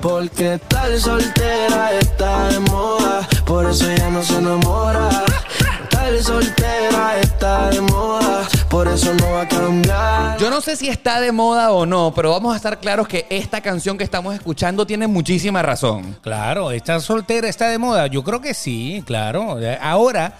Porque 0.00 0.54
estar 0.54 0.96
soltera 0.98 1.92
está 2.00 2.48
de 2.48 2.60
moda, 2.60 3.26
por 3.44 3.68
eso 3.68 3.90
ella 3.90 4.08
no 4.10 4.22
se 4.22 4.38
enamora. 4.38 5.08
Estar 5.82 6.22
soltera 6.22 7.18
está 7.20 7.70
de 7.70 7.80
moda, 7.80 8.46
por 8.70 8.86
eso 8.86 9.12
no 9.14 9.32
va 9.32 9.42
a 9.42 9.48
cambiar. 9.48 10.38
Yo 10.38 10.50
no 10.50 10.60
sé 10.60 10.76
si 10.76 10.88
está 10.88 11.20
de 11.20 11.32
moda 11.32 11.72
o 11.72 11.84
no, 11.84 12.12
pero 12.14 12.30
vamos 12.30 12.54
a 12.54 12.56
estar 12.56 12.78
claros 12.78 13.08
que 13.08 13.26
esta 13.28 13.60
canción 13.60 13.98
que 13.98 14.04
estamos 14.04 14.34
escuchando 14.34 14.86
tiene 14.86 15.08
muchísima 15.08 15.62
razón. 15.62 16.16
Claro, 16.22 16.70
¿está 16.70 17.00
soltera 17.00 17.48
está 17.48 17.68
de 17.68 17.78
moda? 17.78 18.06
Yo 18.06 18.22
creo 18.22 18.40
que 18.40 18.54
sí, 18.54 19.02
claro. 19.04 19.58
Ahora, 19.80 20.34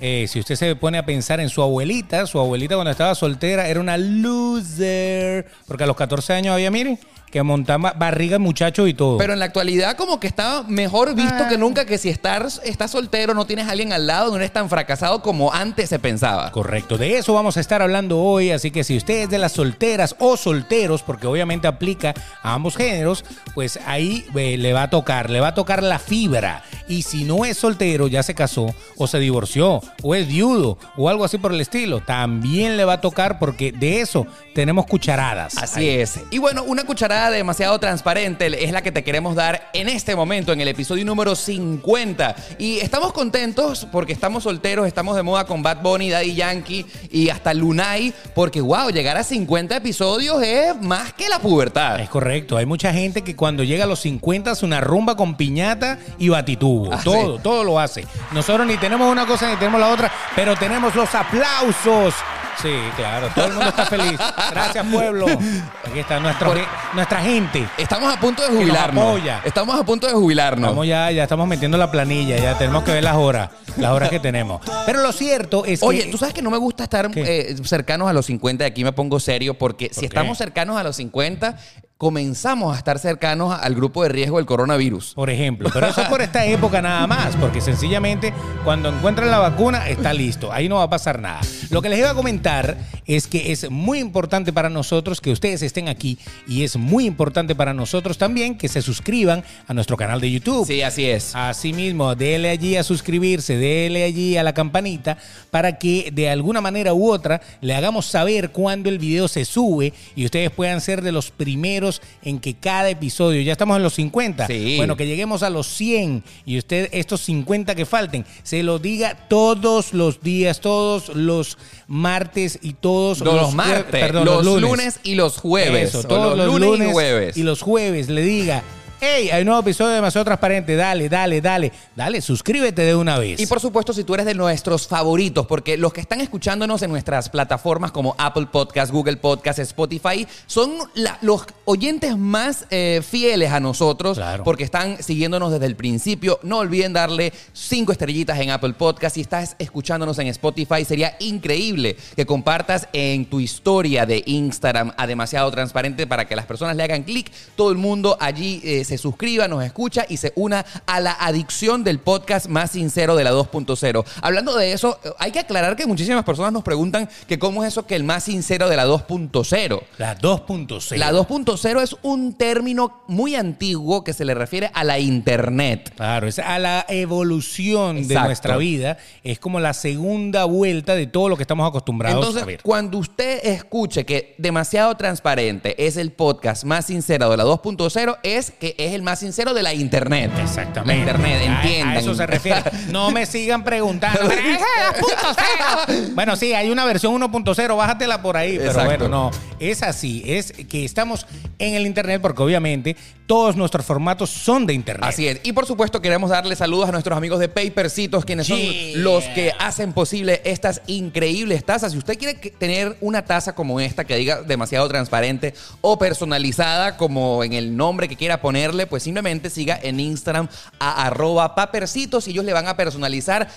eh, 0.00 0.26
si 0.28 0.40
usted 0.40 0.56
se 0.56 0.76
pone 0.76 0.98
a 0.98 1.04
pensar 1.04 1.40
en 1.40 1.50
su 1.50 1.62
abuelita, 1.62 2.26
su 2.26 2.40
abuelita 2.40 2.74
cuando 2.74 2.90
estaba 2.90 3.14
soltera 3.14 3.68
era 3.68 3.80
una 3.80 3.96
loser, 3.96 5.46
porque 5.66 5.84
a 5.84 5.86
los 5.86 5.96
14 5.96 6.32
años 6.32 6.54
había, 6.54 6.70
miren, 6.70 6.98
que 7.34 7.42
montaba 7.42 7.94
barriga 7.94 8.38
muchacho 8.38 8.86
y 8.86 8.94
todo. 8.94 9.18
Pero 9.18 9.32
en 9.32 9.40
la 9.40 9.46
actualidad 9.46 9.96
como 9.96 10.20
que 10.20 10.28
está 10.28 10.62
mejor 10.68 11.16
visto 11.16 11.48
que 11.48 11.58
nunca 11.58 11.84
que 11.84 11.98
si 11.98 12.08
estás, 12.08 12.60
estás 12.64 12.92
soltero, 12.92 13.34
no 13.34 13.44
tienes 13.44 13.66
a 13.66 13.72
alguien 13.72 13.92
al 13.92 14.06
lado, 14.06 14.30
no 14.30 14.36
eres 14.36 14.52
tan 14.52 14.70
fracasado 14.70 15.20
como 15.20 15.52
antes 15.52 15.88
se 15.88 15.98
pensaba. 15.98 16.52
Correcto, 16.52 16.96
de 16.96 17.18
eso 17.18 17.34
vamos 17.34 17.56
a 17.56 17.60
estar 17.60 17.82
hablando 17.82 18.20
hoy, 18.20 18.52
así 18.52 18.70
que 18.70 18.84
si 18.84 18.96
usted 18.96 19.22
es 19.22 19.30
de 19.30 19.38
las 19.38 19.50
solteras 19.50 20.14
o 20.20 20.36
solteros, 20.36 21.02
porque 21.02 21.26
obviamente 21.26 21.66
aplica 21.66 22.14
a 22.40 22.54
ambos 22.54 22.76
géneros, 22.76 23.24
pues 23.52 23.80
ahí 23.84 24.24
eh, 24.36 24.56
le 24.56 24.72
va 24.72 24.84
a 24.84 24.90
tocar, 24.90 25.28
le 25.28 25.40
va 25.40 25.48
a 25.48 25.54
tocar 25.54 25.82
la 25.82 25.98
fibra. 25.98 26.62
Y 26.86 27.02
si 27.02 27.24
no 27.24 27.44
es 27.44 27.56
soltero, 27.56 28.06
ya 28.06 28.22
se 28.22 28.36
casó 28.36 28.72
o 28.96 29.08
se 29.08 29.18
divorció 29.18 29.80
o 30.04 30.14
es 30.14 30.28
viudo 30.28 30.78
o 30.96 31.08
algo 31.08 31.24
así 31.24 31.38
por 31.38 31.52
el 31.52 31.60
estilo, 31.60 32.00
también 32.00 32.76
le 32.76 32.84
va 32.84 32.92
a 32.92 33.00
tocar 33.00 33.40
porque 33.40 33.72
de 33.72 34.02
eso 34.02 34.24
tenemos 34.54 34.86
cucharadas. 34.86 35.58
Así 35.58 35.80
Ahí. 35.80 35.88
es. 36.00 36.20
Y 36.30 36.38
bueno, 36.38 36.62
una 36.62 36.84
cucharada 36.84 37.23
demasiado 37.30 37.78
transparente 37.78 38.64
es 38.64 38.72
la 38.72 38.82
que 38.82 38.92
te 38.92 39.04
queremos 39.04 39.34
dar 39.34 39.70
en 39.72 39.88
este 39.88 40.16
momento, 40.16 40.52
en 40.52 40.60
el 40.60 40.68
episodio 40.68 41.04
número 41.04 41.34
50. 41.34 42.36
Y 42.58 42.78
estamos 42.78 43.12
contentos 43.12 43.86
porque 43.90 44.12
estamos 44.12 44.44
solteros, 44.44 44.86
estamos 44.86 45.16
de 45.16 45.22
moda 45.22 45.44
con 45.44 45.62
Bad 45.62 45.82
Bunny, 45.82 46.10
Daddy 46.10 46.34
Yankee 46.34 46.86
y 47.10 47.28
hasta 47.28 47.54
Lunay, 47.54 48.12
porque 48.34 48.60
wow, 48.60 48.90
llegar 48.90 49.16
a 49.16 49.24
50 49.24 49.76
episodios 49.76 50.42
es 50.42 50.80
más 50.80 51.12
que 51.12 51.28
la 51.28 51.38
pubertad. 51.38 52.00
Es 52.00 52.08
correcto, 52.08 52.56
hay 52.56 52.66
mucha 52.66 52.92
gente 52.92 53.22
que 53.22 53.36
cuando 53.36 53.64
llega 53.64 53.84
a 53.84 53.88
los 53.88 54.00
50 54.00 54.50
hace 54.50 54.64
una 54.64 54.80
rumba 54.80 55.16
con 55.16 55.36
piñata 55.36 55.98
y 56.18 56.28
batitubo. 56.28 56.92
Ah, 56.92 57.00
todo, 57.02 57.36
sí. 57.36 57.42
todo 57.42 57.64
lo 57.64 57.78
hace. 57.78 58.06
Nosotros 58.32 58.66
ni 58.66 58.76
tenemos 58.76 59.10
una 59.10 59.26
cosa 59.26 59.50
ni 59.50 59.56
tenemos 59.56 59.80
la 59.80 59.88
otra, 59.88 60.12
pero 60.34 60.56
tenemos 60.56 60.94
los 60.94 61.14
aplausos. 61.14 62.14
Sí, 62.62 62.72
claro, 62.96 63.28
todo 63.34 63.46
el 63.46 63.52
mundo 63.52 63.68
está 63.68 63.86
feliz. 63.86 64.18
Gracias, 64.50 64.86
pueblo. 64.86 65.26
Aquí 65.26 65.98
está 65.98 66.20
nuestro- 66.20 66.48
Por- 66.52 66.60
nuestra 66.94 67.20
gente. 67.20 67.68
Estamos 67.76 68.12
a 68.14 68.18
punto 68.20 68.42
de 68.42 68.48
nos 68.50 68.58
jubilarnos. 68.58 69.20
Estamos 69.44 69.78
a 69.78 69.84
punto 69.84 70.06
de 70.06 70.12
jubilarnos. 70.14 70.68
Estamos 70.70 70.86
ya, 70.86 71.10
ya 71.10 71.24
estamos 71.24 71.46
metiendo 71.46 71.76
la 71.76 71.90
planilla, 71.90 72.36
ya 72.38 72.56
tenemos 72.56 72.84
que 72.84 72.92
ver 72.92 73.04
las 73.04 73.16
horas, 73.16 73.50
las 73.76 73.90
horas 73.90 74.08
que 74.08 74.20
tenemos. 74.20 74.60
Pero 74.86 75.02
lo 75.02 75.12
cierto 75.12 75.64
es 75.64 75.82
Oye, 75.82 76.04
que. 76.04 76.10
tú 76.10 76.18
sabes 76.18 76.34
que 76.34 76.42
no 76.42 76.50
me 76.50 76.58
gusta 76.58 76.84
estar 76.84 77.10
eh, 77.14 77.56
cercanos 77.64 78.08
a 78.08 78.12
los 78.12 78.26
50, 78.26 78.64
y 78.64 78.66
aquí 78.66 78.84
me 78.84 78.92
pongo 78.92 79.20
serio, 79.20 79.54
porque 79.54 79.90
si 79.92 80.00
qué? 80.00 80.06
estamos 80.06 80.38
cercanos 80.38 80.76
a 80.78 80.82
los 80.82 80.96
50, 80.96 81.56
comenzamos 82.04 82.74
a 82.74 82.76
estar 82.76 82.98
cercanos 82.98 83.58
al 83.58 83.74
grupo 83.74 84.02
de 84.02 84.10
riesgo 84.10 84.36
del 84.36 84.44
coronavirus. 84.44 85.14
Por 85.14 85.30
ejemplo, 85.30 85.70
pero 85.72 85.86
eso 85.86 86.02
es 86.02 86.08
por 86.10 86.20
esta 86.20 86.44
época 86.44 86.82
nada 86.82 87.06
más, 87.06 87.34
porque 87.36 87.62
sencillamente 87.62 88.34
cuando 88.62 88.90
encuentran 88.90 89.30
la 89.30 89.38
vacuna 89.38 89.88
está 89.88 90.12
listo, 90.12 90.52
ahí 90.52 90.68
no 90.68 90.74
va 90.74 90.82
a 90.82 90.90
pasar 90.90 91.18
nada. 91.18 91.40
Lo 91.70 91.80
que 91.80 91.88
les 91.88 92.00
iba 92.00 92.10
a 92.10 92.14
comentar 92.14 92.76
es 93.06 93.26
que 93.26 93.52
es 93.52 93.70
muy 93.70 94.00
importante 94.00 94.52
para 94.52 94.68
nosotros 94.68 95.22
que 95.22 95.30
ustedes 95.30 95.62
estén 95.62 95.88
aquí 95.88 96.18
y 96.46 96.64
es 96.64 96.76
muy 96.76 97.06
importante 97.06 97.54
para 97.54 97.72
nosotros 97.72 98.18
también 98.18 98.58
que 98.58 98.68
se 98.68 98.82
suscriban 98.82 99.42
a 99.66 99.72
nuestro 99.72 99.96
canal 99.96 100.20
de 100.20 100.30
YouTube. 100.30 100.66
Sí, 100.66 100.82
así 100.82 101.06
es. 101.06 101.34
Asimismo, 101.34 102.14
dele 102.14 102.50
allí 102.50 102.76
a 102.76 102.82
suscribirse, 102.82 103.56
dele 103.56 104.04
allí 104.04 104.36
a 104.36 104.42
la 104.42 104.52
campanita 104.52 105.16
para 105.50 105.78
que 105.78 106.10
de 106.12 106.28
alguna 106.28 106.60
manera 106.60 106.92
u 106.92 107.10
otra 107.10 107.40
le 107.62 107.74
hagamos 107.74 108.04
saber 108.04 108.50
cuando 108.50 108.90
el 108.90 108.98
video 108.98 109.26
se 109.26 109.46
sube 109.46 109.94
y 110.14 110.26
ustedes 110.26 110.50
puedan 110.50 110.82
ser 110.82 111.00
de 111.00 111.12
los 111.12 111.30
primeros 111.30 111.93
en 112.22 112.38
que 112.38 112.54
cada 112.54 112.88
episodio, 112.90 113.40
ya 113.42 113.52
estamos 113.52 113.76
en 113.76 113.82
los 113.82 113.94
50, 113.94 114.46
Sí. 114.46 114.76
bueno, 114.76 114.96
que 114.96 115.06
lleguemos 115.06 115.42
a 115.42 115.50
los 115.50 115.66
100 115.66 116.22
y 116.46 116.58
usted 116.58 116.88
estos 116.92 117.20
50 117.22 117.74
que 117.74 117.86
falten, 117.86 118.24
se 118.42 118.62
lo 118.62 118.78
diga 118.78 119.14
todos 119.28 119.92
los 119.94 120.20
días, 120.20 120.60
todos 120.60 121.08
los 121.14 121.58
martes 121.86 122.58
y 122.62 122.72
todos 122.74 123.20
los 123.20 123.54
martes, 123.54 123.86
perdón, 124.00 124.24
los 124.24 124.60
lunes. 124.60 125.00
y 125.02 125.14
los 125.14 125.36
jueves. 125.38 125.90
Eso, 125.90 126.02
todos 126.04 126.36
los, 126.36 126.60
lunes, 126.60 126.88
y 126.88 126.92
jueves. 126.92 127.36
y 127.36 127.42
los 127.42 127.62
jueves 127.62 128.08
le 128.08 128.22
diga, 128.22 128.62
hey, 129.06 129.30
hay 129.30 129.42
un 129.42 129.46
nuevo 129.46 129.60
episodio 129.60 129.90
de 129.90 129.96
Demasiado 129.96 130.24
Transparente, 130.24 130.76
dale, 130.76 131.08
dale, 131.08 131.40
dale, 131.40 131.72
dale, 131.94 132.20
suscríbete 132.20 132.82
de 132.82 132.94
una 132.96 133.18
vez. 133.18 133.38
Y 133.40 133.46
por 133.46 133.60
supuesto, 133.60 133.92
si 133.92 134.02
tú 134.04 134.14
eres 134.14 134.24
de 134.26 134.34
nuestros 134.34 134.86
favoritos, 134.88 135.46
porque 135.46 135.76
los 135.76 135.92
que 135.92 136.00
están 136.00 136.20
escuchándonos 136.20 136.80
en 136.82 136.90
nuestras 136.90 137.28
plataformas 137.28 137.92
como 137.92 138.14
Apple 138.18 138.46
Podcast, 138.50 138.90
Google 138.92 139.16
Podcast, 139.18 139.58
Spotify, 139.58 140.26
son 140.46 140.72
la- 140.94 141.18
los 141.20 141.44
oyentes 141.66 142.16
más 142.16 142.66
eh, 142.70 143.02
fieles 143.06 143.52
a 143.52 143.60
nosotros, 143.60 144.16
Claro. 144.16 144.44
porque 144.44 144.64
están 144.64 145.02
siguiéndonos 145.02 145.52
desde 145.52 145.66
el 145.66 145.76
principio. 145.76 146.38
No 146.42 146.58
olviden 146.58 146.92
darle 146.92 147.32
cinco 147.52 147.92
estrellitas 147.92 148.38
en 148.40 148.50
Apple 148.50 148.72
Podcast. 148.74 149.14
Si 149.16 149.20
estás 149.20 149.56
escuchándonos 149.58 150.18
en 150.18 150.28
Spotify, 150.28 150.84
sería 150.84 151.16
increíble 151.20 151.96
que 152.16 152.24
compartas 152.26 152.88
en 152.92 153.26
tu 153.26 153.40
historia 153.40 154.06
de 154.06 154.22
Instagram 154.26 154.92
a 154.96 155.06
demasiado 155.06 155.50
transparente 155.50 156.06
para 156.06 156.26
que 156.26 156.36
las 156.36 156.46
personas 156.46 156.76
le 156.76 156.82
hagan 156.82 157.02
clic. 157.02 157.30
Todo 157.56 157.70
el 157.70 157.76
mundo 157.78 158.16
allí 158.20 158.60
eh, 158.64 158.84
se 158.84 158.93
suscriba, 158.98 159.48
nos 159.48 159.64
escucha 159.64 160.04
y 160.08 160.16
se 160.16 160.32
una 160.36 160.64
a 160.86 161.00
la 161.00 161.12
adicción 161.12 161.84
del 161.84 161.98
podcast 161.98 162.46
más 162.46 162.72
sincero 162.72 163.16
de 163.16 163.24
la 163.24 163.32
2.0. 163.32 164.04
Hablando 164.22 164.56
de 164.56 164.72
eso, 164.72 164.98
hay 165.18 165.32
que 165.32 165.40
aclarar 165.40 165.76
que 165.76 165.86
muchísimas 165.86 166.24
personas 166.24 166.52
nos 166.52 166.62
preguntan 166.62 167.08
que 167.26 167.38
cómo 167.38 167.64
es 167.64 167.68
eso 167.68 167.86
que 167.86 167.96
el 167.96 168.04
más 168.04 168.24
sincero 168.24 168.68
de 168.68 168.76
la 168.76 168.86
2.0. 168.86 169.82
La 169.98 170.18
2.0. 170.18 170.96
La 170.96 171.12
2.0 171.12 171.82
es 171.82 171.96
un 172.02 172.34
término 172.34 173.02
muy 173.06 173.34
antiguo 173.34 174.04
que 174.04 174.12
se 174.12 174.24
le 174.24 174.34
refiere 174.34 174.70
a 174.74 174.84
la 174.84 174.98
internet. 174.98 175.92
Claro, 175.96 176.26
es 176.26 176.38
a 176.38 176.58
la 176.58 176.84
evolución 176.88 178.06
de 178.06 178.14
nuestra 178.14 178.56
vida. 178.56 178.98
Es 179.22 179.38
como 179.38 179.60
la 179.60 179.74
segunda 179.74 180.44
vuelta 180.44 180.94
de 180.94 181.06
todo 181.06 181.28
lo 181.28 181.36
que 181.36 181.42
estamos 181.42 181.68
acostumbrados 181.68 182.18
Entonces, 182.18 182.42
a 182.42 182.46
ver. 182.46 182.62
cuando 182.62 182.98
usted 182.98 183.40
escuche 183.44 184.04
que 184.04 184.34
demasiado 184.38 184.94
transparente 184.96 185.86
es 185.86 185.96
el 185.96 186.12
podcast 186.12 186.64
más 186.64 186.86
sincero 186.86 187.30
de 187.30 187.36
la 187.36 187.44
2.0, 187.44 188.18
es 188.22 188.50
que 188.50 188.74
es 188.86 188.92
el 188.94 189.02
más 189.02 189.18
sincero 189.20 189.54
de 189.54 189.62
la 189.62 189.72
internet. 189.74 190.30
Exactamente. 190.42 190.94
La 190.94 190.98
internet, 191.18 191.42
entiendan. 191.44 191.96
A, 191.96 192.00
eso 192.00 192.14
se 192.14 192.26
refiere. 192.26 192.62
No 192.90 193.10
me 193.10 193.26
sigan 193.26 193.64
preguntando. 193.64 194.20
"Pero 194.28 194.40
esa 194.40 194.64
es 194.94 195.02
la 195.02 195.86
2.0". 195.86 196.14
Bueno, 196.14 196.36
sí, 196.36 196.52
hay 196.52 196.70
una 196.70 196.84
versión 196.84 197.12
1.0, 197.14 197.76
bájatela 197.76 198.22
por 198.22 198.36
ahí. 198.36 198.56
Pero 198.58 198.70
Exacto. 198.70 198.88
bueno, 198.88 199.08
no. 199.08 199.30
Es 199.58 199.82
así. 199.82 200.22
Es 200.26 200.52
que 200.52 200.84
estamos 200.84 201.26
en 201.58 201.74
el 201.74 201.86
Internet 201.86 202.20
porque 202.20 202.42
obviamente 202.42 202.96
todos 203.26 203.56
nuestros 203.56 203.86
formatos 203.86 204.28
son 204.30 204.66
de 204.66 204.74
Internet. 204.74 205.08
Así 205.08 205.26
es. 205.28 205.40
Y 205.44 205.52
por 205.52 205.66
supuesto 205.66 206.02
queremos 206.02 206.30
darle 206.30 206.54
saludos 206.56 206.88
a 206.88 206.92
nuestros 206.92 207.16
amigos 207.16 207.40
de 207.40 207.48
Papercitos, 207.48 208.24
quienes 208.24 208.44
Yeah. 208.48 208.92
son 208.92 209.02
los 209.02 209.24
que 209.24 209.52
hacen 209.58 209.92
posible 209.94 210.42
estas 210.44 210.82
increíbles 210.86 211.64
tazas. 211.64 211.92
Si 211.92 211.98
usted 211.98 212.18
quiere 212.18 212.34
tener 212.34 212.96
una 213.00 213.24
taza 213.24 213.54
como 213.54 213.80
esta 213.80 214.04
que 214.04 214.16
diga 214.16 214.42
demasiado 214.42 214.86
transparente 214.88 215.54
o 215.80 215.98
personalizada 215.98 216.96
como 216.98 217.42
en 217.44 217.52
el 217.54 217.76
nombre 217.76 218.08
que 218.08 218.16
quiera 218.16 218.40
ponerle, 218.64 218.86
pues 218.86 219.02
simplemente 219.02 219.50
siga 219.50 219.78
en 219.82 220.00
Instagram 220.00 220.48
a 220.78 221.06
arroba 221.06 221.54
papercitos 221.54 222.26
y 222.28 222.30
ellos 222.30 222.44
le 222.44 222.52
van 222.52 222.66
a 222.66 222.76
personalizar 222.76 223.48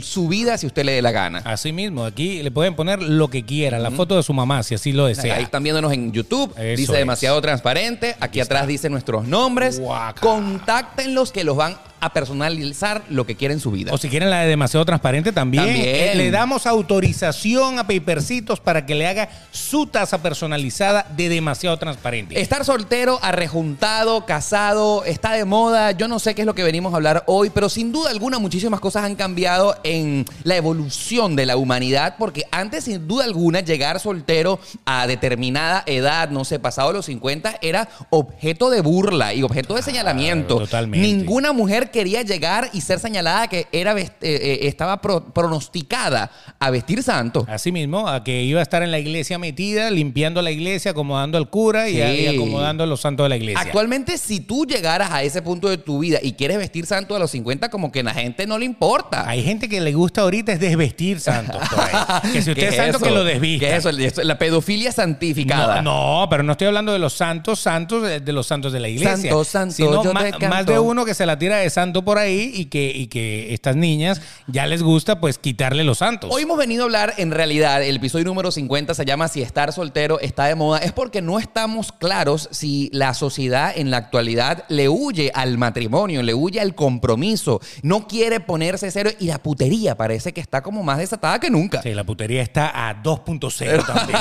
su 0.00 0.28
vida 0.28 0.56
si 0.56 0.66
usted 0.66 0.84
le 0.84 0.92
dé 0.92 1.02
la 1.02 1.10
gana. 1.10 1.42
Así 1.44 1.72
mismo, 1.72 2.04
aquí 2.04 2.42
le 2.42 2.50
pueden 2.50 2.74
poner 2.74 3.02
lo 3.02 3.28
que 3.28 3.44
quieran, 3.44 3.82
la 3.82 3.90
foto 3.90 4.16
de 4.16 4.22
su 4.22 4.32
mamá, 4.32 4.62
si 4.62 4.74
así 4.74 4.92
lo 4.92 5.06
desea. 5.06 5.36
Ahí 5.36 5.42
están 5.42 5.62
viéndonos 5.62 5.92
en 5.92 6.12
YouTube. 6.12 6.52
Eso 6.56 6.80
dice 6.80 6.92
es. 6.92 6.98
demasiado 6.98 7.40
transparente. 7.42 8.16
Aquí 8.20 8.40
atrás 8.40 8.66
dice 8.66 8.88
nuestros 8.88 9.26
nombres. 9.26 9.80
Guaca. 9.80 10.20
Contáctenlos 10.20 11.32
que 11.32 11.44
los 11.44 11.56
van 11.56 11.76
a 12.02 12.12
personalizar 12.12 13.02
lo 13.08 13.24
que 13.24 13.36
quieren 13.36 13.56
en 13.58 13.60
su 13.60 13.70
vida. 13.70 13.92
O 13.94 13.96
si 13.96 14.08
quieren 14.08 14.28
la 14.28 14.40
de 14.40 14.48
demasiado 14.48 14.84
transparente 14.84 15.30
también, 15.32 15.64
También. 15.64 15.86
eh, 15.86 16.12
le 16.16 16.30
damos 16.32 16.66
autorización 16.66 17.78
a 17.78 17.86
Papercitos 17.86 18.58
para 18.58 18.84
que 18.84 18.94
le 18.96 19.06
haga 19.06 19.28
su 19.52 19.86
taza 19.86 20.20
personalizada 20.20 21.06
de 21.16 21.28
demasiado 21.28 21.76
transparente. 21.78 22.40
Estar 22.40 22.64
soltero, 22.64 23.20
arrejuntado, 23.22 24.26
casado, 24.26 25.04
está 25.04 25.32
de 25.34 25.44
moda. 25.44 25.92
Yo 25.92 26.08
no 26.08 26.18
sé 26.18 26.34
qué 26.34 26.42
es 26.42 26.46
lo 26.46 26.56
que 26.56 26.64
venimos 26.64 26.92
a 26.92 26.96
hablar 26.96 27.22
hoy, 27.28 27.50
pero 27.50 27.68
sin 27.68 27.92
duda 27.92 28.10
alguna 28.10 28.40
muchísimas 28.40 28.80
cosas 28.80 29.04
han 29.04 29.14
cambiado 29.14 29.76
en 29.84 30.24
la 30.42 30.56
evolución 30.56 31.36
de 31.36 31.46
la 31.46 31.56
humanidad, 31.56 32.16
porque 32.18 32.46
antes, 32.50 32.84
sin 32.84 33.06
duda 33.06 33.24
alguna, 33.24 33.60
llegar 33.60 34.00
soltero 34.00 34.58
a 34.84 35.06
determinada 35.06 35.84
edad, 35.86 36.30
no 36.30 36.44
sé, 36.44 36.58
pasado 36.58 36.92
los 36.92 37.06
50, 37.06 37.58
era 37.62 37.88
objeto 38.10 38.70
de 38.70 38.80
burla 38.80 39.34
y 39.34 39.44
objeto 39.44 39.74
de 39.74 39.82
señalamiento. 39.82 40.58
totalmente. 40.58 41.06
Ninguna 41.06 41.52
mujer 41.52 41.91
quería 41.92 42.22
llegar 42.22 42.68
y 42.72 42.80
ser 42.80 42.98
señalada 42.98 43.46
que 43.46 43.66
era 43.70 43.92
eh, 43.98 44.10
eh, 44.22 44.58
estaba 44.62 45.00
pro- 45.00 45.24
pronosticada 45.32 46.30
a 46.58 46.70
vestir 46.70 47.02
santo. 47.02 47.46
Así 47.48 47.70
mismo, 47.70 48.08
a 48.08 48.24
que 48.24 48.42
iba 48.42 48.60
a 48.60 48.62
estar 48.62 48.82
en 48.82 48.90
la 48.90 48.98
iglesia 48.98 49.38
metida, 49.38 49.90
limpiando 49.90 50.42
la 50.42 50.50
iglesia, 50.50 50.90
acomodando 50.92 51.38
al 51.38 51.48
cura 51.50 51.88
y, 51.88 52.26
acomodando 52.26 52.82
a 52.84 52.86
los 52.86 53.00
santos 53.00 53.24
de 53.24 53.28
la 53.28 53.36
iglesia. 53.36 53.60
Actualmente, 53.60 54.18
si 54.18 54.40
tú 54.40 54.64
llegaras 54.66 55.10
a 55.12 55.22
ese 55.22 55.42
punto 55.42 55.68
de 55.68 55.78
tu 55.78 55.98
vida 56.00 56.18
y 56.22 56.32
quieres 56.32 56.58
vestir 56.58 56.86
santo 56.86 57.14
a 57.14 57.18
los 57.18 57.30
50, 57.30 57.68
como 57.70 57.92
que 57.92 58.00
a 58.00 58.04
la 58.04 58.14
gente 58.14 58.46
no 58.46 58.58
le 58.58 58.64
importa. 58.64 59.28
Hay 59.28 59.42
gente 59.44 59.68
que 59.68 59.80
le 59.80 59.92
gusta 59.92 60.22
ahorita 60.22 60.52
es 60.52 60.60
desvestir 60.60 61.20
santos. 61.20 61.56
por 61.70 61.80
ahí. 61.80 62.32
Que 62.32 62.42
si 62.42 62.50
usted 62.50 62.62
¿Qué 62.62 62.68
es 62.68 62.76
santo, 62.76 62.96
eso? 62.98 63.06
que 63.06 63.10
lo 63.12 63.24
desvista. 63.24 63.66
¿Qué 63.66 63.76
es 63.76 63.84
eso? 63.84 64.22
La 64.24 64.38
pedofilia 64.38 64.90
santificada. 64.92 65.82
No, 65.82 66.20
no, 66.22 66.28
pero 66.30 66.42
no 66.42 66.52
estoy 66.52 66.68
hablando 66.68 66.92
de 66.92 66.98
los 66.98 67.12
santos, 67.12 67.60
santos, 67.60 68.02
de, 68.02 68.20
de 68.20 68.32
los 68.32 68.46
santos 68.46 68.72
de 68.72 68.80
la 68.80 68.88
iglesia. 68.88 69.16
Santo, 69.16 69.44
santo, 69.44 69.74
sino 69.74 70.02
yo 70.04 70.12
ma- 70.14 70.22
te 70.24 70.30
canto. 70.30 70.48
más 70.48 70.66
de 70.66 70.78
uno 70.78 71.04
que 71.04 71.14
se 71.14 71.26
la 71.26 71.38
tira 71.38 71.58
de 71.58 71.68
santo 71.68 71.81
por 71.90 72.18
ahí 72.18 72.52
y 72.54 72.66
que, 72.66 72.92
y 72.94 73.08
que 73.08 73.52
estas 73.52 73.74
niñas 73.74 74.20
ya 74.46 74.66
les 74.66 74.82
gusta 74.82 75.20
pues 75.20 75.38
quitarle 75.38 75.82
los 75.82 75.98
santos. 75.98 76.30
Hoy 76.32 76.42
hemos 76.42 76.56
venido 76.56 76.82
a 76.82 76.84
hablar, 76.84 77.14
en 77.16 77.32
realidad, 77.32 77.82
el 77.82 77.96
episodio 77.96 78.24
número 78.24 78.52
50 78.52 78.94
se 78.94 79.04
llama 79.04 79.26
Si 79.26 79.42
estar 79.42 79.72
soltero 79.72 80.20
está 80.20 80.44
de 80.44 80.54
moda. 80.54 80.78
Es 80.78 80.92
porque 80.92 81.22
no 81.22 81.38
estamos 81.40 81.90
claros 81.90 82.48
si 82.52 82.88
la 82.92 83.14
sociedad 83.14 83.72
en 83.74 83.90
la 83.90 83.96
actualidad 83.96 84.64
le 84.68 84.88
huye 84.88 85.32
al 85.34 85.58
matrimonio, 85.58 86.22
le 86.22 86.34
huye 86.34 86.60
al 86.60 86.74
compromiso, 86.74 87.60
no 87.82 88.06
quiere 88.06 88.38
ponerse 88.40 88.90
serio 88.90 89.12
y 89.18 89.26
la 89.26 89.38
putería 89.38 89.96
parece 89.96 90.32
que 90.32 90.40
está 90.40 90.62
como 90.62 90.82
más 90.82 90.98
desatada 90.98 91.40
que 91.40 91.50
nunca. 91.50 91.82
Sí, 91.82 91.94
la 91.94 92.04
putería 92.04 92.42
está 92.42 92.88
a 92.88 93.02
2.0 93.02 93.86
también. 93.86 94.18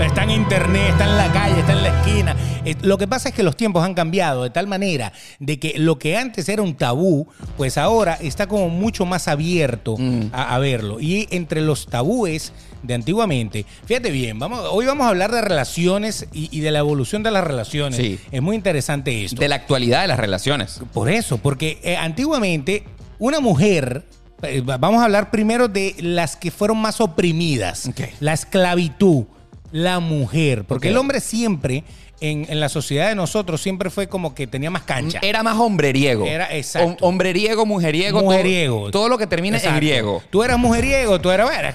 está 0.06 0.22
en 0.22 0.30
internet, 0.30 0.90
está 0.90 1.04
en 1.04 1.16
la 1.16 1.32
calle, 1.32 1.60
está 1.60 1.72
en 1.72 1.82
la 1.82 2.00
esquina. 2.00 2.36
Lo 2.82 2.98
que 2.98 3.06
pasa 3.06 3.28
es 3.28 3.34
que 3.34 3.42
los 3.42 3.56
tiempos 3.56 3.84
han 3.84 3.94
cambiado 3.94 4.42
de 4.42 4.50
tal 4.50 4.66
manera 4.66 5.12
de 5.38 5.58
que 5.58 5.78
lo 5.78 5.95
que 5.98 6.16
antes 6.16 6.48
era 6.48 6.62
un 6.62 6.74
tabú, 6.74 7.26
pues 7.56 7.78
ahora 7.78 8.14
está 8.20 8.46
como 8.46 8.68
mucho 8.68 9.04
más 9.06 9.28
abierto 9.28 9.96
Mm. 9.98 10.30
a, 10.32 10.54
a 10.54 10.58
verlo. 10.58 11.00
Y 11.00 11.26
entre 11.30 11.60
los 11.60 11.86
tabúes 11.86 12.52
de 12.82 12.94
antiguamente, 12.94 13.64
fíjate 13.84 14.10
bien, 14.10 14.38
vamos, 14.38 14.60
hoy 14.70 14.86
vamos 14.86 15.06
a 15.06 15.10
hablar 15.10 15.32
de 15.32 15.40
relaciones 15.40 16.26
y, 16.32 16.48
y 16.56 16.60
de 16.60 16.70
la 16.70 16.78
evolución 16.80 17.22
de 17.22 17.30
las 17.30 17.42
relaciones. 17.44 17.98
Sí. 17.98 18.18
Es 18.30 18.42
muy 18.42 18.54
interesante 18.56 19.24
esto. 19.24 19.40
De 19.40 19.48
la 19.48 19.56
actualidad 19.56 20.02
de 20.02 20.08
las 20.08 20.18
relaciones. 20.20 20.80
Por 20.92 21.10
eso, 21.10 21.38
porque 21.38 21.78
eh, 21.82 21.96
antiguamente 21.96 22.84
una 23.18 23.40
mujer, 23.40 24.04
eh, 24.42 24.60
va- 24.60 24.76
vamos 24.76 25.00
a 25.00 25.04
hablar 25.06 25.30
primero 25.30 25.68
de 25.68 25.94
las 25.98 26.36
que 26.36 26.50
fueron 26.50 26.76
más 26.78 27.00
oprimidas, 27.00 27.90
la 28.20 28.34
esclavitud, 28.34 29.24
la 29.72 29.98
mujer, 30.00 30.64
porque 30.64 30.90
el 30.90 30.96
hombre 30.96 31.20
siempre, 31.20 31.82
en, 32.20 32.46
en 32.48 32.60
la 32.60 32.68
sociedad 32.68 33.08
de 33.08 33.14
nosotros, 33.14 33.60
siempre 33.60 33.90
fue 33.90 34.08
como 34.08 34.34
que 34.34 34.46
tenía 34.46 34.70
más 34.70 34.82
cancha. 34.82 35.18
Era 35.22 35.42
más 35.42 35.56
hombreriego. 35.58 36.24
Era- 36.26 36.54
exacto. 36.54 36.88
Hom- 36.88 36.96
hombreriego, 37.00 37.66
mujeriego. 37.66 38.18
todo- 38.20 38.30
mujeriego. 38.30 38.90
Todo, 38.90 39.08
lo 39.08 39.18
que 39.18 39.26
termine 39.26 39.56
en 39.56 39.60
Exacto. 39.60 39.76
griego. 39.76 40.22
Tú 40.30 40.42
eras 40.42 40.58
mujeriego, 40.58 41.20
tú 41.20 41.30
eras, 41.30 41.48
bueno, 41.48 41.68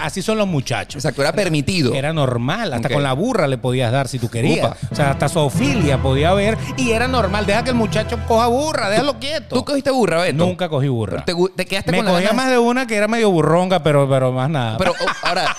así 0.00 0.22
son 0.22 0.38
los 0.38 0.46
muchachos. 0.46 0.96
Exacto, 0.96 1.22
era 1.22 1.32
permitido. 1.32 1.94
Era 1.94 2.12
normal, 2.12 2.72
hasta 2.72 2.88
con 2.88 3.02
la 3.02 3.12
burra 3.12 3.46
le 3.46 3.58
podías 3.58 3.92
dar 3.92 4.08
si 4.08 4.18
tú 4.18 4.28
querías. 4.28 4.66
Upa. 4.66 4.76
O 4.90 4.94
sea, 4.94 5.10
hasta 5.10 5.28
zoofilia 5.28 5.98
podía 6.02 6.30
haber 6.30 6.58
y 6.76 6.90
era 6.90 7.08
normal. 7.08 7.46
Deja 7.46 7.62
que 7.64 7.70
el 7.70 7.76
muchacho 7.76 8.18
coja 8.26 8.46
burra, 8.46 8.90
déjalo 8.90 9.18
quieto. 9.18 9.54
¿Tú 9.56 9.64
cogiste 9.64 9.90
burra, 9.90 10.22
Beto? 10.22 10.44
Nunca 10.44 10.68
cogí 10.68 10.88
burra. 10.88 11.24
¿Te, 11.24 11.66
quedaste 11.66 11.90
Me 11.90 11.98
con 11.98 12.06
la 12.06 12.12
cogía 12.12 12.32
más 12.32 12.50
de 12.50 12.58
una 12.58 12.86
que 12.86 12.96
era 12.96 13.08
medio 13.08 13.30
burronga, 13.30 13.82
pero, 13.82 14.08
pero 14.08 14.32
más 14.32 14.50
nada. 14.50 14.76
Pero 14.78 14.92
oh, 14.92 15.26
ahora, 15.28 15.56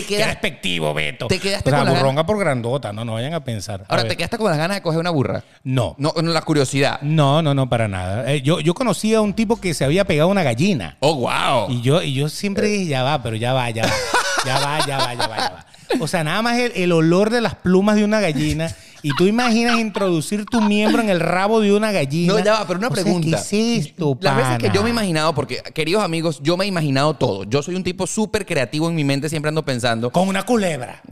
Qué 0.06 0.16
quedas 0.16 0.28
despectivo, 0.28 0.92
Beto. 0.92 1.26
te 1.28 1.38
quedaste 1.38 1.68
o 1.68 1.70
sea, 1.70 1.78
con 1.80 1.86
la 1.86 1.92
gana- 1.92 2.02
burronga 2.02 2.26
por 2.26 2.38
grandota, 2.38 2.92
no, 2.92 3.04
no 3.04 3.14
vayan 3.14 3.32
a 3.34 3.44
pensar. 3.44 3.82
A 3.82 3.84
Ahora, 3.90 4.02
ver. 4.02 4.10
¿te 4.12 4.16
quedaste 4.16 4.38
con 4.38 4.48
las 4.50 4.58
ganas 4.58 4.76
de 4.78 4.82
coger 4.82 4.98
una 5.00 5.10
burra? 5.10 5.44
No. 5.62 5.94
No, 5.98 6.12
no, 6.20 6.30
la 6.32 6.42
curiosidad. 6.42 7.00
No, 7.02 7.42
no, 7.42 7.54
no, 7.54 7.68
para 7.68 7.86
nada. 7.88 8.30
Eh, 8.32 8.42
yo, 8.42 8.60
yo 8.60 8.74
conocí 8.74 9.14
a 9.14 9.20
un 9.20 9.34
tipo 9.34 9.60
que 9.60 9.72
se 9.74 9.84
había 9.84 10.04
pegado 10.04 10.28
una 10.28 10.42
gallina. 10.42 10.96
Oh, 11.00 11.14
wow. 11.14 11.70
Y 11.70 11.80
yo, 11.82 12.02
y 12.02 12.12
yo 12.14 12.28
siempre 12.28 12.66
dije, 12.68 12.86
ya 12.86 13.02
va, 13.02 13.22
pero 13.22 13.36
ya 13.36 13.52
va, 13.52 13.70
ya 13.70 13.84
va. 13.84 13.92
Ya 14.44 14.58
va, 14.58 14.86
ya 14.86 14.98
va, 14.98 15.14
ya 15.14 15.26
va, 15.28 15.36
ya 15.36 15.50
va. 15.50 15.66
O 16.00 16.06
sea, 16.08 16.24
nada 16.24 16.42
más 16.42 16.58
el, 16.58 16.72
el 16.74 16.92
olor 16.92 17.30
de 17.30 17.40
las 17.40 17.54
plumas 17.54 17.96
de 17.96 18.04
una 18.04 18.20
gallina. 18.20 18.70
Y 19.04 19.14
tú 19.16 19.26
imaginas 19.26 19.78
introducir 19.78 20.46
tu 20.46 20.60
miembro 20.62 21.02
en 21.02 21.10
el 21.10 21.20
rabo 21.20 21.60
de 21.60 21.72
una 21.74 21.92
gallina. 21.92 22.32
No, 22.32 22.38
ya 22.42 22.52
va, 22.54 22.66
pero 22.66 22.78
una 22.78 22.88
O 22.88 22.94
sea, 22.94 23.04
pregunta. 23.04 23.28
¿Qué 23.50 23.76
es 23.78 23.86
esto, 23.88 24.16
Las 24.20 24.36
veces 24.36 24.52
que 24.56 24.62
pana? 24.68 24.74
yo 24.74 24.82
me 24.82 24.88
he 24.88 24.92
imaginado, 24.92 25.34
porque, 25.34 25.62
queridos 25.74 26.02
amigos, 26.02 26.40
yo 26.42 26.56
me 26.56 26.64
he 26.64 26.68
imaginado 26.68 27.12
todo. 27.14 27.44
Yo 27.44 27.62
soy 27.62 27.74
un 27.74 27.84
tipo 27.84 28.06
súper 28.06 28.46
creativo 28.46 28.88
en 28.88 28.94
mi 28.94 29.04
mente, 29.04 29.28
siempre 29.28 29.50
ando 29.50 29.62
pensando. 29.62 30.10
Con 30.10 30.26
una 30.26 30.42
culebra. 30.44 31.02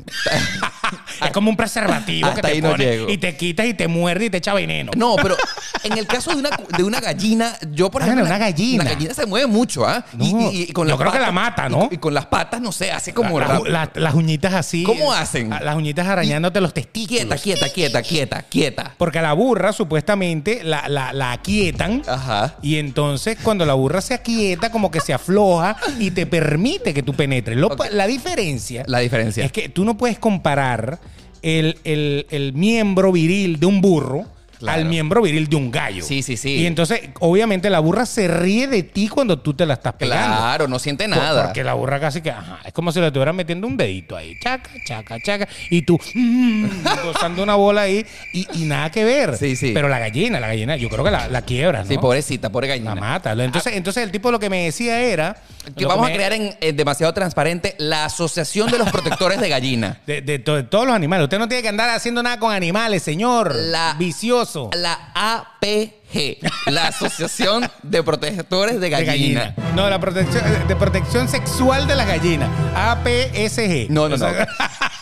es 1.25 1.31
como 1.33 1.51
un 1.51 1.57
preservativo 1.57 2.29
Hasta 2.29 2.41
que 2.41 2.47
te 2.49 2.55
ahí 2.55 2.63
no 2.63 2.77
llego. 2.77 3.11
y 3.11 3.19
te 3.19 3.37
quitas 3.37 3.67
y 3.67 3.75
te 3.75 3.89
muerde 3.89 4.25
y 4.27 4.31
te 4.31 4.39
echa 4.39 4.55
veneno. 4.55 4.91
No, 4.97 5.17
pero 5.17 5.37
en 5.85 5.99
el 5.99 6.07
caso 6.07 6.31
de 6.31 6.37
una, 6.37 6.51
de 6.77 6.85
una 6.85 6.99
gallina, 7.01 7.57
yo, 7.73 7.91
por 7.91 8.03
Ah, 8.03 8.07
ejemplo. 8.07 8.25
una 8.25 8.39
gallina. 8.39 8.85
La 8.85 8.91
gallina 8.95 9.13
se 9.15 9.27
mueve 9.27 9.47
mucho, 9.47 9.87
¿ah? 9.87 10.05
No, 10.15 10.51
y, 10.51 10.63
y 10.63 10.73
con 10.73 10.89
yo 10.89 10.97
creo 10.97 11.13
que 11.13 11.19
la 11.21 11.31
mata, 11.33 11.69
¿no? 11.69 11.89
Y, 11.91 11.97
y 11.97 11.99
con 11.99 12.15
las 12.15 12.25
patas, 12.27 12.61
no 12.63 12.73
sé, 12.73 12.91
hace 12.91 13.13
como. 13.13 13.39
La- 13.39 13.91
las 13.95 14.15
uñitas 14.15 14.55
así. 14.55 14.83
¿Cómo 14.83 15.13
hacen? 15.13 15.53
a- 15.53 15.61
Las 15.61 15.77
uñitas 15.77 16.07
arañándote 16.07 16.59
los 16.61 16.73
testículos. 16.73 17.03
Quieta, 17.21 17.37
quieta, 17.37 17.69
quieta, 17.69 17.82
quieta, 18.03 18.43
quieta. 18.43 18.95
Porque 18.97 19.19
a 19.19 19.23
la 19.23 19.33
burra 19.33 19.73
supuestamente 19.73 20.63
la, 20.63 20.89
la, 20.89 21.13
la 21.13 21.33
aquietan. 21.33 22.03
Ajá. 22.07 22.57
Y 22.63 22.77
entonces 22.77 23.39
cuando 23.43 23.67
la 23.67 23.75
burra 23.75 24.01
se 24.01 24.15
aquieta, 24.15 24.71
como 24.71 24.91
que 24.91 25.01
se 25.01 25.13
afloja 25.13 25.77
y 25.99 26.13
te 26.13 26.27
permite 26.27 26.95
que 26.95 27.03
tú 27.03 27.15
penetres. 27.15 27.57
Lo-. 27.57 27.77
La 27.91 28.07
diferencia 28.07 28.85
La 28.87 29.01
diferencia. 29.01 29.45
es 29.45 29.51
que 29.53 29.69
tú 29.69 29.85
no 29.85 29.97
puedes 29.97 30.19
comparar 30.19 31.01
el, 31.43 31.79
el- 31.85 32.27
el 32.31 32.53
miembro 32.53 33.11
viril 33.11 33.59
de 33.59 33.67
un 33.67 33.81
burro 33.81 34.27
Claro. 34.63 34.79
al 34.81 34.85
miembro 34.87 35.23
viril 35.23 35.49
de 35.49 35.57
un 35.57 35.71
gallo. 35.71 36.05
Sí, 36.05 36.23
sí, 36.23 36.37
sí. 36.37 36.57
Y 36.57 36.67
entonces, 36.67 37.01
obviamente, 37.21 37.69
la 37.71 37.81
burra 37.81 38.07
se 38.07 38.29
ríe 38.29 38.67
de 38.69 38.83
ti 38.83 39.09
cuando 39.09 39.39
tú 39.41 39.55
te 39.55 39.67
la 39.67 39.75
estás 39.75 39.95
pegando. 39.95 40.37
Claro, 40.37 40.69
no 40.69 40.79
siente 40.79 41.07
nada. 41.09 41.45
Porque 41.45 41.65
la 41.65 41.75
burra 41.75 41.99
casi 42.01 42.21
que, 42.21 42.31
ajá, 42.31 42.61
es 42.65 42.73
como 42.73 42.93
si 42.93 43.01
le 43.01 43.09
estuvieran 43.09 43.35
metiendo 43.37 43.67
un 43.67 43.77
dedito 43.77 44.17
ahí, 44.17 44.39
chaca, 44.41 44.71
chaca, 44.87 45.17
chaca, 45.21 45.49
y 45.71 45.83
tú 45.83 45.99
mm, 46.15 46.67
gozando 47.05 47.43
una 47.43 47.55
bola 47.57 47.83
ahí 47.83 48.07
y, 48.33 48.47
y 48.55 48.65
nada 48.65 48.91
que 48.91 49.05
ver. 49.05 49.37
Sí, 49.37 49.57
sí. 49.57 49.73
Pero 49.75 49.89
la 49.89 49.99
gallina, 49.99 50.39
la 50.41 50.47
gallina, 50.49 50.77
yo 50.77 50.89
creo 50.89 51.05
que 51.05 51.11
la, 51.11 51.29
la 51.29 51.43
quiebra, 51.43 51.83
¿no? 51.83 51.89
Sí, 51.89 51.99
pobrecita, 51.99 52.51
pobre 52.51 52.69
La 52.69 52.75
gallina. 52.75 52.95
mata. 52.95 53.33
Entonces, 53.33 53.75
entonces 53.75 54.03
el 54.05 54.11
tipo 54.13 54.31
lo 54.31 54.39
que 54.39 54.49
me 54.51 54.65
decía 54.65 55.01
era... 55.01 55.37
Que 55.77 55.87
vamos 55.87 56.09
a 56.11 56.13
crear 56.13 56.33
en, 56.33 56.57
en 56.61 56.77
demasiado 56.77 57.15
transparente 57.15 57.77
la 57.79 58.05
Asociación 58.07 58.69
de 58.71 58.79
los 58.79 58.91
Protectores 58.91 59.41
de 59.41 59.49
Gallina. 59.49 60.01
De, 60.07 60.21
de 60.21 60.41
to- 60.41 60.57
de 60.57 60.65
todos 60.65 60.85
los 60.87 60.95
animales. 60.95 61.25
Usted 61.25 61.39
no 61.39 61.47
tiene 61.47 61.63
que 61.63 61.69
andar 61.69 61.89
haciendo 61.91 62.21
nada 62.21 62.39
con 62.41 62.53
animales, 62.53 63.03
señor. 63.05 63.55
La- 63.55 63.95
Vicioso. 63.97 64.52
La 64.75 65.13
APG, 65.15 66.39
la 66.67 66.89
Asociación 66.89 67.71
de 67.83 68.03
Protectores 68.03 68.75
de 68.75 68.91
de 68.91 68.91
Gallina. 68.91 69.55
No, 69.75 69.89
la 69.89 69.99
protección, 69.99 70.45
de 70.69 70.77
protección 70.77 71.29
sexual 71.29 71.87
de 71.87 71.97
las 71.97 72.07
gallinas. 72.07 72.51
APSG. 72.75 73.91
No, 73.91 74.09
no, 74.09 74.17
O 74.17 74.19
sea, 74.19 74.47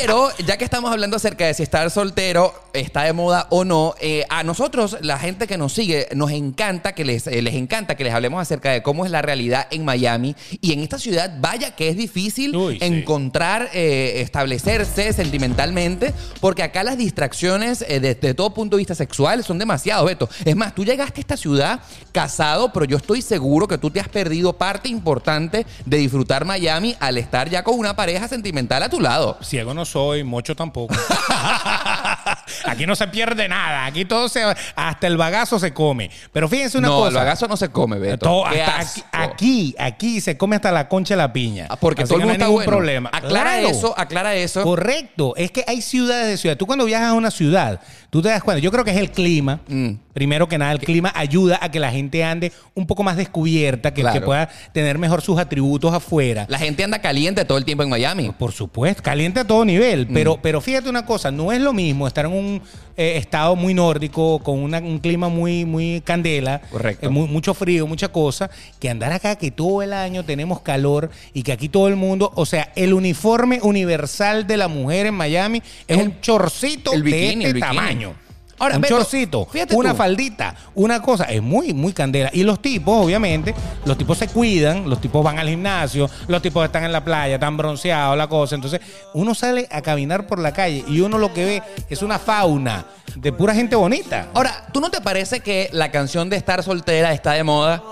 Pero 0.00 0.30
ya 0.46 0.56
que 0.56 0.64
estamos 0.64 0.90
hablando 0.90 1.16
acerca 1.18 1.46
de 1.46 1.52
si 1.52 1.62
estar 1.62 1.90
soltero 1.90 2.54
está 2.72 3.02
de 3.02 3.12
moda 3.12 3.46
o 3.50 3.64
no, 3.64 3.94
eh, 4.00 4.24
a 4.30 4.42
nosotros, 4.42 4.96
la 5.02 5.18
gente 5.18 5.46
que 5.46 5.58
nos 5.58 5.74
sigue, 5.74 6.08
nos 6.14 6.30
encanta 6.30 6.94
que 6.94 7.04
les, 7.04 7.26
eh, 7.26 7.42
les 7.42 7.54
encanta 7.54 7.94
que 7.94 8.04
les 8.04 8.14
hablemos 8.14 8.40
acerca 8.40 8.70
de 8.70 8.82
cómo 8.82 9.04
es 9.04 9.10
la 9.10 9.20
realidad 9.20 9.68
en 9.70 9.84
Miami. 9.84 10.34
Y 10.62 10.72
en 10.72 10.80
esta 10.80 10.98
ciudad, 10.98 11.36
vaya 11.40 11.72
que 11.76 11.88
es 11.88 11.96
difícil 11.96 12.56
Uy, 12.56 12.78
sí. 12.78 12.84
encontrar, 12.86 13.68
eh, 13.74 14.22
establecerse 14.22 15.12
sentimentalmente, 15.12 16.14
porque 16.40 16.62
acá 16.62 16.82
las 16.84 16.96
distracciones 16.96 17.80
desde 17.80 18.32
todo 18.32 18.54
punto 18.54 18.76
de 18.76 18.80
vista 18.80 18.94
sexual 18.94 19.44
son 19.44 19.58
demasiado, 19.58 20.06
Beto. 20.06 20.28
Es 20.44 20.56
más, 20.56 20.74
tú 20.74 20.84
llegaste 20.86 21.20
a 21.20 21.22
esta 21.22 21.36
ciudad 21.36 21.80
casado, 22.12 22.72
pero 22.72 22.86
yo 22.86 22.96
estoy 22.96 23.20
seguro 23.20 23.68
que 23.68 23.76
tú 23.76 23.90
te 23.90 24.00
has 24.00 24.08
perdido 24.08 24.54
parte 24.54 24.88
importante 24.88 25.66
de 25.84 25.96
disfrutar 25.98 26.46
Miami 26.46 26.96
al 26.98 27.18
estar 27.18 27.50
ya 27.50 27.62
con 27.62 27.78
una 27.78 27.94
pareja 27.94 28.26
sentimental 28.28 28.82
a 28.82 28.88
tu 28.88 28.98
lado. 28.98 29.36
Ciego 29.42 29.74
no 29.74 29.81
soy, 29.84 30.24
mocho 30.24 30.54
tampoco. 30.54 30.94
aquí 32.66 32.86
no 32.86 32.94
se 32.96 33.06
pierde 33.08 33.48
nada. 33.48 33.86
Aquí 33.86 34.04
todo 34.04 34.28
se. 34.28 34.42
Hasta 34.76 35.06
el 35.06 35.16
bagazo 35.16 35.58
se 35.58 35.72
come. 35.72 36.10
Pero 36.32 36.48
fíjense 36.48 36.78
una 36.78 36.88
no, 36.88 36.96
cosa. 36.96 37.08
el 37.08 37.14
bagazo 37.14 37.48
no 37.48 37.56
se 37.56 37.68
come, 37.70 37.98
Beto. 37.98 38.18
Todo- 38.18 38.46
hasta 38.46 38.78
aquí, 38.80 39.02
aquí, 39.12 39.74
aquí 39.78 40.20
se 40.20 40.36
come 40.36 40.56
hasta 40.56 40.70
la 40.72 40.88
concha 40.88 41.14
de 41.14 41.18
la 41.18 41.32
piña. 41.32 41.66
Ah, 41.68 41.76
Porque 41.76 42.02
Así 42.02 42.08
todo 42.10 42.18
el 42.20 42.26
no 42.26 42.28
mundo 42.30 42.44
hay 42.44 42.50
está 42.50 42.54
bueno. 42.54 42.70
problema. 42.70 43.10
Aclara 43.12 43.52
Claro. 43.58 43.68
eso, 43.68 43.94
aclara 43.98 44.34
eso. 44.34 44.62
Correcto. 44.62 45.34
Es 45.36 45.50
que 45.50 45.64
hay 45.66 45.82
ciudades 45.82 46.26
de 46.28 46.36
ciudad. 46.36 46.56
Tú 46.56 46.66
cuando 46.66 46.84
viajas 46.84 47.08
a 47.08 47.12
una 47.14 47.30
ciudad, 47.30 47.80
tú 48.10 48.22
te 48.22 48.28
das 48.28 48.42
cuenta. 48.42 48.60
Yo 48.60 48.70
creo 48.70 48.84
que 48.84 48.90
es 48.90 48.96
el 48.98 49.10
clima. 49.10 49.60
Mm. 49.68 49.90
Primero 50.12 50.46
que 50.46 50.58
nada, 50.58 50.72
el 50.72 50.78
clima 50.78 51.10
ayuda 51.14 51.58
a 51.62 51.70
que 51.70 51.80
la 51.80 51.90
gente 51.90 52.22
ande 52.22 52.52
un 52.74 52.86
poco 52.86 53.02
más 53.02 53.16
descubierta, 53.16 53.94
que, 53.94 54.02
Claro. 54.02 54.20
que 54.20 54.24
pueda 54.26 54.48
tener 54.74 54.98
mejor 54.98 55.22
sus 55.22 55.38
atributos 55.38 55.94
afuera. 55.94 56.44
La 56.50 56.58
gente 56.58 56.84
anda 56.84 56.98
caliente 57.00 57.44
todo 57.46 57.56
el 57.56 57.64
tiempo 57.64 57.82
en 57.82 57.88
Miami. 57.88 58.30
Por 58.38 58.52
supuesto, 58.52 59.02
caliente 59.02 59.40
a 59.40 59.44
todo 59.46 59.64
nivel. 59.64 60.06
Mm. 60.08 60.12
Pero, 60.14 60.38
pero 60.42 60.60
fíjate 60.60 60.90
una 60.90 61.06
cosa, 61.06 61.30
no 61.30 61.50
es 61.50 61.60
lo 61.62 61.72
mismo 61.72 62.06
estar 62.12 62.26
en 62.26 62.32
un 62.32 62.62
eh, 62.96 63.16
estado 63.16 63.56
muy 63.56 63.72
nórdico, 63.72 64.38
con 64.40 64.58
una- 64.58 64.78
un 64.78 64.98
clima 64.98 65.28
muy, 65.30 65.64
muy 65.64 66.02
candela, 66.02 66.60
Correcto. 66.70 67.06
eh, 67.06 67.08
mu- 67.08 67.26
mucho 67.26 67.54
frío, 67.54 67.86
mucha 67.86 68.08
cosa, 68.08 68.50
que 68.78 68.90
andar 68.90 69.12
acá 69.12 69.36
que 69.36 69.50
todo 69.50 69.80
el 69.82 69.94
año 69.94 70.24
tenemos 70.24 70.60
calor 70.60 71.10
y 71.32 71.42
que 71.42 71.52
aquí 71.52 71.70
todo 71.70 71.88
el 71.88 71.96
mundo, 71.96 72.30
o 72.34 72.44
sea, 72.44 72.70
el 72.76 72.92
uniforme 72.92 73.60
universal 73.62 74.46
de 74.46 74.58
la 74.58 74.68
mujer 74.68 75.06
en 75.06 75.14
Miami 75.14 75.62
es 75.88 75.98
El- 75.98 76.04
un 76.08 76.20
chorcito 76.20 76.92
el 76.92 77.02
bikini, 77.02 77.20
de 77.20 77.30
este 77.30 77.46
el 77.48 77.54
bikini. 77.54 77.76
tamaño. 77.76 78.14
Ahora, 78.62 78.76
un 78.76 78.82
Beto, 78.82 78.96
chorcito, 78.96 79.48
una 79.72 79.90
tú. 79.90 79.96
faldita, 79.96 80.54
una 80.76 81.02
cosa, 81.02 81.24
es 81.24 81.42
muy, 81.42 81.74
muy 81.74 81.92
candela. 81.92 82.30
Y 82.32 82.44
los 82.44 82.62
tipos, 82.62 83.04
obviamente, 83.04 83.56
los 83.84 83.98
tipos 83.98 84.16
se 84.18 84.28
cuidan, 84.28 84.88
los 84.88 85.00
tipos 85.00 85.24
van 85.24 85.40
al 85.40 85.48
gimnasio, 85.48 86.08
los 86.28 86.40
tipos 86.40 86.64
están 86.64 86.84
en 86.84 86.92
la 86.92 87.02
playa, 87.02 87.34
están 87.34 87.56
bronceados, 87.56 88.16
la 88.16 88.28
cosa. 88.28 88.54
Entonces, 88.54 88.80
uno 89.14 89.34
sale 89.34 89.66
a 89.72 89.82
caminar 89.82 90.28
por 90.28 90.38
la 90.38 90.52
calle 90.52 90.84
y 90.86 91.00
uno 91.00 91.18
lo 91.18 91.34
que 91.34 91.44
ve 91.44 91.62
es 91.90 92.02
una 92.02 92.20
fauna 92.20 92.86
de 93.16 93.32
pura 93.32 93.52
gente 93.52 93.74
bonita. 93.74 94.28
Ahora, 94.32 94.68
¿tú 94.72 94.80
no 94.80 94.92
te 94.92 95.00
parece 95.00 95.40
que 95.40 95.68
la 95.72 95.90
canción 95.90 96.30
de 96.30 96.36
estar 96.36 96.62
soltera 96.62 97.12
está 97.12 97.32
de 97.32 97.42
moda? 97.42 97.82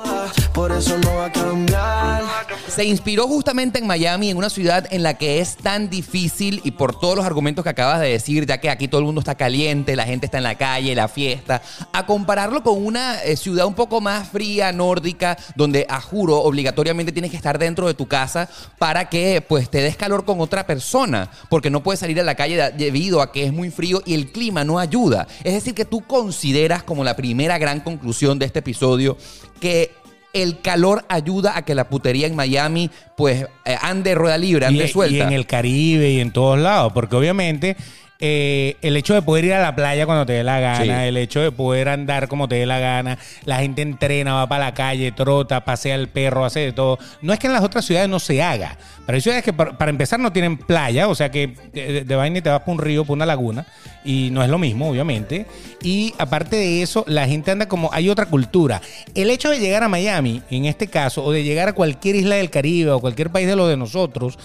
Por 0.54 0.70
eso 0.70 0.96
no 0.98 1.14
va 1.16 1.26
a 1.26 1.32
cambiar. 1.32 2.22
Se 2.68 2.84
inspiró 2.84 3.26
justamente 3.26 3.78
en 3.78 3.86
Miami, 3.86 4.30
en 4.30 4.36
una 4.36 4.50
ciudad 4.50 4.86
en 4.90 5.02
la 5.02 5.14
que 5.14 5.40
es 5.40 5.56
tan 5.56 5.90
difícil 5.90 6.60
y 6.62 6.70
por 6.72 6.98
todos 6.98 7.16
los 7.16 7.26
argumentos 7.26 7.64
que 7.64 7.70
acabas 7.70 8.00
de 8.00 8.08
decir, 8.08 8.46
ya 8.46 8.58
que 8.58 8.70
aquí 8.70 8.86
todo 8.86 9.00
el 9.00 9.06
mundo 9.06 9.20
está 9.20 9.34
caliente, 9.34 9.96
la 9.96 10.04
gente 10.04 10.26
está 10.26 10.38
en 10.38 10.44
la 10.44 10.54
calle, 10.60 10.94
la 10.94 11.08
fiesta, 11.08 11.62
a 11.90 12.04
compararlo 12.04 12.62
con 12.62 12.84
una 12.84 13.22
eh, 13.22 13.34
ciudad 13.34 13.64
un 13.64 13.72
poco 13.72 14.02
más 14.02 14.28
fría, 14.28 14.72
nórdica, 14.72 15.38
donde 15.56 15.86
a 15.88 16.02
juro 16.02 16.36
obligatoriamente 16.36 17.12
tienes 17.12 17.30
que 17.30 17.38
estar 17.38 17.58
dentro 17.58 17.86
de 17.86 17.94
tu 17.94 18.06
casa 18.06 18.46
para 18.78 19.08
que 19.08 19.40
pues 19.40 19.70
te 19.70 19.80
des 19.80 19.96
calor 19.96 20.26
con 20.26 20.38
otra 20.38 20.66
persona, 20.66 21.30
porque 21.48 21.70
no 21.70 21.82
puedes 21.82 22.00
salir 22.00 22.20
a 22.20 22.24
la 22.24 22.34
calle 22.34 22.72
debido 22.72 23.22
a 23.22 23.32
que 23.32 23.44
es 23.44 23.54
muy 23.54 23.70
frío 23.70 24.02
y 24.04 24.12
el 24.12 24.32
clima 24.32 24.62
no 24.62 24.78
ayuda. 24.78 25.26
Es 25.44 25.54
decir, 25.54 25.72
que 25.72 25.86
tú 25.86 26.02
consideras 26.02 26.82
como 26.82 27.04
la 27.04 27.16
primera 27.16 27.56
gran 27.56 27.80
conclusión 27.80 28.38
de 28.38 28.44
este 28.44 28.58
episodio 28.58 29.16
que 29.60 29.92
el 30.34 30.60
calor 30.60 31.06
ayuda 31.08 31.56
a 31.56 31.64
que 31.64 31.74
la 31.74 31.88
putería 31.88 32.26
en 32.26 32.36
Miami 32.36 32.90
pues 33.16 33.46
eh, 33.64 33.76
ande 33.80 34.14
rueda 34.14 34.36
libre, 34.36 34.66
ande 34.66 34.84
y, 34.84 34.88
suelta. 34.88 35.16
y 35.16 35.20
en 35.20 35.32
el 35.32 35.46
Caribe 35.46 36.10
y 36.10 36.20
en 36.20 36.32
todos 36.32 36.58
lados, 36.58 36.92
porque 36.92 37.16
obviamente 37.16 37.76
eh, 38.20 38.76
el 38.82 38.96
hecho 38.96 39.14
de 39.14 39.22
poder 39.22 39.44
ir 39.46 39.54
a 39.54 39.60
la 39.60 39.74
playa 39.74 40.04
cuando 40.06 40.26
te 40.26 40.34
dé 40.34 40.44
la 40.44 40.60
gana, 40.60 40.84
Sí. 41.02 41.08
el 41.08 41.16
hecho 41.16 41.40
de 41.40 41.50
poder 41.52 41.88
andar 41.88 42.28
como 42.28 42.48
te 42.48 42.56
dé 42.56 42.66
la 42.66 42.78
gana, 42.78 43.18
la 43.44 43.58
gente 43.60 43.82
entrena, 43.82 44.34
va 44.34 44.46
para 44.48 44.66
la 44.66 44.74
calle, 44.74 45.12
trota, 45.12 45.64
pasea 45.64 45.94
el 45.94 46.08
perro, 46.08 46.44
hace 46.44 46.60
de 46.60 46.72
todo. 46.72 46.98
No 47.22 47.32
es 47.32 47.38
que 47.38 47.46
en 47.46 47.52
las 47.54 47.62
otras 47.64 47.84
ciudades 47.84 48.08
no 48.08 48.20
se 48.20 48.42
haga, 48.42 48.76
pero 49.06 49.16
hay 49.16 49.22
ciudades 49.22 49.42
que 49.44 49.52
para, 49.52 49.76
para 49.78 49.90
empezar 49.90 50.20
no 50.20 50.32
tienen 50.32 50.56
playa, 50.58 51.08
o 51.08 51.14
sea 51.14 51.30
que 51.30 51.54
de, 51.72 52.04
de 52.04 52.14
vaina 52.16 52.38
y 52.38 52.42
te 52.42 52.50
vas 52.50 52.60
para 52.60 52.72
un 52.72 52.78
río, 52.78 53.04
para 53.04 53.14
una 53.14 53.26
laguna, 53.26 53.66
y 54.04 54.28
no 54.32 54.42
es 54.42 54.48
lo 54.50 54.58
mismo, 54.58 54.88
obviamente. 54.90 55.46
Y 55.82 56.14
aparte 56.18 56.56
de 56.56 56.82
eso, 56.82 57.04
la 57.06 57.26
gente 57.26 57.50
anda 57.50 57.68
como, 57.68 57.90
hay 57.92 58.08
otra 58.10 58.26
cultura. 58.26 58.80
El 59.14 59.30
hecho 59.30 59.50
de 59.50 59.58
llegar 59.58 59.82
a 59.82 59.88
Miami, 59.88 60.42
en 60.50 60.66
este 60.66 60.86
caso, 60.88 61.24
o 61.24 61.32
de 61.32 61.42
llegar 61.42 61.68
a 61.68 61.72
cualquier 61.72 62.16
isla 62.16 62.36
del 62.36 62.50
Caribe 62.50 62.90
o 62.90 63.00
cualquier 63.00 63.30
país 63.30 63.46
de 63.48 63.56
los 63.56 63.68
de 63.68 63.76
nosotros, 63.76 64.38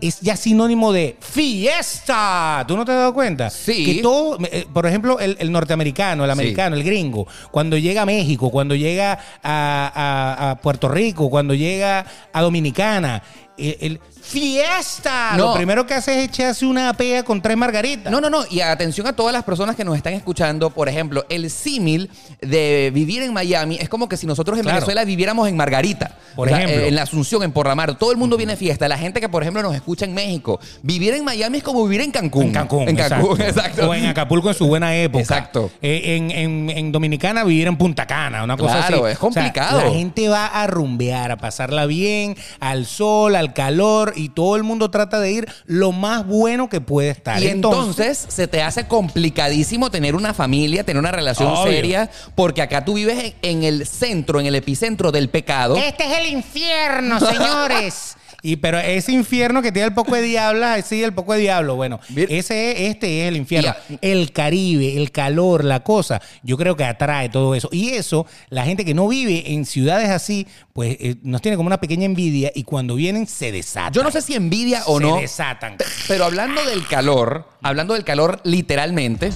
es 0.00 0.20
ya 0.20 0.36
sinónimo 0.36 0.92
de 0.92 1.16
fiesta. 1.20 2.64
¿Tú 2.66 2.76
no 2.76 2.84
te 2.84 2.92
has 2.92 2.98
dado 2.98 3.14
cuenta? 3.14 3.50
Sí. 3.50 3.84
Que 3.84 4.02
todo, 4.02 4.38
eh, 4.50 4.66
por 4.72 4.86
ejemplo, 4.86 5.18
el, 5.20 5.36
el 5.38 5.50
norteamericano, 5.52 6.24
el 6.24 6.30
americano, 6.30 6.76
el 6.76 6.82
gringo, 6.84 7.26
cuando 7.50 7.76
llega 7.78 8.02
a 8.02 8.06
México, 8.06 8.50
cuando 8.50 8.74
llega 8.74 9.18
a, 9.42 9.92
a- 9.94 10.50
a 10.50 10.54
Puerto 10.56 10.88
Rico, 10.88 11.30
cuando 11.30 11.54
llega 11.54 12.04
a 12.32 12.42
Dominicana, 12.42 13.22
el, 13.58 13.76
el- 13.80 14.00
fiesta. 14.24 15.32
No. 15.36 15.48
Lo 15.48 15.54
primero 15.54 15.86
que 15.86 15.94
hace 15.94 16.18
es 16.22 16.28
echarse 16.30 16.64
una 16.66 16.92
pea 16.94 17.22
con 17.22 17.40
tres 17.42 17.56
margaritas. 17.56 18.10
No, 18.10 18.20
no, 18.20 18.30
no. 18.30 18.44
Y 18.50 18.60
atención 18.60 19.06
a 19.06 19.12
todas 19.14 19.32
las 19.32 19.44
personas 19.44 19.76
que 19.76 19.84
nos 19.84 19.96
están 19.96 20.14
escuchando. 20.14 20.70
Por 20.70 20.88
ejemplo, 20.88 21.24
el 21.28 21.50
símil 21.50 22.10
de 22.40 22.90
vivir 22.94 23.22
en 23.22 23.32
Miami 23.32 23.76
es 23.80 23.88
como 23.88 24.08
que 24.08 24.16
si 24.16 24.26
nosotros 24.26 24.56
en 24.58 24.62
Claro. 24.64 24.76
Venezuela 24.76 25.04
viviéramos 25.04 25.48
en 25.48 25.56
Margarita. 25.56 26.16
Por 26.34 26.48
O 26.48 26.50
sea, 26.50 26.62
ejemplo. 26.64 26.86
en 26.86 26.94
la 26.94 27.02
Asunción, 27.02 27.42
en 27.42 27.52
Porramar. 27.52 27.96
Todo 27.98 28.10
el 28.12 28.16
mundo 28.16 28.36
viene 28.36 28.54
a 28.54 28.56
fiesta. 28.56 28.88
La 28.88 28.98
gente 28.98 29.20
que, 29.20 29.28
por 29.28 29.42
ejemplo, 29.42 29.62
nos 29.62 29.74
escucha 29.74 30.04
en 30.04 30.14
México. 30.14 30.58
Vivir 30.82 31.14
en 31.14 31.24
Miami 31.24 31.58
es 31.58 31.64
como 31.64 31.84
vivir 31.84 32.00
en 32.00 32.10
Cancún. 32.10 32.44
En 32.44 32.52
Cancún. 32.52 32.88
En 32.88 32.96
Cancún, 32.96 33.40
exacto. 33.40 33.60
exacto. 33.60 33.90
O 33.90 33.94
en 33.94 34.06
Acapulco 34.06 34.48
en 34.48 34.54
su 34.54 34.66
buena 34.66 34.96
época. 34.96 35.20
Exacto. 35.22 35.70
Eh, 35.82 36.16
en, 36.16 36.30
en- 36.30 36.70
en 36.70 36.92
Dominicana 36.92 37.44
vivir 37.44 37.66
en 37.68 37.76
Punta 37.76 38.06
Cana, 38.06 38.42
una 38.42 38.56
cosa 38.56 38.78
así. 38.80 38.88
Claro, 38.88 39.06
es 39.08 39.16
O 39.16 39.18
sea, 39.18 39.42
complicado. 39.42 39.80
la 39.84 39.90
gente 39.92 40.28
va 40.28 40.46
a 40.46 40.66
rumbear, 40.66 41.30
a 41.30 41.36
pasarla 41.36 41.86
bien, 41.86 42.36
al 42.58 42.86
sol, 42.86 43.36
al 43.36 43.43
calor, 43.52 44.12
y 44.16 44.30
todo 44.30 44.56
el 44.56 44.62
mundo 44.62 44.90
trata 44.90 45.20
de 45.20 45.32
ir 45.32 45.48
lo 45.66 45.92
más 45.92 46.26
bueno 46.26 46.68
que 46.68 46.80
puede 46.80 47.10
estar. 47.10 47.42
Y 47.42 47.48
entonces, 47.48 48.24
se 48.28 48.48
te 48.48 48.62
hace 48.62 48.86
complicadísimo 48.86 49.90
tener 49.90 50.14
una 50.14 50.34
familia, 50.34 50.84
tener 50.84 51.00
una 51.00 51.12
relación 51.12 51.48
Obvio. 51.48 51.72
seria, 51.72 52.10
porque 52.34 52.62
acá 52.62 52.84
tú 52.84 52.94
vives 52.94 53.34
en, 53.42 53.58
en 53.58 53.64
el 53.64 53.86
centro, 53.86 54.40
en 54.40 54.46
el 54.46 54.54
epicentro 54.54 55.12
del 55.12 55.28
pecado. 55.28 55.76
Este 55.76 56.04
es 56.04 56.18
el 56.18 56.32
infierno, 56.32 57.20
señores. 57.20 58.16
Y 58.44 58.56
pero 58.56 58.78
ese 58.78 59.10
infierno 59.10 59.62
que 59.62 59.72
tiene 59.72 59.88
el 59.88 59.94
poco 59.94 60.14
de 60.14 60.20
diablo, 60.20 60.66
sí, 60.84 61.02
el 61.02 61.14
poco 61.14 61.32
de 61.32 61.40
diablo. 61.40 61.76
Bueno, 61.76 61.98
ese 62.14 62.88
este 62.88 63.22
es 63.22 63.28
el 63.28 63.36
infierno. 63.36 63.74
El 64.02 64.32
Caribe, 64.32 64.98
el 64.98 65.10
calor, 65.12 65.64
la 65.64 65.80
cosa, 65.80 66.20
yo 66.42 66.58
creo 66.58 66.76
que 66.76 66.84
atrae 66.84 67.30
todo 67.30 67.54
eso. 67.54 67.70
Y 67.72 67.92
eso, 67.92 68.26
la 68.50 68.66
gente 68.66 68.84
que 68.84 68.92
no 68.92 69.08
vive 69.08 69.54
en 69.54 69.64
ciudades 69.64 70.10
así, 70.10 70.46
pues 70.74 70.98
eh, 71.00 71.16
nos 71.22 71.40
tiene 71.40 71.56
como 71.56 71.68
una 71.68 71.80
pequeña 71.80 72.04
envidia 72.04 72.52
y 72.54 72.64
cuando 72.64 72.96
vienen 72.96 73.26
se 73.26 73.50
desatan. 73.50 73.94
Yo 73.94 74.02
no 74.02 74.10
sé 74.10 74.20
si 74.20 74.34
envidia 74.34 74.82
o 74.86 74.98
se 74.98 75.06
no. 75.06 75.16
desatan. 75.16 75.78
Pero 76.06 76.26
hablando 76.26 76.62
del 76.66 76.86
calor, 76.86 77.48
hablando 77.62 77.94
del 77.94 78.04
calor 78.04 78.40
literalmente, 78.44 79.30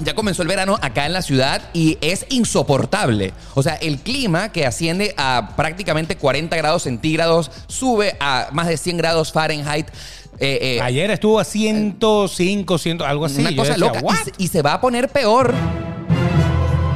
ya 0.00 0.14
comenzó 0.14 0.42
el 0.42 0.48
verano 0.48 0.78
acá 0.80 1.06
en 1.06 1.12
la 1.12 1.22
ciudad 1.22 1.62
y 1.72 1.98
es 2.00 2.26
insoportable. 2.30 3.32
O 3.54 3.62
sea, 3.62 3.74
el 3.74 3.98
clima 3.98 4.50
que 4.52 4.66
asciende 4.66 5.14
a 5.16 5.54
prácticamente 5.56 6.16
40 6.16 6.56
grados 6.56 6.82
centígrados, 6.84 7.50
sube 7.66 8.16
a 8.20 8.48
más 8.52 8.66
de 8.68 8.76
100 8.76 8.96
grados 8.96 9.32
Fahrenheit. 9.32 9.88
eh, 10.38 10.58
eh, 10.78 10.80
Ayer 10.82 11.10
estuvo 11.10 11.38
a 11.38 11.44
105, 11.44 12.78
100, 12.78 13.02
algo 13.02 13.26
así. 13.26 13.40
una 13.40 13.50
Yo 13.50 13.56
cosa 13.56 13.72
decía, 13.72 13.86
loca. 13.86 14.00
Y 14.38 14.44
y 14.44 14.48
se 14.48 14.62
va 14.62 14.74
a 14.74 14.80
poner 14.80 15.08
peor. 15.08 15.52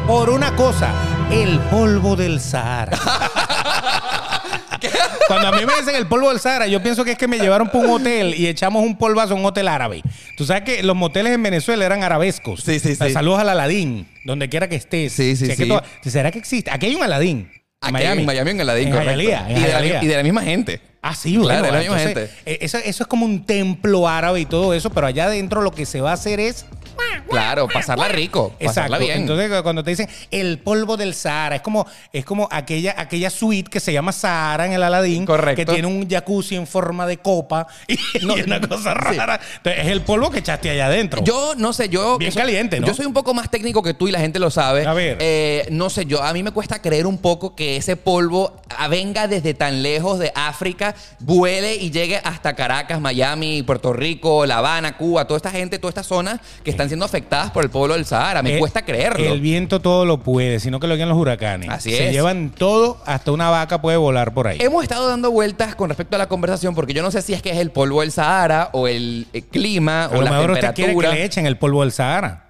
Por 0.06 0.28
una 0.30 0.54
cosa, 0.54 0.90
el 1.30 1.58
polvo 1.60 2.14
del 2.16 2.38
Sahara. 2.40 2.98
Cuando 5.26 5.48
a 5.48 5.52
mí 5.52 5.64
me 5.64 5.72
dicen 5.78 5.94
el 5.94 6.06
polvo 6.06 6.28
del 6.30 6.38
Sahara, 6.40 6.66
yo 6.66 6.82
pienso 6.82 7.04
que 7.04 7.12
es 7.12 7.18
que 7.18 7.28
me 7.28 7.38
llevaron 7.38 7.68
para 7.68 7.78
un 7.86 7.90
hotel 7.90 8.34
y 8.36 8.46
echamos 8.46 8.82
un 8.84 8.96
polvazo 8.98 9.34
a 9.34 9.36
un 9.36 9.44
hotel 9.44 9.68
árabe. 9.68 10.02
Tú 10.36 10.44
sabes 10.44 10.62
que 10.64 10.82
los 10.82 10.94
moteles 10.96 11.32
en 11.32 11.42
Venezuela 11.42 11.84
eran 11.86 12.02
arabescos. 12.02 12.62
Sí, 12.62 12.78
sí, 12.78 12.94
sí. 12.94 13.10
Saludos 13.10 13.40
al 13.40 13.48
Aladín, 13.48 14.06
donde 14.24 14.48
quiera 14.48 14.68
que 14.68 14.76
estés. 14.76 15.12
Sí, 15.12 15.36
sí, 15.36 15.44
O 15.44 15.46
sea, 15.46 15.56
que 15.56 15.62
sí. 15.62 15.68
todo- 15.68 15.82
¿Será 16.04 16.30
que 16.30 16.38
existe? 16.38 16.70
Aquí 16.70 16.86
hay 16.86 16.94
un 16.94 17.02
Aladín. 17.02 17.50
Aquí 17.80 18.02
en 18.02 18.24
Miami, 18.24 18.50
en 18.52 18.60
Aladín, 18.62 18.88
En 18.88 18.92
correcto. 18.94 19.10
Hialeah, 19.20 19.50
en 19.50 19.56
y, 19.58 19.60
de 19.60 19.68
la, 19.72 20.04
y 20.04 20.06
de 20.06 20.16
la 20.16 20.22
misma 20.22 20.42
gente. 20.42 20.80
Ah, 21.06 21.14
sí, 21.14 21.36
bueno. 21.36 21.60
Claro, 21.68 21.78
entonces, 21.80 22.06
gente. 22.06 22.30
eh, 22.46 22.58
Eso, 22.62 22.78
eso 22.78 23.02
es 23.02 23.06
como 23.06 23.26
un 23.26 23.44
templo 23.44 24.08
árabe 24.08 24.40
y 24.40 24.46
todo 24.46 24.72
eso, 24.72 24.88
pero 24.88 25.06
allá 25.06 25.26
adentro 25.26 25.60
lo 25.60 25.70
que 25.70 25.84
se 25.84 26.00
va 26.00 26.10
a 26.10 26.14
hacer 26.14 26.40
es 26.40 26.64
Claro, 27.28 27.66
pasarla 27.68 28.06
rico, 28.08 28.50
pasarla 28.62 28.96
Exacto. 28.98 29.04
bien. 29.04 29.20
Entonces 29.22 29.62
cuando 29.62 29.82
te 29.82 29.90
dicen 29.90 30.08
el 30.30 30.58
polvo 30.60 30.96
del 30.96 31.12
Sahara, 31.14 31.56
es 31.56 31.62
como, 31.62 31.86
es 32.12 32.24
como 32.24 32.48
aquella, 32.52 32.94
aquella 32.96 33.30
suite 33.30 33.68
que 33.68 33.80
se 33.80 33.92
llama 33.92 34.12
Sahara 34.12 34.66
en 34.66 34.72
el 34.74 34.82
Aladín. 34.82 35.26
Correcto. 35.26 35.56
Que 35.64 35.72
tiene 35.72 35.88
un 35.88 36.08
jacuzzi 36.08 36.54
en 36.54 36.66
forma 36.68 37.06
de 37.06 37.16
copa 37.18 37.66
y, 37.88 37.98
y 38.20 38.24
una 38.42 38.60
cosa 38.60 38.94
rara. 38.94 39.40
Entonces, 39.56 39.84
es 39.84 39.90
el 39.90 40.02
polvo 40.02 40.30
que 40.30 40.38
echaste 40.38 40.70
allá 40.70 40.86
adentro. 40.86 41.22
Yo 41.24 41.54
no 41.56 41.72
sé, 41.72 41.88
yo. 41.88 42.16
Bien 42.18 42.30
yo- 42.30 42.40
caliente, 42.40 42.78
¿no? 42.80 42.86
Yo 42.86 42.94
soy 42.94 43.06
un 43.06 43.12
poco 43.14 43.34
más 43.34 43.50
técnico 43.50 43.82
que 43.82 43.92
tú 43.94 44.06
y 44.06 44.12
la 44.12 44.20
gente 44.20 44.38
lo 44.38 44.50
sabe. 44.50 44.86
A 44.86 44.92
ver. 44.94 45.18
Eh, 45.20 45.66
no 45.70 45.90
sé, 45.90 46.06
yo 46.06 46.22
a 46.22 46.32
mí 46.32 46.42
me 46.44 46.52
cuesta 46.52 46.80
creer 46.80 47.06
un 47.06 47.18
poco 47.18 47.56
que 47.56 47.76
ese 47.76 47.96
polvo 47.96 48.56
venga 48.88 49.26
desde 49.26 49.52
tan 49.54 49.82
lejos 49.82 50.18
de 50.20 50.30
África, 50.36 50.93
vuele 51.20 51.74
y 51.76 51.90
llegue 51.90 52.16
hasta 52.24 52.54
Caracas, 52.54 53.00
Miami, 53.00 53.62
Puerto 53.62 53.92
Rico, 53.92 54.46
La 54.46 54.58
Habana, 54.58 54.96
Cuba, 54.96 55.26
toda 55.26 55.36
esta 55.38 55.50
gente, 55.50 55.78
toda 55.78 55.90
esta 55.90 56.02
zona 56.02 56.40
que 56.62 56.70
están 56.70 56.88
siendo 56.88 57.04
afectadas 57.04 57.50
por 57.50 57.64
el 57.64 57.70
pueblo 57.70 57.94
del 57.94 58.04
Sahara. 58.04 58.42
Me 58.42 58.56
Eh, 58.56 58.58
cuesta 58.58 58.84
creerlo. 58.84 59.32
El 59.32 59.40
viento 59.40 59.80
todo 59.80 60.04
lo 60.04 60.18
puede, 60.20 60.60
sino 60.60 60.80
que 60.80 60.86
lo 60.86 60.96
guían 60.96 61.08
los 61.08 61.18
huracanes. 61.18 61.68
Así 61.70 61.90
Se 61.90 62.08
es. 62.08 62.12
llevan 62.12 62.50
todo, 62.50 62.98
hasta 63.06 63.32
una 63.32 63.50
vaca 63.50 63.80
puede 63.80 63.96
volar 63.96 64.34
por 64.34 64.46
ahí. 64.48 64.58
Hemos 64.60 64.82
estado 64.82 65.08
dando 65.08 65.30
vueltas 65.30 65.74
con 65.74 65.88
respecto 65.88 66.16
a 66.16 66.18
la 66.18 66.26
conversación 66.28 66.74
porque 66.74 66.92
yo 66.94 67.02
no 67.02 67.10
sé 67.10 67.22
si 67.22 67.34
es 67.34 67.42
que 67.42 67.50
es 67.50 67.58
el 67.58 67.70
polvo 67.70 68.00
del 68.00 68.12
Sahara 68.12 68.70
o 68.72 68.88
el 68.88 69.26
eh, 69.32 69.42
clima 69.42 70.04
A 70.04 70.08
o 70.08 70.14
lo 70.16 70.22
la 70.22 70.30
mejor 70.32 70.50
usted 70.52 70.74
quiere 70.74 70.92
que 70.92 70.94
temperatura. 70.94 71.10
le 71.14 71.24
echen 71.24 71.46
el 71.46 71.56
polvo 71.56 71.82
del 71.82 71.92
Sahara. 71.92 72.43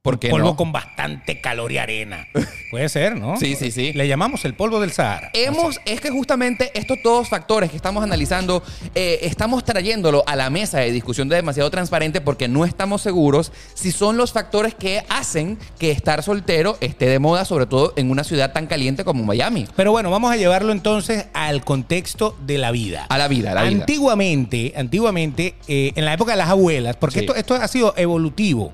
¿Por 0.00 0.20
qué 0.20 0.30
polvo 0.30 0.50
no? 0.50 0.56
con 0.56 0.70
bastante 0.70 1.40
calor 1.40 1.72
y 1.72 1.78
arena. 1.78 2.28
Puede 2.70 2.88
ser, 2.88 3.16
¿no? 3.16 3.36
Sí, 3.36 3.56
sí, 3.56 3.72
sí. 3.72 3.92
Le 3.92 4.06
llamamos 4.06 4.44
el 4.44 4.54
polvo 4.54 4.78
del 4.80 4.92
Sahara. 4.92 5.30
Hemos, 5.34 5.80
es 5.84 6.00
que 6.00 6.10
justamente 6.10 6.70
estos 6.78 7.02
todos 7.02 7.28
factores 7.28 7.70
que 7.70 7.76
estamos 7.76 8.04
analizando, 8.04 8.62
eh, 8.94 9.18
estamos 9.22 9.64
trayéndolo 9.64 10.22
a 10.26 10.36
la 10.36 10.50
mesa 10.50 10.78
de 10.78 10.92
discusión 10.92 11.28
de 11.28 11.36
demasiado 11.36 11.68
transparente 11.70 12.20
porque 12.20 12.46
no 12.46 12.64
estamos 12.64 13.02
seguros 13.02 13.52
si 13.74 13.90
son 13.90 14.16
los 14.16 14.32
factores 14.32 14.74
que 14.74 15.02
hacen 15.08 15.58
que 15.80 15.90
estar 15.90 16.22
soltero 16.22 16.78
esté 16.80 17.06
de 17.06 17.18
moda, 17.18 17.44
sobre 17.44 17.66
todo 17.66 17.92
en 17.96 18.10
una 18.10 18.22
ciudad 18.22 18.52
tan 18.52 18.66
caliente 18.68 19.02
como 19.04 19.24
Miami. 19.24 19.66
Pero 19.74 19.90
bueno, 19.90 20.10
vamos 20.12 20.30
a 20.30 20.36
llevarlo 20.36 20.70
entonces 20.70 21.26
al 21.34 21.64
contexto 21.64 22.36
de 22.46 22.58
la 22.58 22.70
vida. 22.70 23.06
A 23.08 23.18
la 23.18 23.26
vida, 23.26 23.50
a 23.50 23.54
la 23.54 23.62
vida. 23.64 23.80
Antiguamente, 23.80 24.74
antiguamente, 24.76 25.54
eh, 25.66 25.92
en 25.96 26.04
la 26.04 26.12
época 26.14 26.32
de 26.32 26.38
las 26.38 26.50
abuelas, 26.50 26.96
porque 26.96 27.18
Sí. 27.18 27.24
esto, 27.24 27.34
esto 27.34 27.54
ha 27.56 27.66
sido 27.66 27.94
evolutivo. 27.96 28.72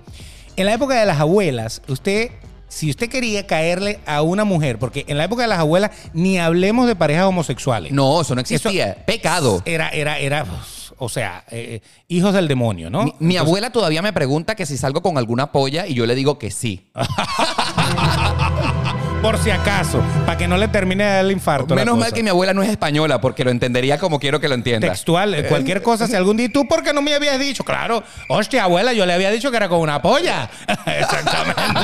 En 0.56 0.66
la 0.66 0.74
época 0.74 0.94
de 0.98 1.06
las 1.06 1.18
abuelas, 1.18 1.82
usted, 1.88 2.30
si 2.68 2.88
usted 2.88 3.08
quería 3.08 3.46
caerle 3.46 3.98
a 4.06 4.22
una 4.22 4.44
mujer, 4.44 4.78
porque 4.78 5.04
en 5.08 5.18
la 5.18 5.24
época 5.24 5.42
de 5.42 5.48
las 5.48 5.58
abuelas 5.58 5.90
ni 6.12 6.38
hablemos 6.38 6.86
de 6.86 6.94
parejas 6.94 7.24
homosexuales. 7.24 7.90
No, 7.92 8.20
eso 8.20 8.34
no 8.36 8.40
existía. 8.40 8.94
Pecado. 9.04 9.62
Era, 9.64 9.88
era, 9.88 10.18
era. 10.18 10.46
O 10.98 11.08
sea, 11.08 11.44
eh, 11.50 11.80
hijos 12.06 12.34
del 12.34 12.46
demonio, 12.46 12.88
¿no? 12.88 13.02
Mi, 13.02 13.14
mi 13.18 13.34
Entonces, 13.34 13.40
abuela 13.40 13.70
todavía 13.70 14.00
me 14.00 14.12
pregunta 14.12 14.54
que 14.54 14.64
si 14.64 14.76
salgo 14.76 15.02
con 15.02 15.18
alguna 15.18 15.50
polla 15.50 15.88
y 15.88 15.94
yo 15.94 16.06
le 16.06 16.14
digo 16.14 16.38
que 16.38 16.52
sí. 16.52 16.88
Por 19.24 19.38
si 19.38 19.50
acaso, 19.50 20.02
para 20.26 20.36
que 20.36 20.46
no 20.46 20.58
le 20.58 20.68
termine 20.68 21.02
de 21.02 21.10
dar 21.10 21.24
el 21.24 21.30
infarto. 21.30 21.74
Menos 21.74 21.96
mal 21.96 22.12
que 22.12 22.22
mi 22.22 22.28
abuela 22.28 22.52
no 22.52 22.62
es 22.62 22.68
española 22.68 23.22
porque 23.22 23.42
lo 23.42 23.50
entendería 23.50 23.96
como 23.96 24.20
quiero 24.20 24.38
que 24.38 24.48
lo 24.48 24.54
entienda. 24.54 24.86
Textual, 24.86 25.34
eh, 25.34 25.44
cualquier 25.44 25.80
cosa, 25.80 26.06
si 26.06 26.14
algún 26.14 26.36
día 26.36 26.50
tú, 26.52 26.68
¿por 26.68 26.82
qué 26.82 26.92
no 26.92 27.00
me 27.00 27.14
habías 27.14 27.38
dicho? 27.38 27.64
Claro, 27.64 28.04
hostia, 28.28 28.64
abuela, 28.64 28.92
yo 28.92 29.06
le 29.06 29.14
había 29.14 29.30
dicho 29.30 29.50
que 29.50 29.56
era 29.56 29.66
con 29.70 29.80
una 29.80 30.02
polla. 30.02 30.50
Exactamente. 30.86 31.80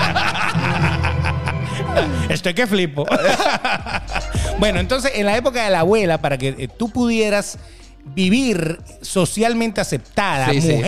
Estoy 2.28 2.52
que 2.52 2.66
flipo. 2.66 3.06
bueno, 4.59 4.78
entonces, 4.78 5.12
en 5.14 5.25
la 5.25 5.35
época 5.35 5.64
de 5.64 5.70
la 5.70 5.80
abuela, 5.80 6.18
para 6.20 6.37
que 6.37 6.49
eh, 6.49 6.68
tú 6.68 6.90
pudieras 6.90 7.56
vivir 8.04 8.80
socialmente 9.00 9.80
aceptada, 9.80 10.50
Sí, 10.50 10.61
sí. 10.61 10.82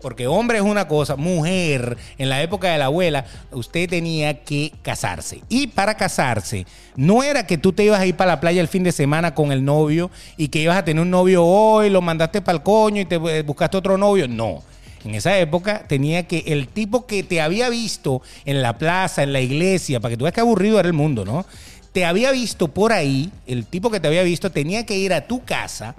Porque 0.00 0.26
hombre 0.26 0.58
es 0.58 0.64
una 0.64 0.88
cosa, 0.88 1.16
mujer, 1.16 1.96
en 2.18 2.28
la 2.28 2.42
época 2.42 2.72
de 2.72 2.78
la 2.78 2.86
abuela, 2.86 3.24
usted 3.52 3.88
tenía 3.88 4.42
que 4.42 4.72
casarse. 4.82 5.42
Y 5.48 5.68
para 5.68 5.96
casarse, 5.96 6.66
no 6.96 7.22
era 7.22 7.46
que 7.46 7.58
tú 7.58 7.72
te 7.72 7.84
ibas 7.84 8.00
a 8.00 8.06
ir 8.06 8.16
para 8.16 8.32
la 8.32 8.40
playa 8.40 8.60
el 8.60 8.68
fin 8.68 8.82
de 8.82 8.92
semana 8.92 9.34
con 9.34 9.52
el 9.52 9.64
novio 9.64 10.10
y 10.36 10.48
que 10.48 10.60
ibas 10.60 10.78
a 10.78 10.84
tener 10.84 11.02
un 11.02 11.10
novio 11.10 11.44
hoy, 11.44 11.90
lo 11.90 12.00
mandaste 12.00 12.40
para 12.40 12.56
el 12.56 12.62
coño 12.62 13.00
y 13.00 13.04
te 13.04 13.16
eh, 13.16 13.42
buscaste 13.42 13.76
otro 13.76 13.98
novio. 13.98 14.26
No. 14.28 14.62
En 15.04 15.14
esa 15.14 15.38
época 15.38 15.84
tenía 15.86 16.26
que 16.26 16.44
el 16.46 16.68
tipo 16.68 17.06
que 17.06 17.22
te 17.22 17.40
había 17.40 17.70
visto 17.70 18.20
en 18.44 18.60
la 18.60 18.76
plaza, 18.76 19.22
en 19.22 19.32
la 19.32 19.40
iglesia, 19.40 19.98
para 20.00 20.10
que 20.10 20.16
tú 20.16 20.24
veas 20.24 20.34
qué 20.34 20.40
aburrido 20.40 20.78
era 20.78 20.88
el 20.88 20.92
mundo, 20.92 21.24
¿no? 21.24 21.46
Te 21.92 22.04
había 22.04 22.30
visto 22.30 22.68
por 22.68 22.92
ahí, 22.92 23.32
el 23.46 23.66
tipo 23.66 23.90
que 23.90 23.98
te 23.98 24.08
había 24.08 24.22
visto 24.22 24.50
tenía 24.50 24.84
que 24.84 24.96
ir 24.96 25.12
a 25.14 25.26
tu 25.26 25.42
casa, 25.42 25.96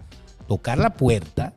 tocar 0.47 0.77
la 0.77 0.91
puerta 0.91 1.53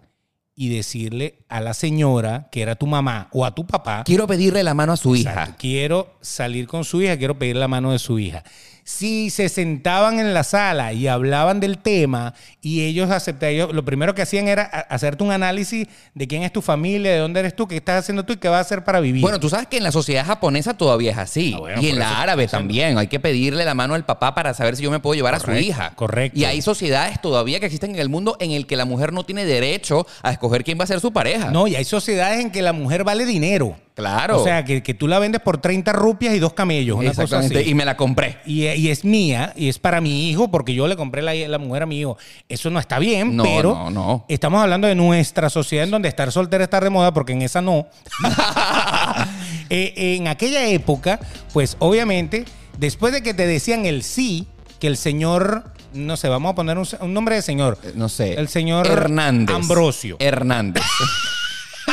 y 0.56 0.68
decirle 0.68 1.38
a 1.48 1.60
la 1.60 1.74
señora 1.74 2.48
que 2.52 2.62
era 2.62 2.76
tu 2.76 2.86
mamá 2.86 3.28
o 3.32 3.44
a 3.44 3.54
tu 3.54 3.66
papá, 3.66 4.04
Quiero 4.04 4.26
pedirle 4.26 4.62
la 4.62 4.74
mano 4.74 4.92
a 4.92 4.96
su 4.96 5.16
hija. 5.16 5.30
Exacto. 5.30 5.56
quiero 5.58 6.14
salir 6.20 6.66
con 6.66 6.84
su 6.84 7.02
hija, 7.02 7.16
quiero 7.18 7.38
pedir 7.38 7.56
la 7.56 7.68
mano 7.68 7.92
de 7.92 7.98
su 7.98 8.18
hija. 8.18 8.44
Si 8.86 9.30
se 9.30 9.48
sentaban 9.48 10.18
en 10.20 10.34
la 10.34 10.44
sala 10.44 10.92
y 10.92 11.08
hablaban 11.08 11.58
del 11.58 11.78
tema 11.78 12.34
y 12.60 12.82
ellos 12.84 13.10
aceptaban, 13.10 13.54
ellos- 13.54 13.72
lo 13.72 13.82
primero 13.84 14.14
que 14.14 14.20
hacían 14.20 14.46
era 14.46 14.62
hacerte 14.64 15.24
un 15.24 15.32
análisis 15.32 15.86
de 16.14 16.28
quién 16.28 16.42
es 16.42 16.52
tu 16.52 16.60
familia, 16.60 17.10
de 17.12 17.18
dónde 17.18 17.40
eres 17.40 17.56
tú, 17.56 17.66
qué 17.66 17.76
estás 17.76 18.00
haciendo 18.00 18.24
tú 18.24 18.34
y 18.34 18.36
qué 18.36 18.48
vas 18.48 18.58
a 18.58 18.60
hacer 18.60 18.84
para 18.84 19.00
vivir. 19.00 19.22
Bueno, 19.22 19.40
tú 19.40 19.48
sabes 19.48 19.68
que 19.68 19.78
en 19.78 19.84
la 19.84 19.90
sociedad 19.92 20.26
japonesa 20.26 20.74
todavía 20.74 21.12
es 21.12 21.18
así. 21.18 21.52
Ah, 21.56 21.60
bueno, 21.60 21.80
y 21.82 21.88
en 21.88 21.98
la 21.98 22.20
árabe 22.20 22.46
también. 22.46 22.98
Hay 22.98 23.06
que 23.06 23.18
pedirle 23.20 23.64
la 23.64 23.72
mano 23.74 23.94
al 23.94 24.04
papá 24.04 24.34
para 24.34 24.52
saber 24.52 24.76
si 24.76 24.82
yo 24.82 24.90
me 24.90 25.00
puedo 25.00 25.14
llevar 25.14 25.34
a 25.34 25.40
su 25.40 25.50
hija. 25.52 25.92
correcto. 25.96 26.38
Y 26.38 26.44
hay 26.44 26.60
sociedades 26.60 27.20
todavía 27.22 27.60
que 27.60 27.66
existen 27.66 27.92
en 27.94 27.98
el 28.00 28.10
mundo 28.10 28.36
en 28.38 28.50
el 28.50 28.66
que 28.66 28.76
la 28.76 28.84
mujer 28.84 29.14
no 29.14 29.24
tiene 29.24 29.46
derecho 29.46 30.06
a 30.22 30.30
escoger 30.30 30.62
quién 30.62 30.78
va 30.78 30.84
a 30.84 30.88
ser 30.88 31.00
su 31.00 31.10
pareja. 31.10 31.50
no, 31.50 31.66
y 31.66 31.74
hay 31.76 31.84
sociedades 31.84 32.40
en 32.40 32.50
que 32.50 32.60
la 32.60 32.74
mujer 32.74 33.02
vale 33.02 33.24
dinero. 33.24 33.76
Claro. 33.94 34.40
O 34.40 34.44
sea, 34.44 34.64
que, 34.64 34.82
que 34.82 34.92
tú 34.92 35.06
la 35.06 35.20
vendes 35.20 35.40
por 35.40 35.58
30 35.58 35.92
rupias 35.92 36.34
y 36.34 36.40
dos 36.40 36.52
camellos, 36.52 36.96
una 36.98 37.10
cosa 37.10 37.22
Exactamente. 37.22 37.60
así. 37.60 37.70
Y 37.70 37.74
me 37.74 37.84
la 37.84 37.96
compré. 37.96 38.38
Y, 38.44 38.66
y 38.66 38.90
es 38.90 39.04
mía, 39.04 39.52
y 39.54 39.68
es 39.68 39.78
para 39.78 40.00
mi 40.00 40.28
hijo, 40.28 40.50
porque 40.50 40.74
yo 40.74 40.88
le 40.88 40.96
compré 40.96 41.22
la, 41.22 41.32
la 41.34 41.58
mujer 41.58 41.84
a 41.84 41.86
mi 41.86 42.00
hijo. 42.00 42.18
Eso 42.48 42.70
no 42.70 42.80
está 42.80 42.98
bien, 42.98 43.36
No, 43.36 43.44
pero 43.44 43.72
no, 43.74 43.90
no. 43.90 44.24
estamos 44.28 44.60
hablando 44.60 44.88
de 44.88 44.96
nuestra 44.96 45.48
sociedad 45.48 45.84
en 45.84 45.92
donde 45.92 46.08
estar 46.08 46.32
soltera 46.32 46.64
está 46.64 46.80
de 46.80 46.90
moda, 46.90 47.14
porque 47.14 47.32
en 47.34 47.42
esa 47.42 47.60
no. 47.62 47.86
Eh, 49.70 50.16
en 50.18 50.28
aquella 50.28 50.66
época, 50.68 51.18
pues 51.54 51.76
obviamente, 51.78 52.44
después 52.78 53.12
de 53.14 53.22
que 53.22 53.32
te 53.32 53.46
decían 53.46 53.86
el 53.86 54.02
sí, 54.02 54.46
que 54.78 54.86
el 54.86 54.96
señor, 54.98 55.72
no 55.94 56.16
sé, 56.18 56.28
vamos 56.28 56.52
a 56.52 56.54
poner 56.54 56.76
un, 56.76 56.86
un 57.00 57.14
nombre 57.14 57.36
de 57.36 57.42
señor. 57.42 57.78
Eh, 57.82 57.92
No 57.94 58.08
sé. 58.10 58.34
El 58.34 58.48
señor 58.48 58.86
Hernández. 58.86 59.56
Ambrosio. 59.56 60.16
Hernández. 60.20 60.82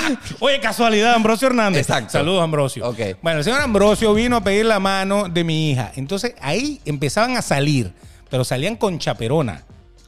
Oye, 0.40 0.60
casualidad, 0.60 1.14
Ambrosio 1.14 1.48
Hernández. 1.48 1.82
Exacto. 1.82 2.12
Saludos, 2.12 2.44
Ambrosio. 2.44 2.88
Ok. 2.88 3.00
Bueno, 3.22 3.40
el 3.40 3.44
señor 3.44 3.62
Ambrosio 3.62 4.14
vino 4.14 4.38
a 4.38 4.42
pedir 4.42 4.66
la 4.66 4.80
mano 4.80 5.30
de 5.30 5.44
mi 5.44 5.72
hija. 5.72 5.92
Entonces 5.96 6.36
ahí 6.42 6.82
empezaban 6.86 7.38
a 7.38 7.42
salir, 7.42 7.94
pero 8.30 8.44
salían 8.44 8.76
con 8.76 9.00
chaperona, 9.00 9.64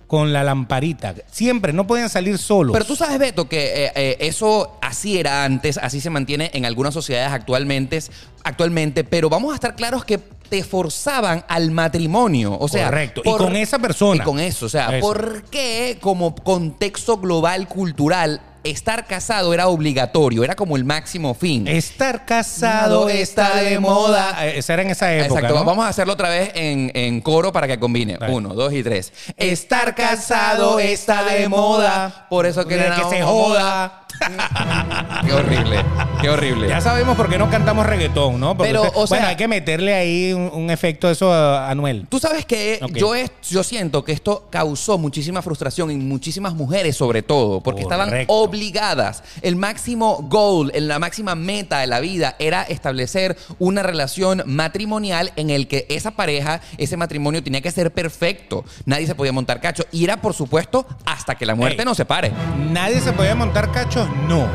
con 0.08 0.34
la 0.34 0.44
lamparita. 0.44 1.16
Siempre, 1.32 1.74
no 1.74 1.88
podían 1.88 2.10
salir 2.10 2.38
solos. 2.38 2.74
Pero 2.74 2.86
tú 2.86 2.96
sabes, 2.96 3.20
Beto, 3.20 3.48
que 3.48 3.86
eh, 3.86 3.92
eh, 3.96 4.18
eso 4.20 4.78
así 4.82 5.18
era 5.18 5.44
antes, 5.44 5.78
así 5.78 6.02
se 6.02 6.10
mantiene 6.10 6.52
en 6.54 6.66
algunas 6.66 6.94
sociedades 6.94 7.32
actualmente, 7.32 8.00
actualmente, 8.44 9.04
pero 9.04 9.30
vamos 9.30 9.52
a 9.52 9.56
estar 9.56 9.76
claros 9.76 10.06
que 10.06 10.20
te 10.54 10.64
forzaban 10.64 11.44
al 11.48 11.72
matrimonio. 11.72 12.56
O 12.60 12.68
sea, 12.68 12.86
Correcto. 12.86 13.22
Y 13.26 13.32
con 13.32 13.56
esa 13.56 13.80
persona. 13.80 14.22
Y 14.22 14.26
con 14.26 14.40
eso. 14.40 14.68
O 14.68 14.70
sea, 14.70 14.98
Eso. 14.98 15.08
¿por 15.08 15.44
qué 15.46 15.98
como 16.00 16.36
contexto 16.36 17.18
global 17.18 17.68
cultural 17.68 18.40
estar 18.64 19.06
casado 19.08 19.54
era 19.54 19.68
obligatorio? 19.68 20.44
Era 20.44 20.56
como 20.56 20.76
el 20.78 20.86
máximo 20.86 21.34
fin. 21.34 21.68
Estar 21.68 22.26
casado 22.26 23.10
está 23.10 23.58
de 23.62 23.80
moda. 23.80 24.46
Eh, 24.46 24.58
Esa 24.58 24.74
era 24.74 24.82
en 24.84 24.92
esa 24.92 25.14
época. 25.14 25.40
Exacto, 25.40 25.60
¿no? 25.60 25.66
vamos 25.66 25.86
a 25.86 25.90
hacerlo 25.90 26.14
otra 26.14 26.30
vez 26.30 26.52
en, 26.56 26.92
en 26.94 27.22
coro 27.22 27.52
para 27.52 27.68
que 27.68 27.80
combine. 27.80 28.18
Uno, 28.30 28.54
dos 28.54 28.74
y 28.74 28.84
tres. 28.84 29.12
Estar 29.38 29.96
casado 29.96 30.80
está 30.80 31.24
de 31.24 31.48
moda. 31.50 32.28
Por 32.30 32.46
eso 32.46 32.66
que, 32.68 32.78
Que 32.78 33.04
se 33.10 33.22
joda. 33.24 34.00
Qué 35.26 35.34
horrible, 35.34 35.84
qué 36.22 36.30
horrible. 36.30 36.68
Ya 36.70 36.80
sabemos 36.82 37.18
por 37.18 37.30
qué 37.30 37.38
no 37.38 37.50
cantamos 37.50 37.86
reggaetón, 37.86 38.40
¿no? 38.40 38.56
Porque 38.56 38.70
Pero, 38.72 38.84
usted- 38.84 38.94
o 38.96 39.08
sea- 39.08 39.18
bueno, 39.18 39.28
hay 39.30 39.36
que 39.36 39.48
meterle 39.48 39.94
ahí 39.96 40.34
un, 40.34 40.50
un 40.54 40.70
efecto 40.70 41.10
eso 41.10 41.34
a 41.34 41.70
Anuel. 41.70 42.06
Tú 42.10 42.20
sabes 42.20 42.46
que 42.46 42.80
yo, 42.94 43.16
es, 43.16 43.32
yo 43.50 43.64
siento 43.64 44.04
que 44.04 44.12
esto 44.12 44.46
causó 44.50 44.98
muchísima 44.98 45.42
frustración 45.42 45.90
en 45.92 46.08
muchísimas 46.08 46.54
mujeres, 46.54 46.96
sobre 46.96 47.24
todo, 47.24 47.62
porque 47.62 47.82
estaban 47.82 48.10
Correcto. 48.10 48.34
Obligadas. 48.54 49.24
El 49.42 49.56
máximo 49.56 50.18
goal, 50.30 50.72
la 50.76 51.00
máxima 51.00 51.34
meta 51.36 51.80
de 51.80 51.88
la 51.88 52.00
vida 52.00 52.36
era 52.38 52.62
establecer 52.64 53.36
una 53.58 53.82
relación 53.82 54.44
matrimonial 54.46 55.32
en 55.36 55.50
el 55.50 55.68
que 55.68 55.88
esa 55.90 56.12
pareja, 56.12 56.62
ese 56.78 56.96
matrimonio 56.98 57.42
tenía 57.44 57.62
que 57.62 57.72
ser 57.72 57.92
perfecto. 57.92 58.64
Nadie 58.86 59.08
se 59.08 59.16
podía 59.16 59.32
montar 59.34 59.60
cacho. 59.60 59.84
Y 59.92 60.04
era, 60.04 60.22
por 60.22 60.34
supuesto, 60.36 60.86
hasta 61.06 61.36
que 61.36 61.46
la 61.48 61.56
muerte 61.56 61.82
Ey. 61.82 61.86
nos 61.86 61.98
separe. 61.98 62.32
¿Nadie 62.70 63.02
se 63.02 63.12
podía 63.12 63.34
montar 63.36 63.72
cachos? 63.72 64.08
No. 64.28 64.48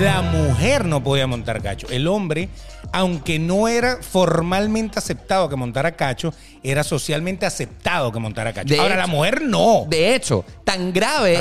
La 0.00 0.22
mujer 0.22 0.84
no 0.84 1.02
podía 1.02 1.26
montar 1.26 1.60
cacho. 1.60 1.88
El 1.90 2.06
hombre, 2.06 2.48
aunque 2.92 3.38
no 3.40 3.66
era 3.66 3.96
formalmente 4.00 4.98
aceptado 4.98 5.48
que 5.48 5.56
montara 5.56 5.92
cacho, 5.96 6.32
era 6.62 6.84
socialmente 6.84 7.44
aceptado 7.46 8.12
que 8.12 8.20
montara 8.20 8.52
cacho. 8.52 8.68
De 8.72 8.78
Ahora, 8.80 8.94
hecho- 8.94 9.00
la 9.00 9.06
mujer 9.08 9.42
no. 9.42 9.86
De 9.88 10.14
hecho, 10.14 10.44
tan 10.64 10.92
grave 10.92 11.34
es- 11.34 11.40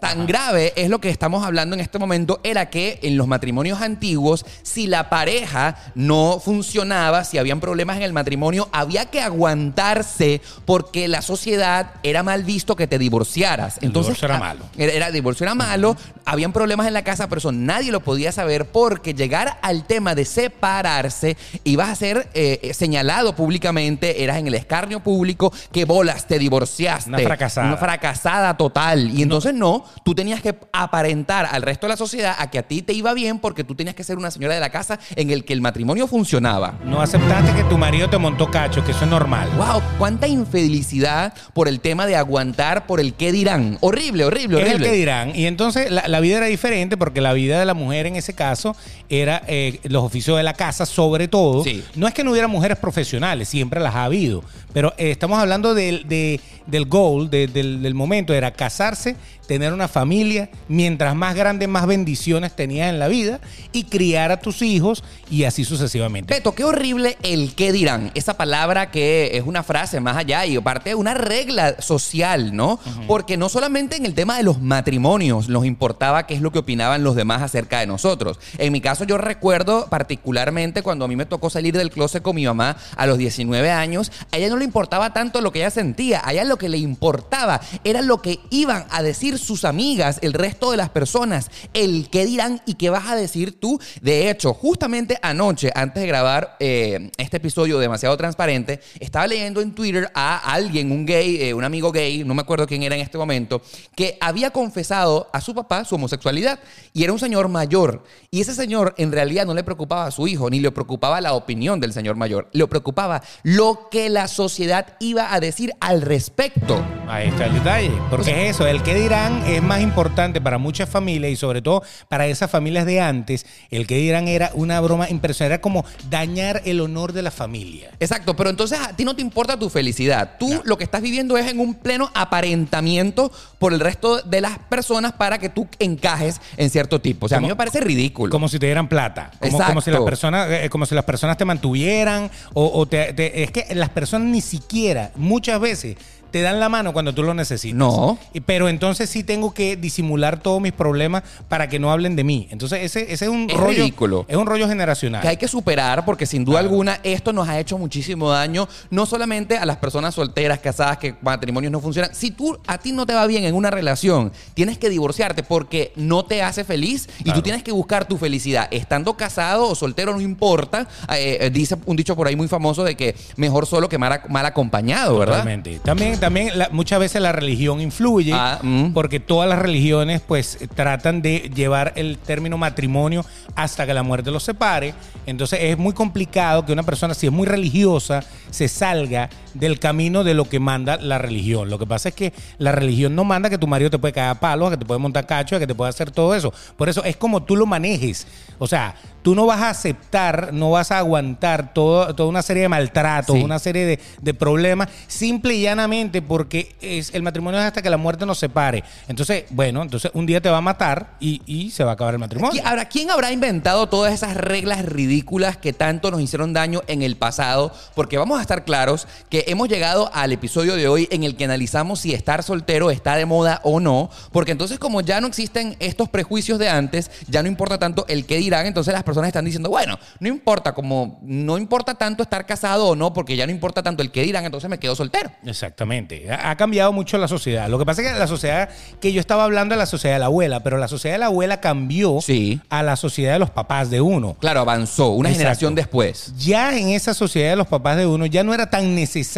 Tan 0.00 0.26
grave 0.26 0.72
es 0.76 0.88
lo 0.88 0.98
que 1.00 1.10
estamos 1.10 1.44
hablando 1.44 1.74
en 1.74 1.80
este 1.80 1.98
momento, 1.98 2.40
era 2.42 2.70
que 2.70 2.98
en 3.02 3.16
los 3.16 3.26
matrimonios 3.26 3.80
antiguos, 3.82 4.46
si 4.62 4.86
la 4.86 5.10
pareja 5.10 5.76
no 5.94 6.40
funcionaba, 6.42 7.24
si 7.24 7.38
habían 7.38 7.60
problemas 7.60 7.98
en 7.98 8.02
el 8.04 8.12
matrimonio, 8.12 8.68
había 8.72 9.06
que 9.06 9.20
aguantarse 9.20 10.40
porque 10.64 11.08
la 11.08 11.22
sociedad 11.22 11.92
era 12.02 12.22
mal 12.22 12.44
visto 12.44 12.76
que 12.76 12.86
te 12.86 12.98
divorciaras. 12.98 13.78
El 13.78 13.86
Entonces, 13.86 14.14
divorcio 14.16 14.26
era 14.26 14.36
ah, 14.36 14.38
malo. 14.40 14.64
Era, 14.76 14.92
era- 14.92 15.10
divorcio 15.10 15.44
era 15.44 15.54
malo, 15.54 15.96
habían 16.24 16.52
problemas 16.52 16.86
en 16.86 16.94
la 16.94 17.04
casa, 17.04 17.28
pero 17.28 17.38
eso 17.38 17.52
nadie 17.52 17.92
lo 17.92 18.00
podía 18.00 18.32
saber 18.32 18.66
porque 18.66 19.14
llegar 19.14 19.58
al 19.62 19.84
tema 19.86 20.14
de 20.14 20.24
separarse 20.24 21.36
ibas 21.64 21.90
a 21.90 21.94
ser 21.94 22.28
eh, 22.34 22.60
eh, 22.62 22.74
señalado 22.74 23.34
públicamente, 23.34 24.22
eras 24.22 24.38
en 24.38 24.46
el 24.46 24.54
escarnio 24.54 25.00
público, 25.00 25.52
que 25.72 25.84
bolas, 25.84 26.26
te 26.26 26.38
divorciaste. 26.38 27.10
Una 27.10 27.18
fracasada. 27.18 27.66
Una 27.66 27.76
fracasada 27.76 28.56
total. 28.56 29.10
Y 29.10 29.22
entonces 29.22 29.54
no, 29.54 29.84
tú 30.04 30.14
tenías 30.14 30.40
que 30.40 30.54
aparentar 30.72 31.46
al 31.50 31.62
resto 31.62 31.86
de 31.86 31.92
la 31.92 31.96
sociedad 31.96 32.34
a 32.38 32.50
que 32.50 32.58
a 32.58 32.62
ti 32.62 32.82
te 32.82 32.92
iba 32.92 33.12
bien 33.14 33.38
porque 33.38 33.64
tú 33.64 33.74
tenías 33.74 33.94
que 33.94 34.04
ser 34.04 34.18
una 34.18 34.30
señora 34.30 34.54
de 34.54 34.60
la 34.60 34.70
casa 34.70 34.98
en 35.16 35.30
el 35.30 35.44
que 35.44 35.52
el 35.52 35.60
matrimonio 35.60 36.06
funcionaba. 36.06 36.74
No 36.84 37.00
aceptaste 37.00 37.52
que 37.54 37.64
tu 37.64 37.78
marido 37.78 38.08
te 38.10 38.18
montó 38.18 38.50
cacho, 38.50 38.84
que 38.84 38.90
eso 38.92 39.04
es 39.04 39.10
normal. 39.10 39.48
Wow, 39.56 39.82
cuánta 39.98 40.26
infelicidad 40.28 41.32
por 41.52 41.68
el 41.68 41.80
tema 41.80 42.06
de 42.06 42.16
aguantar 42.16 42.86
por 42.86 43.00
el 43.00 43.14
qué 43.14 43.32
dirán. 43.32 43.78
Horrible, 43.80 44.24
horrible, 44.24 44.58
Es 44.60 44.62
el 44.66 44.68
horrible. 44.74 44.90
que 44.90 44.96
dirán. 44.96 45.32
Y 45.34 45.46
entonces 45.46 45.90
la, 45.90 46.06
la 46.08 46.20
vida 46.20 46.38
era 46.38 46.46
diferente 46.46 46.96
porque 46.96 47.20
la 47.20 47.32
vida 47.32 47.58
de 47.58 47.64
la 47.66 47.74
mujer 47.74 48.06
en 48.06 48.16
ese 48.16 48.34
caso 48.34 48.76
era 49.08 49.42
eh, 49.46 49.80
los 49.84 50.02
oficios 50.04 50.36
de 50.36 50.42
la 50.42 50.54
casa, 50.54 50.86
sobre 50.86 51.28
todo. 51.28 51.64
Sí. 51.64 51.82
No 51.94 52.06
es 52.08 52.14
que 52.14 52.24
no 52.24 52.30
hubiera 52.32 52.48
mujeres 52.48 52.78
profesionales, 52.78 53.48
siempre 53.48 53.80
las 53.80 53.94
ha 53.94 54.04
habido. 54.04 54.42
Pero 54.72 54.92
eh, 54.98 55.10
estamos 55.10 55.38
hablando 55.38 55.74
del, 55.74 56.06
de- 56.08 56.40
del 56.66 56.84
goal, 56.86 57.28
de- 57.30 57.48
del, 57.48 57.82
del 57.82 57.94
momento, 57.94 58.32
era 58.34 58.52
casarse, 58.52 59.16
tener 59.50 59.72
una 59.72 59.88
familia, 59.88 60.48
mientras 60.68 61.16
más 61.16 61.34
grande, 61.34 61.66
más 61.66 61.84
bendiciones 61.84 62.54
tenías 62.54 62.88
en 62.88 63.00
la 63.00 63.08
vida 63.08 63.40
y 63.72 63.82
criar 63.82 64.30
a 64.30 64.38
tus 64.38 64.62
hijos 64.62 65.02
y 65.28 65.42
así 65.42 65.64
sucesivamente. 65.64 66.32
Beto, 66.32 66.54
qué 66.54 66.62
horrible 66.62 67.18
el 67.24 67.56
qué 67.56 67.72
dirán. 67.72 68.12
Esa 68.14 68.34
palabra 68.34 68.92
que 68.92 69.36
es 69.36 69.42
una 69.44 69.64
frase 69.64 69.98
más 69.98 70.16
allá 70.16 70.46
y 70.46 70.56
aparte 70.56 70.94
una 70.94 71.14
regla 71.14 71.82
social, 71.82 72.54
¿no? 72.54 72.78
Porque 73.08 73.36
no 73.36 73.48
solamente 73.48 73.96
en 73.96 74.06
el 74.06 74.14
tema 74.14 74.36
de 74.36 74.44
los 74.44 74.62
matrimonios 74.62 75.48
nos 75.48 75.66
importaba 75.66 76.28
qué 76.28 76.34
es 76.34 76.42
lo 76.42 76.52
que 76.52 76.60
opinaban 76.60 77.02
los 77.02 77.16
demás 77.16 77.42
acerca 77.42 77.80
de 77.80 77.88
nosotros. 77.88 78.38
En 78.56 78.72
mi 78.72 78.80
caso 78.80 79.02
yo 79.02 79.18
recuerdo 79.18 79.88
particularmente 79.90 80.84
cuando 80.84 81.06
a 81.06 81.08
mí 81.08 81.16
me 81.16 81.26
tocó 81.26 81.50
salir 81.50 81.76
del 81.76 81.90
closet 81.90 82.22
con 82.22 82.36
mi 82.36 82.46
mamá 82.46 82.76
a 82.96 83.04
los 83.04 83.18
19 83.18 83.68
años, 83.72 84.12
a 84.30 84.36
ella 84.36 84.48
no 84.48 84.58
le 84.58 84.64
importaba 84.64 85.12
tanto 85.12 85.40
lo 85.40 85.50
que 85.50 85.58
ella 85.58 85.70
sentía, 85.70 86.22
a 86.24 86.32
ella 86.34 86.44
lo 86.44 86.56
que 86.56 86.68
le 86.68 86.78
importaba 86.78 87.60
era 87.82 88.00
lo 88.00 88.22
que 88.22 88.38
iban 88.50 88.86
a 88.90 89.02
decir 89.02 89.39
sus 89.40 89.64
amigas, 89.64 90.18
el 90.22 90.32
resto 90.32 90.70
de 90.70 90.76
las 90.76 90.90
personas, 90.90 91.50
el 91.74 92.08
qué 92.10 92.24
dirán 92.24 92.60
y 92.66 92.74
qué 92.74 92.90
vas 92.90 93.08
a 93.08 93.16
decir 93.16 93.58
tú. 93.58 93.80
De 94.00 94.30
hecho, 94.30 94.54
justamente 94.54 95.18
anoche, 95.22 95.70
antes 95.74 96.02
de 96.02 96.06
grabar 96.06 96.56
eh, 96.60 97.10
este 97.18 97.38
episodio 97.38 97.78
demasiado 97.78 98.16
transparente, 98.16 98.80
estaba 99.00 99.26
leyendo 99.26 99.60
en 99.60 99.74
Twitter 99.74 100.10
a 100.14 100.38
alguien, 100.52 100.92
un 100.92 101.04
gay, 101.06 101.42
eh, 101.42 101.54
un 101.54 101.64
amigo 101.64 101.90
gay, 101.92 102.24
no 102.24 102.34
me 102.34 102.42
acuerdo 102.42 102.66
quién 102.66 102.82
era 102.82 102.94
en 102.94 103.00
este 103.00 103.18
momento, 103.18 103.62
que 103.94 104.16
había 104.20 104.50
confesado 104.50 105.28
a 105.32 105.40
su 105.40 105.54
papá 105.54 105.84
su 105.84 105.94
homosexualidad 105.94 106.60
y 106.92 107.04
era 107.04 107.12
un 107.12 107.18
señor 107.18 107.48
mayor. 107.48 108.04
Y 108.30 108.40
ese 108.40 108.54
señor 108.54 108.94
en 108.96 109.12
realidad 109.12 109.46
no 109.46 109.54
le 109.54 109.64
preocupaba 109.64 110.06
a 110.06 110.10
su 110.10 110.28
hijo, 110.28 110.50
ni 110.50 110.60
le 110.60 110.70
preocupaba 110.70 111.20
la 111.20 111.34
opinión 111.34 111.80
del 111.80 111.92
señor 111.92 112.16
mayor, 112.16 112.48
le 112.52 112.66
preocupaba 112.66 113.22
lo 113.42 113.88
que 113.90 114.08
la 114.10 114.28
sociedad 114.28 114.96
iba 115.00 115.32
a 115.32 115.40
decir 115.40 115.72
al 115.80 116.02
respecto. 116.02 116.84
Ahí 117.08 117.28
está 117.28 117.46
el 117.46 117.54
detalle. 117.54 117.92
Porque 118.10 118.48
es 118.48 118.56
eso, 118.56 118.66
el 118.66 118.82
que 118.82 118.94
dirán 118.94 119.29
es 119.46 119.62
más 119.62 119.80
importante 119.80 120.40
para 120.40 120.58
muchas 120.58 120.88
familias 120.88 121.32
y 121.32 121.36
sobre 121.36 121.60
todo 121.62 121.82
para 122.08 122.26
esas 122.26 122.50
familias 122.50 122.86
de 122.86 123.00
antes. 123.00 123.46
El 123.70 123.86
que 123.86 123.96
dirán 123.96 124.28
era 124.28 124.50
una 124.54 124.80
broma 124.80 125.08
impresionante, 125.10 125.54
era 125.54 125.60
como 125.60 125.84
dañar 126.08 126.62
el 126.64 126.80
honor 126.80 127.12
de 127.12 127.22
la 127.22 127.30
familia. 127.30 127.90
Exacto, 128.00 128.36
pero 128.36 128.50
entonces 128.50 128.78
a 128.78 128.94
ti 128.94 129.04
no 129.04 129.14
te 129.16 129.22
importa 129.22 129.58
tu 129.58 129.68
felicidad. 129.70 130.36
Tú 130.38 130.60
lo 130.64 130.76
que 130.78 130.84
estás 130.84 131.02
viviendo 131.02 131.36
es 131.36 131.48
en 131.50 131.58
un 131.60 131.74
pleno 131.74 132.10
aparentamiento 132.14 133.30
por 133.58 133.72
el 133.72 133.80
resto 133.80 134.20
de 134.22 134.40
las 134.40 134.58
personas 134.58 135.12
para 135.12 135.38
que 135.38 135.48
tú 135.48 135.66
encajes 135.78 136.40
en 136.56 136.70
cierto 136.70 137.00
tipo. 137.00 137.26
O 137.26 137.28
sea, 137.28 137.38
a 137.38 137.40
mí 137.40 137.48
me 137.48 137.56
parece 137.56 137.80
ridículo. 137.80 138.30
Como 138.30 138.48
si 138.48 138.58
te 138.58 138.66
dieran 138.66 138.88
plata. 138.88 139.30
Como, 139.40 139.58
como 139.58 139.80
si 139.80 139.90
las 139.90 140.02
personas, 140.02 140.48
eh, 140.50 140.68
como 140.70 140.86
si 140.86 140.94
las 140.94 141.04
personas 141.04 141.36
te 141.36 141.44
mantuvieran. 141.44 142.30
O, 142.54 142.66
o 142.78 142.86
te- 142.86 143.12
te- 143.12 143.42
es 143.42 143.50
que 143.50 143.66
las 143.74 143.88
personas 143.90 144.28
ni 144.28 144.40
siquiera, 144.40 145.10
muchas 145.16 145.60
veces, 145.60 145.96
te 146.30 146.42
dan 146.42 146.60
la 146.60 146.68
mano 146.68 146.92
cuando 146.92 147.14
tú 147.14 147.22
lo 147.22 147.34
necesitas. 147.34 147.76
No. 147.76 148.18
Pero 148.46 148.68
entonces 148.68 149.10
sí 149.10 149.22
tengo 149.24 149.52
que 149.54 149.76
disimular 149.76 150.40
todos 150.40 150.60
mis 150.60 150.72
problemas 150.72 151.22
para 151.48 151.68
que 151.68 151.78
no 151.78 151.90
hablen 151.90 152.16
de 152.16 152.24
mí. 152.24 152.48
Entonces 152.50 152.82
ese, 152.82 153.12
ese 153.12 153.24
es 153.26 153.30
un 153.30 153.48
Es 153.50 153.56
rollo. 153.56 153.78
ridículo. 153.78 154.24
Es 154.28 154.36
un 154.36 154.46
rollo 154.46 154.68
generacional. 154.68 155.22
que 155.22 155.28
hay 155.28 155.36
que 155.36 155.48
superar 155.48 156.04
porque 156.04 156.26
sin 156.26 156.44
duda 156.44 156.60
alguna 156.60 157.00
esto 157.02 157.32
nos 157.32 157.48
ha 157.48 157.58
hecho 157.58 157.78
muchísimo 157.78 158.30
daño, 158.30 158.68
no 158.90 159.06
solamente 159.06 159.56
a 159.58 159.64
las 159.66 159.76
personas 159.78 160.14
solteras, 160.14 160.58
casadas, 160.60 160.98
que 160.98 161.14
matrimonios 161.22 161.72
no 161.72 161.80
funcionan. 161.80 162.14
Si 162.14 162.30
tú 162.30 162.58
a 162.66 162.78
ti 162.78 162.92
no 162.92 163.06
te 163.06 163.14
va 163.14 163.26
bien 163.26 163.44
en 163.44 163.54
una 163.54 163.70
relación, 163.70 164.32
tienes 164.54 164.78
que 164.78 164.88
divorciarte 164.90 165.42
porque 165.42 165.92
no 165.96 166.24
te 166.24 166.42
hace 166.42 166.64
feliz 166.64 167.08
y 167.20 167.24
Claro. 167.24 167.38
tú 167.38 167.42
tienes 167.42 167.62
que 167.62 167.72
buscar 167.72 168.06
tu 168.06 168.16
felicidad. 168.18 168.68
Estando 168.70 169.16
casado 169.16 169.68
o 169.68 169.74
soltero 169.74 170.12
no 170.12 170.20
importa. 170.20 170.86
Eh, 171.14 171.38
eh, 171.40 171.50
dice 171.50 171.76
un 171.86 171.96
dicho 171.96 172.14
por 172.16 172.26
ahí 172.26 172.36
muy 172.36 172.48
famoso 172.48 172.84
de 172.84 172.96
que 172.96 173.14
mejor 173.36 173.66
solo 173.66 173.88
que 173.88 173.98
mal, 173.98 174.20
mal 174.28 174.46
acompañado, 174.46 175.18
¿verdad? 175.18 175.34
Totalmente. 175.38 175.80
También, 175.84 176.18
también 176.20 176.56
la- 176.56 176.68
muchas 176.70 177.00
veces 177.00 177.20
la 177.20 177.32
religión 177.32 177.80
influye 177.80 178.32
Ah, 178.34 178.58
mm. 178.62 178.92
porque 178.92 179.18
todas 179.18 179.48
las 179.48 179.58
religiones 179.58 180.20
pues 180.20 180.58
tratan 180.74 181.22
de 181.22 181.50
llevar 181.54 181.92
el 181.96 182.18
término 182.18 182.58
matrimonio 182.58 183.24
hasta 183.56 183.86
que 183.86 183.94
la 183.94 184.02
muerte 184.02 184.30
los 184.30 184.42
separe. 184.44 184.94
Entonces 185.26 185.58
es 185.62 185.78
muy 185.78 185.92
complicado 185.94 186.64
que 186.64 186.72
una 186.72 186.82
persona 186.82 187.14
si 187.14 187.26
es 187.26 187.32
muy 187.32 187.46
religiosa 187.46 188.22
se 188.50 188.68
salga 188.68 189.28
del 189.54 189.78
camino 189.78 190.24
de 190.24 190.34
lo 190.34 190.44
que 190.48 190.60
manda 190.60 190.96
la 190.96 191.18
religión. 191.18 191.70
Lo 191.70 191.78
que 191.78 191.86
pasa 191.86 192.10
es 192.10 192.14
que 192.14 192.32
la 192.58 192.72
religión 192.72 193.14
no 193.14 193.24
manda 193.24 193.50
que 193.50 193.58
tu 193.58 193.66
marido 193.66 193.90
te 193.90 193.98
puede 193.98 194.12
caer 194.14 194.30
a 194.30 194.34
palos, 194.40 194.68
a 194.68 194.70
que 194.72 194.76
te 194.78 194.84
puede 194.86 195.00
montar 195.00 195.26
cacho, 195.26 195.56
a 195.56 195.58
que 195.58 195.66
te 195.66 195.74
puede 195.74 195.88
hacer 195.90 196.10
todo 196.10 196.34
eso. 196.34 196.52
Por 196.76 196.88
eso 196.88 197.02
es 197.04 197.16
como 197.16 197.42
tú 197.42 197.56
lo 197.56 197.66
manejes. 197.66 198.26
O 198.58 198.66
sea, 198.66 198.94
tú 199.22 199.34
no 199.34 199.46
vas 199.46 199.60
a 199.60 199.70
aceptar, 199.70 200.52
no 200.52 200.70
vas 200.70 200.90
a 200.90 200.98
aguantar 200.98 201.72
todo, 201.74 202.14
toda 202.14 202.28
una 202.28 202.42
serie 202.42 202.62
de 202.62 202.68
maltratos, 202.68 203.36
Sí. 203.36 203.42
una 203.42 203.58
serie 203.58 203.84
de, 203.86 203.98
de 204.20 204.34
problemas, 204.34 204.88
simple 205.06 205.54
y 205.54 205.62
llanamente 205.62 206.22
porque 206.22 206.74
es, 206.80 207.14
el 207.14 207.22
matrimonio 207.22 207.58
es 207.60 207.66
hasta 207.66 207.82
que 207.82 207.90
la 207.90 207.96
muerte 207.96 208.24
nos 208.26 208.38
separe. 208.38 208.84
Entonces, 209.08 209.44
bueno, 209.50 209.82
entonces 209.82 210.10
un 210.14 210.26
día 210.26 210.40
te 210.40 210.48
va 210.50 210.58
a 210.58 210.62
matar 210.62 211.16
y, 211.20 211.42
y 211.46 211.70
se 211.70 211.84
va 211.84 211.90
a 211.92 211.94
acabar 211.94 212.14
el 212.14 212.20
matrimonio. 212.20 212.60
¿Qui- 212.62 212.66
Ahora, 212.66 212.86
¿quién 212.86 213.10
habrá 213.10 213.32
inventado 213.32 213.88
todas 213.88 214.12
esas 214.14 214.36
reglas 214.36 214.84
ridículas 214.84 215.56
que 215.56 215.72
tanto 215.72 216.10
nos 216.10 216.20
hicieron 216.20 216.52
daño 216.52 216.82
en 216.86 217.02
el 217.02 217.16
pasado? 217.16 217.72
Porque 217.94 218.18
vamos 218.18 218.38
a 218.38 218.42
estar 218.42 218.64
claros 218.64 219.06
que 219.28 219.39
hemos 219.48 219.68
llegado 219.68 220.10
al 220.14 220.32
episodio 220.32 220.76
de 220.76 220.88
hoy 220.88 221.08
en 221.10 221.24
el 221.24 221.36
que 221.36 221.44
analizamos 221.44 222.00
si 222.00 222.12
estar 222.14 222.42
soltero 222.42 222.90
está 222.90 223.16
de 223.16 223.26
moda 223.26 223.60
o 223.64 223.80
no. 223.80 224.10
Porque 224.32 224.52
entonces, 224.52 224.78
como 224.78 225.00
ya 225.00 225.20
no 225.20 225.26
existen 225.26 225.76
estos 225.80 226.08
prejuicios 226.08 226.58
de 226.58 226.68
antes, 226.68 227.10
ya 227.28 227.42
no 227.42 227.48
importa 227.48 227.78
tanto 227.78 228.04
el 228.08 228.26
qué 228.26 228.36
dirán, 228.38 228.66
entonces 228.66 228.92
las 228.94 229.02
personas 229.04 229.28
están 229.28 229.44
diciendo, 229.44 229.68
bueno, 229.70 229.98
no 230.18 230.28
importa, 230.28 230.72
como 230.74 231.18
no 231.22 231.58
importa 231.58 231.94
tanto 231.94 232.22
estar 232.22 232.46
casado 232.46 232.88
o 232.88 232.96
no, 232.96 233.12
porque 233.12 233.36
ya 233.36 233.46
no 233.46 233.52
importa 233.52 233.82
tanto 233.82 234.02
el 234.02 234.10
qué 234.10 234.22
dirán, 234.22 234.44
entonces 234.44 234.68
me 234.70 234.78
quedo 234.78 234.94
soltero. 234.96 235.30
Exactamente. 235.44 236.30
Ha, 236.32 236.50
ha 236.50 236.56
cambiado 236.56 236.92
mucho 236.92 237.18
la 237.18 237.28
sociedad. 237.28 237.68
Lo 237.68 237.78
que 237.78 237.86
pasa 237.86 238.02
es 238.02 238.12
que 238.12 238.18
la 238.18 238.26
sociedad 238.26 238.68
que 239.00 239.12
yo 239.12 239.20
estaba 239.20 239.44
hablando 239.44 239.74
es 239.74 239.78
la 239.78 239.86
sociedad 239.86 240.14
de 240.16 240.20
la 240.20 240.26
abuela, 240.26 240.62
pero 240.62 240.78
la 240.78 240.88
sociedad 240.88 241.14
de 241.14 241.18
la 241.20 241.26
abuela 241.26 241.60
cambió 241.60 242.20
Sí. 242.20 242.60
a 242.70 242.82
la 242.82 242.96
sociedad 242.96 243.34
de 243.34 243.38
los 243.38 243.50
papás 243.50 243.90
de 243.90 244.00
uno. 244.00 244.36
Claro, 244.40 244.60
avanzó 244.60 245.10
una 245.10 245.28
Exacto. 245.28 245.38
generación 245.38 245.74
después. 245.74 246.32
Ya 246.38 246.76
en 246.78 246.88
esa 246.88 247.14
sociedad 247.14 247.50
de 247.50 247.56
los 247.56 247.66
papás 247.66 247.96
de 247.96 248.06
uno 248.06 248.26
ya 248.26 248.42
no 248.44 248.54
era 248.54 248.70
tan 248.70 248.94
necesario, 248.94 249.29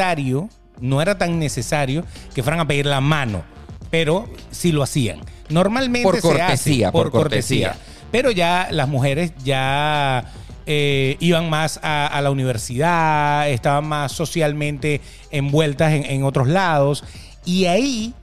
no 0.81 1.03
era 1.03 1.19
tan 1.19 1.39
necesario 1.39 2.05
que 2.35 2.43
fueran 2.43 2.61
a 2.61 2.67
pedir 2.67 2.87
la 2.87 3.01
mano, 3.01 3.43
pero 3.91 4.29
sí 4.51 4.73
lo 4.73 4.83
hacían. 4.83 5.21
Normalmente 5.49 6.05
Por 6.05 6.17
se 6.17 6.23
cortesía, 6.23 6.89
hace 6.89 6.93
por 6.93 7.11
cortesía. 7.11 7.77
Pero 8.11 8.31
ya 8.31 8.69
las 8.71 8.89
mujeres 8.89 9.33
ya 9.45 10.25
eh, 10.67 11.17
iban 11.21 11.49
más 11.49 11.81
a, 11.83 12.07
a 12.07 12.21
la 12.21 12.31
universidad, 12.31 13.49
estaban 13.49 13.87
más 13.87 14.13
socialmente 14.13 15.01
envueltas 15.31 15.93
en, 15.93 16.05
en 16.05 16.25
otros 16.25 16.49
lados. 16.49 17.05
Y 17.45 17.67
ahí 17.67 18.15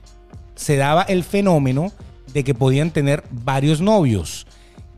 se 0.54 0.76
daba 0.76 1.02
el 1.02 1.24
fenómeno 1.24 1.92
de 2.32 2.44
que 2.44 2.54
podían 2.54 2.90
tener 2.90 3.24
varios 3.30 3.80
novios. 3.80 4.46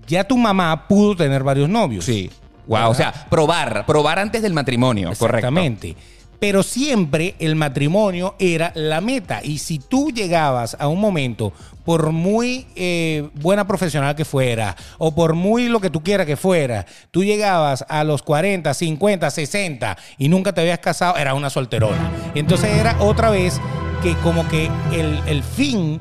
Ya 0.06 0.24
tu 0.24 0.37
mamá 0.37 0.88
pudo 0.88 1.16
tener 1.16 1.42
varios 1.42 1.68
novios. 1.68 2.04
Sí. 2.04 2.30
Wow, 2.66 2.90
o 2.90 2.94
sea, 2.94 3.12
probar, 3.28 3.87
probar 3.87 4.18
antes 4.18 4.42
del 4.42 4.52
matrimonio, 4.52 5.08
correcto. 5.18 5.48
Exactamente. 5.48 5.96
Pero 6.42 6.64
siempre 6.64 7.37
el 7.38 7.55
matrimonio 7.55 8.35
era 8.40 8.72
la 8.74 9.00
meta. 9.00 9.42
Y 9.44 9.59
si 9.59 9.78
tú 9.78 10.11
llegabas 10.11 10.76
a 10.81 10.88
un 10.88 11.00
momento, 11.00 11.52
por 11.85 12.11
muy 12.11 12.66
eh, 12.74 13.28
buena 13.35 13.64
profesional 13.64 14.16
que 14.16 14.24
fuera, 14.24 14.74
o 14.98 15.14
por 15.14 15.35
muy 15.35 15.68
lo 15.68 15.78
que 15.78 15.88
tú 15.88 16.02
quieras 16.02 16.26
que 16.26 16.37
fuera, 16.37 16.85
tú 17.12 17.22
llegabas 17.22 17.85
a 17.88 18.02
los 18.02 18.24
40, 18.24 18.74
50, 18.74 19.31
60 19.31 19.96
y 20.18 20.28
nunca 20.28 20.52
te 20.52 20.62
habías 20.62 20.81
casado, 20.81 21.16
era 21.16 21.35
una 21.35 21.48
solterona. 21.48 22.11
Entonces 22.35 22.70
era 22.76 23.00
otra 23.00 23.31
vez 23.31 23.61
que 24.02 24.16
como 24.16 24.48
que 24.48 24.68
el, 24.92 25.20
el 25.28 25.44
fin 25.44 26.00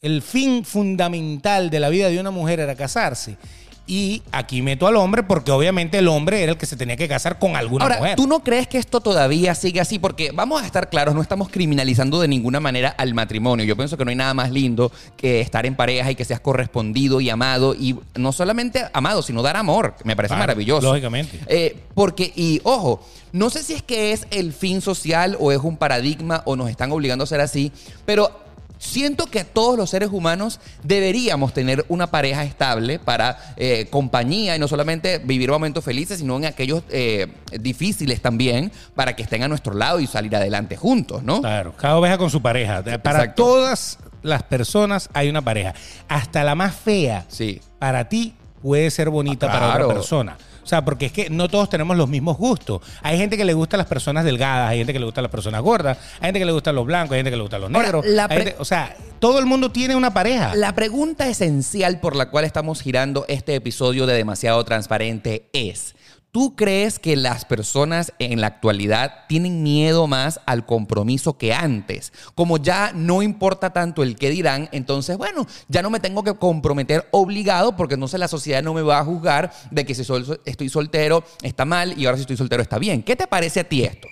el 0.00 0.20
fin 0.22 0.64
fundamental 0.64 1.70
de 1.70 1.78
la 1.78 1.88
vida 1.88 2.08
de 2.08 2.18
una 2.18 2.32
mujer 2.32 2.58
era 2.58 2.74
casarse. 2.74 3.36
Y 3.84 4.22
aquí 4.30 4.62
meto 4.62 4.86
al 4.86 4.94
hombre 4.96 5.24
porque 5.24 5.50
obviamente 5.50 5.98
el 5.98 6.06
hombre 6.06 6.42
era 6.42 6.52
el 6.52 6.58
que 6.58 6.66
se 6.66 6.76
tenía 6.76 6.96
que 6.96 7.08
casar 7.08 7.38
con 7.40 7.56
alguna 7.56 7.84
Ahora, 7.84 7.98
mujer. 7.98 8.16
¿tú 8.16 8.28
no 8.28 8.40
crees 8.44 8.68
que 8.68 8.78
esto 8.78 9.00
todavía 9.00 9.54
sigue 9.56 9.80
así? 9.80 9.98
Porque 9.98 10.30
vamos 10.32 10.62
a 10.62 10.66
estar 10.66 10.88
claros, 10.88 11.14
no 11.16 11.20
estamos 11.20 11.48
criminalizando 11.48 12.20
de 12.20 12.28
ninguna 12.28 12.60
manera 12.60 12.90
al 12.90 13.12
matrimonio. 13.12 13.64
Yo 13.66 13.76
pienso 13.76 13.96
que 13.96 14.04
no 14.04 14.10
hay 14.10 14.16
nada 14.16 14.34
más 14.34 14.52
lindo 14.52 14.92
que 15.16 15.40
estar 15.40 15.66
en 15.66 15.74
pareja 15.74 16.10
y 16.10 16.14
que 16.14 16.24
seas 16.24 16.38
correspondido 16.40 17.20
y 17.20 17.28
amado. 17.28 17.74
Y 17.74 17.96
no 18.14 18.30
solamente 18.32 18.84
amado, 18.92 19.20
sino 19.20 19.42
dar 19.42 19.56
amor. 19.56 19.94
Me 20.04 20.14
parece 20.14 20.34
Claro, 20.34 20.42
maravilloso. 20.44 20.86
lógicamente. 20.86 21.40
Eh, 21.48 21.76
porque, 21.94 22.32
y 22.36 22.60
ojo, 22.62 23.04
no 23.32 23.50
sé 23.50 23.62
si 23.64 23.72
es 23.74 23.82
que 23.82 24.12
es 24.12 24.26
el 24.30 24.52
fin 24.52 24.80
social 24.80 25.36
o 25.40 25.50
es 25.50 25.58
un 25.58 25.76
paradigma 25.76 26.42
o 26.44 26.54
nos 26.54 26.70
están 26.70 26.92
obligando 26.92 27.24
a 27.24 27.26
ser 27.26 27.40
así, 27.40 27.72
pero 28.06 28.41
siento 28.82 29.26
que 29.26 29.44
todos 29.44 29.76
los 29.78 29.90
seres 29.90 30.08
humanos 30.10 30.58
deberíamos 30.82 31.54
tener 31.54 31.84
una 31.88 32.08
pareja 32.08 32.42
estable 32.44 32.98
para 32.98 33.38
eh, 33.56 33.86
compañía 33.90 34.56
y 34.56 34.58
no 34.58 34.66
solamente 34.66 35.18
vivir 35.18 35.50
momentos 35.50 35.84
felices, 35.84 36.18
sino 36.18 36.36
en 36.36 36.46
aquellos 36.46 36.82
eh, 36.90 37.28
difíciles 37.60 38.20
también 38.20 38.72
para 38.96 39.14
que 39.14 39.22
estén 39.22 39.44
a 39.44 39.48
nuestro 39.48 39.74
lado 39.74 40.00
y 40.00 40.06
salir 40.08 40.34
adelante 40.34 40.76
juntos, 40.76 41.22
¿no? 41.22 41.40
Claro, 41.40 41.74
cada 41.76 41.96
oveja 41.96 42.18
con 42.18 42.28
su 42.28 42.42
pareja. 42.42 42.82
Para 42.82 42.96
Exacto. 43.20 43.42
todas 43.44 43.98
las 44.22 44.42
personas 44.42 45.08
hay 45.12 45.28
una 45.28 45.42
pareja. 45.42 45.74
Hasta 46.08 46.42
la 46.42 46.56
más 46.56 46.74
fea, 46.74 47.24
Sí. 47.28 47.60
para 47.78 48.08
ti 48.08 48.34
puede 48.62 48.90
ser 48.90 49.10
bonita 49.10 49.46
Ah, 49.48 49.52
para 49.52 49.84
otra 49.84 49.94
persona. 49.94 50.36
O 50.62 50.66
sea, 50.66 50.84
porque 50.84 51.06
es 51.06 51.12
que 51.12 51.28
no 51.28 51.48
todos 51.48 51.68
tenemos 51.68 51.96
los 51.96 52.08
mismos 52.08 52.36
gustos. 52.38 52.80
Hay 53.02 53.18
gente 53.18 53.36
que 53.36 53.44
le 53.44 53.52
gusta 53.52 53.76
las 53.76 53.86
personas 53.86 54.24
delgadas, 54.24 54.70
hay 54.70 54.78
gente 54.78 54.92
que 54.92 54.98
le 55.00 55.04
gusta 55.04 55.20
las 55.20 55.30
personas 55.30 55.60
gordas, 55.60 55.98
hay 56.20 56.26
gente 56.28 56.38
que 56.38 56.44
le 56.46 56.52
gustan 56.52 56.74
los 56.76 56.86
blancos, 56.86 57.12
hay 57.12 57.18
gente 57.18 57.30
que 57.30 57.36
le 57.36 57.42
gustan 57.42 57.60
los 57.62 57.70
negros. 57.70 58.06
pre- 58.28 58.36
gente- 58.44 58.56
o 58.60 58.64
sea, 58.64 58.96
todo 59.18 59.38
el 59.40 59.46
mundo 59.46 59.72
tiene 59.72 59.96
una 59.96 60.14
pareja. 60.14 60.54
La 60.54 60.74
pregunta 60.74 61.28
esencial 61.28 61.98
por 62.00 62.14
la 62.16 62.30
cual 62.30 62.44
estamos 62.44 62.80
girando 62.80 63.24
este 63.28 63.54
episodio 63.56 64.06
de 64.06 64.14
Demasiado 64.14 64.64
Transparente 64.64 65.48
es, 65.52 65.94
¿tú 66.32 66.56
crees 66.56 66.98
que 66.98 67.14
las 67.14 67.44
personas 67.44 68.14
en 68.18 68.40
la 68.40 68.46
actualidad 68.46 69.26
tienen 69.28 69.62
miedo 69.62 70.06
más 70.06 70.40
al 70.46 70.64
compromiso 70.64 71.36
que 71.36 71.52
antes? 71.52 72.12
Como 72.34 72.56
ya 72.56 72.92
no 72.94 73.22
importa 73.22 73.74
tanto 73.74 74.02
el 74.02 74.16
qué 74.16 74.30
dirán, 74.30 74.68
entonces, 74.72 75.18
bueno, 75.18 75.46
ya 75.68 75.82
no 75.82 75.90
me 75.90 76.00
tengo 76.00 76.24
que 76.24 76.34
comprometer 76.34 77.06
obligado 77.10 77.76
porque 77.76 77.94
entonces 77.94 78.18
la 78.18 78.28
sociedad 78.28 78.62
no 78.62 78.72
me 78.72 78.82
va 78.82 78.98
a 78.98 79.04
juzgar 79.04 79.52
de 79.70 79.84
que 79.84 79.94
si 79.94 80.02
estoy 80.46 80.68
soltero 80.70 81.22
está 81.42 81.66
mal 81.66 81.98
y 81.98 82.06
ahora 82.06 82.16
si 82.16 82.22
estoy 82.22 82.38
soltero 82.38 82.62
está 82.62 82.78
bien. 82.78 83.02
¿Qué 83.02 83.14
te 83.14 83.26
parece 83.26 83.60
a 83.60 83.64
ti 83.64 83.84
esto? 83.84 84.08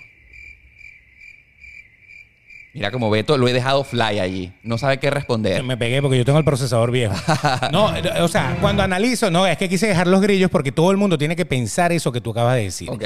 Mira 2.73 2.89
como 2.89 3.09
Beto, 3.09 3.37
lo 3.37 3.47
he 3.49 3.53
dejado 3.53 3.83
fly 3.83 4.19
allí. 4.19 4.53
No 4.63 4.77
sabe 4.77 4.97
qué 4.97 5.09
responder. 5.09 5.61
Me 5.63 5.75
pegué 5.75 6.01
porque 6.01 6.17
yo 6.17 6.23
tengo 6.23 6.39
el 6.39 6.45
procesador 6.45 6.91
viejo. 6.91 7.13
No, 7.71 7.93
o 8.21 8.27
sea, 8.27 8.57
cuando 8.59 8.83
analizo, 8.83 9.29
no, 9.29 9.45
es 9.45 9.57
que 9.57 9.69
quise 9.69 9.87
dejar 9.87 10.07
los 10.07 10.21
grillos 10.21 10.49
porque 10.49 10.71
todo 10.71 10.91
el 10.91 10.97
mundo 10.97 11.17
tiene 11.17 11.35
que 11.35 11.45
pensar 11.45 11.91
eso 11.91 12.11
que 12.11 12.21
tú 12.21 12.31
acabas 12.31 12.55
de 12.55 12.63
decir. 12.63 12.89
Ok. 12.89 13.03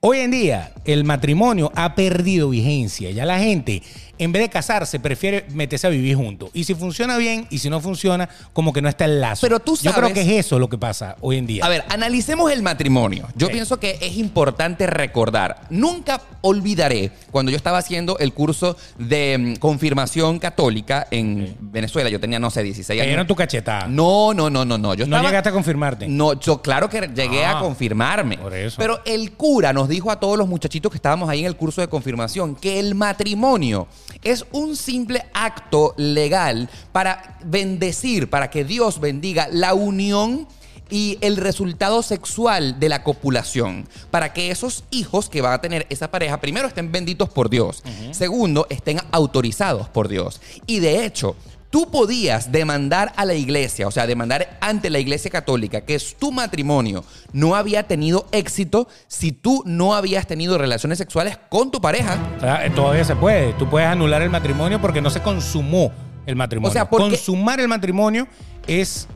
Hoy 0.00 0.18
en 0.18 0.30
día, 0.30 0.72
el 0.84 1.04
matrimonio 1.04 1.72
ha 1.74 1.94
perdido 1.94 2.50
vigencia. 2.50 3.10
Ya 3.10 3.26
la 3.26 3.38
gente, 3.38 3.82
en 4.18 4.32
vez 4.32 4.42
de 4.42 4.48
casarse, 4.48 4.98
prefiere 5.00 5.46
meterse 5.50 5.86
a 5.86 5.90
vivir 5.90 6.16
juntos. 6.16 6.50
Y 6.52 6.64
si 6.64 6.74
funciona 6.74 7.16
bien 7.16 7.46
y 7.50 7.58
si 7.58 7.70
no 7.70 7.80
funciona, 7.80 8.28
como 8.52 8.72
que 8.72 8.82
no 8.82 8.88
está 8.88 9.04
el 9.04 9.20
lazo. 9.20 9.40
Pero 9.42 9.60
tú 9.60 9.76
Yo 9.76 9.92
creo 9.92 10.08
sabes- 10.08 10.14
que 10.14 10.20
es 10.38 10.46
eso 10.46 10.58
lo 10.58 10.68
que 10.68 10.78
pasa 10.78 11.16
hoy 11.20 11.36
en 11.38 11.46
día. 11.46 11.64
A 11.64 11.68
ver, 11.68 11.84
analicemos 11.88 12.50
el 12.52 12.62
matrimonio. 12.62 13.26
Yo 13.36 13.48
pienso 13.48 13.78
que 13.80 13.98
es 14.00 14.16
importante 14.16 14.86
recordar. 14.86 15.62
Nunca 15.70 16.20
olvidaré 16.40 17.10
cuando 17.30 17.50
yo 17.50 17.56
estaba 17.56 17.78
haciendo 17.78 18.18
el 18.18 18.32
curso 18.32 18.76
de 18.98 19.36
mm, 19.38 19.56
confirmación 19.56 20.38
católica 20.38 21.06
en 21.10 21.56
Venezuela. 21.60 22.10
Yo 22.10 22.20
tenía, 22.20 22.38
no 22.38 22.50
sé, 22.50 22.62
16 22.62 22.86
Te 22.96 23.00
años. 23.02 23.06
dieron 23.10 23.26
tu 23.26 23.34
cachetada. 23.36 23.86
No, 23.88 24.34
no, 24.34 24.50
no, 24.50 24.64
no, 24.64 24.78
no. 24.78 24.94
Yo 24.94 25.06
No 25.06 25.20
llegaste 25.22 25.48
a 25.48 25.52
confirmarte. 25.52 26.08
No, 26.08 26.38
yo 26.38 26.60
claro 26.62 26.88
que 26.88 27.00
llegué 27.14 27.44
Ah, 27.44 27.58
a 27.58 27.60
confirmarme. 27.60 28.38
por 28.38 28.54
eso. 28.54 28.76
Pero 28.78 29.00
el 29.04 29.32
cura 29.32 29.72
nos 29.72 29.88
dijo 29.88 30.10
a 30.10 30.18
todos 30.20 30.36
los 30.38 30.48
muchachitos 30.48 30.90
que 30.90 30.96
estábamos 30.96 31.28
ahí 31.28 31.40
en 31.40 31.46
el 31.46 31.56
curso 31.56 31.80
de 31.80 31.88
confirmación 31.88 32.54
que 32.56 32.78
el 32.80 32.94
matrimonio 32.94 33.86
es 34.22 34.44
un 34.52 34.76
simple 34.76 35.24
acto 35.32 35.94
legal 35.96 36.68
para 36.92 37.38
bendecir, 37.44 38.28
para 38.30 38.50
que 38.50 38.64
Dios 38.64 39.00
bendiga 39.00 39.48
la 39.50 39.74
unión 39.74 40.46
y 40.90 41.18
el 41.20 41.36
resultado 41.36 42.02
sexual 42.02 42.80
de 42.80 42.88
la 42.88 43.02
copulación, 43.02 43.86
para 44.10 44.32
que 44.32 44.50
esos 44.50 44.84
hijos 44.90 45.28
que 45.28 45.42
va 45.42 45.52
a 45.52 45.60
tener 45.60 45.86
esa 45.90 46.10
pareja, 46.10 46.40
primero 46.40 46.68
estén 46.68 46.90
benditos 46.90 47.28
por 47.28 47.50
Dios, 47.50 47.82
segundo, 48.12 48.66
estén 48.70 48.98
autorizados 49.10 49.88
por 49.88 50.08
Dios. 50.08 50.40
Y 50.66 50.80
de 50.80 51.04
hecho, 51.04 51.36
tú 51.70 51.90
podías 51.90 52.50
demandar 52.50 53.12
a 53.16 53.24
la 53.24 53.34
iglesia, 53.34 53.86
o 53.86 53.90
sea, 53.90 54.06
demandar 54.06 54.56
ante 54.60 54.88
la 54.90 54.98
iglesia 54.98 55.30
católica 55.30 55.82
que 55.82 55.94
es 55.94 56.16
tu 56.16 56.32
matrimonio 56.32 57.04
no 57.32 57.54
había 57.56 57.82
tenido 57.82 58.26
éxito 58.32 58.88
si 59.06 59.32
tú 59.32 59.62
no 59.66 59.94
habías 59.94 60.26
tenido 60.26 60.56
relaciones 60.58 60.98
sexuales 60.98 61.38
con 61.50 61.70
tu 61.70 61.80
pareja. 61.80 62.16
O 62.38 62.40
sea, 62.40 62.64
eh, 62.64 62.70
todavía 62.70 63.04
se 63.04 63.16
puede. 63.16 63.52
Tú 63.54 63.68
puedes 63.68 63.88
anular 63.88 64.22
el 64.22 64.30
matrimonio 64.30 64.80
porque 64.80 65.00
no 65.02 65.10
se 65.10 65.20
consumó 65.20 65.92
el 66.26 66.36
matrimonio. 66.36 66.70
O 66.70 66.72
sea, 66.72 66.88
porque- 66.88 67.16
Consumar 67.16 67.60
el 67.60 67.68
matrimonio 67.68 68.26
es 68.66 69.06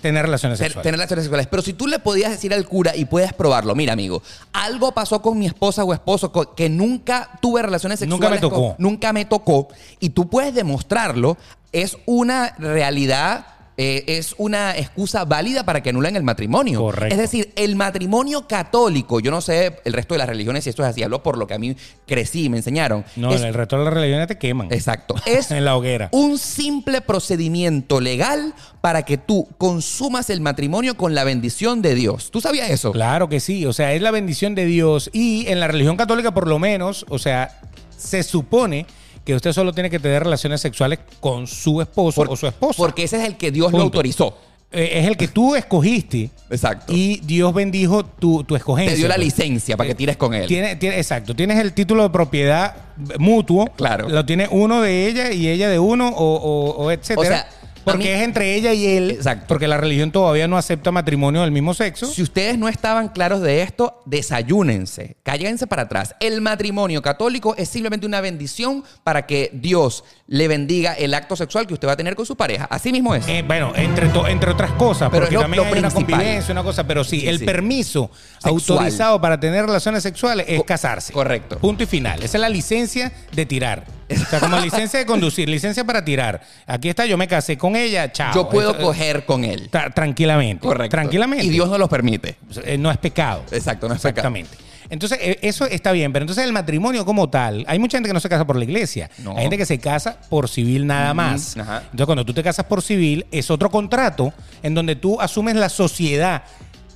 tener 0.00 0.24
relaciones 0.26 0.58
sexuales. 0.58 0.82
Tener 0.84 0.96
relaciones 0.98 1.24
sexuales. 1.24 1.46
Pero 1.48 1.60
si 1.62 1.72
tú 1.72 1.88
le 1.88 1.98
podías 1.98 2.30
decir 2.30 2.54
al 2.54 2.64
cura 2.68 2.94
y 2.94 3.04
puedes 3.06 3.32
probarlo, 3.32 3.74
mira, 3.74 3.94
amigo, 3.94 4.22
algo 4.52 4.92
pasó 4.92 5.20
con 5.20 5.36
mi 5.38 5.46
esposa 5.46 5.82
o 5.82 5.92
esposo 5.92 6.30
que 6.54 6.68
nunca 6.68 7.30
tuve 7.42 7.62
relaciones 7.62 8.00
Nunca 8.02 8.28
sexuales. 8.28 8.40
me 8.42 8.48
tocó. 8.48 8.68
con- 8.68 8.74
nunca 8.78 9.12
me 9.12 9.24
tocó. 9.24 9.68
Y 9.98 10.10
tú 10.10 10.28
puedes 10.30 10.54
demostrarlo. 10.54 11.36
Es 11.72 11.96
una 12.06 12.54
realidad. 12.58 13.46
eh, 13.80 14.18
es 14.18 14.34
una 14.38 14.76
excusa 14.76 15.24
válida 15.24 15.62
para 15.64 15.80
que 15.84 15.90
anulen 15.90 16.16
el 16.16 16.24
matrimonio. 16.24 16.80
Correcto. 16.80 17.14
Es 17.14 17.20
decir, 17.20 17.52
el 17.54 17.76
matrimonio 17.76 18.48
católico, 18.48 19.20
yo 19.20 19.30
no 19.30 19.40
sé 19.40 19.78
el 19.84 19.92
resto 19.92 20.14
de 20.14 20.18
las 20.18 20.28
religiones 20.28 20.64
si 20.64 20.70
esto 20.70 20.82
es 20.82 20.88
así, 20.88 21.04
hablo 21.04 21.22
por 21.22 21.38
lo 21.38 21.46
que 21.46 21.54
a 21.54 21.58
mí 21.60 21.76
crecí 22.04 22.46
y 22.46 22.48
me 22.48 22.56
enseñaron. 22.56 23.04
No, 23.14 23.32
Es- 23.32 23.40
en 23.40 23.46
el 23.46 23.54
resto 23.54 23.78
de 23.78 23.84
las 23.84 23.94
religiones 23.94 24.26
te 24.26 24.36
queman. 24.36 24.66
Exacto. 24.72 25.14
Es 25.26 25.52
En 25.52 25.64
la 25.64 25.76
hoguera. 25.76 26.08
un 26.10 26.38
simple 26.38 27.00
procedimiento 27.02 28.00
legal 28.00 28.52
para 28.80 29.02
que 29.04 29.16
tú 29.16 29.48
consumas 29.58 30.28
el 30.30 30.40
matrimonio 30.40 30.96
con 30.96 31.14
la 31.14 31.22
bendición 31.22 31.80
de 31.80 31.94
Dios. 31.94 32.32
¿Tú 32.32 32.40
sabías 32.40 32.70
eso? 32.70 32.90
Claro 32.90 33.28
que 33.28 33.38
sí, 33.38 33.64
o 33.64 33.72
sea, 33.72 33.92
es 33.92 34.02
la 34.02 34.10
bendición 34.10 34.56
de 34.56 34.64
Dios 34.64 35.08
y 35.12 35.46
en 35.46 35.60
la 35.60 35.68
religión 35.68 35.96
católica 35.96 36.34
por 36.34 36.48
lo 36.48 36.58
menos, 36.58 37.06
o 37.10 37.20
sea, 37.20 37.60
se 37.96 38.24
supone 38.24 38.86
que 39.28 39.34
usted 39.34 39.52
solo 39.52 39.74
tiene 39.74 39.90
que 39.90 39.98
tener 39.98 40.22
relaciones 40.24 40.58
sexuales 40.58 41.00
con 41.20 41.46
su 41.46 41.82
esposo 41.82 42.22
o 42.26 42.34
su 42.34 42.46
esposa. 42.46 42.78
Porque 42.78 43.02
ese 43.02 43.18
es 43.18 43.24
el 43.24 43.36
que 43.36 43.50
Dios 43.50 43.66
lo 43.66 43.72
Punto. 43.72 43.84
autorizó. 43.84 44.34
Eh, 44.72 45.00
es 45.00 45.06
el 45.06 45.18
que 45.18 45.28
tú 45.28 45.54
escogiste 45.54 46.30
Exacto. 46.48 46.94
y 46.96 47.20
Dios 47.24 47.52
bendijo 47.52 48.06
tu, 48.06 48.42
tu 48.44 48.56
escogencia. 48.56 48.94
Te 48.94 48.96
dio 48.98 49.06
la 49.06 49.16
pues. 49.16 49.26
licencia 49.26 49.76
para 49.76 49.88
que 49.88 49.94
tires 49.94 50.16
con 50.16 50.32
él. 50.32 50.46
Tiene, 50.46 50.76
tiene- 50.76 50.96
exacto, 50.96 51.36
tienes 51.36 51.58
el 51.58 51.74
título 51.74 52.04
de 52.04 52.08
propiedad 52.08 52.74
mutuo. 53.18 53.66
Claro. 53.76 54.08
Lo 54.08 54.24
tiene 54.24 54.48
uno 54.50 54.80
de 54.80 55.08
ella 55.08 55.30
y 55.30 55.46
ella 55.46 55.68
de 55.68 55.78
uno 55.78 56.08
o, 56.08 56.36
o, 56.36 56.70
o 56.84 56.90
etcétera. 56.90 57.20
O 57.20 57.24
sea, 57.30 57.48
porque 57.84 57.98
mí- 58.04 58.08
es 58.08 58.22
entre 58.22 58.54
ella 58.54 58.72
y 58.72 58.86
él. 58.86 59.10
Exacto. 59.12 59.46
Porque 59.48 59.66
la 59.68 59.76
religión 59.78 60.10
todavía 60.12 60.46
no 60.48 60.56
acepta 60.56 60.90
matrimonio 60.92 61.40
del 61.42 61.50
mismo 61.52 61.74
sexo. 61.74 62.06
Si 62.06 62.22
ustedes 62.22 62.58
no 62.58 62.68
estaban 62.68 63.08
claros 63.08 63.40
de 63.40 63.62
esto, 63.62 64.02
desayúnense, 64.06 65.16
cállense 65.22 65.66
para 65.66 65.82
atrás. 65.82 66.14
El 66.20 66.40
matrimonio 66.40 67.02
católico 67.02 67.54
es 67.56 67.68
simplemente 67.68 68.06
una 68.06 68.20
bendición 68.20 68.84
para 69.04 69.26
que 69.26 69.50
Dios 69.52 70.04
le 70.26 70.48
bendiga 70.48 70.92
el 70.94 71.14
acto 71.14 71.36
sexual 71.36 71.66
que 71.66 71.74
usted 71.74 71.88
va 71.88 71.92
a 71.92 71.96
tener 71.96 72.14
con 72.14 72.26
su 72.26 72.36
pareja. 72.36 72.64
Así 72.70 72.92
mismo 72.92 73.14
es. 73.14 73.26
Eh, 73.28 73.42
bueno, 73.46 73.72
entre, 73.76 74.08
entre 74.30 74.50
otras 74.52 74.72
cosas, 74.72 75.10
Pero 75.10 75.22
porque 75.24 75.34
lo- 75.34 75.40
también 75.42 75.62
lo 75.62 75.66
hay 75.72 75.78
una 75.78 75.88
principal. 75.90 76.14
convivencia, 76.18 76.52
una 76.52 76.62
cosa, 76.62 76.86
pero 76.86 77.04
sí, 77.04 77.20
Sí, 77.20 77.28
el 77.28 77.38
sí. 77.40 77.44
permiso 77.44 78.10
Sexual. 78.38 78.50
autorizado 78.78 79.20
para 79.20 79.40
tener 79.40 79.64
relaciones 79.66 80.02
sexuales 80.02 80.46
es 80.48 80.58
Co- 80.58 80.64
casarse. 80.66 81.12
correcto. 81.12 81.58
Punto 81.58 81.82
y 81.82 81.86
final. 81.86 82.22
Esa 82.22 82.36
es 82.36 82.40
la 82.40 82.48
licencia 82.48 83.12
de 83.32 83.46
tirar. 83.46 83.97
O 84.10 84.30
sea, 84.30 84.40
como 84.40 84.58
licencia 84.60 84.98
de 84.98 85.06
conducir, 85.06 85.48
licencia 85.48 85.84
para 85.84 86.04
tirar. 86.04 86.40
Aquí 86.66 86.88
está, 86.88 87.04
yo 87.06 87.16
me 87.18 87.28
casé 87.28 87.58
con 87.58 87.76
ella, 87.76 88.10
chao. 88.12 88.34
Yo 88.34 88.48
puedo 88.48 88.70
Esto- 88.72 88.82
coger 88.84 89.24
con 89.26 89.44
él. 89.44 89.70
Tra- 89.70 89.92
tranquilamente. 89.92 90.66
Correcto. 90.66 90.90
Tranquilamente. 90.96 91.44
Y 91.44 91.50
Dios 91.50 91.68
no 91.68 91.76
los 91.78 91.88
permite. 91.88 92.36
Eh, 92.64 92.78
no 92.78 92.90
es 92.90 92.96
pecado. 92.98 93.44
Exacto, 93.50 93.88
no 93.88 93.94
es 93.94 94.00
pecado. 94.00 94.10
Exactamente. 94.28 94.56
Entonces, 94.90 95.18
eh, 95.20 95.38
eso 95.42 95.66
está 95.66 95.92
bien, 95.92 96.14
pero 96.14 96.22
entonces 96.22 96.44
el 96.46 96.52
matrimonio 96.54 97.04
como 97.04 97.28
tal, 97.28 97.62
hay 97.68 97.78
mucha 97.78 97.98
gente 97.98 98.08
que 98.08 98.14
no 98.14 98.20
se 98.20 98.28
casa 98.30 98.46
por 98.46 98.56
la 98.56 98.64
iglesia. 98.64 99.10
No. 99.18 99.32
Hay 99.36 99.42
gente 99.42 99.58
que 99.58 99.66
se 99.66 99.78
casa 99.78 100.16
por 100.30 100.48
civil 100.48 100.86
nada 100.86 101.12
más. 101.12 101.58
ajá. 101.58 101.82
Entonces, 101.84 102.06
cuando 102.06 102.24
tú 102.24 102.32
te 102.32 102.42
casas 102.42 102.64
por 102.64 102.80
civil, 102.80 103.26
es 103.30 103.50
otro 103.50 103.70
contrato 103.70 104.32
en 104.62 104.74
donde 104.74 104.96
tú 104.96 105.20
asumes 105.20 105.56
la 105.56 105.68
sociedad 105.68 106.42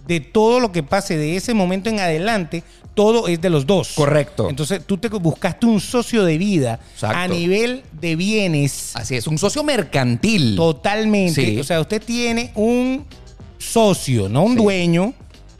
de 0.07 0.21
todo 0.21 0.61
lo 0.61 0.73
que 0.73 0.83
pase 0.83 1.17
de 1.17 1.37
ese 1.37 1.55
momento 1.55 1.89
en 1.91 2.01
adelante, 2.01 2.63
todo 2.95 3.29
es 3.29 3.41
de 3.41 3.49
los 3.51 3.67
dos. 3.67 3.93
Correcto. 3.95 4.49
Entonces, 4.51 4.83
tú 4.85 4.99
te 4.99 5.09
buscaste 5.09 5.65
un 5.67 5.81
socio 5.81 6.25
de 6.25 6.37
vida 6.39 6.79
Exacto. 6.95 7.17
a 7.19 7.29
nivel 7.29 7.83
de 8.01 8.17
bienes 8.17 8.95
Así 8.95 9.17
es, 9.17 9.27
un 9.27 9.39
socio 9.39 9.63
mercantil. 9.65 10.57
Totalmente. 10.57 11.45
Sí. 11.47 11.59
O 11.59 11.65
sea, 11.65 11.81
usted 11.81 12.03
tiene 12.03 12.51
un 12.55 13.07
socio, 13.59 14.29
no 14.29 14.43
un 14.43 14.53
Sí. 14.57 14.63
dueño 14.63 15.15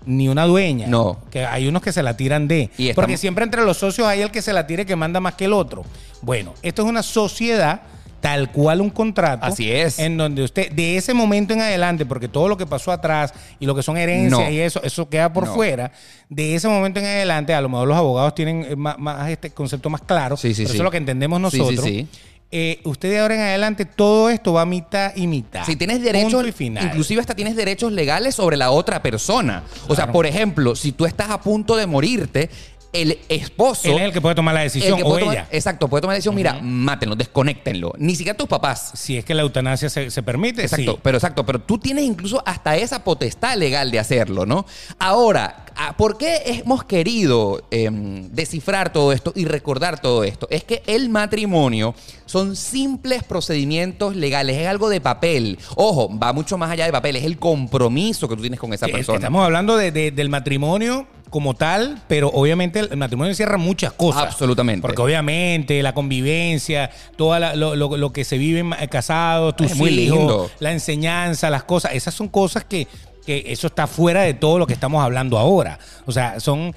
ni 0.05 0.29
una 0.29 0.45
dueña. 0.47 0.89
No. 0.89 1.21
Que 1.31 1.47
hay 1.47 1.69
unos 1.69 1.81
que 1.81 1.93
se 1.93 2.03
la 2.03 2.17
tiran 2.17 2.49
de. 2.49 2.71
Y 2.77 2.89
estamos- 2.89 2.95
Porque 2.97 3.17
siempre 3.17 3.45
entre 3.45 3.63
los 3.65 3.77
socios 3.79 4.07
hay 4.09 4.21
el 4.21 4.31
que 4.33 4.43
se 4.43 4.53
la 4.53 4.67
tire 4.67 4.85
que 4.85 4.97
manda 4.97 5.21
más 5.21 5.35
que 5.35 5.45
el 5.45 5.53
otro. 5.53 5.85
Bueno, 6.21 6.55
esto 6.63 6.83
es 6.83 6.89
una 6.89 7.03
sociedad 7.05 7.83
tal 8.23 8.51
cual 8.53 8.81
un 8.81 8.89
contrato. 8.89 9.45
Así 9.45 9.71
es. 9.71 9.99
En 9.99 10.17
donde 10.17 10.43
usted, 10.45 10.71
de 10.73 10.97
ese 10.97 11.13
momento 11.13 11.53
en 11.53 11.61
adelante, 11.61 12.07
porque 12.07 12.29
todo 12.29 12.49
lo 12.49 12.57
que 12.57 12.65
pasó 12.65 12.91
atrás 12.93 13.35
y 13.61 13.67
lo 13.67 13.75
que 13.75 13.83
son 13.83 13.99
herencias 13.99 14.31
No. 14.41 14.49
y 14.51 14.61
eso, 14.61 14.81
eso 14.83 15.09
queda 15.11 15.31
por 15.33 15.47
No. 15.47 15.55
fuera, 15.55 15.93
de 16.31 16.55
ese 16.55 16.69
momento 16.69 17.01
en 17.01 17.07
adelante, 17.07 17.53
a 17.53 17.61
lo 17.61 17.69
mejor 17.69 17.89
los 17.89 17.97
abogados 17.99 18.35
tienen 18.35 18.65
eh, 18.67 18.77
más, 18.77 18.97
más 18.99 19.29
este 19.29 19.51
concepto 19.51 19.91
más 19.91 20.01
claro. 20.03 20.37
Sí, 20.39 20.55
sí, 20.55 20.63
pero 20.63 20.69
sí. 20.69 20.75
Eso 20.77 20.83
es 20.83 20.85
lo 20.85 20.91
que 20.91 20.97
entendemos 20.99 21.51
Sí, 21.51 21.57
sí, 21.59 21.63
nosotros. 21.63 21.85
sí. 21.85 22.09
Eh, 22.55 22.81
usted 22.85 23.09
de 23.09 23.19
ahora 23.19 23.35
en 23.35 23.41
adelante, 23.41 23.87
todo 23.87 24.29
esto 24.29 24.53
va 24.53 24.61
a 24.63 24.67
mitad 24.67 25.13
y 25.17 25.27
mitad. 25.27 25.65
Si 25.65 25.75
tienes 25.75 26.03
derechos, 26.03 26.45
inclusive 26.61 27.19
hasta 27.19 27.35
tienes 27.35 27.57
derechos 27.57 27.93
legales 27.93 28.35
sobre 28.35 28.59
la 28.59 28.71
otra 28.71 29.03
persona. 29.03 29.63
O 29.89 29.95
sea, 29.95 30.13
por 30.13 30.27
ejemplo, 30.27 30.77
si 30.77 30.93
tú 30.93 31.07
estás 31.07 31.31
a 31.31 31.41
punto 31.41 31.77
de 31.77 31.87
morirte, 31.87 32.51
el 32.93 33.19
esposo... 33.29 33.89
Él 33.89 33.97
es 33.99 34.03
el 34.03 34.13
que 34.13 34.21
puede 34.21 34.35
tomar 34.35 34.55
la 34.55 34.61
decisión 34.61 35.01
o 35.03 35.19
tomar- 35.19 35.33
ella. 35.35 35.49
exacto, 35.51 35.89
puede 35.89 36.03
tomar 36.03 36.13
la 36.13 36.17
decisión, 36.17 36.35
mira, 36.35 36.59
mátenlo, 36.63 37.17
desconéctenlo. 37.17 37.93
Ni 37.99 38.15
siquiera 38.15 38.37
tus 38.37 38.49
papás. 38.49 38.91
Si 38.95 39.17
es 39.17 39.25
que 39.25 39.35
la 39.35 39.43
eutanasia 39.43 39.89
se, 39.89 40.11
se 40.11 40.23
permite, 40.23 40.63
Exacto, 40.63 40.93
sí. 40.93 40.99
pero 41.03 41.17
exacto, 41.19 41.47
pero 41.47 41.61
tú 41.61 41.79
tienes 41.79 42.05
incluso 42.05 42.43
hasta 42.47 42.77
esa 42.77 43.03
potestad 43.05 43.57
legal 43.57 43.91
de 43.91 43.99
hacerlo, 43.99 44.45
¿no? 44.47 44.67
Ahora, 44.99 45.65
ah, 45.77 45.95
¿por 45.97 46.19
qué 46.19 46.43
hemos 46.45 46.85
querido 46.85 47.63
em, 47.71 48.29
descifrar 48.31 48.93
todo 48.93 49.13
esto 49.13 49.33
y 49.35 49.45
recordar 49.47 50.01
todo 50.01 50.23
esto? 50.25 50.47
Es 50.51 50.65
que 50.65 50.83
el 50.87 51.09
matrimonio 51.09 51.95
son 52.27 52.57
simples 52.57 53.23
procedimientos 53.25 54.17
legales, 54.17 54.57
es 54.59 54.67
algo 54.67 54.89
de 54.89 55.01
papel. 55.01 55.59
Ojo, 55.77 56.11
va 56.19 56.33
mucho 56.33 56.59
más 56.59 56.71
allá 56.71 56.85
de 56.87 56.93
papel, 56.93 57.17
es 57.17 57.25
el 57.25 57.39
compromiso 57.39 58.29
que 58.29 58.37
tú 58.37 58.43
tienes 58.43 58.61
con 58.61 58.73
esa 58.73 58.87
persona. 58.89 59.19
Estamos 59.19 59.45
hablando 59.45 59.77
de- 59.77 59.93
de- 59.93 60.11
del 60.11 60.29
matrimonio 60.29 61.07
como 61.33 61.55
tal, 61.55 62.01
pero 62.07 62.29
obviamente 62.29 62.79
el 62.79 62.97
matrimonio 62.97 63.31
encierra 63.33 63.59
muchas 63.59 63.93
cosas. 63.93 64.23
Absolutamente. 64.23 64.83
Porque 64.83 65.03
obviamente 65.03 65.83
la 65.83 65.93
convivencia, 65.95 66.91
todo 67.17 67.37
lo, 67.57 67.75
lo- 67.75 67.97
lo 67.97 68.13
que 68.13 68.23
se 68.25 68.39
vive 68.39 68.63
ma- 68.63 68.77
casados, 68.87 69.57
tus 69.57 69.73
Es 69.73 69.77
muy 69.77 69.91
hijos, 69.91 70.19
lindo. 70.19 70.51
la 70.61 70.71
enseñanza, 70.71 71.51
las 71.51 71.65
cosas, 71.65 71.93
esas 71.95 72.15
son 72.15 72.29
cosas 72.29 72.65
que, 72.65 72.87
que 73.27 73.45
eso 73.49 73.67
está 73.67 73.89
fuera 73.89 74.23
de 74.23 74.35
todo 74.35 74.59
lo 74.61 74.67
que 74.67 74.75
estamos 74.75 75.03
hablando 75.03 75.37
ahora. 75.39 75.79
O 76.07 76.13
sea, 76.13 76.39
son... 76.39 76.73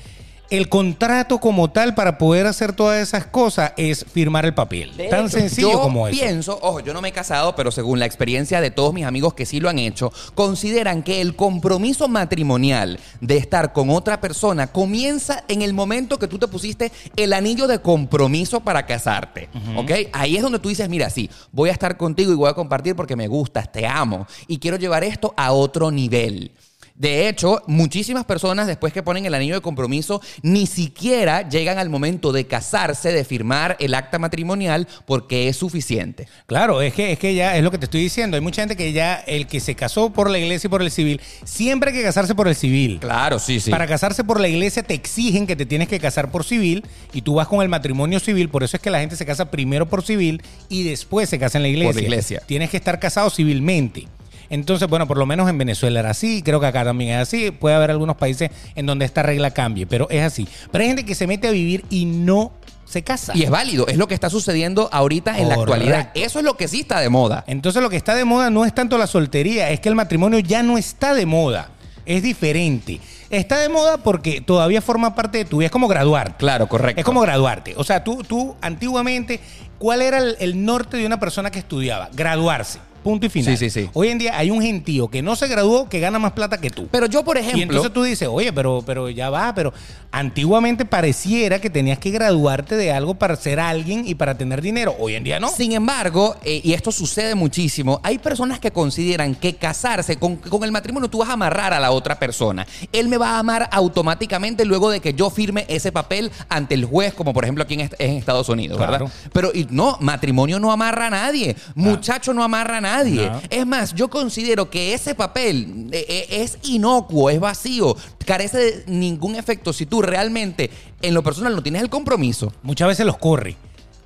El 0.50 0.70
contrato 0.70 1.40
como 1.40 1.72
tal 1.72 1.96
para 1.96 2.18
poder 2.18 2.46
hacer 2.46 2.74
todas 2.74 3.02
esas 3.02 3.26
cosas 3.26 3.74
es 3.78 4.06
firmar 4.06 4.46
el 4.46 4.54
papel. 4.54 4.96
De 4.96 5.08
Tan 5.08 5.22
hecho, 5.22 5.40
sencillo 5.40 5.72
yo 5.72 5.82
como 5.82 6.08
eso. 6.08 6.20
pienso, 6.20 6.60
ojo, 6.62 6.82
yo 6.82 6.94
no 6.94 7.02
me 7.02 7.10
he 7.10 7.12
casado, 7.12 7.56
pero 7.56 7.72
según 7.72 8.00
la 8.00 8.06
experiencia 8.06 8.62
de 8.62 8.70
todos 8.70 8.94
mis 8.94 9.06
amigos 9.06 9.34
que 9.34 9.46
sí 9.46 9.60
lo 9.60 9.70
han 9.70 9.80
hecho, 9.80 10.12
consideran 10.36 11.02
que 11.02 11.22
el 11.22 11.36
compromiso 11.36 12.08
matrimonial 12.08 13.00
de 13.22 13.38
estar 13.38 13.74
con 13.74 13.90
otra 13.90 14.22
persona 14.22 14.68
comienza 14.68 15.44
en 15.48 15.62
el 15.64 15.74
momento 15.74 16.20
que 16.20 16.28
tú 16.28 16.38
te 16.38 16.48
pusiste 16.48 16.92
el 17.16 17.34
anillo 17.34 17.68
de 17.68 17.80
compromiso 17.80 18.60
para 18.60 18.86
casarte. 18.86 19.50
¿Ok? 19.76 19.92
Ahí 20.14 20.36
es 20.38 20.44
donde 20.44 20.60
tú 20.60 20.70
dices, 20.70 20.88
mira, 20.90 21.10
sí, 21.10 21.30
voy 21.52 21.70
a 21.70 21.74
estar 21.74 21.98
contigo 21.98 22.32
y 22.32 22.36
voy 22.36 22.50
a 22.50 22.54
compartir 22.54 22.96
porque 22.96 23.16
me 23.16 23.28
gustas, 23.28 23.72
te 23.72 23.88
amo 23.88 24.28
y 24.48 24.60
quiero 24.60 24.78
llevar 24.78 25.04
esto 25.04 25.34
a 25.38 25.52
otro 25.54 25.90
nivel. 25.90 26.52
De 26.96 27.28
hecho, 27.28 27.62
muchísimas 27.68 28.24
personas 28.24 28.68
después 28.68 28.94
que 28.94 29.04
ponen 29.04 29.26
el 29.26 29.34
anillo 29.34 29.56
de 29.56 29.62
compromiso 29.62 30.22
ni 30.42 30.66
siquiera 30.66 31.48
llegan 31.48 31.78
al 31.78 31.90
momento 31.90 32.32
de 32.32 32.48
casarse, 32.48 33.12
de 33.12 33.26
firmar 33.26 33.76
el 33.80 33.94
acta 33.94 34.18
matrimonial 34.18 34.88
porque 35.06 35.50
es 35.50 35.58
suficiente. 35.58 36.28
Claro, 36.46 36.82
es 36.82 36.94
que, 36.94 37.12
es 37.12 37.20
que 37.20 37.36
ya 37.36 37.58
es 37.58 37.64
lo 37.64 37.72
que 37.72 37.78
te 37.78 37.86
estoy 37.86 38.02
diciendo. 38.02 38.38
Hay 38.38 38.42
mucha 38.42 38.62
gente 38.62 38.78
que 38.78 38.94
ya, 38.94 39.16
el 39.28 39.46
que 39.48 39.60
se 39.60 39.76
casó 39.76 40.12
por 40.12 40.30
la 40.30 40.40
iglesia 40.40 40.68
y 40.68 40.72
por 40.72 40.82
el 40.82 40.90
civil, 40.90 41.20
siempre 41.44 41.92
hay 41.92 41.98
que 41.98 42.04
casarse 42.04 42.34
por 42.34 42.48
el 42.48 42.56
civil. 42.56 43.00
Claro, 43.02 43.40
sí, 43.40 43.60
sí. 43.60 43.72
Para 43.72 43.88
casarse 43.88 44.24
por 44.24 44.40
la 44.40 44.48
iglesia 44.48 44.82
te 44.82 44.94
exigen 44.94 45.48
que 45.48 45.58
te 45.58 45.66
tienes 45.66 45.90
que 45.90 46.00
casar 46.00 46.32
por 46.32 46.46
civil 46.46 46.86
y 47.12 47.24
tú 47.24 47.36
vas 47.36 47.50
con 47.50 47.62
el 47.62 47.68
matrimonio 47.68 48.22
civil, 48.22 48.48
por 48.48 48.64
eso 48.64 48.78
es 48.78 48.82
que 48.82 48.90
la 48.90 49.02
gente 49.02 49.18
se 49.18 49.26
casa 49.26 49.52
primero 49.52 49.86
por 49.86 50.04
civil 50.04 50.42
y 50.70 50.84
después 50.84 51.28
se 51.28 51.40
casa 51.40 51.58
en 51.58 51.64
la 51.64 51.70
iglesia. 51.70 51.92
Por 51.92 52.02
la 52.02 52.08
iglesia. 52.08 52.44
Tienes 52.46 52.70
que 52.70 52.78
estar 52.78 53.00
casado 53.00 53.30
civilmente. 53.30 54.08
Entonces, 54.50 54.88
bueno, 54.88 55.08
por 55.08 55.18
lo 55.18 55.26
menos 55.26 55.50
en 55.50 55.58
Venezuela 55.58 56.00
era 56.00 56.12
así, 56.12 56.42
creo 56.42 56.60
que 56.60 56.68
acá 56.68 56.84
también 56.84 57.16
es 57.16 57.22
así. 57.22 57.52
Puede 57.52 57.76
haber 57.76 57.92
algunos 57.92 58.16
países 58.16 58.52
en 58.76 58.86
donde 58.86 59.06
esta 59.06 59.24
regla 59.24 59.52
cambie, 59.52 59.86
pero 59.88 60.08
es 60.10 60.24
así. 60.24 60.48
Pero 60.72 60.82
hay 60.82 60.88
gente 60.90 61.06
que 61.06 61.16
se 61.16 61.28
mete 61.28 61.48
a 61.48 61.52
vivir 61.52 61.86
y 61.90 62.06
no 62.06 62.52
se 62.86 63.04
casa. 63.04 63.34
Y 63.36 63.44
es 63.44 63.50
válido, 63.50 63.88
es 63.88 63.98
lo 63.98 64.08
que 64.08 64.14
está 64.14 64.30
sucediendo 64.30 64.90
ahorita 64.92 65.38
en 65.40 65.50
la 65.50 65.56
actualidad. 65.56 66.12
Eso 66.14 66.40
es 66.40 66.46
lo 66.46 66.56
que 66.56 66.68
sí 66.68 66.82
está 66.82 67.00
de 67.00 67.10
moda. 67.10 67.44
Entonces 67.48 67.82
lo 67.82 67.90
que 67.90 67.98
está 67.98 68.16
de 68.16 68.26
moda 68.26 68.50
no 68.50 68.66
es 68.66 68.74
tanto 68.74 68.98
la 68.98 69.08
soltería, 69.08 69.72
es 69.72 69.80
que 69.80 69.90
el 69.90 69.96
matrimonio 69.96 70.40
ya 70.40 70.64
no 70.64 70.78
está 70.78 71.14
de 71.14 71.26
moda. 71.26 71.70
Es 72.06 72.22
diferente. 72.22 73.00
Está 73.32 73.60
de 73.60 73.70
moda 73.70 73.98
porque 73.98 74.40
todavía 74.40 74.82
forma 74.82 75.16
parte 75.16 75.40
de 75.40 75.46
tu 75.46 75.58
vida. 75.58 75.66
Es 75.66 75.72
como 75.72 75.88
graduarte. 75.88 76.36
Claro, 76.38 76.68
correcto. 76.68 77.00
Es 77.00 77.06
como 77.06 77.22
graduarte. 77.22 77.74
O 77.78 77.84
sea, 77.84 78.04
tú, 78.04 78.24
tú 78.24 78.56
antiguamente, 78.62 79.40
¿cuál 79.80 80.04
era 80.04 80.20
el, 80.20 80.38
el 80.40 80.64
norte 80.64 80.98
de 80.98 81.06
una 81.08 81.20
persona 81.20 81.50
que 81.50 81.58
estudiaba? 81.58 82.10
Graduarse. 82.14 82.80
Punto 83.06 83.28
y 83.28 83.30
final. 83.30 83.56
Sí, 83.56 83.70
sí, 83.70 83.84
sí. 83.84 83.90
Hoy 83.94 84.08
en 84.10 84.18
día 84.18 84.36
hay 84.36 84.50
un 84.50 84.60
gentío 84.62 85.08
que 85.10 85.22
no 85.22 85.36
se 85.36 85.48
graduó 85.48 85.88
que 85.88 86.00
gana 86.00 86.18
más 86.18 86.32
plata 86.32 86.60
que 86.60 86.72
tú. 86.72 86.88
Pero 86.92 87.06
yo, 87.06 87.24
por 87.24 87.38
ejemplo, 87.38 87.60
Y 87.60 87.62
entonces 87.62 87.94
tú 87.94 88.02
dices, 88.02 88.28
oye, 88.32 88.52
pero, 88.52 88.82
pero 88.84 89.10
ya 89.12 89.30
va, 89.30 89.54
pero 89.54 89.72
antiguamente 90.12 90.86
pareciera 90.86 91.60
que 91.60 91.70
tenías 91.70 92.00
que 92.00 92.10
graduarte 92.10 92.76
de 92.76 92.92
algo 92.92 93.16
para 93.16 93.36
ser 93.36 93.60
alguien 93.60 94.08
y 94.08 94.16
para 94.16 94.36
tener 94.38 94.62
dinero. 94.62 94.96
Hoy 94.98 95.14
en 95.16 95.24
día 95.24 95.40
no. 95.40 95.50
Sin 95.50 95.74
embargo, 95.74 96.36
eh, 96.44 96.62
y 96.64 96.74
esto 96.74 96.92
sucede 96.92 97.36
muchísimo, 97.36 98.00
hay 98.02 98.18
personas 98.18 98.60
que 98.60 98.72
consideran 98.72 99.36
que 99.36 99.56
casarse 99.56 100.18
con, 100.18 100.38
con 100.38 100.64
el 100.64 100.72
matrimonio 100.72 101.10
tú 101.10 101.20
vas 101.20 101.30
a 101.30 101.34
amarrar 101.34 101.74
a 101.74 101.80
la 101.80 101.92
otra 101.92 102.18
persona. 102.18 102.66
Él 102.92 103.08
me 103.08 103.18
va 103.18 103.32
a 103.36 103.40
amar 103.40 103.70
automáticamente 103.72 104.66
luego 104.66 104.90
de 104.90 105.00
que 105.00 105.14
yo 105.14 105.30
firme 105.30 105.66
ese 105.68 105.92
papel 105.92 106.32
ante 106.50 106.74
el 106.76 106.86
juez, 106.86 107.14
como 107.14 107.34
por 107.34 107.44
ejemplo 107.44 107.64
aquí 107.64 107.76
en, 107.76 107.82
est- 107.82 107.94
en 108.00 108.12
Estados 108.14 108.50
Unidos, 108.50 108.78
Claro. 108.78 108.92
¿verdad? 108.94 109.12
Pero 109.34 109.52
y 109.54 109.68
no, 109.70 109.98
matrimonio 110.00 110.60
no 110.60 110.72
amarra 110.72 111.08
a 111.08 111.10
nadie, 111.12 111.56
muchacho 111.76 112.34
no 112.34 112.44
amarra 112.44 112.78
a 112.78 112.82
nadie. 112.82 112.95
No. 113.04 113.42
Es 113.50 113.66
más, 113.66 113.94
yo 113.94 114.10
considero 114.10 114.70
que 114.70 114.94
ese 114.94 115.16
papel 115.16 115.88
eh, 115.92 116.06
eh, 116.08 116.26
es 116.42 116.58
inocuo, 116.64 117.30
es 117.30 117.40
vacío, 117.40 117.96
carece 118.26 118.58
de 118.58 118.84
ningún 118.88 119.36
efecto 119.36 119.74
si 119.74 119.86
tú 119.86 120.02
realmente 120.02 120.70
en 121.02 121.14
lo 121.14 121.24
personal 121.24 121.56
no 121.56 121.62
tienes 121.64 121.82
el 121.82 121.90
compromiso. 121.90 122.54
Muchas 122.64 122.88
veces 122.88 123.06
los 123.06 123.18
corre. 123.18 123.56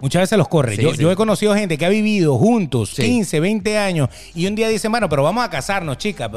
Muchas 0.02 0.21
veces 0.21 0.38
los 0.38 0.47
corre. 0.47 0.78
Sí, 0.78 0.82
yo, 0.82 0.91
sí. 0.93 1.02
yo 1.02 1.12
he 1.12 1.15
conocido 1.17 1.54
gente 1.56 1.78
que 1.78 1.86
ha 1.86 1.89
vivido 1.89 2.38
juntos 2.38 2.91
Sí. 2.95 3.02
15, 3.02 3.41
20 3.41 3.78
años 3.78 4.08
y 4.34 4.47
un 4.47 4.56
día 4.56 4.69
dicen, 4.69 4.91
bueno, 4.91 5.10
pero 5.10 5.23
vamos 5.23 5.43
a 5.43 5.49
casarnos, 5.49 5.97
chicas. 5.97 6.30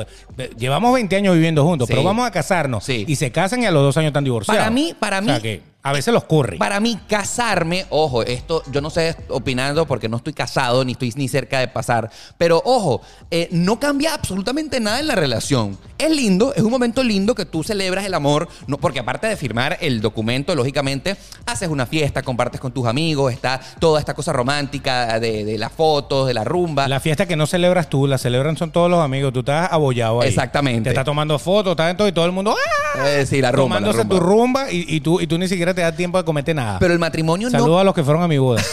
Llevamos 0.58 0.92
20 0.94 1.14
años 1.14 1.34
viviendo 1.34 1.64
juntos, 1.64 1.88
pero 1.88 2.02
vamos 2.02 2.26
a 2.26 2.30
casarnos. 2.32 2.82
Sí. 2.84 3.04
Y 3.06 3.14
se 3.16 3.30
casan 3.30 3.62
y 3.62 3.66
a 3.66 3.70
los 3.70 3.82
dos 3.84 3.96
años 3.96 4.08
están 4.08 4.24
divorciados. 4.24 4.58
Para 4.58 4.70
mí- 4.70 4.94
para 4.98 5.20
O 5.20 5.24
sea 5.24 5.34
mí- 5.36 5.40
que 5.40 5.62
a 5.82 5.92
veces 5.92 6.14
los 6.14 6.24
corre. 6.24 6.58
Para 6.58 6.78
mí, 6.80 6.98
casarme, 7.08 7.86
ojo, 7.90 8.22
esto 8.22 8.62
yo 8.70 8.80
no 8.80 8.90
sé 8.90 9.16
opinando 9.28 9.86
porque 9.86 10.08
no 10.08 10.18
estoy 10.18 10.32
casado 10.32 10.84
ni 10.84 10.92
estoy 10.92 11.12
ni 11.16 11.28
cerca 11.28 11.58
de 11.58 11.68
pasar, 11.68 12.10
pero 12.38 12.62
ojo, 12.64 13.00
eh, 13.30 13.48
no 13.50 13.80
cambia 13.80 14.14
absolutamente 14.14 14.78
nada 14.80 15.00
en 15.00 15.06
la 15.08 15.14
relación. 15.14 15.76
Es 15.98 16.10
lindo, 16.10 16.52
es 16.54 16.62
un 16.62 16.70
momento 16.70 17.02
lindo 17.04 17.34
que 17.34 17.46
tú 17.46 17.62
celebras 17.62 18.04
el 18.04 18.14
amor, 18.14 18.48
no, 18.66 18.76
porque 18.78 18.98
aparte 18.98 19.26
de 19.28 19.36
firmar 19.36 19.78
el 19.80 20.00
documento, 20.00 20.54
lógicamente, 20.54 21.16
haces 21.46 21.68
una 21.68 21.86
fiesta, 21.86 22.22
compartes 22.22 22.60
con 22.60 22.72
tus 22.72 22.86
amigos, 22.86 23.32
está 23.32 23.60
toda 23.78 24.00
esta 24.00 24.14
cosa 24.14 24.32
romántica 24.32 25.20
de, 25.20 25.44
de 25.44 25.58
las 25.58 25.70
fotos, 25.72 26.26
de 26.26 26.34
la 26.34 26.42
rumba. 26.44 26.88
La 26.88 26.98
fiesta 27.00 27.26
que 27.26 27.36
no 27.36 27.46
celebras 27.46 27.88
tú, 27.88 28.06
la 28.06 28.18
celebran 28.18 28.56
son 28.56 28.72
todos 28.72 28.90
los 28.90 29.00
amigos. 29.00 29.32
Tú 29.32 29.40
estás 29.40 29.70
abollado 29.72 30.22
ahí. 30.22 30.28
Exactamente. 30.28 30.84
Te 30.84 30.90
estás 30.90 31.04
tomando 31.04 31.38
fotos, 31.38 31.72
estás 31.72 31.90
en 31.90 31.96
todo 31.96 32.08
y 32.08 32.12
todo 32.12 32.26
el 32.26 32.32
mundo 32.32 32.54
¡ah! 32.56 33.08
Eh, 33.08 33.24
sí, 33.24 33.40
la 33.40 33.52
rumba, 33.52 33.76
la 33.80 33.86
tomándose 33.86 34.02
rumba. 34.02 34.14
tu 34.14 34.20
rumba 34.20 34.72
y, 34.72 34.84
y 34.88 35.00
tú, 35.00 35.20
y 35.20 35.26
tú 35.26 35.38
ni 35.38 35.46
siquiera 35.48 35.71
te 35.74 35.80
das 35.82 35.96
tiempo 35.96 36.18
de 36.18 36.24
cometer 36.24 36.54
nada. 36.54 36.78
Pero 36.78 36.92
el 36.92 36.98
matrimonio 36.98 37.48
no 37.50 37.58
Saludos 37.58 37.80
a 37.80 37.84
los 37.84 37.94
que 37.94 38.02
fueron 38.04 38.22
a 38.22 38.28
mi 38.28 38.38
boda. 38.38 38.62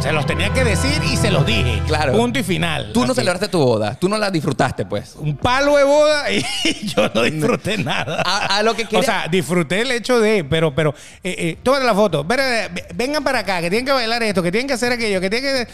se 0.00 0.10
los 0.12 0.26
tenía 0.26 0.52
que 0.52 0.64
decir 0.64 1.00
y 1.04 1.16
se 1.16 1.30
los 1.30 1.46
dije. 1.46 1.80
Claro. 1.86 2.12
Punto 2.12 2.36
y 2.40 2.42
final. 2.42 2.90
Tú 2.92 3.00
no 3.06 3.12
Así. 3.12 3.20
celebraste 3.20 3.46
tu 3.46 3.58
boda, 3.60 3.94
tú 3.94 4.08
no 4.08 4.18
la 4.18 4.32
disfrutaste, 4.32 4.84
pues. 4.84 5.14
Un 5.16 5.36
palo 5.36 5.76
de 5.76 5.84
boda 5.84 6.28
y 6.32 6.44
yo 6.88 7.08
no 7.14 7.22
disfruté 7.22 7.78
nada. 7.78 8.20
A- 8.26 8.56
a 8.56 8.62
lo 8.64 8.74
que 8.74 8.82
quería- 8.84 8.98
O 8.98 9.02
sea, 9.04 9.28
disfruté 9.30 9.82
el 9.82 9.92
hecho 9.92 10.18
de, 10.18 10.42
pero, 10.42 10.74
pero, 10.74 10.92
eh, 11.22 11.36
eh, 11.38 11.58
tómate 11.62 11.84
la 11.84 11.94
foto. 11.94 12.26
Eh, 12.36 12.68
Vengan 12.96 13.22
para 13.22 13.40
acá, 13.40 13.60
que 13.60 13.70
tienen 13.70 13.86
que 13.86 13.92
bailar 13.92 14.22
esto, 14.24 14.42
que 14.42 14.50
tienen 14.50 14.66
que 14.66 14.74
hacer 14.74 14.90
aquello, 14.92 15.20
que 15.20 15.30
tienen 15.30 15.66
que. 15.66 15.72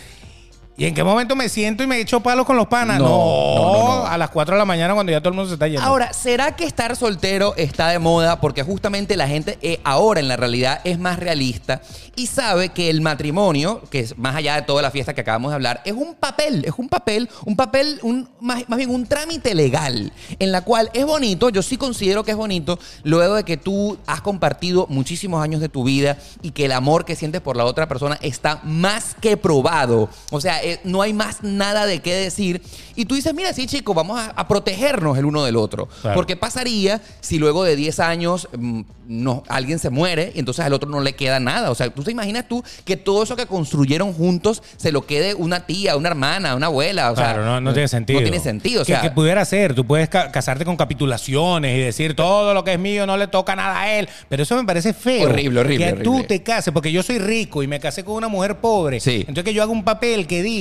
¿Y 0.78 0.84
en 0.84 0.94
qué 0.94 1.02
momento 1.02 1.34
me 1.34 1.48
siento 1.48 1.82
y 1.82 1.88
me 1.88 1.98
echo 1.98 2.20
palos 2.20 2.46
con 2.46 2.56
los 2.56 2.68
panas? 2.68 3.00
No, 3.00 3.08
No, 3.08 3.54
no, 3.56 3.72
no, 3.72 3.96
no. 3.96 4.06
a 4.06 4.16
las 4.16 4.30
4 4.30 4.54
de 4.54 4.58
la 4.60 4.64
mañana 4.64 4.94
cuando 4.94 5.10
ya 5.10 5.18
todo 5.18 5.30
el 5.30 5.34
mundo 5.34 5.48
se 5.48 5.54
está 5.54 5.66
yendo. 5.66 5.82
Ahora, 5.82 6.12
¿será 6.12 6.54
que 6.54 6.64
estar 6.64 6.94
soltero 6.94 7.52
está 7.56 7.88
de 7.88 7.98
moda? 7.98 8.40
Porque 8.40 8.62
justamente 8.62 9.16
la 9.16 9.26
gente 9.26 9.58
eh, 9.60 9.80
ahora 9.82 10.20
en 10.20 10.28
la 10.28 10.36
realidad 10.36 10.80
es 10.84 11.00
más 11.00 11.18
realista 11.18 11.82
y 12.14 12.28
sabe 12.28 12.68
que 12.68 12.90
el 12.90 13.00
matrimonio, 13.00 13.82
que 13.90 13.98
es 13.98 14.16
más 14.18 14.36
allá 14.36 14.54
de 14.54 14.62
toda 14.62 14.80
la 14.80 14.92
fiesta 14.92 15.14
que 15.14 15.22
acabamos 15.22 15.50
de 15.50 15.56
hablar, 15.56 15.82
es 15.84 15.94
un 15.94 16.14
papel, 16.14 16.64
es 16.64 16.74
un 16.76 16.88
papel, 16.88 17.28
un 17.44 17.56
papel, 17.56 17.98
un, 18.02 18.28
más, 18.40 18.68
más 18.68 18.76
bien 18.76 18.90
un 18.90 19.04
trámite 19.04 19.56
legal, 19.56 20.12
en 20.38 20.52
la 20.52 20.60
cual 20.60 20.90
es 20.94 21.04
bonito, 21.04 21.48
yo 21.48 21.62
sí 21.62 21.76
considero 21.76 22.22
que 22.22 22.30
es 22.30 22.36
bonito, 22.36 22.78
luego 23.02 23.34
de 23.34 23.42
que 23.42 23.56
tú 23.56 23.98
has 24.06 24.20
compartido 24.20 24.86
muchísimos 24.88 25.42
años 25.42 25.60
de 25.60 25.68
tu 25.68 25.82
vida 25.82 26.18
y 26.40 26.52
que 26.52 26.66
el 26.66 26.72
amor 26.72 27.04
que 27.04 27.16
sientes 27.16 27.40
por 27.40 27.56
la 27.56 27.64
otra 27.64 27.88
persona 27.88 28.16
está 28.22 28.60
más 28.62 29.16
que 29.20 29.36
probado. 29.36 30.08
O 30.30 30.40
sea, 30.40 30.60
eh, 30.72 30.80
no 30.84 31.02
hay 31.02 31.12
más 31.12 31.42
nada 31.42 31.86
de 31.86 32.00
qué 32.00 32.14
decir. 32.14 32.62
Y 32.96 33.04
tú 33.04 33.14
dices, 33.14 33.32
mira, 33.34 33.52
sí, 33.52 33.66
chicos, 33.66 33.94
vamos 33.94 34.18
a, 34.18 34.30
a 34.30 34.48
protegernos 34.48 35.16
el 35.18 35.24
uno 35.24 35.44
del 35.44 35.56
otro. 35.56 35.88
Claro. 36.02 36.16
Porque 36.16 36.36
pasaría 36.36 37.00
si 37.20 37.38
luego 37.38 37.62
de 37.64 37.76
10 37.76 38.00
años 38.00 38.48
mm, 38.58 38.80
no, 39.06 39.44
alguien 39.48 39.78
se 39.78 39.88
muere 39.90 40.32
y 40.34 40.40
entonces 40.40 40.64
al 40.64 40.72
otro 40.72 40.88
no 40.90 41.00
le 41.00 41.14
queda 41.14 41.38
nada? 41.40 41.70
O 41.70 41.74
sea, 41.74 41.88
¿tú 41.90 42.02
te 42.02 42.10
imaginas 42.10 42.46
tú 42.48 42.62
que 42.84 42.96
todo 42.96 43.22
eso 43.22 43.36
que 43.36 43.46
construyeron 43.46 44.12
juntos 44.12 44.62
se 44.76 44.90
lo 44.92 45.06
quede 45.06 45.34
una 45.34 45.64
tía, 45.66 45.96
una 45.96 46.08
hermana, 46.08 46.54
una 46.56 46.66
abuela? 46.66 47.12
O 47.12 47.16
sea, 47.16 47.26
Claro, 47.34 47.44
no, 47.44 47.60
no 47.60 47.72
tiene 47.72 47.88
sentido. 47.88 48.18
No 48.20 48.24
tiene 48.24 48.40
sentido. 48.42 48.82
O 48.82 48.84
Que- 48.84 48.92
sea, 48.92 49.00
que, 49.00 49.10
pudiera 49.12 49.44
ser, 49.44 49.74
tú 49.74 49.86
puedes 49.86 50.08
ca- 50.08 50.30
casarte 50.32 50.64
con 50.64 50.76
capitulaciones 50.76 51.76
y 51.76 51.80
decir 51.80 52.14
todo 52.16 52.52
lo 52.52 52.64
que 52.64 52.72
es 52.74 52.78
mío 52.78 53.06
no 53.06 53.16
le 53.16 53.28
toca 53.28 53.54
nada 53.56 53.80
a 53.80 53.92
él. 53.98 54.08
Pero 54.28 54.42
eso 54.42 54.56
me 54.56 54.64
parece 54.64 54.92
feo. 54.92 55.28
Horrible, 55.28 55.60
horrible, 55.60 55.94
Que 55.94 56.02
tú 56.02 56.24
te 56.24 56.42
cases, 56.42 56.72
porque 56.72 56.90
yo 56.92 57.02
soy 57.02 57.18
rico 57.18 57.62
y 57.62 57.66
me 57.68 57.78
casé 57.80 58.04
con 58.04 58.14
una 58.16 58.28
mujer 58.28 58.56
pobre. 58.56 59.00
Sí. 59.00 59.20
Entonces 59.20 59.44
que 59.44 59.54
yo 59.54 59.62
haga 59.62 59.72
un 59.72 59.84
papel 59.84 60.26
que 60.26 60.42
diga, 60.42 60.57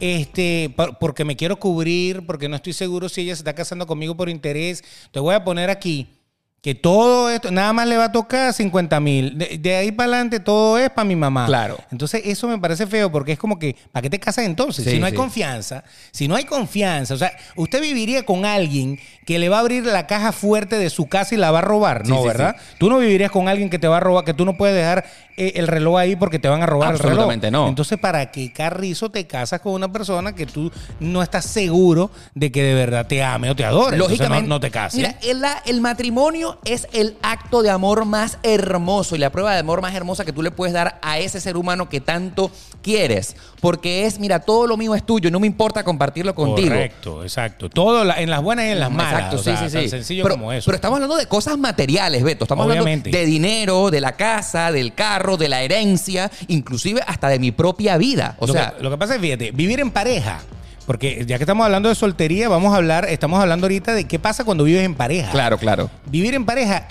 este, 0.00 0.72
por- 0.76 0.98
porque 0.98 1.24
me 1.24 1.36
quiero 1.36 1.58
cubrir, 1.58 2.24
porque 2.26 2.48
no 2.48 2.56
estoy 2.56 2.72
seguro 2.72 3.08
si 3.08 3.22
ella 3.22 3.34
se 3.34 3.40
está 3.40 3.54
casando 3.54 3.86
conmigo 3.86 4.16
por 4.16 4.28
interés. 4.28 4.82
Te 5.12 5.20
voy 5.20 5.34
a 5.34 5.44
poner 5.44 5.70
aquí. 5.70 6.14
Que 6.60 6.74
todo 6.74 7.30
esto, 7.30 7.52
nada 7.52 7.72
más 7.72 7.86
le 7.86 7.96
va 7.96 8.06
a 8.06 8.12
tocar 8.12 8.52
50 8.52 8.98
mil. 8.98 9.38
De, 9.38 9.58
de 9.58 9.76
ahí 9.76 9.92
para 9.92 10.08
adelante 10.10 10.40
todo 10.40 10.76
es 10.76 10.90
para 10.90 11.04
mi 11.04 11.14
mamá. 11.14 11.46
Claro. 11.46 11.78
Entonces 11.92 12.20
eso 12.24 12.48
me 12.48 12.58
parece 12.58 12.84
feo 12.88 13.12
porque 13.12 13.30
es 13.30 13.38
como 13.38 13.60
que, 13.60 13.76
¿para 13.92 14.02
qué 14.02 14.10
te 14.10 14.18
casas 14.18 14.44
entonces? 14.44 14.84
Sí, 14.84 14.90
si 14.90 14.98
no 14.98 15.06
hay 15.06 15.12
sí. 15.12 15.16
confianza, 15.16 15.84
si 16.10 16.26
no 16.26 16.34
hay 16.34 16.42
confianza, 16.44 17.14
o 17.14 17.16
sea, 17.16 17.30
usted 17.54 17.80
viviría 17.80 18.26
con 18.26 18.44
alguien 18.44 18.98
que 19.24 19.38
le 19.38 19.48
va 19.48 19.58
a 19.58 19.60
abrir 19.60 19.84
la 19.86 20.08
caja 20.08 20.32
fuerte 20.32 20.76
de 20.78 20.90
su 20.90 21.06
casa 21.06 21.36
y 21.36 21.38
la 21.38 21.52
va 21.52 21.60
a 21.60 21.62
robar, 21.62 22.02
Sí, 22.04 22.10
¿no, 22.10 22.24
verdad? 22.24 22.56
Tú 22.78 22.90
no 22.90 22.98
vivirías 22.98 23.30
con 23.30 23.46
alguien 23.48 23.70
que 23.70 23.78
te 23.78 23.86
va 23.86 23.98
a 23.98 24.00
robar, 24.00 24.24
que 24.24 24.34
tú 24.34 24.44
no 24.44 24.56
puedes 24.56 24.74
dejar 24.74 25.04
el 25.38 25.66
reloj 25.66 25.98
ahí 25.98 26.16
porque 26.16 26.38
te 26.38 26.48
van 26.48 26.62
a 26.62 26.66
robar 26.66 26.92
el 26.92 26.98
reloj. 26.98 27.12
Absolutamente 27.12 27.50
no. 27.50 27.68
Entonces, 27.68 27.98
¿para 27.98 28.30
qué 28.30 28.52
carrizo 28.52 29.10
te 29.10 29.26
casas 29.26 29.60
con 29.60 29.72
una 29.72 29.90
persona 29.92 30.34
que 30.34 30.46
tú 30.46 30.70
no 31.00 31.22
estás 31.22 31.44
seguro 31.44 32.10
de 32.34 32.50
que 32.50 32.62
de 32.62 32.74
verdad 32.74 33.06
te 33.06 33.22
ame 33.22 33.50
o 33.50 33.56
te 33.56 33.64
adore? 33.64 33.96
Lógicamente. 33.96 34.48
no, 34.48 34.56
no 34.56 34.60
te 34.60 34.70
cases. 34.70 34.98
Mira, 34.98 35.16
el, 35.22 35.42
el 35.66 35.80
matrimonio 35.80 36.58
es 36.64 36.88
el 36.92 37.16
acto 37.22 37.62
de 37.62 37.70
amor 37.70 38.04
más 38.04 38.38
hermoso 38.42 39.16
y 39.16 39.18
la 39.18 39.30
prueba 39.30 39.52
de 39.52 39.60
amor 39.60 39.80
más 39.80 39.94
hermosa 39.94 40.24
que 40.24 40.32
tú 40.32 40.42
le 40.42 40.50
puedes 40.50 40.74
dar 40.74 40.98
a 41.02 41.18
ese 41.18 41.40
ser 41.40 41.56
humano 41.56 41.88
que 41.88 42.00
tanto 42.00 42.50
quieres. 42.82 43.36
Porque 43.60 44.06
es, 44.06 44.18
mira, 44.18 44.38
todo 44.40 44.66
lo 44.66 44.76
mío 44.76 44.94
es 44.94 45.04
tuyo 45.04 45.28
y 45.28 45.32
no 45.32 45.40
me 45.40 45.46
importa 45.46 45.82
compartirlo 45.84 46.34
contigo. 46.34 46.68
Correcto, 46.68 47.22
exacto. 47.22 47.68
Todo 47.68 48.04
la- 48.04 48.20
en 48.20 48.30
las 48.30 48.42
buenas 48.42 48.66
y 48.66 48.68
en 48.68 48.80
las 48.80 48.90
malas. 48.90 49.12
Exacto, 49.14 49.36
o 49.36 49.38
sí, 49.38 49.44
sea, 49.44 49.56
sí, 49.58 49.68
sí. 49.68 49.74
Tan 49.76 49.88
sencillo 49.90 50.22
pero, 50.22 50.34
como 50.36 50.52
eso. 50.52 50.66
Pero 50.66 50.76
estamos 50.76 50.96
hablando 50.96 51.16
de 51.16 51.26
cosas 51.26 51.58
materiales, 51.58 52.22
Beto. 52.22 52.44
Estamos 52.44 52.66
Obviamente. 52.66 53.08
hablando 53.10 53.18
de 53.18 53.26
dinero, 53.26 53.90
de 53.90 54.00
la 54.00 54.12
casa, 54.12 54.70
del 54.72 54.94
carro, 54.94 55.36
de 55.36 55.48
la 55.48 55.62
herencia, 55.62 56.30
inclusive 56.48 57.00
hasta 57.06 57.28
de 57.28 57.38
mi 57.38 57.50
propia 57.52 57.96
vida. 57.96 58.36
O 58.38 58.46
lo, 58.46 58.52
sea, 58.52 58.74
que, 58.76 58.82
lo 58.82 58.90
que 58.90 58.98
pasa 58.98 59.14
es, 59.16 59.20
fíjate, 59.20 59.50
vivir 59.52 59.80
en 59.80 59.90
pareja. 59.90 60.40
Porque 60.86 61.24
ya 61.26 61.36
que 61.36 61.42
estamos 61.44 61.64
hablando 61.66 61.90
de 61.90 61.94
soltería, 61.94 62.48
vamos 62.48 62.72
a 62.72 62.76
hablar, 62.76 63.06
estamos 63.10 63.38
hablando 63.40 63.66
ahorita 63.66 63.92
de 63.92 64.04
qué 64.06 64.18
pasa 64.18 64.44
cuando 64.44 64.64
vives 64.64 64.84
en 64.84 64.94
pareja. 64.94 65.30
claro, 65.30 65.58
claro. 65.58 65.90
Vivir 66.06 66.34
en 66.34 66.46
pareja 66.46 66.88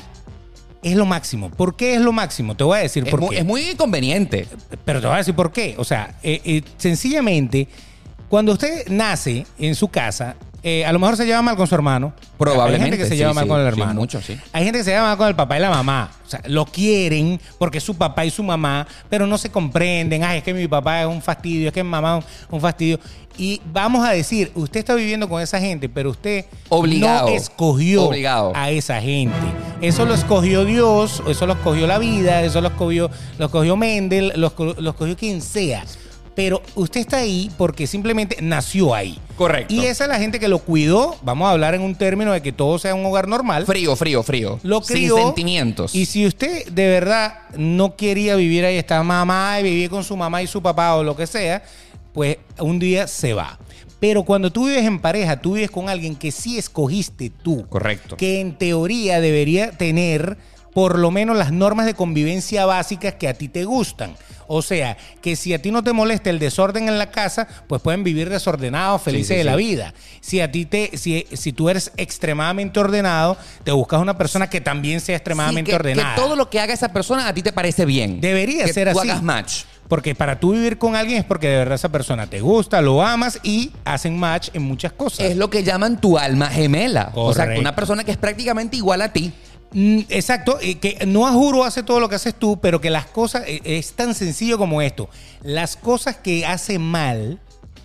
es 0.84 0.96
lo 0.96 1.06
máximo. 1.06 1.50
¿Por 1.50 1.76
qué 1.76 1.96
es 1.96 2.02
lo 2.02 2.12
máximo? 2.12 2.56
Te 2.56 2.64
voy 2.64 2.80
a 2.80 2.82
decir 2.82 3.04
Es, 3.06 3.10
por 3.12 3.22
mu- 3.22 3.30
qué. 3.30 3.40
es 3.40 3.46
muy 3.46 3.76
conveniente. 3.76 4.48
Pero 4.86 5.02
te 5.02 5.08
voy 5.08 5.16
a 5.16 5.18
decir 5.20 5.36
por 5.36 5.52
qué. 5.52 5.76
O 5.78 5.84
sea, 5.84 6.16
eh, 6.24 6.42
eh, 6.46 6.62
sencillamente, 6.78 7.68
cuando 8.30 8.52
usted 8.54 8.88
nace 8.90 9.46
en 9.60 9.76
su 9.76 9.88
casa, 9.88 10.36
eh, 10.70 10.86
a 10.86 10.92
lo 10.92 11.00
mejor 11.00 11.16
se 11.16 11.26
lleva 11.26 11.42
mal 11.42 11.56
con 11.56 11.66
su 11.66 11.74
hermano. 11.76 12.12
Probablemente, 12.38 12.84
Hay 12.84 12.92
gente 12.92 12.98
que 12.98 13.06
se 13.06 13.12
sí, 13.12 13.16
lleva 13.16 13.34
mal 13.34 13.46
sí, 13.46 13.50
con 13.50 13.62
el 13.62 13.66
sí, 13.66 13.80
hermano. 13.80 14.02
mucho, 14.02 14.22
sí. 14.22 14.38
Hay 14.52 14.66
gente 14.66 14.80
que 14.80 14.84
se 14.84 14.92
lleva 14.92 15.04
mal 15.04 15.18
con 15.18 15.30
el 15.30 15.34
papá 15.34 15.58
y 15.58 15.62
la 15.62 15.70
mamá. 15.70 16.12
O 16.26 16.30
sea, 16.30 16.42
lo 16.46 16.66
quieren 16.66 17.40
porque 17.58 17.78
es 17.78 17.86
su 17.86 17.96
papá 17.96 18.26
y 18.26 18.32
su 18.32 18.44
mamá, 18.44 18.86
pero 19.10 19.26
no 19.26 19.38
se 19.38 19.50
comprenden. 19.50 20.26
Ay, 20.26 20.40
es 20.40 20.44
que 20.44 20.54
mi 20.54 20.68
papá 20.68 21.04
es 21.04 21.08
un 21.08 21.22
fastidio, 21.22 21.70
es 21.70 21.74
que 21.74 21.82
mi 21.86 21.90
mamá 21.90 22.18
es 22.18 22.26
un, 22.50 22.60
fastidio. 22.60 23.00
Y 23.38 23.62
vamos 23.72 24.06
a 24.06 24.12
decir, 24.12 24.52
usted 24.56 24.82
está 24.82 24.94
viviendo 24.94 25.30
con 25.30 25.42
esa 25.42 25.58
gente, 25.58 25.88
pero 25.88 26.10
usted 26.10 26.44
Obligado. 26.68 27.30
no 27.30 27.34
escogió 27.34 28.04
Obligado. 28.04 28.52
a 28.54 28.70
esa 28.70 29.00
gente. 29.00 29.38
Eso 29.80 30.06
lo 30.06 30.16
escogió 30.16 30.66
Dios, 30.66 31.24
eso 31.30 31.48
lo 31.48 31.54
escogió 31.54 31.88
la 31.88 31.98
vida, 31.98 32.42
eso 32.44 32.60
lo 32.60 32.68
escogió, 32.68 33.10
lo 33.38 33.46
escogió 33.46 33.78
Mendel, 33.78 34.34
lo 34.36 34.48
escogió 34.90 35.16
quien 35.16 35.42
sea. 35.42 35.86
Pero 36.38 36.62
usted 36.76 37.00
está 37.00 37.18
ahí 37.18 37.50
porque 37.58 37.88
simplemente 37.88 38.38
nació 38.44 38.94
ahí. 38.94 39.18
Correcto. 39.36 39.74
Y 39.74 39.86
esa 39.86 40.04
es 40.04 40.10
la 40.12 40.20
gente 40.20 40.40
que 40.40 40.48
lo 40.48 40.60
cuidó. 40.60 41.16
Vamos 41.24 41.48
a 41.48 41.52
hablar 41.52 41.74
en 41.74 41.82
un 41.82 41.96
término 41.96 42.32
de 42.32 42.44
que 42.44 42.52
todo 42.52 42.78
sea 42.78 42.94
un 42.94 43.04
hogar 43.08 43.28
normal. 43.28 43.66
Frío, 43.66 43.96
frío, 43.96 44.22
frío. 44.22 44.60
Lo 44.62 44.84
Sin 44.84 45.10
sentimientos. 45.10 45.96
Y 45.96 46.06
si 46.06 46.28
usted 46.28 46.68
de 46.68 46.90
verdad 46.90 47.40
no 47.58 47.96
quería 47.96 48.36
vivir 48.36 48.66
ahí, 48.66 48.78
está 48.78 49.02
mamá 49.02 49.60
y 49.60 49.64
vivir 49.64 49.90
con 49.90 50.04
su 50.04 50.16
mamá 50.16 50.44
y 50.44 50.46
su 50.46 50.62
papá 50.62 50.96
o 50.98 51.04
lo 51.04 51.16
que 51.16 51.26
sea, 51.26 51.64
pues 52.14 52.38
un 52.60 52.78
día 52.78 53.08
se 53.08 53.34
va. 53.34 53.58
Pero 54.00 54.22
cuando 54.22 54.52
tú 54.52 54.68
vives 54.68 54.86
en 54.86 55.00
pareja, 55.00 55.42
tú 55.42 55.54
vives 55.54 55.72
con 55.72 55.90
alguien 55.90 56.16
que 56.16 56.32
sí 56.32 56.60
escogiste 56.60 57.32
tú. 57.32 57.66
Correcto. 57.68 58.16
Que 58.16 58.42
en 58.42 58.56
teoría 58.60 59.20
debería 59.22 59.72
tener 59.72 60.38
por 60.78 61.00
lo 61.00 61.10
menos 61.10 61.36
las 61.36 61.52
normas 61.52 61.88
de 61.88 61.96
convivencia 61.96 62.68
básicas 62.68 63.16
que 63.16 63.28
a 63.28 63.34
ti 63.34 63.48
te 63.48 63.66
gustan. 63.66 64.16
O 64.46 64.62
sea, 64.62 64.96
que 65.24 65.36
si 65.36 65.52
a 65.56 65.60
ti 65.60 65.72
no 65.72 65.84
te 65.84 65.92
molesta 65.92 66.30
el 66.30 66.38
desorden 66.38 66.88
en 66.88 67.00
la 67.00 67.10
casa, 67.10 67.48
pues 67.66 67.82
pueden 67.82 68.04
vivir 68.04 68.30
desordenados, 68.30 69.02
felices 69.02 69.30
Sí, 69.30 69.34
sí, 69.34 69.38
de 69.40 69.44
la 69.44 69.54
sí. 69.54 69.58
vida. 69.58 69.94
Si 70.22 70.40
a 70.40 70.52
ti 70.52 70.66
te, 70.68 70.96
si, 70.96 71.26
si 71.34 71.52
tú 71.52 71.70
eres 71.72 71.92
extremadamente 71.98 72.80
ordenado, 72.80 73.38
te 73.64 73.72
buscas 73.72 74.00
una 74.00 74.20
persona 74.20 74.52
que 74.52 74.62
también 74.62 75.02
sea 75.02 75.16
extremadamente 75.16 75.72
que, 75.72 75.76
ordenada. 75.76 76.14
que 76.14 76.22
todo 76.22 76.36
lo 76.36 76.48
que 76.52 76.60
haga 76.60 76.76
esa 76.76 76.94
persona 76.94 77.28
a 77.28 77.34
ti 77.34 77.42
te 77.42 77.52
parece 77.52 77.84
bien. 77.84 78.22
Debería 78.22 78.66
que 78.66 78.74
ser 78.74 78.94
tú 78.94 79.00
así. 79.00 79.10
hagas 79.10 79.24
match. 79.24 79.64
Porque 79.88 80.14
para 80.14 80.40
tú 80.40 80.52
vivir 80.52 80.78
con 80.78 80.96
alguien 80.96 81.18
es 81.18 81.26
porque 81.26 81.48
de 81.50 81.58
verdad 81.58 81.74
esa 81.74 81.90
persona 81.90 82.28
te 82.28 82.40
gusta, 82.40 82.82
lo 82.82 83.02
amas 83.02 83.40
y 83.42 83.72
hacen 83.84 84.16
match 84.20 84.50
en 84.54 84.62
muchas 84.62 84.92
cosas. 84.92 85.22
Es 85.22 85.38
lo 85.38 85.50
que 85.50 85.64
llaman 85.64 86.00
tu 86.00 86.20
alma 86.20 86.50
gemela. 86.50 87.12
O 87.16 87.34
sea, 87.34 87.48
una 87.58 87.76
persona 87.76 88.04
que 88.04 88.12
es 88.12 88.18
prácticamente 88.18 88.78
igual 88.78 89.02
a 89.02 89.12
ti. 89.12 89.34
Mm, 89.74 90.00
Exacto, 90.10 90.58
que 90.60 90.98
no 91.08 91.28
a 91.28 91.32
juro 91.32 91.64
hace 91.64 91.84
todo 91.84 92.00
lo 92.00 92.08
que 92.10 92.16
haces 92.16 92.34
tú, 92.36 92.60
pero 92.62 92.80
que 92.82 92.90
las 92.90 93.06
cosas 93.06 93.44
eh, 93.48 93.62
es 93.64 93.94
tan 93.94 94.16
sencillo 94.16 94.58
como 94.58 94.82
esto. 94.82 95.10
Las 95.44 95.76
cosas 95.76 96.16
que 96.18 96.46
hace 96.46 96.80
mal 96.80 97.40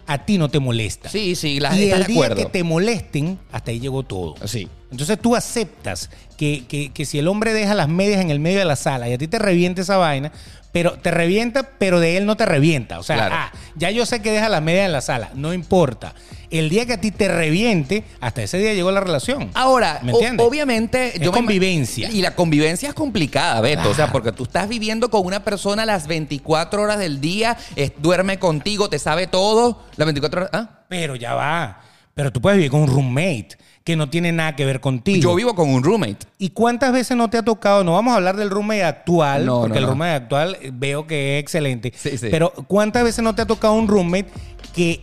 a 0.07 0.25
ti 0.25 0.39
no 0.39 0.49
te 0.49 0.59
molestan. 0.59 1.11
Sí, 1.11 1.35
sí, 1.37 1.59
la, 1.61 1.77
y 1.77 1.91
el 1.91 2.05
día 2.07 2.31
que 2.35 2.45
te 2.47 2.63
molesten, 2.65 3.39
hasta 3.53 3.71
ahí 3.71 3.81
llegó 3.81 4.03
todo. 4.03 4.35
Sí. 4.47 4.69
Entonces 4.91 5.19
tú 5.21 5.35
aceptas 5.37 6.11
que, 6.37 6.65
que- 6.69 6.93
que 6.93 7.05
si 7.07 7.19
el 7.19 7.29
hombre 7.29 7.53
deja 7.53 7.75
las 7.75 7.89
medias 7.89 8.21
en 8.21 8.31
el 8.31 8.39
medio 8.41 8.59
de 8.59 8.65
la 8.65 8.77
sala 8.77 9.09
y 9.09 9.13
a 9.15 9.19
ti 9.19 9.27
te 9.29 9.39
revienta 9.39 9.81
esa 9.81 9.97
vaina, 9.97 10.31
pero 10.73 10.93
te 10.95 11.11
revienta, 11.11 11.71
pero 11.79 12.01
de 12.01 12.17
él 12.17 12.27
no 12.27 12.37
te 12.37 12.47
revienta. 12.47 12.99
O 12.99 13.03
sea, 13.03 13.17
Claro. 13.17 13.35
ah, 13.39 13.53
ya 13.77 13.91
yo 13.91 14.07
sé 14.07 14.23
que 14.23 14.31
deja 14.33 14.49
las 14.49 14.63
medias 14.63 14.87
en 14.87 14.93
la 14.93 15.01
sala, 15.03 15.31
no 15.35 15.53
importa. 15.53 16.15
El 16.51 16.69
día 16.69 16.85
que 16.85 16.95
a 16.95 17.01
ti 17.01 17.11
te 17.11 17.29
reviente, 17.29 18.05
hasta 18.21 18.43
ese 18.43 18.59
día 18.59 18.75
llegó 18.75 18.91
la 18.91 19.01
relación. 19.01 19.51
Ahora, 19.55 20.01
¿Me 20.03 20.13
entiendes? 20.13 20.47
obviamente. 20.47 21.13
Es 21.15 21.21
me- 21.21 21.31
convivencia. 21.31 22.11
y 22.11 22.21
la 22.21 22.35
convivencia 22.35 22.89
es 22.91 22.95
complicada, 22.95 23.61
Beto. 23.63 23.89
O 23.91 23.95
sea, 23.95 24.13
porque 24.13 24.33
tú 24.33 24.43
estás 24.45 24.69
viviendo 24.69 25.09
con 25.11 25.25
una 25.25 25.45
persona 25.45 25.87
las 25.87 26.07
24 26.07 26.83
horas 26.83 26.99
del 26.99 27.21
día, 27.23 27.57
es- 27.77 27.93
duerme 27.99 28.39
contigo, 28.39 28.89
te 28.91 28.99
sabe 28.99 29.27
todo. 29.27 29.83
Las 29.97 30.05
24 30.07 30.41
horas. 30.43 30.51
¿ah? 30.53 30.81
Pero 30.89 31.17
ya 31.17 31.35
va. 31.35 31.81
Pero 32.15 32.31
tú 32.31 32.43
puedes 32.43 32.59
vivir 32.59 32.71
con 32.71 32.81
un 32.83 32.89
roommate 32.89 33.57
que 33.85 33.97
no 33.97 34.09
tiene 34.09 34.31
nada 34.33 34.55
que 34.55 34.65
ver 34.65 34.81
contigo. 34.81 35.21
Yo 35.21 35.35
vivo 35.35 35.55
con 35.55 35.69
un 35.69 35.83
roommate. 35.83 36.19
¿Y 36.39 36.51
cuántas 36.51 36.93
veces 36.93 37.17
no 37.17 37.29
te 37.29 37.39
ha 37.39 37.43
tocado? 37.43 37.83
No 37.83 37.95
vamos 37.95 38.13
a 38.13 38.17
hablar 38.17 38.37
del 38.37 38.49
roommate 38.51 38.85
actual, 38.85 39.45
No, 39.45 39.61
porque 39.63 39.75
no, 39.75 39.79
el 39.79 39.83
no. 39.83 39.89
roommate 39.91 40.13
actual 40.15 40.57
eh, 40.63 40.71
veo 40.73 41.07
que 41.07 41.37
es 41.39 41.43
excelente. 41.43 41.93
Sí, 41.97 42.17
sí. 42.17 42.29
Pero 42.31 42.53
¿cuántas 42.69 43.03
veces 43.03 43.25
no 43.25 43.35
te 43.35 43.43
ha 43.43 43.47
tocado 43.47 43.75
un 43.75 43.89
roommate 43.89 44.27
que, 44.73 45.01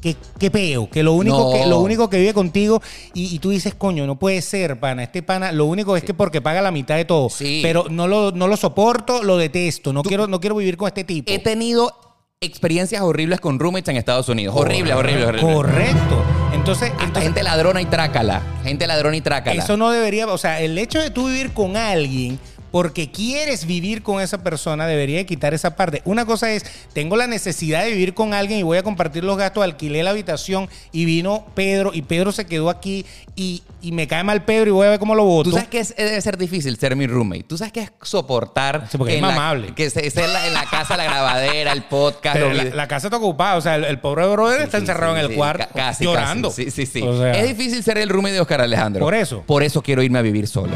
que, 0.00 0.16
que 0.38 0.50
peo? 0.50 0.88
Que 0.88 1.02
lo 1.02 1.12
único, 1.12 1.36
No. 1.38 1.52
que 1.52 1.66
lo 1.66 1.80
único 1.80 2.08
que 2.08 2.18
vive 2.18 2.32
contigo 2.32 2.80
y, 3.12 3.34
y 3.34 3.38
tú 3.38 3.50
dices, 3.50 3.74
coño, 3.74 4.06
no 4.06 4.18
puede 4.18 4.40
ser, 4.40 4.80
pana. 4.80 5.02
Este 5.02 5.22
pana, 5.22 5.52
lo 5.52 5.66
único 5.66 5.94
es 5.94 6.02
que 6.02 6.14
porque 6.14 6.40
paga 6.40 6.62
la 6.62 6.70
mitad 6.70 6.96
de 6.96 7.04
todo. 7.04 7.28
Sí. 7.28 7.60
Pero 7.62 7.84
no 7.90 8.06
lo, 8.08 8.32
no 8.32 8.48
lo 8.48 8.56
soporto, 8.56 9.22
lo 9.22 9.36
detesto. 9.36 9.92
No, 9.92 10.02
quiero, 10.02 10.26
no 10.26 10.40
quiero 10.40 10.56
vivir 10.56 10.78
con 10.78 10.88
este 10.88 11.04
tipo. 11.04 11.30
He 11.30 11.38
tenido 11.38 11.92
experiencias 12.40 13.02
horribles 13.02 13.40
con 13.40 13.58
roommates 13.58 13.88
en 13.90 13.96
Estados 13.98 14.28
Unidos. 14.30 14.54
Horrible, 14.56 14.94
horrible, 14.94 15.26
horrible. 15.26 15.52
Correcto. 15.54 16.45
Entonces, 16.66 16.90
Hasta 16.90 17.04
entonces 17.04 17.22
gente 17.22 17.42
ladrona 17.44 17.80
y 17.80 17.84
trácala. 17.84 18.42
Gente 18.64 18.88
ladrona 18.88 19.16
y 19.16 19.20
trácala. 19.20 19.62
Eso 19.62 19.76
no 19.76 19.88
debería, 19.92 20.26
o 20.26 20.36
sea, 20.36 20.60
el 20.60 20.76
hecho 20.78 21.00
de 21.00 21.10
tú 21.10 21.28
vivir 21.28 21.52
con 21.52 21.76
alguien 21.76 22.40
porque 22.70 23.10
quieres 23.10 23.66
vivir 23.66 24.02
con 24.02 24.20
esa 24.20 24.42
persona 24.42 24.86
debería 24.86 25.18
de 25.18 25.26
quitar 25.26 25.54
esa 25.54 25.76
parte. 25.76 26.02
Una 26.04 26.24
cosa 26.26 26.50
es, 26.52 26.64
tengo 26.92 27.16
la 27.16 27.26
necesidad 27.26 27.84
de 27.84 27.90
vivir 27.92 28.14
con 28.14 28.34
alguien 28.34 28.58
y 28.60 28.62
voy 28.62 28.78
a 28.78 28.82
compartir 28.82 29.24
los 29.24 29.36
gastos, 29.36 29.64
alquilé 29.64 30.02
la 30.02 30.10
habitación 30.10 30.68
y 30.92 31.04
vino 31.04 31.46
Pedro 31.54 31.92
y 31.94 32.02
Pedro 32.02 32.32
se 32.32 32.44
quedó 32.46 32.68
aquí 32.70 33.06
y, 33.34 33.62
y 33.82 33.92
me 33.92 34.06
cae 34.06 34.24
mal 34.24 34.44
Pedro 34.44 34.68
y 34.68 34.72
voy 34.72 34.86
a 34.86 34.90
ver 34.90 34.98
cómo 34.98 35.14
lo 35.14 35.24
voto. 35.24 35.50
Tú 35.50 35.56
sabes 35.56 35.68
que 35.68 35.78
es- 35.80 35.94
debe 35.96 36.20
ser 36.20 36.36
difícil 36.38 36.76
ser 36.76 36.96
mi 36.96 37.06
roommate. 37.06 37.44
Tú 37.44 37.56
sabes 37.58 37.72
que 37.72 37.80
es 37.80 37.92
soportar. 38.02 38.88
Sí, 38.90 38.98
porque 38.98 39.16
es 39.16 39.20
la- 39.22 39.28
mamable. 39.28 39.74
que 39.74 39.84
esté 39.86 40.06
en 40.06 40.32
la, 40.32 40.46
en 40.46 40.54
la 40.54 40.64
casa, 40.64 40.96
la 40.96 41.04
grabadera, 41.04 41.72
el 41.72 41.82
podcast. 41.84 42.36
Pero 42.36 42.52
la, 42.52 42.88
casa 42.88 43.06
está 43.08 43.16
ocupada, 43.18 43.56
o 43.56 43.60
sea, 43.60 43.76
el, 43.76 43.84
el 43.84 43.98
pobre 43.98 44.26
brother 44.26 44.62
está 44.62 44.78
Sí, 44.78 44.82
encerrado 44.82 45.14
sí, 45.14 45.20
en 45.20 45.30
el 45.30 45.36
cuarto 45.36 45.66
casi, 45.74 46.04
llorando. 46.04 46.48
casi. 46.50 46.64
Sí, 46.70 46.70
sí, 46.70 46.86
sí. 46.86 47.02
O 47.02 47.16
sea, 47.18 47.32
es 47.32 47.56
difícil 47.56 47.82
ser 47.82 47.98
el 47.98 48.08
roommate 48.08 48.34
de 48.34 48.40
Oscar 48.40 48.60
Alejandro. 48.60 49.04
Por 49.04 49.14
eso. 49.14 49.42
Por 49.46 49.62
eso 49.62 49.82
quiero 49.82 50.02
irme 50.02 50.18
a 50.18 50.22
vivir 50.22 50.46
solo. 50.48 50.72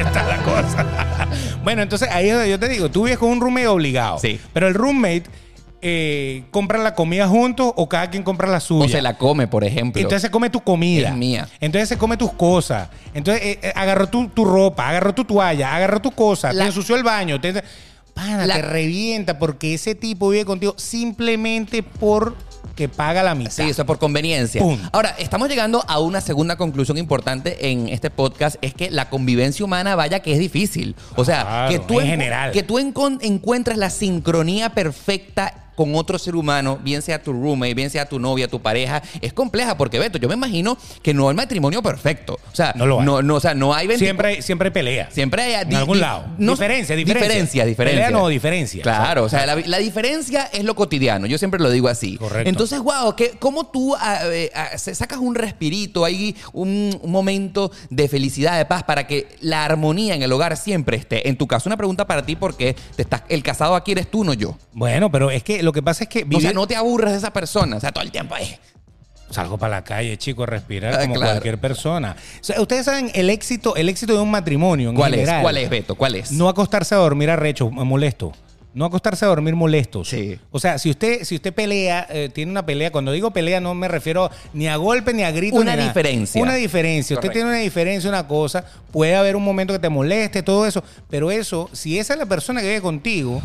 Está 0.00 0.24
la 0.26 0.42
cosa. 0.42 0.86
bueno, 1.64 1.82
entonces 1.82 2.08
ahí 2.10 2.28
es 2.28 2.34
donde 2.34 2.50
yo 2.50 2.58
te 2.58 2.68
digo, 2.68 2.90
tú 2.90 3.04
vives 3.04 3.18
con 3.18 3.30
un 3.30 3.40
roommate 3.40 3.66
obligado. 3.68 4.18
Sí. 4.18 4.40
Pero 4.52 4.68
el 4.68 4.74
roommate 4.74 5.24
eh, 5.82 6.44
compra 6.50 6.78
la 6.78 6.94
comida 6.94 7.26
juntos 7.28 7.72
o 7.76 7.88
cada 7.88 8.10
quien 8.10 8.22
compra 8.22 8.48
la 8.48 8.60
suya. 8.60 8.84
O 8.86 8.88
se 8.88 9.00
la 9.02 9.16
come, 9.16 9.46
por 9.46 9.64
ejemplo. 9.64 10.00
Entonces 10.00 10.22
se 10.22 10.30
come 10.30 10.50
tu 10.50 10.60
comida. 10.60 11.08
Es 11.10 11.14
mía. 11.16 11.48
Entonces 11.60 11.88
se 11.88 11.96
come 11.98 12.16
tus 12.16 12.32
cosas. 12.32 12.88
Entonces 13.14 13.42
eh, 13.44 13.58
eh, 13.62 13.72
agarró 13.74 14.08
tu, 14.08 14.28
tu 14.28 14.44
ropa, 14.44 14.88
agarró 14.88 15.14
tu 15.14 15.24
toalla, 15.24 15.74
agarró 15.74 16.00
tu 16.00 16.10
cosa, 16.10 16.52
La- 16.52 16.64
te 16.64 16.66
ensució 16.68 16.96
el 16.96 17.02
baño. 17.02 17.40
Te, 17.40 17.62
Pana, 18.14 18.44
La- 18.46 18.56
te 18.56 18.62
revienta 18.62 19.38
porque 19.38 19.74
ese 19.74 19.94
tipo 19.94 20.28
vive 20.30 20.44
contigo 20.44 20.74
simplemente 20.76 21.82
porque 22.80 22.96
paga 22.96 23.22
la 23.22 23.34
mitad. 23.34 23.50
Sí, 23.52 23.62
eso 23.68 23.82
es 23.82 23.86
por 23.86 23.98
conveniencia. 23.98 24.62
Ahora, 24.92 25.14
estamos 25.18 25.48
llegando 25.50 25.84
a 25.86 25.98
una 26.00 26.20
segunda 26.22 26.56
conclusión 26.56 26.96
importante 26.96 27.70
en 27.70 27.88
este 27.88 28.08
podcast, 28.10 28.56
es 28.62 28.72
que 28.72 28.90
la 28.90 29.10
convivencia 29.10 29.64
humana, 29.64 29.96
vaya 29.96 30.20
que 30.20 30.32
es 30.32 30.38
difícil. 30.38 30.96
O 31.16 31.24
sea, 31.24 31.42
Claro, 31.42 31.70
que 31.72 31.78
tú 31.80 32.00
en 32.00 32.06
general. 32.06 32.52
que 32.52 32.62
tú 32.62 32.78
encon- 32.78 33.18
encuentres 33.22 33.76
la 33.76 33.90
sincronía 33.90 34.70
perfecta 34.70 35.54
con 35.80 35.94
otro 35.94 36.18
ser 36.18 36.36
humano, 36.36 36.78
bien 36.84 37.00
sea 37.00 37.22
tu 37.22 37.32
roommate, 37.32 37.72
bien 37.72 37.88
sea 37.88 38.06
tu 38.06 38.18
novia, 38.18 38.48
tu 38.48 38.60
pareja, 38.60 39.02
es 39.22 39.32
compleja 39.32 39.78
porque, 39.78 39.98
Beto, 39.98 40.18
yo 40.18 40.28
me 40.28 40.34
imagino 40.34 40.76
que 41.02 41.14
no 41.14 41.30
hay 41.30 41.34
matrimonio 41.34 41.82
perfecto. 41.82 42.38
O 42.52 42.54
sea, 42.54 42.74
No 42.76 42.84
lo 42.84 43.00
hay. 43.00 43.06
No, 43.06 43.22
no, 43.22 43.36
o 43.36 43.40
sea, 43.40 43.54
no 43.54 43.72
hay 43.72 43.86
20 43.86 44.04
Siempre, 44.04 44.28
hay- 44.28 44.42
siempre 44.42 44.66
hay 44.66 44.72
pelea. 44.74 45.08
Siempre 45.10 45.40
hay 45.42 45.54
En 45.54 45.74
algún 45.74 45.98
lado. 45.98 46.26
Diferencia, 46.36 46.94
diferencia. 46.94 47.28
Diferencia, 47.28 47.64
diferencia. 47.64 48.04
Pelea 48.04 48.10
no, 48.10 48.28
diferencia. 48.28 48.82
Claro, 48.82 49.24
o 49.24 49.30
sea, 49.30 49.46
la, 49.46 49.56
la 49.56 49.78
diferencia 49.78 50.50
es 50.52 50.64
lo 50.64 50.74
cotidiano. 50.74 51.26
Yo 51.26 51.38
siempre 51.38 51.58
lo 51.58 51.70
digo 51.70 51.88
así. 51.88 52.18
Correcto. 52.18 52.46
Entonces, 52.50 52.78
wow, 52.80 53.16
¿qué, 53.16 53.30
¿cómo 53.38 53.64
tú 53.68 53.96
ah, 53.96 54.18
eh, 54.24 54.50
ah, 54.54 54.76
sacas 54.76 55.18
un 55.18 55.34
respirito, 55.34 56.04
hay 56.04 56.36
un, 56.52 56.98
un 57.00 57.10
momento 57.10 57.72
de 57.88 58.06
felicidad, 58.06 58.58
de 58.58 58.66
paz, 58.66 58.82
para 58.82 59.06
que 59.06 59.28
la 59.40 59.64
armonía 59.64 60.14
en 60.14 60.22
el 60.22 60.30
hogar 60.30 60.58
siempre 60.58 60.98
esté? 60.98 61.26
En 61.26 61.36
tu 61.36 61.46
caso, 61.46 61.70
una 61.70 61.78
pregunta 61.78 62.06
para 62.06 62.26
ti, 62.26 62.36
porque 62.36 62.76
te 62.96 63.02
estás, 63.02 63.22
el 63.30 63.42
casado 63.42 63.74
aquí 63.76 63.92
eres 63.92 64.10
tú, 64.10 64.24
no 64.24 64.34
yo. 64.34 64.58
Bueno, 64.74 65.10
pero 65.10 65.30
es 65.30 65.42
que 65.42 65.62
lo 65.62 65.69
que 65.72 65.82
pasa 65.82 66.04
es 66.04 66.10
que 66.10 66.26
O 66.34 66.40
sea, 66.40 66.52
no 66.52 66.66
te 66.66 66.76
aburres 66.76 67.12
de 67.12 67.18
esa 67.18 67.32
persona. 67.32 67.76
O 67.76 67.80
sea, 67.80 67.92
todo 67.92 68.02
el 68.04 68.10
tiempo 68.10 68.36
eh. 68.36 68.58
Salgo 69.30 69.58
para 69.58 69.76
la 69.76 69.84
calle, 69.84 70.16
chico, 70.18 70.42
a 70.42 70.46
respirar 70.46 70.94
Ah, 70.94 71.02
como 71.02 71.14
claro. 71.14 71.32
cualquier 71.32 71.58
persona. 71.58 72.16
O 72.40 72.44
sea, 72.44 72.60
ustedes 72.60 72.84
saben 72.84 73.12
el 73.14 73.30
éxito, 73.30 73.76
el 73.76 73.88
éxito 73.88 74.14
de 74.14 74.20
un 74.20 74.30
matrimonio 74.30 74.90
en 74.90 74.96
¿Cuál 74.96 75.14
es? 75.14 75.30
¿Cuál 75.40 75.56
es, 75.56 75.70
Beto? 75.70 75.94
¿Cuál 75.94 76.16
es? 76.16 76.32
No 76.32 76.48
acostarse 76.48 76.96
a 76.96 76.98
dormir 76.98 77.30
arrecho, 77.30 77.70
molesto. 77.70 78.32
No 78.74 78.84
acostarse 78.84 79.24
a 79.24 79.28
dormir 79.28 79.54
molestos. 79.56 80.08
Sí. 80.08 80.38
O 80.52 80.58
sea, 80.60 80.78
si 80.78 80.90
usted, 80.90 81.24
si 81.24 81.34
usted 81.36 81.52
pelea, 81.52 82.06
eh, 82.10 82.28
tiene 82.32 82.52
una 82.52 82.64
pelea, 82.64 82.92
cuando 82.92 83.10
digo 83.10 83.32
pelea 83.32 83.60
no 83.60 83.74
me 83.74 83.88
refiero 83.88 84.30
ni 84.52 84.68
a 84.68 84.76
golpe 84.76 85.12
ni 85.12 85.22
a 85.24 85.30
grito. 85.32 85.56
Una 85.56 85.72
ni 85.72 85.76
nada. 85.78 85.88
diferencia. 85.88 86.40
Una 86.42 86.54
diferencia. 86.54 87.16
Correcto. 87.16 87.28
Usted 87.28 87.40
tiene 87.40 87.50
una 87.50 87.58
diferencia, 87.62 88.08
una 88.10 88.26
cosa, 88.28 88.64
puede 88.92 89.16
haber 89.16 89.34
un 89.34 89.42
momento 89.44 89.72
que 89.72 89.80
te 89.80 89.88
moleste, 89.88 90.42
todo 90.44 90.66
eso. 90.66 90.84
Pero 91.08 91.30
eso, 91.32 91.68
si 91.72 91.98
esa 91.98 92.12
es 92.14 92.18
la 92.20 92.26
persona 92.26 92.60
que 92.60 92.68
vive 92.68 92.80
contigo, 92.80 93.42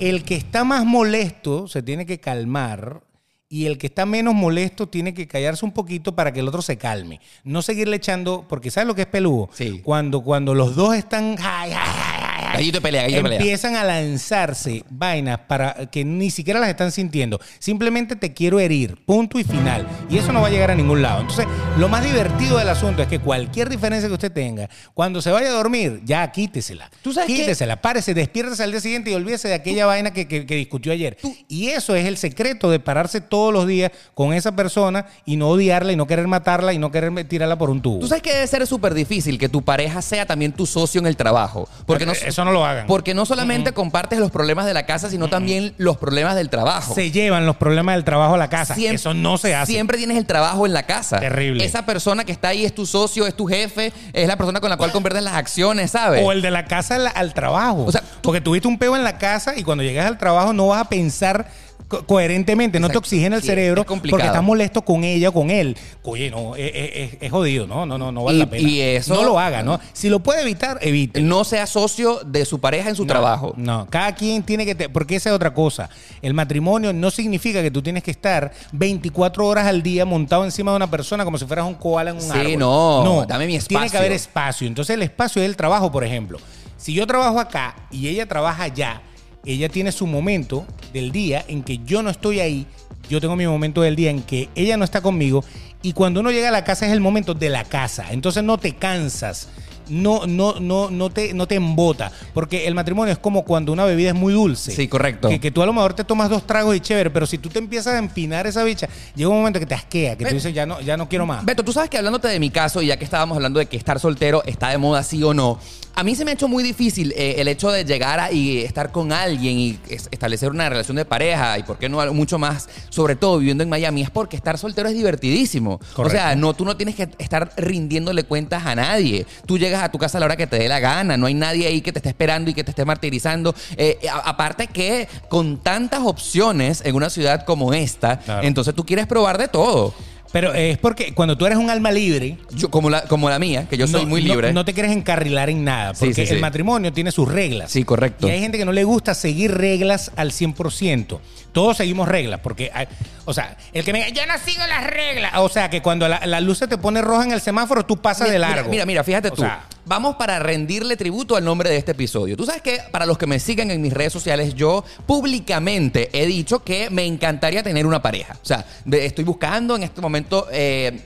el 0.00 0.24
que 0.24 0.36
está 0.36 0.64
más 0.64 0.84
molesto 0.84 1.68
se 1.68 1.82
tiene 1.82 2.06
que 2.06 2.20
calmar 2.20 3.02
y 3.48 3.66
el 3.66 3.78
que 3.78 3.86
está 3.86 4.04
menos 4.04 4.34
molesto 4.34 4.88
tiene 4.88 5.14
que 5.14 5.26
callarse 5.26 5.64
un 5.64 5.72
poquito 5.72 6.14
para 6.14 6.32
que 6.32 6.40
el 6.40 6.48
otro 6.48 6.62
se 6.62 6.76
calme. 6.76 7.20
No 7.44 7.62
seguirle 7.62 7.96
echando, 7.96 8.44
porque 8.48 8.70
¿sabes 8.70 8.86
lo 8.86 8.94
que 8.94 9.02
es 9.02 9.06
peludo? 9.06 9.48
Sí. 9.52 9.80
Cuando, 9.82 10.20
cuando 10.22 10.54
los 10.54 10.76
dos 10.76 10.94
están... 10.94 11.36
ay, 11.40 11.72
ay, 11.72 11.74
ay, 11.74 12.17
ay, 12.50 12.56
Gallito 12.58 12.78
de 12.78 12.82
pelea, 12.82 13.02
gallito 13.02 13.16
de 13.18 13.22
pelea. 13.24 13.38
empiezan 13.38 13.76
a 13.76 13.84
lanzarse 13.84 14.84
vainas 14.90 15.38
para 15.46 15.86
que 15.90 16.04
ni 16.04 16.30
siquiera 16.30 16.60
las 16.60 16.68
están 16.68 16.90
sintiendo. 16.92 17.40
Simplemente 17.58 18.16
te 18.16 18.32
quiero 18.32 18.58
herir, 18.60 18.96
punto 19.04 19.38
y 19.38 19.44
final. 19.44 19.86
Y 20.10 20.18
eso 20.18 20.32
no 20.32 20.40
va 20.40 20.48
a 20.48 20.50
llegar 20.50 20.70
a 20.70 20.74
ningún 20.74 21.02
lado. 21.02 21.20
Entonces, 21.20 21.46
lo 21.78 21.88
más 21.88 22.04
divertido 22.04 22.58
del 22.58 22.68
asunto 22.68 23.02
es 23.02 23.08
que 23.08 23.18
cualquier 23.18 23.68
diferencia 23.68 24.08
que 24.08 24.14
usted 24.14 24.32
tenga, 24.32 24.68
cuando 24.94 25.22
se 25.22 25.30
vaya 25.30 25.48
a 25.48 25.52
dormir, 25.52 26.00
ya 26.04 26.30
quítesela. 26.32 26.90
¿Tú 27.02 27.12
sabes 27.12 27.28
qué? 27.28 27.36
quítesela, 27.36 27.80
párese, 27.80 28.14
despiértese 28.14 28.62
al 28.64 28.70
día 28.72 28.80
siguiente 28.80 29.10
y 29.10 29.14
olvídese 29.14 29.48
de 29.48 29.54
aquella 29.54 29.86
vaina 29.86 30.12
que, 30.12 30.26
que- 30.26 30.46
que 30.46 30.54
discutió 30.56 30.92
ayer. 30.92 31.16
Y 31.48 31.68
eso 31.68 31.94
es 31.94 32.06
el 32.06 32.16
secreto 32.16 32.70
de 32.70 32.80
pararse 32.80 33.20
todos 33.20 33.52
los 33.52 33.66
días 33.66 33.92
con 34.14 34.32
esa 34.32 34.52
persona 34.56 35.06
y 35.24 35.36
no 35.36 35.48
odiarla 35.48 35.92
y 35.92 35.96
no 35.96 36.06
querer 36.06 36.26
matarla 36.26 36.72
y 36.72 36.78
no 36.78 36.90
querer 36.90 37.12
tirarla 37.28 37.56
por 37.58 37.70
un 37.70 37.82
tubo. 37.82 38.00
Tú 38.00 38.06
sabes 38.08 38.22
que 38.22 38.32
debe 38.32 38.46
ser 38.46 38.66
súper 38.66 38.94
difícil 38.94 39.38
que 39.38 39.48
tu 39.48 39.62
pareja 39.62 40.02
sea 40.02 40.26
también 40.26 40.52
tu 40.52 40.66
socio 40.66 41.00
en 41.00 41.06
el 41.06 41.16
trabajo. 41.16 41.68
Porque 41.86 42.06
no, 42.06 42.12
Eso 42.38 42.44
no 42.44 42.52
lo 42.52 42.64
hagan. 42.64 42.86
Porque 42.86 43.14
no 43.14 43.26
solamente 43.26 43.72
compartes 43.72 44.20
los 44.20 44.30
problemas 44.30 44.64
de 44.64 44.72
la 44.74 44.86
casa, 44.86 45.10
sino 45.10 45.26
también 45.28 45.74
los 45.76 45.96
problemas 45.96 46.36
del 46.36 46.48
trabajo. 46.50 46.94
se 46.94 47.10
llevan 47.10 47.46
los 47.46 47.56
problemas 47.56 47.96
del 47.96 48.04
trabajo 48.04 48.34
a 48.34 48.38
la 48.38 48.48
casa. 48.48 48.76
Siem- 48.76 48.92
eso 48.94 49.12
no 49.12 49.38
se 49.38 49.56
hace. 49.56 49.72
Siempre 49.72 49.98
tienes 49.98 50.16
el 50.16 50.24
trabajo 50.26 50.64
en 50.64 50.72
la 50.72 50.84
casa. 50.84 51.18
Terrible. 51.18 51.64
Esa 51.64 51.84
persona 51.84 52.24
que 52.24 52.30
está 52.30 52.48
ahí 52.48 52.64
es 52.64 52.72
tu 52.74 52.86
socio, 52.86 53.26
es 53.26 53.34
tu 53.34 53.46
jefe, 53.46 53.92
es 54.12 54.28
la 54.28 54.36
persona 54.36 54.60
con 54.60 54.70
la 54.70 54.76
cual 54.76 54.92
conviertes 54.92 55.22
las 55.24 55.34
acciones, 55.34 55.90
¿sabes? 55.90 56.22
O 56.24 56.30
el 56.30 56.40
de 56.42 56.52
la 56.52 56.64
casa 56.66 56.94
al, 56.94 57.10
al 57.12 57.34
trabajo. 57.34 57.84
O 57.84 57.90
sea, 57.90 58.02
Porque 58.22 58.40
tuviste 58.40 58.68
un 58.68 58.78
peo 58.78 58.94
en 58.94 59.02
la 59.02 59.18
casa 59.18 59.54
y 59.56 59.64
cuando 59.64 59.82
llegas 59.82 60.06
al 60.06 60.16
trabajo 60.18 60.52
no 60.52 60.68
vas 60.68 60.82
a 60.82 60.88
pensar 60.88 61.48
co- 61.88 62.04
coherentemente, 62.06 62.78
no 62.78 62.88
te 62.88 62.98
oxigena 62.98 63.36
el 63.36 63.42
Sí, 63.42 63.48
cerebro 63.48 63.80
es 63.82 63.86
porque 63.86 64.26
estás 64.26 64.42
molesto 64.42 64.82
con 64.82 65.04
ella 65.04 65.30
o 65.30 65.32
con 65.32 65.50
él. 65.50 65.76
Oye, 66.02 66.30
no, 66.30 66.54
es, 66.56 66.70
es- 66.74 66.90
es- 67.14 67.18
es 67.22 67.30
jodido, 67.30 67.66
no, 67.66 67.84
no, 67.86 67.98
no, 67.98 68.12
no 68.12 68.24
vale 68.24 68.36
Y- 68.36 68.40
la 68.40 68.50
pena. 68.50 68.68
y 68.68 68.80
eso- 68.80 69.14
No 69.14 69.22
lo 69.24 69.38
haga, 69.38 69.62
¿no? 69.62 69.80
Si 69.92 70.08
lo 70.08 70.20
puede 70.20 70.42
evitar, 70.42 70.78
evite. 70.82 71.20
no 71.20 71.44
sea 71.44 71.66
socio 71.66 72.20
de 72.24 72.44
su 72.44 72.60
pareja 72.60 72.88
en 72.90 72.94
su 72.96 73.06
trabajo. 73.06 73.54
No, 73.56 73.86
cada 73.90 74.14
quien 74.14 74.42
tiene 74.42 74.64
que... 74.66 74.74
te- 74.74 74.88
porque 74.88 75.16
esa 75.16 75.30
es 75.30 75.34
otra 75.36 75.52
cosa. 75.54 75.88
El 76.22 76.34
matrimonio 76.34 76.92
no 76.92 77.10
significa 77.10 77.62
que 77.62 77.70
tú 77.70 77.82
tienes 77.82 78.02
que 78.02 78.10
estar 78.10 78.52
24 78.72 79.46
horas 79.46 79.66
al 79.66 79.82
día 79.82 80.04
montado 80.04 80.44
encima 80.44 80.70
de 80.72 80.76
una 80.76 80.90
persona 80.90 81.24
como 81.24 81.38
si 81.38 81.46
fueras 81.46 81.66
un 81.66 81.74
koala 81.74 82.10
en 82.10 82.16
un 82.16 82.22
Sí, 82.22 82.30
árbol. 82.30 82.58
no, 82.58 83.24
dame 83.26 83.46
mi 83.46 83.52
Tiene 83.58 83.66
que 83.68 83.74
espacio. 83.74 83.98
haber 83.98 84.12
espacio. 84.12 84.66
Entonces 84.66 84.94
el 84.94 85.02
espacio 85.02 85.42
es 85.42 85.48
el 85.48 85.56
trabajo, 85.56 85.90
por 85.90 86.04
ejemplo. 86.04 86.38
Si 86.76 86.92
yo 86.94 87.06
trabajo 87.06 87.40
acá 87.40 87.74
y 87.90 88.06
ella 88.08 88.26
trabaja 88.26 88.62
allá, 88.64 89.02
ella 89.44 89.68
tiene 89.68 89.92
su 89.92 90.06
momento 90.06 90.66
del 90.92 91.12
día 91.12 91.44
en 91.48 91.62
que 91.62 91.78
yo 91.84 92.02
no 92.02 92.10
estoy 92.10 92.40
ahí. 92.40 92.66
Yo 93.08 93.20
tengo 93.20 93.36
mi 93.36 93.46
momento 93.46 93.80
del 93.82 93.96
día 93.96 94.10
en 94.10 94.22
que 94.22 94.48
ella 94.54 94.76
no 94.76 94.84
está 94.84 95.00
conmigo. 95.00 95.44
Y 95.82 95.92
cuando 95.92 96.20
uno 96.20 96.30
llega 96.30 96.48
a 96.48 96.52
la 96.52 96.64
casa 96.64 96.86
es 96.86 96.92
el 96.92 97.00
momento 97.00 97.34
de 97.34 97.48
la 97.48 97.64
casa. 97.64 98.06
Entonces 98.10 98.42
no 98.44 98.58
te 98.58 98.74
cansas. 98.74 99.48
No, 99.88 100.26
no, 100.26 100.60
no, 100.60 100.90
no 100.90 101.08
te, 101.08 101.32
no 101.32 101.46
te 101.46 101.54
embota. 101.54 102.12
Porque 102.34 102.66
el 102.66 102.74
matrimonio 102.74 103.10
es 103.10 103.18
como 103.18 103.44
cuando 103.46 103.72
una 103.72 103.86
bebida 103.86 104.08
es 104.10 104.14
muy 104.14 104.34
dulce. 104.34 104.72
Sí, 104.72 104.86
correcto. 104.86 105.30
Que, 105.30 105.40
que 105.40 105.50
tú 105.50 105.62
a 105.62 105.66
lo 105.66 105.72
mejor 105.72 105.94
te 105.94 106.04
tomas 106.04 106.28
dos 106.28 106.46
tragos 106.46 106.76
y 106.76 106.80
chévere, 106.80 107.08
pero 107.08 107.24
si 107.24 107.38
tú 107.38 107.48
te 107.48 107.58
empiezas 107.58 107.94
a 107.94 107.98
empinar 107.98 108.46
esa 108.46 108.62
bicha, 108.64 108.86
llega 109.16 109.30
un 109.30 109.38
momento 109.38 109.58
que 109.58 109.64
te 109.64 109.74
asquea, 109.74 110.10
que 110.18 110.24
tú 110.24 110.28
Ve- 110.30 110.34
dices, 110.34 110.52
ya 110.52 110.66
no, 110.66 110.78
ya 110.82 110.98
no 110.98 111.08
quiero 111.08 111.24
más. 111.24 111.42
Beto, 111.42 111.64
tú 111.64 111.72
sabes 111.72 111.88
que 111.88 111.96
hablándote 111.96 112.28
de 112.28 112.38
mi 112.38 112.50
caso, 112.50 112.82
y 112.82 112.88
ya 112.88 112.98
que 112.98 113.04
estábamos 113.04 113.36
hablando 113.36 113.60
de 113.60 113.66
que 113.66 113.78
estar 113.78 113.98
soltero 113.98 114.42
está 114.44 114.68
de 114.68 114.76
moda, 114.76 115.02
sí 115.02 115.22
o 115.22 115.32
no, 115.32 115.58
a 115.98 116.04
mí 116.04 116.14
se 116.14 116.24
me 116.24 116.30
ha 116.30 116.34
hecho 116.34 116.46
muy 116.46 116.62
difícil 116.62 117.12
eh, 117.16 117.34
el 117.38 117.48
hecho 117.48 117.72
de 117.72 117.84
llegar 117.84 118.20
a, 118.20 118.30
y 118.30 118.58
estar 118.58 118.92
con 118.92 119.10
alguien 119.12 119.58
y 119.58 119.78
es- 119.88 120.08
establecer 120.12 120.48
una 120.50 120.68
relación 120.68 120.96
de 120.96 121.04
pareja 121.04 121.58
y 121.58 121.64
por 121.64 121.76
qué 121.76 121.88
no 121.88 122.00
algo 122.00 122.14
mucho 122.14 122.38
más, 122.38 122.68
sobre 122.88 123.16
todo 123.16 123.38
viviendo 123.38 123.64
en 123.64 123.68
Miami, 123.68 124.02
es 124.02 124.10
porque 124.10 124.36
estar 124.36 124.56
soltero 124.58 124.88
es 124.88 124.94
divertidísimo. 124.94 125.72
O 125.74 125.94
Correcto. 125.96 126.16
sea, 126.16 126.36
no, 126.36 126.54
tú 126.54 126.64
no 126.64 126.76
tienes 126.76 126.94
que 126.94 127.08
estar 127.18 127.50
rindiéndole 127.56 128.22
cuentas 128.22 128.64
a 128.64 128.76
nadie. 128.76 129.26
Tú 129.44 129.58
llegas 129.58 129.82
a 129.82 129.90
tu 129.90 129.98
casa 129.98 130.18
a 130.18 130.20
la 130.20 130.26
hora 130.26 130.36
que 130.36 130.46
te 130.46 130.56
dé 130.56 130.68
la 130.68 130.78
gana, 130.78 131.16
no 131.16 131.26
hay 131.26 131.34
nadie 131.34 131.66
ahí 131.66 131.80
que 131.80 131.90
te 131.92 131.98
esté 131.98 132.10
esperando 132.10 132.48
y 132.48 132.54
que 132.54 132.62
te 132.62 132.70
esté 132.70 132.84
martirizando. 132.84 133.52
Eh, 133.76 133.98
a- 134.08 134.18
aparte 134.30 134.68
que 134.68 135.08
con 135.28 135.58
tantas 135.58 136.02
opciones 136.04 136.80
en 136.84 136.94
una 136.94 137.10
ciudad 137.10 137.44
como 137.44 137.74
esta, 137.74 138.20
Claro. 138.20 138.46
entonces 138.46 138.72
tú 138.72 138.86
quieres 138.86 139.08
probar 139.08 139.36
de 139.36 139.48
todo. 139.48 139.92
Pero 140.32 140.54
eh, 140.54 140.72
es 140.72 140.78
porque 140.78 141.14
cuando 141.14 141.38
tú 141.38 141.46
eres 141.46 141.56
un 141.58 141.70
alma 141.70 141.90
libre, 141.90 142.36
Yo, 142.50 142.70
como, 142.70 142.90
la, 142.90 143.02
como 143.04 143.30
la 143.30 143.38
mía, 143.38 143.66
que 143.68 143.76
yo 143.78 143.86
soy 143.86 144.02
no- 144.02 144.08
muy 144.08 144.20
libre. 144.20 144.52
No, 144.52 144.64
te 144.64 144.74
quieres 144.74 144.92
encarrilar 144.92 145.48
en 145.48 145.64
nada, 145.64 145.94
Sí, 145.94 146.00
porque 146.00 146.14
sí, 146.14 146.26
sí. 146.26 146.34
el 146.34 146.40
matrimonio 146.40 146.92
tiene 146.92 147.10
sus 147.12 147.26
reglas. 147.32 147.70
Sí, 147.70 147.84
correcto. 147.84 148.28
Y 148.28 148.30
hay 148.32 148.40
gente 148.40 148.58
que 148.58 148.64
no 148.66 148.72
le 148.72 148.84
gusta 148.84 149.14
seguir 149.14 149.54
reglas 149.54 150.12
al 150.16 150.32
100%. 150.32 151.18
Todos 151.52 151.76
seguimos 151.78 152.06
reglas, 152.08 152.40
porque, 152.40 152.70
hay- 152.72 152.86
o 153.24 153.34
sea, 153.34 153.56
el 153.72 153.84
que 153.84 153.92
me 153.92 154.04
diga, 154.04 154.10
yo 154.10 154.26
no 154.26 154.38
sigo 154.38 154.64
las 154.66 154.86
reglas. 154.86 155.32
O 155.36 155.48
sea, 155.48 155.68
que 155.70 155.82
cuando 155.82 156.06
la, 156.08 156.24
la 156.26 156.40
luz 156.40 156.58
se 156.58 156.68
te 156.68 156.78
pone 156.78 157.00
roja 157.02 157.24
en 157.24 157.32
el 157.32 157.40
semáforo, 157.40 157.84
tú 157.84 157.96
pasas 157.96 158.22
Mira, 158.28 158.32
de 158.34 158.38
largo. 158.38 158.70
Mira, 158.70 158.86
mira, 158.86 159.02
fíjate 159.04 159.28
O 159.28 159.32
tú. 159.32 159.42
sea, 159.42 159.64
Vamos 159.86 160.16
para 160.16 160.38
rendirle 160.38 160.98
tributo 160.98 161.34
al 161.34 161.44
nombre 161.44 161.70
de 161.70 161.78
este 161.78 161.92
episodio. 161.92 162.36
Tú 162.36 162.44
sabes 162.44 162.60
que 162.60 162.78
para 162.92 163.06
los 163.06 163.16
que 163.16 163.26
me 163.26 163.40
siguen 163.40 163.70
en 163.70 163.80
mis 163.80 163.94
redes 163.94 164.12
sociales, 164.12 164.54
yo 164.54 164.84
públicamente 165.06 166.10
he 166.12 166.26
dicho 166.26 166.62
que 166.62 166.90
me 166.90 167.04
encantaría 167.06 167.62
tener 167.62 167.86
una 167.86 168.00
pareja. 168.02 168.34
O 168.42 168.46
sea, 168.46 168.64
de- 168.84 169.06
estoy 169.06 169.24
buscando 169.24 169.76
en 169.76 169.82
este 169.84 170.00
momento. 170.00 170.46
eh, 170.52 171.00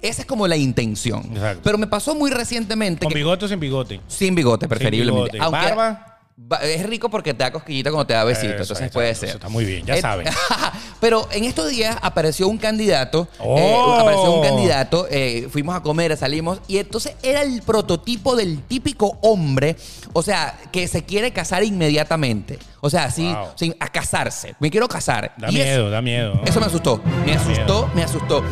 esa 0.00 0.22
es 0.22 0.26
como 0.26 0.48
la 0.48 0.56
intención. 0.56 1.22
Exacto. 1.32 1.60
Pero 1.62 1.78
me 1.78 1.86
pasó 1.86 2.14
muy 2.16 2.30
recientemente 2.32 3.04
¿Con 3.04 3.12
que. 3.12 3.18
bigote 3.18 3.44
o 3.44 3.48
sin 3.48 3.60
bigote? 3.60 4.00
Sin 4.08 4.34
bigote, 4.34 4.66
preferiblemente. 4.66 5.32
bigote. 5.32 5.40
Aunque 5.56 5.74
¿Barba? 5.74 6.11
Es 6.62 6.84
rico 6.86 7.08
porque 7.10 7.34
te 7.34 7.44
da 7.44 7.52
cosquillita 7.52 7.90
cuando 7.90 8.06
te 8.06 8.14
da 8.14 8.24
besitos. 8.24 8.52
Eso, 8.54 8.62
entonces 8.62 8.86
eso, 8.86 8.92
puede 8.94 9.10
eso 9.10 9.20
ser. 9.20 9.30
está 9.36 9.48
muy 9.48 9.64
bien, 9.64 9.84
ya 9.84 9.94
Eh, 9.96 10.00
saben. 10.00 10.26
Pero 11.00 11.28
en 11.30 11.44
estos 11.44 11.68
días 11.70 11.96
apareció 12.00 12.48
un 12.48 12.58
candidato. 12.58 13.28
Oh. 13.38 13.58
eh, 13.58 14.00
apareció 14.00 14.32
un 14.32 14.42
candidato. 14.42 15.06
eh, 15.10 15.48
fuimos 15.50 15.76
a 15.76 15.82
comer, 15.82 16.16
salimos. 16.16 16.60
Y 16.68 16.78
entonces 16.78 17.14
era 17.22 17.42
el 17.42 17.62
prototipo 17.62 18.34
del 18.34 18.62
típico 18.62 19.18
hombre. 19.22 19.76
O 20.14 20.22
sea, 20.22 20.58
que 20.72 20.88
se 20.88 21.04
quiere 21.04 21.32
casar 21.32 21.62
inmediatamente. 21.64 22.58
O 22.80 22.90
sea, 22.90 23.04
así, 23.04 23.32
Wow. 23.32 23.48
sin- 23.56 23.76
a 23.78 23.88
casarse. 23.88 24.54
Me 24.58 24.70
quiero 24.70 24.88
casar. 24.88 25.34
Da 25.36 25.50
Y 25.50 25.54
miedo, 25.54 25.90
da 25.90 26.00
miedo. 26.02 26.40
eso 26.46 26.58
me 26.60 26.66
asustó. 26.66 27.00
Me 27.26 27.34
asustó, 27.34 27.82
miedo. 27.82 27.90
me 27.94 28.02
asustó. 28.04 28.42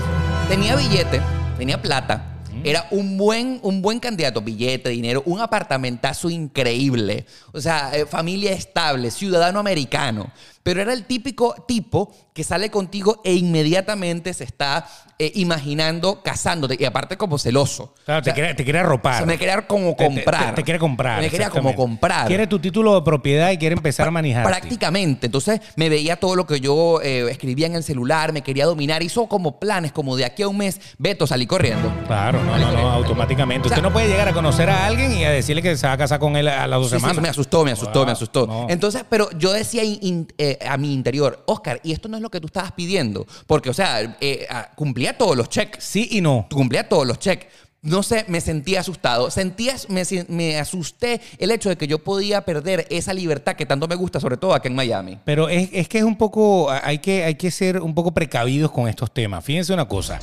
Tenía 0.48 0.76
billete, 0.76 1.20
tenía 1.58 1.80
plata. 1.80 2.24
Era 2.62 2.86
un 2.90 3.16
buen, 3.16 3.58
un 3.62 3.80
buen 3.80 4.00
candidato, 4.00 4.42
billete, 4.42 4.90
dinero, 4.90 5.22
un 5.26 5.40
apartamentazo 5.40 6.28
increíble. 6.28 7.24
O 7.52 7.61
sea, 7.61 7.96
eh, 7.96 8.06
familia 8.06 8.52
estable, 8.52 9.11
ciudadano 9.11 9.58
americano. 9.58 10.30
Pero 10.70 10.82
era 10.82 10.92
el 10.92 11.04
típico 11.04 11.56
tipo 11.66 12.12
que 12.32 12.44
sale 12.44 12.70
contigo 12.70 13.20
e 13.24 13.34
inmediatamente 13.34 14.32
se 14.34 14.44
está 14.44 14.86
eh, 15.18 15.32
imaginando 15.34 16.22
casándote. 16.22 16.76
Y 16.78 16.84
aparte 16.84 17.16
como 17.16 17.38
celoso. 17.38 17.92
Claro, 18.04 18.20
O 18.20 18.24
sea, 18.24 18.32
te, 18.32 18.40
quiere, 18.40 18.54
te 18.54 18.62
quiere 18.62 18.78
arropar. 18.78 19.18
se 19.18 19.26
me 19.26 19.36
quería 19.36 19.66
como 19.66 19.96
te- 19.96 20.04
comprar. 20.06 20.50
Te, 20.50 20.52
te 20.56 20.62
quiere 20.62 20.78
comprar. 20.78 21.20
Me 21.20 21.28
quería 21.28 21.50
como 21.50 21.74
comprar. 21.74 22.28
Quiere 22.28 22.46
tu 22.46 22.60
título 22.60 22.94
de 22.94 23.02
propiedad 23.02 23.50
y 23.50 23.58
quiere 23.58 23.74
empezar 23.74 24.06
a 24.06 24.10
manejar. 24.12 24.46
Prácticamente. 24.46 25.26
Entonces 25.26 25.60
me 25.74 25.88
veía 25.88 26.16
todo 26.16 26.36
lo 26.36 26.46
que 26.46 26.60
yo 26.60 27.00
eh, 27.02 27.28
escribía 27.30 27.66
en 27.66 27.74
el 27.74 27.82
celular, 27.82 28.32
me 28.32 28.42
quería 28.42 28.64
dominar. 28.66 29.02
Hizo 29.02 29.26
como 29.26 29.58
planes, 29.58 29.90
como 29.90 30.16
de 30.16 30.24
aquí 30.24 30.42
a 30.44 30.48
un 30.48 30.56
mes, 30.58 30.80
Beto, 30.98 31.26
salí 31.26 31.46
corriendo. 31.46 31.92
Claro, 32.06 32.42
no, 32.44 32.56
no, 32.56 32.72
no, 32.72 32.90
automáticamente. 32.92 33.66
O 33.66 33.68
sea, 33.68 33.78
Usted 33.78 33.82
no 33.88 33.92
puede 33.92 34.06
llegar 34.08 34.28
a 34.28 34.32
conocer 34.32 34.70
a 34.70 34.86
alguien 34.86 35.12
y 35.12 35.24
a 35.24 35.30
decirle 35.32 35.62
que 35.62 35.76
se 35.76 35.86
va 35.88 35.94
a 35.94 35.98
casar 35.98 36.20
con 36.20 36.36
él 36.36 36.46
a 36.46 36.66
las 36.68 36.78
dos 36.80 36.90
Sí, 36.90 36.94
sí, 36.94 37.00
semanas. 37.00 37.14
eso 37.16 37.22
me 37.22 37.28
asustó, 37.28 37.64
me 37.64 37.72
asustó, 37.72 37.98
Wow, 37.98 38.06
me 38.06 38.12
asustó. 38.12 38.46
no. 38.46 38.66
Entonces, 38.70 39.04
pero 39.10 39.28
yo 39.36 39.52
decía 39.52 39.82
in- 39.82 39.98
in- 40.00 40.32
eh, 40.38 40.56
a 40.66 40.76
mi 40.76 40.92
interior, 40.92 41.42
Oscar, 41.46 41.80
y 41.82 41.92
esto 41.92 42.08
no 42.08 42.16
es 42.16 42.22
lo 42.22 42.30
que 42.30 42.40
tú 42.40 42.46
estabas 42.46 42.72
pidiendo, 42.72 43.26
porque, 43.46 43.70
o 43.70 43.74
sea, 43.74 44.16
eh, 44.20 44.46
ah, 44.50 44.70
cumplía 44.74 45.16
todos 45.16 45.36
los 45.36 45.48
checks, 45.48 45.82
Sí 45.84 46.08
y 46.11 46.20
no. 46.20 46.46
cumplía 46.50 46.88
todos 46.88 47.06
los 47.06 47.18
checks. 47.18 47.46
No 47.82 48.02
sé, 48.02 48.26
me 48.28 48.42
sentía 48.42 48.80
asustado. 48.80 49.30
Sentía, 49.30 49.74
me, 49.88 50.02
me 50.28 50.58
asusté 50.58 51.18
el 51.38 51.50
hecho 51.50 51.70
de 51.70 51.76
que 51.76 51.86
yo 51.86 51.98
podía 51.98 52.44
perder 52.44 52.86
esa 52.90 53.14
libertad 53.14 53.56
que 53.56 53.64
tanto 53.64 53.88
me 53.88 53.94
gusta, 53.94 54.20
sobre 54.20 54.36
todo 54.36 54.52
aquí 54.52 54.68
en 54.68 54.74
Miami. 54.74 55.18
Pero 55.24 55.48
es, 55.48 55.70
es 55.72 55.88
que 55.88 55.96
es 55.96 56.04
un 56.04 56.16
poco, 56.18 56.70
hay 56.70 56.98
que, 56.98 57.24
hay 57.24 57.36
que 57.36 57.50
ser 57.50 57.80
un 57.80 57.94
poco 57.94 58.12
precavidos 58.12 58.70
con 58.70 58.86
estos 58.86 59.11
temas. 59.14 59.42
Fíjense 59.42 59.72
una 59.72 59.88
cosa. 59.88 60.20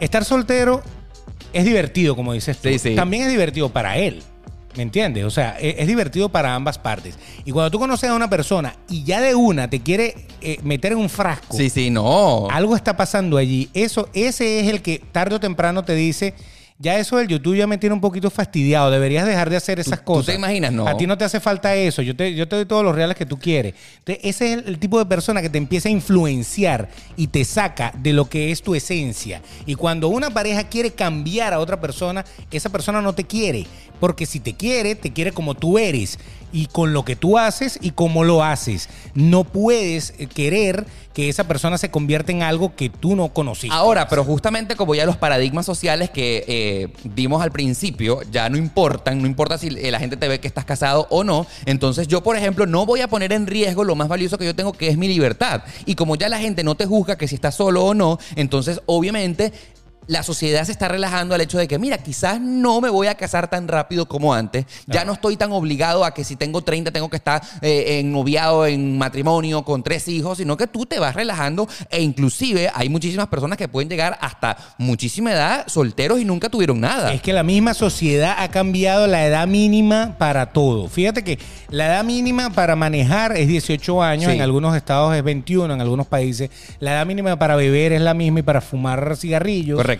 Estar 0.00 0.24
soltero 0.24 0.82
es 1.52 1.64
divertido, 1.64 2.16
como 2.16 2.32
dices 2.32 2.58
tú. 2.58 2.68
Sí, 2.68 2.80
sí. 2.80 2.94
También 2.96 3.24
es 3.24 3.30
divertido 3.30 3.68
para 3.68 3.96
él. 3.98 4.20
¿Me 4.76 4.82
entiendes? 4.84 5.24
O 5.24 5.30
sea, 5.30 5.56
e- 5.58 5.76
es, 5.78 5.86
divertido 5.88 6.28
para 6.28 6.54
ambas 6.54 6.78
partes. 6.78 7.18
Y 7.44 7.50
cuando 7.50 7.70
tú 7.70 7.78
conoces 7.78 8.08
a 8.08 8.14
una 8.14 8.30
persona 8.30 8.76
y 8.88 9.02
ya 9.02 9.20
de 9.20 9.34
una 9.34 9.68
te 9.68 9.80
quiere 9.80 10.14
eh, 10.40 10.58
meter 10.62 10.92
en 10.92 10.98
un 10.98 11.08
frasco, 11.08 11.56
Sí, 11.56 11.70
sí, 11.70 11.90
no. 11.90 12.48
algo 12.50 12.76
está 12.76 12.96
pasando 12.96 13.36
allí. 13.36 13.68
Eso, 13.74 14.08
ese 14.14 14.60
es 14.60 14.68
el 14.68 14.80
que 14.80 15.02
tarde 15.12 15.34
o 15.36 15.40
temprano 15.40 15.84
te 15.84 15.94
dice. 15.94 16.34
Ya 16.82 16.98
eso 16.98 17.18
del 17.18 17.28
YouTube 17.28 17.56
ya 17.56 17.66
me 17.66 17.76
tiene 17.76 17.92
un 17.92 18.00
poquito 18.00 18.30
fastidiado. 18.30 18.90
Deberías 18.90 19.26
dejar 19.26 19.50
de 19.50 19.56
hacer 19.56 19.78
esas 19.78 19.98
¿Tú 19.98 20.04
cosas. 20.06 20.26
te 20.26 20.34
imaginas? 20.34 20.72
No. 20.72 20.88
A 20.88 20.96
ti 20.96 21.06
no 21.06 21.18
te 21.18 21.24
hace 21.24 21.38
falta 21.38 21.74
eso. 21.76 22.00
Yo 22.00 22.16
te, 22.16 22.34
yo 22.34 22.48
te 22.48 22.56
doy 22.56 22.64
todos 22.64 22.82
los 22.82 22.94
reales 22.94 23.18
que 23.18 23.26
tú 23.26 23.38
quieres. 23.38 23.74
Entonces, 23.98 24.24
ese 24.24 24.52
es 24.52 24.58
el, 24.60 24.64
el 24.66 24.78
tipo 24.78 24.98
de 24.98 25.04
persona 25.04 25.42
que 25.42 25.50
te 25.50 25.58
empieza 25.58 25.90
a 25.90 25.92
influenciar 25.92 26.88
y 27.18 27.26
te 27.26 27.44
saca 27.44 27.92
de 27.98 28.14
lo 28.14 28.30
que 28.30 28.50
es 28.50 28.62
tu 28.62 28.74
esencia. 28.74 29.42
Y 29.66 29.74
cuando 29.74 30.08
una 30.08 30.30
pareja 30.30 30.64
quiere 30.64 30.90
cambiar 30.92 31.52
a 31.52 31.58
otra 31.58 31.78
persona, 31.82 32.24
esa 32.50 32.70
persona 32.70 33.02
no 33.02 33.14
te 33.14 33.24
quiere. 33.24 33.66
Porque 34.00 34.24
si 34.24 34.40
te 34.40 34.54
quiere, 34.54 34.94
te 34.94 35.12
quiere 35.12 35.32
como 35.32 35.54
tú 35.54 35.78
eres. 35.78 36.18
Y 36.52 36.66
con 36.66 36.92
lo 36.92 37.04
que 37.04 37.16
tú 37.16 37.38
haces 37.38 37.78
y 37.80 37.92
cómo 37.92 38.24
lo 38.24 38.44
haces. 38.44 38.88
No 39.14 39.44
puedes 39.44 40.14
eh, 40.18 40.26
querer 40.26 40.86
que 41.12 41.28
esa 41.28 41.44
persona 41.44 41.76
se 41.76 41.90
convierta 41.90 42.30
en 42.30 42.42
algo 42.42 42.76
que 42.76 42.88
tú 42.88 43.16
no 43.16 43.32
conociste. 43.32 43.74
Ahora, 43.74 44.08
pero 44.08 44.24
justamente 44.24 44.76
como 44.76 44.94
ya 44.94 45.04
los 45.04 45.16
paradigmas 45.16 45.66
sociales 45.66 46.10
que 46.10 46.44
eh, 46.46 46.88
dimos 47.02 47.42
al 47.42 47.50
principio 47.50 48.20
ya 48.30 48.48
no 48.48 48.56
importan, 48.56 49.20
no 49.20 49.26
importa 49.26 49.58
si 49.58 49.68
eh, 49.68 49.90
la 49.90 49.98
gente 49.98 50.16
te 50.16 50.28
ve 50.28 50.38
que 50.38 50.46
estás 50.46 50.64
casado 50.64 51.06
o 51.10 51.24
no, 51.24 51.46
entonces 51.66 52.06
yo, 52.06 52.22
por 52.22 52.36
ejemplo, 52.36 52.66
no 52.66 52.86
voy 52.86 53.00
a 53.00 53.08
poner 53.08 53.32
en 53.32 53.46
riesgo 53.46 53.82
lo 53.82 53.96
más 53.96 54.08
valioso 54.08 54.38
que 54.38 54.44
yo 54.44 54.54
tengo, 54.54 54.72
que 54.72 54.88
es 54.88 54.96
mi 54.96 55.08
libertad. 55.08 55.62
Y 55.84 55.96
como 55.96 56.14
ya 56.14 56.28
la 56.28 56.38
gente 56.38 56.62
no 56.62 56.76
te 56.76 56.86
juzga 56.86 57.16
que 57.16 57.26
si 57.26 57.34
estás 57.34 57.56
solo 57.56 57.84
o 57.84 57.94
no, 57.94 58.18
entonces 58.36 58.80
obviamente 58.86 59.52
la 60.10 60.24
sociedad 60.24 60.64
se 60.64 60.72
está 60.72 60.88
relajando 60.88 61.36
al 61.36 61.40
hecho 61.40 61.56
de 61.56 61.68
que, 61.68 61.78
mira, 61.78 61.96
quizás 61.98 62.40
no 62.40 62.80
me 62.80 62.90
voy 62.90 63.06
a 63.06 63.14
casar 63.14 63.48
tan 63.48 63.68
rápido 63.68 64.06
como 64.06 64.34
antes. 64.34 64.66
Ya 64.88 65.04
no 65.04 65.12
estoy 65.12 65.36
tan 65.36 65.52
obligado 65.52 66.04
a 66.04 66.12
que 66.12 66.24
si 66.24 66.34
tengo 66.34 66.62
30 66.62 66.90
tengo 66.90 67.08
que 67.08 67.16
estar 67.16 67.40
eh, 67.62 68.00
en 68.00 68.10
noviado, 68.10 68.66
en 68.66 68.98
matrimonio, 68.98 69.62
con 69.62 69.84
tres 69.84 70.08
hijos, 70.08 70.38
sino 70.38 70.56
que 70.56 70.66
tú 70.66 70.84
te 70.84 70.98
vas 70.98 71.14
relajando 71.14 71.68
e 71.90 72.02
inclusive 72.02 72.72
hay 72.74 72.88
muchísimas 72.88 73.28
personas 73.28 73.56
que 73.56 73.68
pueden 73.68 73.88
llegar 73.88 74.18
hasta 74.20 74.56
muchísima 74.78 75.30
edad 75.30 75.64
solteros 75.68 76.18
y 76.20 76.24
nunca 76.24 76.48
tuvieron 76.48 76.80
nada. 76.80 77.12
Es 77.12 77.22
que 77.22 77.32
la 77.32 77.44
misma 77.44 77.72
sociedad 77.74 78.34
ha 78.38 78.48
cambiado 78.48 79.06
la 79.06 79.24
edad 79.24 79.46
mínima 79.46 80.16
para 80.18 80.46
todo. 80.46 80.88
Fíjate 80.88 81.22
que 81.22 81.38
la 81.68 81.86
edad 81.86 82.02
mínima 82.02 82.50
para 82.50 82.74
manejar 82.74 83.36
es 83.36 83.46
18 83.46 84.02
años, 84.02 84.30
Sí. 84.32 84.36
en 84.36 84.42
algunos 84.42 84.74
estados 84.74 85.14
es 85.14 85.22
21, 85.22 85.72
en 85.72 85.80
algunos 85.80 86.08
países. 86.08 86.50
La 86.80 86.94
edad 86.94 87.06
mínima 87.06 87.38
para 87.38 87.54
beber 87.54 87.92
es 87.92 88.00
la 88.00 88.12
misma 88.14 88.40
y 88.40 88.42
para 88.42 88.60
fumar 88.60 89.16
cigarrillos. 89.16 89.76
Correcto. 89.76 89.99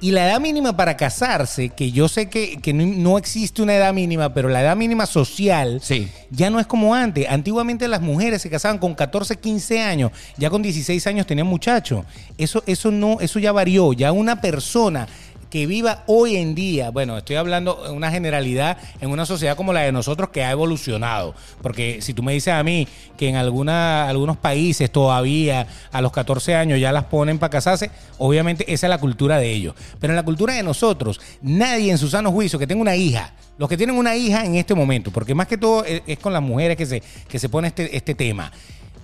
Y 0.00 0.10
la 0.10 0.26
edad 0.28 0.40
mínima 0.40 0.76
para 0.76 0.96
casarse, 0.96 1.68
que 1.68 1.92
yo 1.92 2.08
sé 2.08 2.28
que, 2.28 2.56
que 2.60 2.72
no, 2.72 2.84
no 2.84 3.18
existe 3.18 3.62
una 3.62 3.76
edad 3.76 3.92
mínima, 3.94 4.34
pero 4.34 4.48
la 4.48 4.60
edad 4.60 4.74
mínima 4.74 5.06
social 5.06 5.78
Sí. 5.80 6.08
ya 6.28 6.50
no 6.50 6.58
es 6.58 6.66
como 6.66 6.92
antes. 6.92 7.28
Antiguamente 7.28 7.86
las 7.86 8.00
mujeres 8.00 8.42
se 8.42 8.50
casaban 8.50 8.78
con 8.78 8.96
14, 8.96 9.36
15 9.36 9.80
años, 9.80 10.10
ya 10.36 10.50
con 10.50 10.60
16 10.60 11.06
años 11.06 11.24
tenían 11.24 11.46
muchachos. 11.46 12.04
Eso, 12.36 12.64
eso 12.66 12.90
no, 12.90 13.20
eso 13.20 13.38
ya 13.38 13.52
varió. 13.52 13.92
Ya 13.92 14.10
una 14.10 14.40
persona 14.40 15.06
que 15.52 15.66
viva 15.66 16.02
hoy 16.06 16.36
en 16.36 16.54
día, 16.54 16.88
bueno, 16.88 17.18
estoy 17.18 17.36
hablando 17.36 17.84
en 17.86 17.94
una 17.94 18.10
generalidad, 18.10 18.78
en 19.02 19.10
una 19.10 19.26
sociedad 19.26 19.54
como 19.54 19.74
la 19.74 19.82
de 19.82 19.92
nosotros 19.92 20.30
que 20.30 20.42
ha 20.42 20.50
evolucionado. 20.50 21.34
Porque 21.60 22.00
si 22.00 22.14
tú 22.14 22.22
me 22.22 22.32
dices 22.32 22.54
a 22.54 22.62
mí 22.62 22.88
que 23.18 23.28
en 23.28 23.36
algunos 23.36 24.38
países 24.38 24.90
todavía 24.90 25.66
a 25.92 26.00
los 26.00 26.10
14 26.10 26.54
años 26.54 26.80
ya 26.80 26.90
las 26.90 27.04
ponen 27.04 27.38
para 27.38 27.50
casarse, 27.50 27.90
obviamente 28.16 28.64
esa 28.72 28.86
es 28.86 28.88
la 28.88 28.96
cultura 28.96 29.36
de 29.36 29.52
ellos. 29.52 29.74
Pero 30.00 30.14
en 30.14 30.16
la 30.16 30.22
cultura 30.22 30.54
de 30.54 30.62
nosotros, 30.62 31.20
nadie 31.42 31.90
en 31.90 31.98
su 31.98 32.08
sano 32.08 32.32
juicio 32.32 32.58
que 32.58 32.66
tenga 32.66 32.80
una 32.80 32.96
hija, 32.96 33.34
los 33.58 33.68
que 33.68 33.76
tienen 33.76 33.96
una 33.96 34.16
hija 34.16 34.46
en 34.46 34.54
este 34.54 34.74
momento, 34.74 35.10
porque 35.10 35.34
más 35.34 35.48
que 35.48 35.58
todo 35.58 35.84
es, 35.84 36.00
es 36.06 36.18
con 36.18 36.32
las 36.32 36.40
mujeres 36.40 36.78
que 36.78 36.86
se, 36.86 37.02
que 37.28 37.38
se 37.38 37.50
pone 37.50 37.68
este, 37.68 37.94
este 37.94 38.14
tema. 38.14 38.50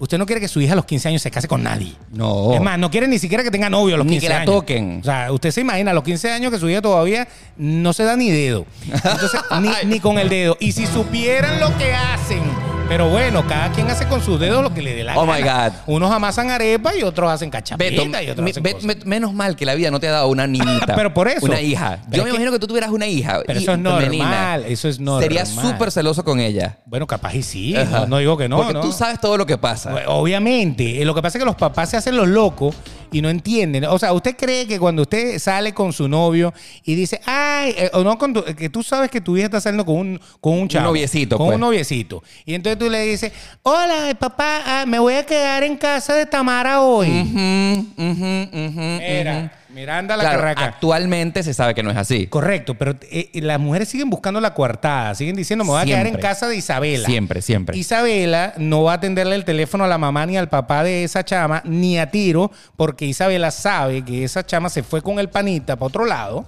Usted 0.01 0.17
no 0.19 0.27
quiere 0.27 0.41
que 0.41 0.49
su 0.49 0.61
hija 0.61 0.75
a 0.75 0.77
los 0.77 0.85
15 0.85 1.09
años 1.09 1.23
se 1.23 1.31
case 1.31 1.49
con 1.49 1.63
nadie. 1.63 1.93
No. 2.13 2.53
Es 2.55 2.61
más, 2.61 2.79
no 2.79 2.91
quiere 2.91 3.09
ni 3.09 3.19
siquiera 3.19 3.43
que 3.43 3.51
tenga 3.51 3.69
novio 3.69 3.97
a 3.97 3.99
los 3.99 4.07
Ni 4.07 4.13
15 4.13 4.27
que 4.27 4.33
la 4.33 4.41
años. 4.43 4.55
toquen. 4.55 4.99
O 5.01 5.05
sea, 5.05 5.33
usted 5.33 5.51
se 5.51 5.61
imagina 5.63 5.91
a 5.91 5.95
los 5.95 6.05
15 6.05 6.31
años 6.31 6.53
que 6.53 6.59
su 6.59 6.69
hija 6.69 6.81
todavía 6.81 7.27
no 7.57 7.93
se 7.93 8.05
da 8.05 8.17
ni 8.17 8.31
dedo. 8.31 8.65
Entonces, 8.87 9.41
ni, 9.61 9.71
ni 9.91 10.01
con 10.01 10.19
el 10.19 10.29
dedo. 10.29 10.57
Y 10.61 10.73
si 10.73 10.87
supieran 10.87 11.59
lo 11.59 11.77
que 11.77 11.93
hacen. 11.95 12.43
Pero 12.89 13.11
bueno, 13.11 13.47
cada 13.47 13.71
quien 13.71 13.91
hace 13.91 14.07
con 14.07 14.23
sus 14.23 14.41
dedos 14.41 14.63
lo 14.63 14.73
que 14.73 14.81
le 14.81 14.95
dé 14.95 15.05
la 15.05 15.15
Oh, 15.19 15.27
my. 15.27 15.43
God. 15.43 15.73
Unos 15.87 16.11
amasan 16.11 16.49
arepa 16.51 16.97
y 16.97 17.03
otros 17.03 17.31
hacen 17.31 17.51
Beto, 17.51 17.59
cachapita 17.77 18.23
y 18.23 18.31
otros 18.31 18.43
me- 18.45 18.51
hacen 18.51 18.63
ve- 18.63 18.73
cosas. 18.73 18.87
me- 18.87 19.05
menos 19.05 19.35
mal 19.35 19.57
que 19.57 19.67
la 19.67 19.75
vida 19.75 19.91
no 19.91 20.01
te 20.01 20.09
ha 20.09 20.13
dado 20.13 20.29
una 20.29 20.47
niñita. 20.47 20.95
Pero 20.97 21.13
por 21.13 21.29
eso. 21.29 21.45
Una 21.45 21.61
hija. 21.61 21.99
Yo 22.11 22.25
me 22.25 22.31
imagino 22.31 22.51
que 22.51 22.59
tú 22.59 22.67
tuvieras 22.67 22.91
una 22.91 23.07
hija. 23.07 23.43
Pero 23.47 23.59
eso 23.61 23.73
es 23.73 23.77
femenina. 23.79 24.25
normal, 24.25 24.65
eso 24.67 24.89
es 24.89 24.99
normal. 24.99 25.23
Sería 25.23 25.45
súper 25.45 25.91
celoso 25.93 26.25
con 26.25 26.41
ella. 26.41 26.79
Bueno, 26.87 27.07
capaz 27.07 27.35
y 27.35 27.43
sí. 27.43 27.75
No, 27.91 28.07
no 28.07 28.19
digo 28.19 28.39
que 28.39 28.49
no. 28.49 28.57
Porque 28.57 28.73
¿no? 28.73 28.81
tú 28.81 28.91
sabes 28.93 29.21
todo 29.21 29.37
lo 29.37 29.45
que 29.45 29.59
pasa. 29.59 29.91
Pues, 29.91 30.05
Obviamente. 30.07 31.05
Lo 31.05 31.15
que 31.15 31.21
pasa 31.21 31.37
es 31.37 31.43
que 31.43 31.47
los 31.47 31.57
papás 31.57 31.91
se 31.91 31.99
hacen 31.99 32.17
los 32.17 32.27
locos 32.27 32.75
y 33.13 33.21
no 33.23 33.29
entienden. 33.31 33.85
O 33.85 33.99
sea, 33.99 34.13
¿usted 34.13 34.37
cree 34.37 34.67
que 34.67 34.79
cuando 34.79 35.03
usted 35.03 35.39
sale 35.39 35.73
con 35.73 35.93
su 35.93 36.09
novio 36.09 36.53
y 36.85 36.95
dice, 36.95 37.21
ay, 37.27 37.75
eh, 37.77 37.91
o 37.93 38.03
no, 38.05 38.19
con 38.19 38.33
tu- 38.35 38.45
que 38.45 38.69
tú 38.69 38.83
sabes 38.83 39.11
que 39.11 39.21
tu 39.21 39.37
hija 39.37 39.47
está 39.47 39.61
saliendo 39.61 39.85
con 39.85 39.97
un, 39.97 40.21
con 40.41 40.55
un 40.55 40.69
chavo. 40.69 40.87
noviecito, 40.87 41.37
Con 41.37 41.47
pues. 41.47 41.55
un 41.57 41.61
noviecito. 41.61 42.23
Y 42.45 42.55
entonces 42.55 42.79
tú 42.79 42.89
le 42.91 43.03
dices, 43.03 43.33
hola, 43.63 44.17
papá, 44.19 44.63
ah, 44.65 44.85
me 44.87 44.99
voy 44.99 45.15
a 45.15 45.25
quedar 45.27 45.63
en 45.63 45.77
casa 45.77 46.15
de 46.15 46.27
Tamara 46.27 46.81
hoy. 46.83 47.09
Ujú, 47.09 47.87
ujú, 47.97 48.49
ujú, 48.53 48.81
Mira. 49.01 49.53
Miranda 49.79 50.17
la 50.17 50.25
Claro, 50.25 50.39
carraca. 50.41 50.65
actualmente 50.65 51.43
se 51.45 51.55
sabe 51.55 51.73
que 51.75 51.83
no 51.85 51.91
es 51.91 51.97
así. 51.97 52.27
Correcto, 52.27 52.75
pero 52.75 52.97
eh, 53.11 53.31
las 53.35 53.61
mujeres 53.61 53.89
siguen 53.89 54.11
buscando 54.11 54.41
la 54.41 54.53
coartada, 54.55 55.15
siguen 55.15 55.37
diciendo, 55.37 55.65
me 55.65 55.71
voy 55.71 55.83
a 55.83 55.85
quedar 55.85 56.07
en 56.09 56.17
casa 56.17 56.49
de 56.49 56.57
Isabela. 56.57 57.07
Siempre, 57.07 57.43
siempre. 57.43 57.77
Isabela 57.79 58.55
no 58.57 58.83
va 58.83 58.93
a 58.93 58.95
atenderle 58.97 59.37
el 59.37 59.45
teléfono 59.45 59.85
a 59.85 59.89
la 59.89 59.97
mamá 59.99 60.27
ni 60.27 60.37
al 60.37 60.49
papá 60.49 60.83
de 60.83 61.05
esa 61.05 61.25
chama, 61.25 61.63
ni 61.65 61.99
a 61.99 62.11
tiro, 62.11 62.51
porque 62.77 63.07
Isabela 63.07 63.51
sabe 63.53 64.05
que 64.05 64.25
esa 64.25 64.45
chama 64.45 64.69
se 64.69 64.83
fue 64.83 65.01
con 65.01 65.19
el 65.21 65.29
panita 65.29 65.77
para 65.77 65.87
otro 65.87 66.05
lado 66.05 66.45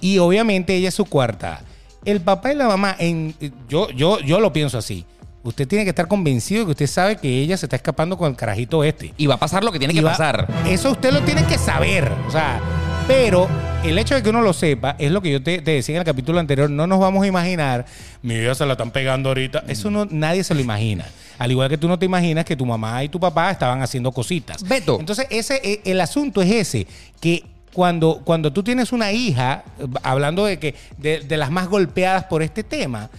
y 0.00 0.18
obviamente 0.18 0.74
ella 0.74 0.88
es 0.88 0.94
su 0.94 1.04
cuarta. 1.04 1.60
El 2.04 2.20
papá 2.20 2.52
y 2.52 2.56
la 2.56 2.66
mamá, 2.66 2.96
en, 2.98 3.34
yo, 3.68 3.88
yo, 3.90 4.18
yo 4.20 4.40
lo 4.40 4.52
pienso 4.52 4.78
así. 4.78 5.06
Usted 5.44 5.68
tiene 5.68 5.84
que 5.84 5.90
estar 5.90 6.08
convencido 6.08 6.60
de 6.60 6.64
que 6.66 6.70
usted 6.72 6.86
sabe 6.86 7.16
que 7.16 7.28
ella 7.28 7.56
se 7.56 7.66
está 7.66 7.76
escapando 7.76 8.16
con 8.18 8.30
el 8.30 8.36
carajito 8.36 8.82
este. 8.82 9.12
Y 9.16 9.26
va 9.26 9.34
a 9.34 9.38
pasar 9.38 9.62
lo 9.62 9.70
que 9.70 9.78
tiene 9.78 9.92
Y 9.92 9.96
que 9.98 10.02
va- 10.02 10.10
pasar. 10.12 10.48
Eso 10.66 10.90
usted 10.90 11.12
lo 11.12 11.20
tiene 11.20 11.44
que 11.44 11.58
saber. 11.58 12.10
O 12.26 12.30
sea, 12.30 12.60
pero 13.06 13.46
el 13.84 13.98
hecho 13.98 14.14
de 14.14 14.22
que 14.22 14.30
uno 14.30 14.40
lo 14.40 14.54
sepa 14.54 14.96
es 14.98 15.10
lo 15.12 15.20
que 15.20 15.30
yo 15.30 15.42
te, 15.42 15.60
te 15.60 15.72
decía 15.72 15.96
en 15.96 16.00
el 16.00 16.06
capítulo 16.06 16.40
anterior. 16.40 16.70
No 16.70 16.86
nos 16.86 16.98
vamos 16.98 17.22
a 17.24 17.26
imaginar, 17.26 17.84
mi 18.22 18.38
vida 18.38 18.54
se 18.54 18.64
la 18.64 18.72
están 18.72 18.90
pegando 18.90 19.28
ahorita. 19.28 19.64
Eso 19.68 19.90
no, 19.90 20.06
nadie 20.10 20.42
se 20.44 20.54
lo 20.54 20.60
imagina. 20.60 21.04
Al 21.38 21.50
igual 21.50 21.68
que 21.68 21.76
tú 21.76 21.88
no 21.88 21.98
te 21.98 22.06
imaginas 22.06 22.46
que 22.46 22.56
tu 22.56 22.64
mamá 22.64 23.04
y 23.04 23.10
tu 23.10 23.20
papá 23.20 23.50
estaban 23.50 23.82
haciendo 23.82 24.12
cositas. 24.12 24.62
Beto. 24.66 24.98
Entonces, 24.98 25.26
ese, 25.28 25.60
eh, 25.62 25.82
el 25.84 26.00
asunto 26.00 26.40
es 26.40 26.50
ese, 26.50 26.86
que 27.20 27.44
cuando, 27.74 28.22
cuando 28.24 28.50
tú 28.52 28.62
tienes 28.62 28.92
una 28.92 29.12
hija, 29.12 29.64
eh, 29.78 29.84
hablando 30.04 30.46
de 30.46 30.58
que 30.58 30.74
de, 30.96 31.20
de 31.20 31.36
las 31.36 31.50
más 31.50 31.68
golpeadas 31.68 32.24
por 32.24 32.42
este 32.42 32.62
tema, 32.62 33.10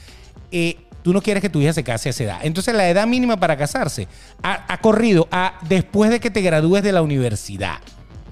eh, 0.52 0.78
tú 1.06 1.14
no 1.14 1.22
quieres 1.22 1.40
que 1.40 1.52
tu 1.52 1.62
hija 1.62 1.72
se 1.72 1.84
case 1.84 2.10
a 2.10 2.12
esa 2.12 2.24
edad. 2.24 2.40
Entonces 2.42 2.74
la 2.74 2.90
edad 2.90 3.06
mínima 3.06 3.38
para 3.38 3.56
casarse 3.56 4.08
ha, 4.42 4.66
ha 4.68 4.82
corrido 4.82 5.28
a 5.30 5.60
después 5.70 6.10
de 6.10 6.20
que 6.20 6.32
te 6.32 6.42
gradúes 6.42 6.82
de 6.82 6.92
la 6.92 7.04
universidad. 7.04 7.76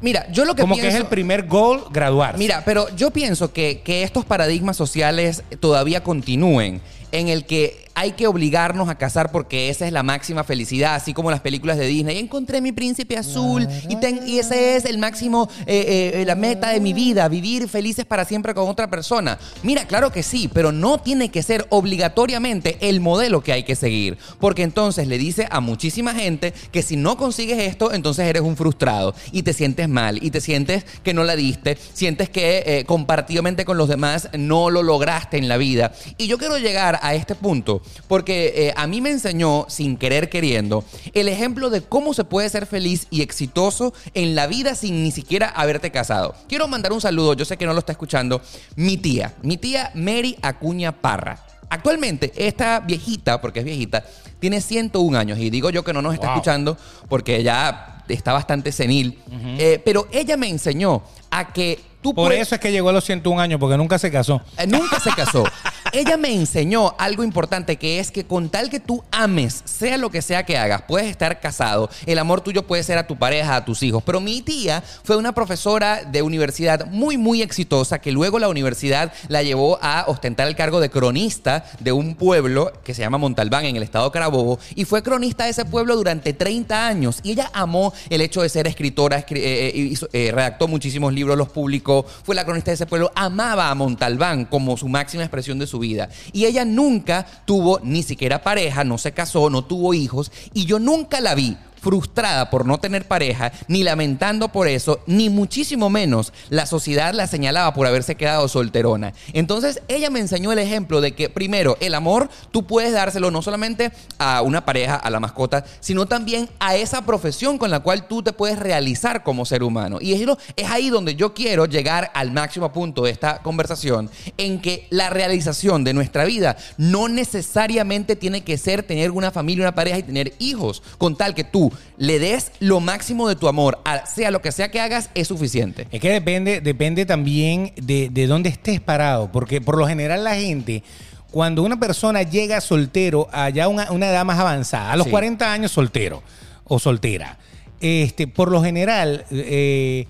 Mira, 0.02 0.26
yo 0.32 0.44
lo 0.44 0.56
que 0.56 0.64
Como 0.64 0.74
pienso... 0.74 0.90
que 0.90 0.96
es 0.96 1.00
el 1.00 1.08
primer 1.08 1.46
goal 1.46 1.84
graduarse. 1.92 2.40
Mira, 2.40 2.64
pero 2.66 2.88
yo 2.96 3.12
pienso 3.12 3.54
que, 3.54 3.82
que 3.82 4.02
estos 4.02 4.26
paradigmas 4.26 4.76
sociales 4.76 5.44
todavía 5.60 6.02
continúen 6.02 6.82
en 7.12 7.28
el 7.28 7.46
que 7.46 7.83
hay 7.96 8.14
que 8.14 8.28
obligarnos 8.28 8.90
a 8.90 8.96
casar 8.96 9.32
porque 9.32 9.70
esa 9.70 9.86
es 9.86 9.94
la 9.94 10.02
máxima 10.04 10.44
felicidad, 10.44 10.96
así 10.96 11.14
como 11.14 11.30
las 11.30 11.42
películas 11.42 11.78
de 11.78 11.86
Disney. 11.86 12.18
Encontré 12.18 12.60
mi 12.60 12.72
príncipe 12.72 13.18
azul 13.18 13.68
y, 13.88 13.96
ten- 13.98 14.22
y 14.28 14.40
ese 14.40 14.76
es 14.76 14.86
el 14.86 14.98
máximo, 14.98 15.48
eh, 15.68 16.12
eh, 16.16 16.24
la 16.26 16.36
meta 16.36 16.70
de 16.70 16.80
mi 16.80 16.94
vida, 16.94 17.28
vivir 17.28 17.70
felices 17.70 18.06
para 18.06 18.26
siempre 18.26 18.54
con 18.56 18.68
otra 18.68 18.90
persona. 18.90 19.38
Mira, 19.62 19.86
claro 19.86 20.12
que 20.12 20.24
sí, 20.24 20.50
pero 20.52 20.72
no 20.72 20.98
tiene 20.98 21.30
que 21.30 21.44
ser 21.44 21.68
obligatoriamente 21.70 22.78
el 22.82 23.00
modelo 23.00 23.42
que 23.42 23.54
hay 23.54 23.64
que 23.64 23.76
seguir, 23.76 24.18
porque 24.40 24.64
entonces 24.64 25.08
le 25.08 25.18
dice 25.18 25.48
a 25.52 25.60
muchísima 25.60 26.14
gente 26.16 26.54
que 26.72 26.82
si 26.82 26.96
no 26.98 27.16
consigues 27.16 27.60
esto, 27.60 27.94
entonces 27.94 28.26
eres 28.26 28.42
un 28.42 28.58
frustrado 28.58 29.14
y 29.32 29.44
te 29.44 29.54
sientes 29.54 29.88
mal 29.88 30.18
y 30.24 30.32
te 30.32 30.42
sientes 30.42 30.84
que 31.04 31.14
no 31.14 31.24
la 31.24 31.36
diste, 31.36 31.78
sientes 31.94 32.30
que 32.30 32.64
eh, 32.66 32.86
compartidamente 32.86 33.66
con 33.66 33.78
los 33.78 33.88
demás 33.88 34.30
no 34.38 34.72
lo 34.72 34.82
lograste 34.82 35.38
en 35.38 35.48
la 35.48 35.58
vida. 35.58 35.94
Y 36.18 36.26
yo 36.28 36.40
quiero 36.40 36.58
llegar 36.58 37.00
a 37.04 37.14
este 37.14 37.36
punto 37.36 37.83
porque 38.08 38.54
eh, 38.56 38.74
a 38.76 38.88
mí 38.88 39.02
me 39.02 39.10
enseñó, 39.12 39.66
sin 39.70 39.98
querer 39.98 40.30
queriendo, 40.30 40.84
el 41.14 41.28
ejemplo 41.28 41.70
de 41.70 41.82
cómo 41.82 42.14
se 42.14 42.24
puede 42.24 42.50
ser 42.50 42.66
feliz 42.66 43.08
y 43.10 43.22
exitoso 43.22 43.94
en 44.14 44.36
la 44.36 44.48
vida 44.48 44.76
sin 44.76 45.04
ni 45.04 45.12
siquiera 45.12 45.50
haberte 45.50 45.92
casado. 45.92 46.36
Quiero 46.48 46.68
mandar 46.68 46.94
un 46.94 47.02
saludo, 47.02 47.34
yo 47.34 47.46
sé 47.46 47.58
que 47.58 47.66
no 47.66 47.74
lo 47.74 47.80
está 47.80 47.92
escuchando, 47.92 48.42
mi 48.76 48.98
tía, 48.98 49.34
mi 49.42 49.58
tía 49.58 49.92
Mary 49.96 50.38
Acuña 50.42 50.92
Parra. 50.92 51.46
Actualmente, 51.70 52.32
esta 52.36 52.80
viejita, 52.82 53.42
porque 53.42 53.60
es 53.60 53.66
viejita, 53.66 54.06
tiene 54.40 54.62
101 54.62 55.18
años. 55.18 55.40
Y 55.40 55.50
digo 55.50 55.72
yo 55.72 55.84
que 55.84 55.92
no 55.94 56.02
nos 56.04 56.14
está 56.14 56.28
Wow. 56.28 56.36
escuchando 56.36 56.78
porque 57.10 57.42
ya 57.42 58.04
está 58.08 58.32
bastante 58.34 58.72
senil. 58.72 59.18
Eh, 59.58 59.82
pero 59.84 60.08
ella 60.12 60.38
me 60.38 60.50
enseñó 60.50 61.02
a 61.32 61.52
que 61.52 61.80
tú 62.04 62.14
Por 62.14 62.28
puedes- 62.28 62.42
eso 62.44 62.56
es 62.56 62.62
que 62.62 62.72
llegó 62.72 62.90
a 62.90 62.94
los 62.94 63.04
101 63.06 63.42
años, 63.42 63.60
porque 63.60 63.76
nunca 63.78 63.98
se 63.98 64.12
casó. 64.12 64.42
eh, 64.58 64.68
Nunca 64.68 65.00
se 65.00 65.10
casó. 65.16 65.46
Ella 65.96 66.18
me 66.18 66.34
enseñó 66.34 66.96
algo 66.98 67.24
importante 67.24 67.76
que 67.78 68.00
es 68.00 68.10
que 68.10 68.26
con 68.26 68.50
tal 68.50 68.72
que 68.72 68.80
tú 68.80 69.04
ames, 69.12 69.62
sea 69.66 69.96
lo 70.00 70.10
que 70.10 70.24
sea 70.24 70.44
que 70.44 70.58
hagas, 70.58 70.82
puedes 70.88 71.08
estar 71.08 71.40
casado, 71.40 71.88
el 72.08 72.18
amor 72.18 72.42
tuyo 72.42 72.64
puede 72.66 72.82
ser 72.82 72.98
a 72.98 73.06
tu 73.06 73.16
pareja, 73.20 73.56
a 73.56 73.64
tus 73.64 73.84
hijos. 73.84 74.02
Pero 74.04 74.20
mi 74.20 74.42
tía 74.42 74.84
fue 75.04 75.18
una 75.18 75.36
profesora 75.36 76.04
de 76.04 76.24
universidad 76.24 76.88
muy, 76.88 77.18
muy 77.20 77.44
exitosa 77.44 78.00
que 78.00 78.12
luego 78.12 78.40
la 78.40 78.50
universidad 78.50 79.14
la 79.28 79.44
llevó 79.44 79.78
a 79.84 80.06
ostentar 80.08 80.48
el 80.48 80.56
cargo 80.56 80.80
de 80.80 80.90
cronista 80.90 81.64
de 81.80 81.92
un 81.92 82.16
pueblo 82.16 82.74
que 82.84 82.96
se 82.96 83.04
llama 83.04 83.20
Montalbán 83.20 83.66
en 83.66 83.76
el 83.76 83.84
estado 83.84 84.12
Carabobo 84.12 84.58
y 84.74 84.86
fue 84.86 85.04
cronista 85.04 85.44
de 85.44 85.52
ese 85.52 85.64
pueblo 85.64 85.96
durante 85.96 86.34
30 86.34 86.88
años. 86.88 87.20
Y 87.22 87.34
ella 87.34 87.52
amó 87.54 87.94
el 88.10 88.22
hecho 88.22 88.42
de 88.42 88.50
ser 88.50 88.66
escritora, 88.66 89.24
escri- 89.24 89.38
eh, 89.44 89.72
eh, 89.76 89.94
eh, 90.12 90.32
redactó 90.34 90.68
muchísimos 90.68 91.14
libros, 91.14 91.38
los 91.38 91.50
publicó, 91.50 92.04
fue 92.24 92.34
la 92.34 92.46
cronista 92.46 92.72
de 92.72 92.76
ese 92.76 92.88
pueblo, 92.88 93.12
amaba 93.14 93.70
a 93.70 93.76
Montalbán 93.76 94.46
como 94.46 94.76
su 94.76 94.90
máxima 94.90 95.22
expresión 95.22 95.60
de 95.60 95.68
su 95.68 95.78
vida. 95.78 95.83
Y 95.84 96.46
ella 96.46 96.66
nunca 96.66 97.26
tuvo 97.46 97.80
ni 97.84 98.04
siquiera 98.04 98.44
pareja, 98.44 98.84
no 98.84 98.98
se 98.98 99.12
casó, 99.12 99.50
no 99.50 99.64
tuvo 99.66 99.94
hijos, 99.94 100.32
y 100.54 100.66
yo 100.66 100.80
nunca 100.80 101.22
la 101.22 101.36
vi 101.36 101.58
frustrada 101.84 102.50
por 102.50 102.66
no 102.66 102.80
tener 102.80 103.08
pareja, 103.08 103.52
ni 103.68 103.84
lamentando 103.84 104.50
por 104.50 104.70
eso, 104.70 105.02
ni 105.06 105.30
muchísimo 105.30 105.90
menos 105.90 106.32
la 106.50 106.66
sociedad 106.66 107.14
la 107.14 107.28
señalaba 107.28 107.74
por 107.74 107.86
haberse 107.86 108.16
quedado 108.16 108.48
solterona. 108.48 109.14
Entonces 109.34 109.82
ella 109.90 110.10
me 110.10 110.22
enseñó 110.22 110.54
el 110.54 110.60
ejemplo 110.60 111.02
de 111.02 111.14
que 111.14 111.30
primero 111.30 111.78
el 111.82 111.94
amor 111.94 112.30
tú 112.52 112.66
puedes 112.66 112.94
dárselo 112.94 113.32
no 113.32 113.42
solamente 113.42 113.92
a 114.18 114.42
una 114.42 114.66
pareja, 114.66 114.96
a 114.96 115.10
la 115.10 115.20
mascota, 115.20 115.66
sino 115.82 116.06
también 116.06 116.50
a 116.60 116.78
esa 116.78 117.06
profesión 117.06 117.58
con 117.58 117.70
la 117.70 117.82
cual 117.82 118.08
tú 118.08 118.24
te 118.24 118.32
puedes 118.32 118.58
realizar 118.58 119.24
como 119.24 119.46
ser 119.46 119.62
humano. 119.62 119.98
Y 120.00 120.14
es, 120.14 120.26
es 120.56 120.70
ahí 120.70 120.90
donde 120.90 121.16
yo 121.16 121.34
quiero 121.34 121.66
llegar 121.66 122.12
al 122.14 122.32
máximo 122.32 122.72
punto 122.72 123.04
de 123.04 123.12
esta 123.12 123.40
conversación, 123.40 124.10
en 124.38 124.62
que 124.62 124.88
la 124.90 125.10
realización 125.10 125.84
de 125.84 125.94
nuestra 125.94 126.24
vida 126.24 126.56
no 126.78 127.10
necesariamente 127.10 128.16
tiene 128.16 128.46
que 128.46 128.58
ser 128.58 128.84
tener 128.84 129.12
una 129.12 129.32
familia, 129.32 129.66
una 129.66 129.76
pareja 129.76 129.98
y 129.98 130.04
tener 130.04 130.34
hijos, 130.40 130.82
con 130.98 131.18
tal 131.18 131.36
que 131.36 131.44
tú 131.44 131.73
le 131.98 132.20
des 132.20 132.52
lo 132.60 132.80
máximo 132.80 133.28
de 133.28 133.36
tu 133.36 133.48
amor, 133.48 133.80
a- 133.86 134.06
sea 134.06 134.32
lo 134.32 134.42
que 134.42 134.52
sea 134.52 134.70
que 134.72 134.80
hagas, 134.80 135.10
es 135.16 135.28
suficiente. 135.28 135.88
Es 135.92 136.00
que 136.02 136.10
depende, 136.10 136.62
depende 136.62 137.06
también 137.06 137.72
de, 137.82 138.10
de 138.12 138.28
dónde 138.28 138.50
estés 138.50 138.80
parado, 138.80 139.32
porque 139.32 139.62
por 139.62 139.78
lo 139.78 139.88
general 139.88 140.24
la 140.24 140.36
gente, 140.36 140.84
cuando 141.32 141.64
una 141.64 141.80
persona 141.80 142.24
llega 142.24 142.62
soltero 142.62 143.28
a 143.32 143.50
ya 143.50 143.68
una, 143.68 143.92
una 143.92 144.08
edad 144.10 144.24
más 144.26 144.40
avanzada, 144.40 144.92
a 144.92 144.96
los 144.96 145.06
Sí. 145.06 145.12
40 145.12 145.52
años 145.52 145.72
soltero 145.72 146.22
o 146.66 146.80
soltera, 146.80 147.38
este, 147.82 148.28
por 148.28 148.50
lo 148.52 148.64
general 148.64 149.26
eh, 149.32 150.06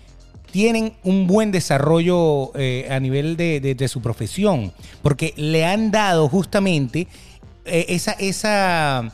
tienen 0.51 0.93
un 1.03 1.25
buen 1.25 1.51
desarrollo 1.51 2.51
eh, 2.55 2.87
a 2.91 2.99
nivel 2.99 3.35
de, 3.37 3.59
de- 3.59 3.73
de 3.73 3.87
su 3.87 4.01
profesión, 4.01 4.71
porque 5.01 5.33
le 5.35 5.65
han 5.65 5.89
dado 5.89 6.29
justamente 6.29 7.07
eh, 7.65 7.85
esa, 7.89 8.11
esa, 8.11 9.11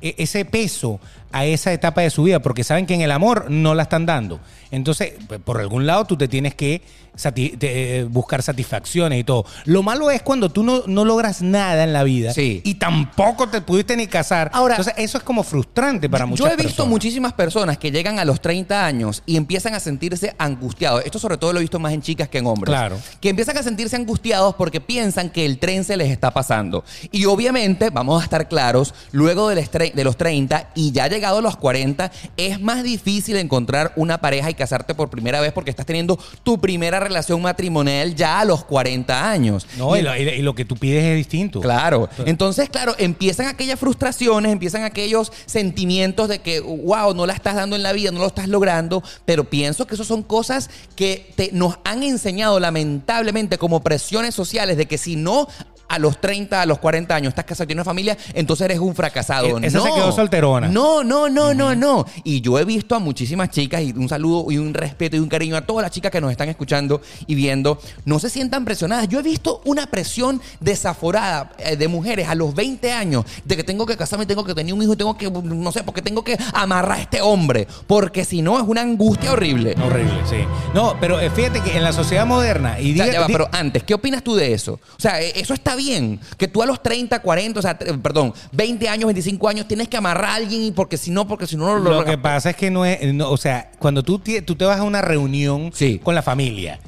e- 0.00 0.14
ese 0.16 0.44
peso 0.46 0.98
a 1.32 1.44
esa 1.46 1.72
etapa 1.72 2.00
de 2.02 2.10
su 2.10 2.22
vida, 2.24 2.40
porque 2.40 2.64
saben 2.64 2.86
que 2.86 2.94
en 2.94 3.00
el 3.02 3.10
amor 3.12 3.46
no 3.50 3.74
la 3.74 3.84
están 3.84 4.06
dando. 4.06 4.40
Entonces, 4.70 5.12
por 5.44 5.58
algún 5.60 5.86
lado 5.86 6.04
tú 6.04 6.16
te 6.16 6.28
tienes 6.28 6.54
que 6.54 6.82
sati- 7.16 7.58
te- 7.58 7.98
eh, 7.98 8.04
buscar 8.04 8.40
satisfacciones 8.40 9.18
y 9.20 9.24
todo. 9.24 9.44
Lo 9.64 9.82
malo 9.82 10.10
es 10.12 10.22
cuando 10.22 10.48
tú 10.48 10.62
no, 10.62 10.84
no 10.86 11.04
logras 11.04 11.42
nada 11.42 11.82
en 11.82 11.92
la 11.92 12.04
vida 12.04 12.32
Sí. 12.32 12.60
y 12.64 12.74
tampoco 12.74 13.48
te 13.48 13.60
pudiste 13.60 13.96
ni 13.96 14.06
casar. 14.06 14.48
Ahora- 14.54 14.76
Entonces, 14.76 14.94
eso 14.96 15.18
es 15.18 15.24
como 15.24 15.42
frustrante 15.42 16.08
para 16.08 16.24
muchas 16.24 16.38
Yo 16.46 16.46
he 16.46 16.56
visto 16.56 16.68
personas. 16.68 16.88
muchísimas 16.90 17.32
personas 17.32 17.78
que 17.78 17.90
llegan 17.90 18.20
a 18.20 18.24
los 18.24 18.40
30 18.40 18.86
años 18.86 19.22
y 19.26 19.36
empiezan 19.36 19.74
a 19.74 19.80
sentirse 19.80 20.34
angustiados. 20.38 21.02
Esto 21.04 21.18
sobre 21.18 21.36
todo 21.36 21.52
lo 21.52 21.58
he 21.58 21.62
visto 21.62 21.80
más 21.80 21.92
en 21.92 22.00
chicas 22.00 22.28
que 22.28 22.38
en 22.38 22.46
hombres. 22.46 22.70
Claro. 22.70 22.96
Que 23.20 23.28
empiezan 23.30 23.58
a 23.58 23.62
sentirse 23.64 23.96
angustiados 23.96 24.54
porque 24.54 24.80
piensan 24.80 25.30
que 25.30 25.44
el 25.46 25.58
tren 25.58 25.82
se 25.82 25.96
les 25.96 26.10
está 26.10 26.30
pasando. 26.30 26.84
Y 27.10 27.24
obviamente, 27.24 27.90
vamos 27.90 28.20
a 28.20 28.24
estar 28.24 28.48
claros, 28.48 28.94
luego 29.10 29.48
de 29.48 30.04
los 30.04 30.16
30 30.16 30.68
y 30.76 30.92
ya 30.92 31.08
llegado 31.20 31.38
a 31.38 31.42
los 31.42 31.56
40, 31.56 32.10
es 32.36 32.60
más 32.60 32.82
difícil 32.82 33.36
encontrar 33.36 33.92
una 33.96 34.20
pareja 34.20 34.50
y 34.50 34.54
casarte 34.54 34.94
por 34.94 35.10
primera 35.10 35.40
vez 35.40 35.52
porque 35.52 35.70
estás 35.70 35.84
teniendo 35.86 36.18
tu 36.42 36.58
primera 36.60 36.98
relación 36.98 37.42
matrimonial 37.42 38.14
ya 38.14 38.40
a 38.40 38.44
los 38.44 38.64
40 38.64 39.30
años. 39.30 39.66
No, 39.76 39.94
Y 39.96 40.00
y 40.00 40.02
lo, 40.02 40.16
y- 40.16 40.20
y 40.28 40.42
lo 40.42 40.54
que 40.54 40.64
tú 40.64 40.76
pides 40.76 41.04
es 41.04 41.16
distinto. 41.16 41.60
Claro. 41.60 42.08
Entonces, 42.24 42.70
claro, 42.70 42.94
empiezan 42.98 43.46
aquellas 43.46 43.78
frustraciones, 43.78 44.50
empiezan 44.52 44.82
aquellos 44.84 45.30
sentimientos 45.46 46.28
de 46.28 46.38
que, 46.40 46.60
wow, 46.60 47.14
no 47.14 47.26
la 47.26 47.34
estás 47.34 47.54
dando 47.54 47.76
en 47.76 47.82
la 47.82 47.92
vida, 47.92 48.10
no 48.10 48.20
lo 48.20 48.26
estás 48.26 48.48
logrando, 48.48 49.02
pero 49.26 49.44
pienso 49.44 49.86
que 49.86 49.94
eso 49.94 50.04
son 50.04 50.22
cosas 50.22 50.70
que 50.96 51.32
te, 51.36 51.50
nos 51.52 51.76
han 51.84 52.02
enseñado 52.02 52.58
lamentablemente 52.60 53.58
como 53.58 53.82
presiones 53.82 54.34
sociales 54.34 54.76
de 54.76 54.86
que 54.86 54.96
si 54.98 55.16
no 55.16 55.48
a 55.90 55.98
los 55.98 56.20
30, 56.20 56.62
a 56.62 56.66
los 56.66 56.78
40 56.78 57.14
años 57.14 57.30
estás 57.30 57.44
casado 57.44 57.64
y 57.64 57.66
tienes 57.66 57.80
una 57.80 57.90
familia, 57.90 58.16
entonces 58.32 58.64
eres 58.64 58.78
un 58.78 58.94
fracasado. 58.94 59.58
E- 59.58 59.66
esa 59.66 59.78
no. 59.78 59.84
se 59.84 59.92
quedó 59.92 60.12
solterona. 60.12 60.68
No, 60.68 61.02
no, 61.02 61.28
no, 61.28 61.52
no, 61.52 61.74
no. 61.74 62.06
Y 62.22 62.40
yo 62.40 62.58
he 62.60 62.64
visto 62.64 62.94
a 62.94 63.00
muchísimas 63.00 63.50
chicas 63.50 63.82
y 63.82 63.90
un 63.90 64.08
saludo 64.08 64.50
y 64.52 64.58
un 64.58 64.72
respeto 64.72 65.16
y 65.16 65.18
un 65.18 65.28
cariño 65.28 65.56
a 65.56 65.62
todas 65.62 65.82
las 65.82 65.90
chicas 65.90 66.12
que 66.12 66.20
nos 66.20 66.30
están 66.30 66.48
escuchando 66.48 67.02
y 67.26 67.34
viendo. 67.34 67.80
No 68.04 68.20
se 68.20 68.30
sientan 68.30 68.64
presionadas. 68.64 69.08
Yo 69.08 69.18
he 69.18 69.22
visto 69.22 69.62
una 69.64 69.86
presión 69.88 70.40
desaforada 70.60 71.52
eh, 71.58 71.76
de 71.76 71.88
mujeres 71.88 72.28
a 72.28 72.36
los 72.36 72.54
20 72.54 72.92
años 72.92 73.24
de 73.44 73.56
que 73.56 73.64
tengo 73.64 73.84
que 73.84 73.96
casarme, 73.96 74.26
tengo 74.26 74.44
que 74.44 74.54
tener 74.54 74.72
un 74.72 74.82
hijo 74.82 74.96
tengo 74.96 75.18
que, 75.18 75.28
no 75.28 75.72
sé, 75.72 75.82
porque 75.82 76.02
tengo 76.02 76.22
que 76.22 76.38
amarrar 76.52 76.98
a 76.98 77.00
este 77.00 77.20
hombre. 77.20 77.66
Porque 77.88 78.24
si 78.24 78.42
no 78.42 78.58
es 78.58 78.64
una 78.64 78.82
angustia 78.82 79.32
horrible. 79.32 79.74
Horrible, 79.82 80.20
sí. 80.28 80.36
No, 80.72 80.96
pero 81.00 81.18
eh, 81.18 81.30
fíjate 81.30 81.60
que 81.62 81.76
en 81.76 81.82
la 81.82 81.92
sociedad 81.92 82.26
moderna, 82.26 82.78
y 82.78 82.92
O 82.92 82.96
sea, 83.04 83.12
ya 83.12 83.20
va, 83.20 83.26
pero 83.26 83.48
antes, 83.50 83.82
¿qué 83.82 83.94
opinas 83.94 84.22
tú 84.22 84.36
de 84.36 84.52
eso? 84.52 84.74
O 84.74 85.00
sea, 85.00 85.20
eh, 85.20 85.32
eso 85.34 85.52
está 85.52 85.74
bien. 85.82 86.20
Que 86.36 86.46
tú 86.48 86.62
a 86.62 86.66
los 86.66 86.82
30, 86.82 87.20
40, 87.20 87.58
o 87.58 87.62
sea, 87.62 87.78
perdón, 87.78 88.32
20 88.52 88.88
años, 88.88 89.06
25 89.06 89.48
años 89.48 89.66
tienes 89.66 89.88
que 89.88 89.96
amarrar 89.96 90.30
a 90.30 90.34
alguien 90.36 90.62
y 90.62 90.70
porque 90.72 90.96
si 90.96 91.10
no, 91.10 91.26
porque 91.26 91.46
si 91.46 91.56
no 91.56 91.66
no 91.66 91.78
lo 91.78 91.90
Lo 92.00 92.04
que 92.04 92.18
pasa 92.18 92.50
es 92.50 92.56
que 92.56 92.70
no 92.70 92.84
es, 92.84 93.12
no, 93.14 93.30
o 93.30 93.36
sea, 93.36 93.70
cuando 93.78 94.02
tú, 94.02 94.18
tú 94.18 94.54
te 94.56 94.64
vas 94.64 94.78
a 94.78 94.82
una 94.82 95.02
reunión 95.02 95.70
Sí. 95.74 96.00
con 96.02 96.14
la 96.14 96.22
familia, 96.22 96.78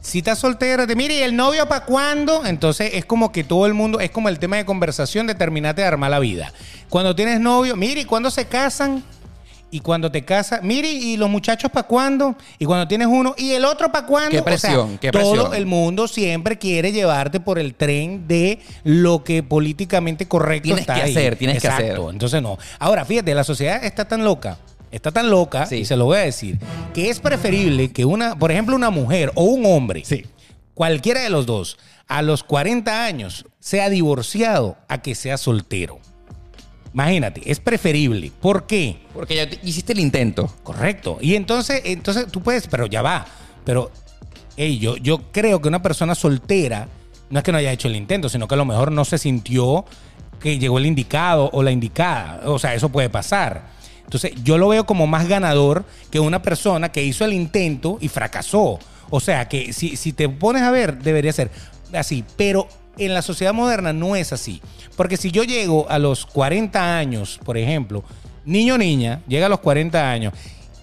si 0.00 0.18
estás 0.18 0.38
soltero, 0.38 0.86
te 0.86 0.94
mire, 0.94 1.14
¿y 1.18 1.22
el 1.22 1.34
novio 1.34 1.66
para 1.66 1.84
cuándo? 1.84 2.46
Entonces 2.46 2.92
es 2.94 3.04
como 3.04 3.32
que 3.32 3.42
todo 3.42 3.66
el 3.66 3.74
mundo, 3.74 3.98
es 3.98 4.10
como 4.10 4.28
el 4.28 4.38
tema 4.38 4.56
de 4.56 4.64
conversación 4.64 5.26
de 5.26 5.34
terminarte 5.34 5.82
de 5.82 5.88
armar 5.88 6.10
la 6.12 6.20
vida. 6.20 6.52
Cuando 6.88 7.16
tienes 7.16 7.40
novio, 7.40 7.74
mire, 7.74 8.02
¿y 8.02 8.04
cuándo 8.04 8.30
se 8.30 8.44
casan? 8.46 9.02
Y 9.76 9.80
cuando 9.80 10.10
te 10.10 10.24
casas, 10.24 10.62
mire, 10.62 10.88
¿y 10.90 11.18
los 11.18 11.28
muchachos 11.28 11.70
para 11.70 11.86
cuándo? 11.86 12.34
Y 12.58 12.64
cuando 12.64 12.88
tienes 12.88 13.08
uno, 13.08 13.34
¿y 13.36 13.50
el 13.52 13.66
otro 13.66 13.92
para 13.92 14.06
cuándo? 14.06 14.30
Qué 14.30 14.38
O 14.38 14.42
sea, 14.42 14.44
presión, 14.70 14.96
qué 14.96 15.10
Todo 15.10 15.32
presión. 15.34 15.54
el 15.54 15.66
mundo 15.66 16.08
siempre 16.08 16.56
quiere 16.56 16.92
llevarte 16.92 17.40
por 17.40 17.58
el 17.58 17.74
tren 17.74 18.26
de 18.26 18.58
lo 18.84 19.22
que 19.22 19.42
políticamente 19.42 20.26
correcto 20.26 20.62
Tienes 20.64 20.80
está 20.80 20.94
que 20.94 21.02
ahí. 21.02 21.10
hacer, 21.10 21.36
tienes 21.36 21.60
que 21.60 21.68
hacer. 21.68 22.00
Entonces 22.10 22.40
no. 22.40 22.56
Ahora, 22.78 23.04
fíjate, 23.04 23.34
la 23.34 23.44
sociedad 23.44 23.84
está 23.84 24.08
tan 24.08 24.24
loca, 24.24 24.56
está 24.90 25.10
tan 25.12 25.28
loca, 25.28 25.66
Sí. 25.66 25.76
y 25.76 25.84
se 25.84 25.94
lo 25.94 26.06
voy 26.06 26.16
a 26.16 26.20
decir, 26.22 26.58
que 26.94 27.10
es 27.10 27.20
preferible 27.20 27.92
que 27.92 28.06
una, 28.06 28.34
por 28.38 28.50
ejemplo, 28.50 28.74
una 28.76 28.88
mujer 28.88 29.30
o 29.34 29.44
un 29.44 29.66
hombre, 29.66 30.04
cualquiera 30.72 31.20
de 31.20 31.28
los 31.28 31.44
dos, 31.44 31.76
a 32.08 32.22
los 32.22 32.42
40 32.44 33.04
años, 33.04 33.44
sea 33.60 33.90
divorciado 33.90 34.78
a 34.88 35.02
que 35.02 35.14
sea 35.14 35.36
soltero. 35.36 35.98
Imagínate, 36.96 37.42
es 37.44 37.60
preferible. 37.60 38.32
¿Por 38.40 38.66
qué? 38.66 38.96
Porque 39.12 39.36
ya 39.36 39.46
te- 39.50 39.60
hiciste 39.62 39.92
el 39.92 40.00
intento. 40.00 40.50
Correcto. 40.62 41.18
Y 41.20 41.34
entonces, 41.34 41.82
entonces 41.84 42.26
tú 42.32 42.40
puedes, 42.40 42.66
pero 42.68 42.86
ya 42.86 43.02
va. 43.02 43.26
Pero, 43.66 43.90
hey, 44.56 44.78
yo, 44.78 44.96
yo 44.96 45.20
creo 45.30 45.60
que 45.60 45.68
una 45.68 45.82
persona 45.82 46.14
soltera 46.14 46.88
no 47.28 47.38
es 47.38 47.44
que 47.44 47.52
no 47.52 47.58
haya 47.58 47.70
hecho 47.70 47.88
el 47.88 47.96
intento, 47.96 48.30
sino 48.30 48.48
que 48.48 48.54
a 48.54 48.56
lo 48.56 48.64
mejor 48.64 48.92
no 48.92 49.04
se 49.04 49.18
sintió 49.18 49.84
que 50.40 50.58
llegó 50.58 50.78
el 50.78 50.86
indicado 50.86 51.50
o 51.52 51.62
la 51.62 51.70
indicada. 51.70 52.40
O 52.46 52.58
sea, 52.58 52.72
eso 52.74 52.88
puede 52.88 53.10
pasar. 53.10 53.66
Entonces, 54.04 54.32
yo 54.42 54.56
lo 54.56 54.68
veo 54.68 54.86
como 54.86 55.06
más 55.06 55.28
ganador 55.28 55.84
que 56.10 56.18
una 56.18 56.40
persona 56.40 56.92
que 56.92 57.04
hizo 57.04 57.26
el 57.26 57.34
intento 57.34 57.98
y 58.00 58.08
fracasó. 58.08 58.78
O 59.10 59.20
sea, 59.20 59.48
que 59.50 59.74
si, 59.74 59.96
si 59.98 60.14
te 60.14 60.30
pones 60.30 60.62
a 60.62 60.70
ver, 60.70 60.96
debería 61.02 61.34
ser 61.34 61.50
así. 61.92 62.24
Pero 62.38 62.68
en 62.98 63.14
la 63.14 63.22
sociedad 63.22 63.54
moderna 63.54 63.92
no 63.92 64.16
es 64.16 64.32
así. 64.32 64.60
Porque 64.96 65.16
si 65.16 65.30
yo 65.30 65.44
llego 65.44 65.86
a 65.88 65.98
los 65.98 66.26
40 66.26 66.98
años, 66.98 67.40
por 67.44 67.58
ejemplo, 67.58 68.04
niño 68.44 68.74
o 68.74 68.78
niña, 68.78 69.20
llega 69.28 69.46
a 69.46 69.50
los 69.50 69.60
40 69.60 70.10
años 70.10 70.32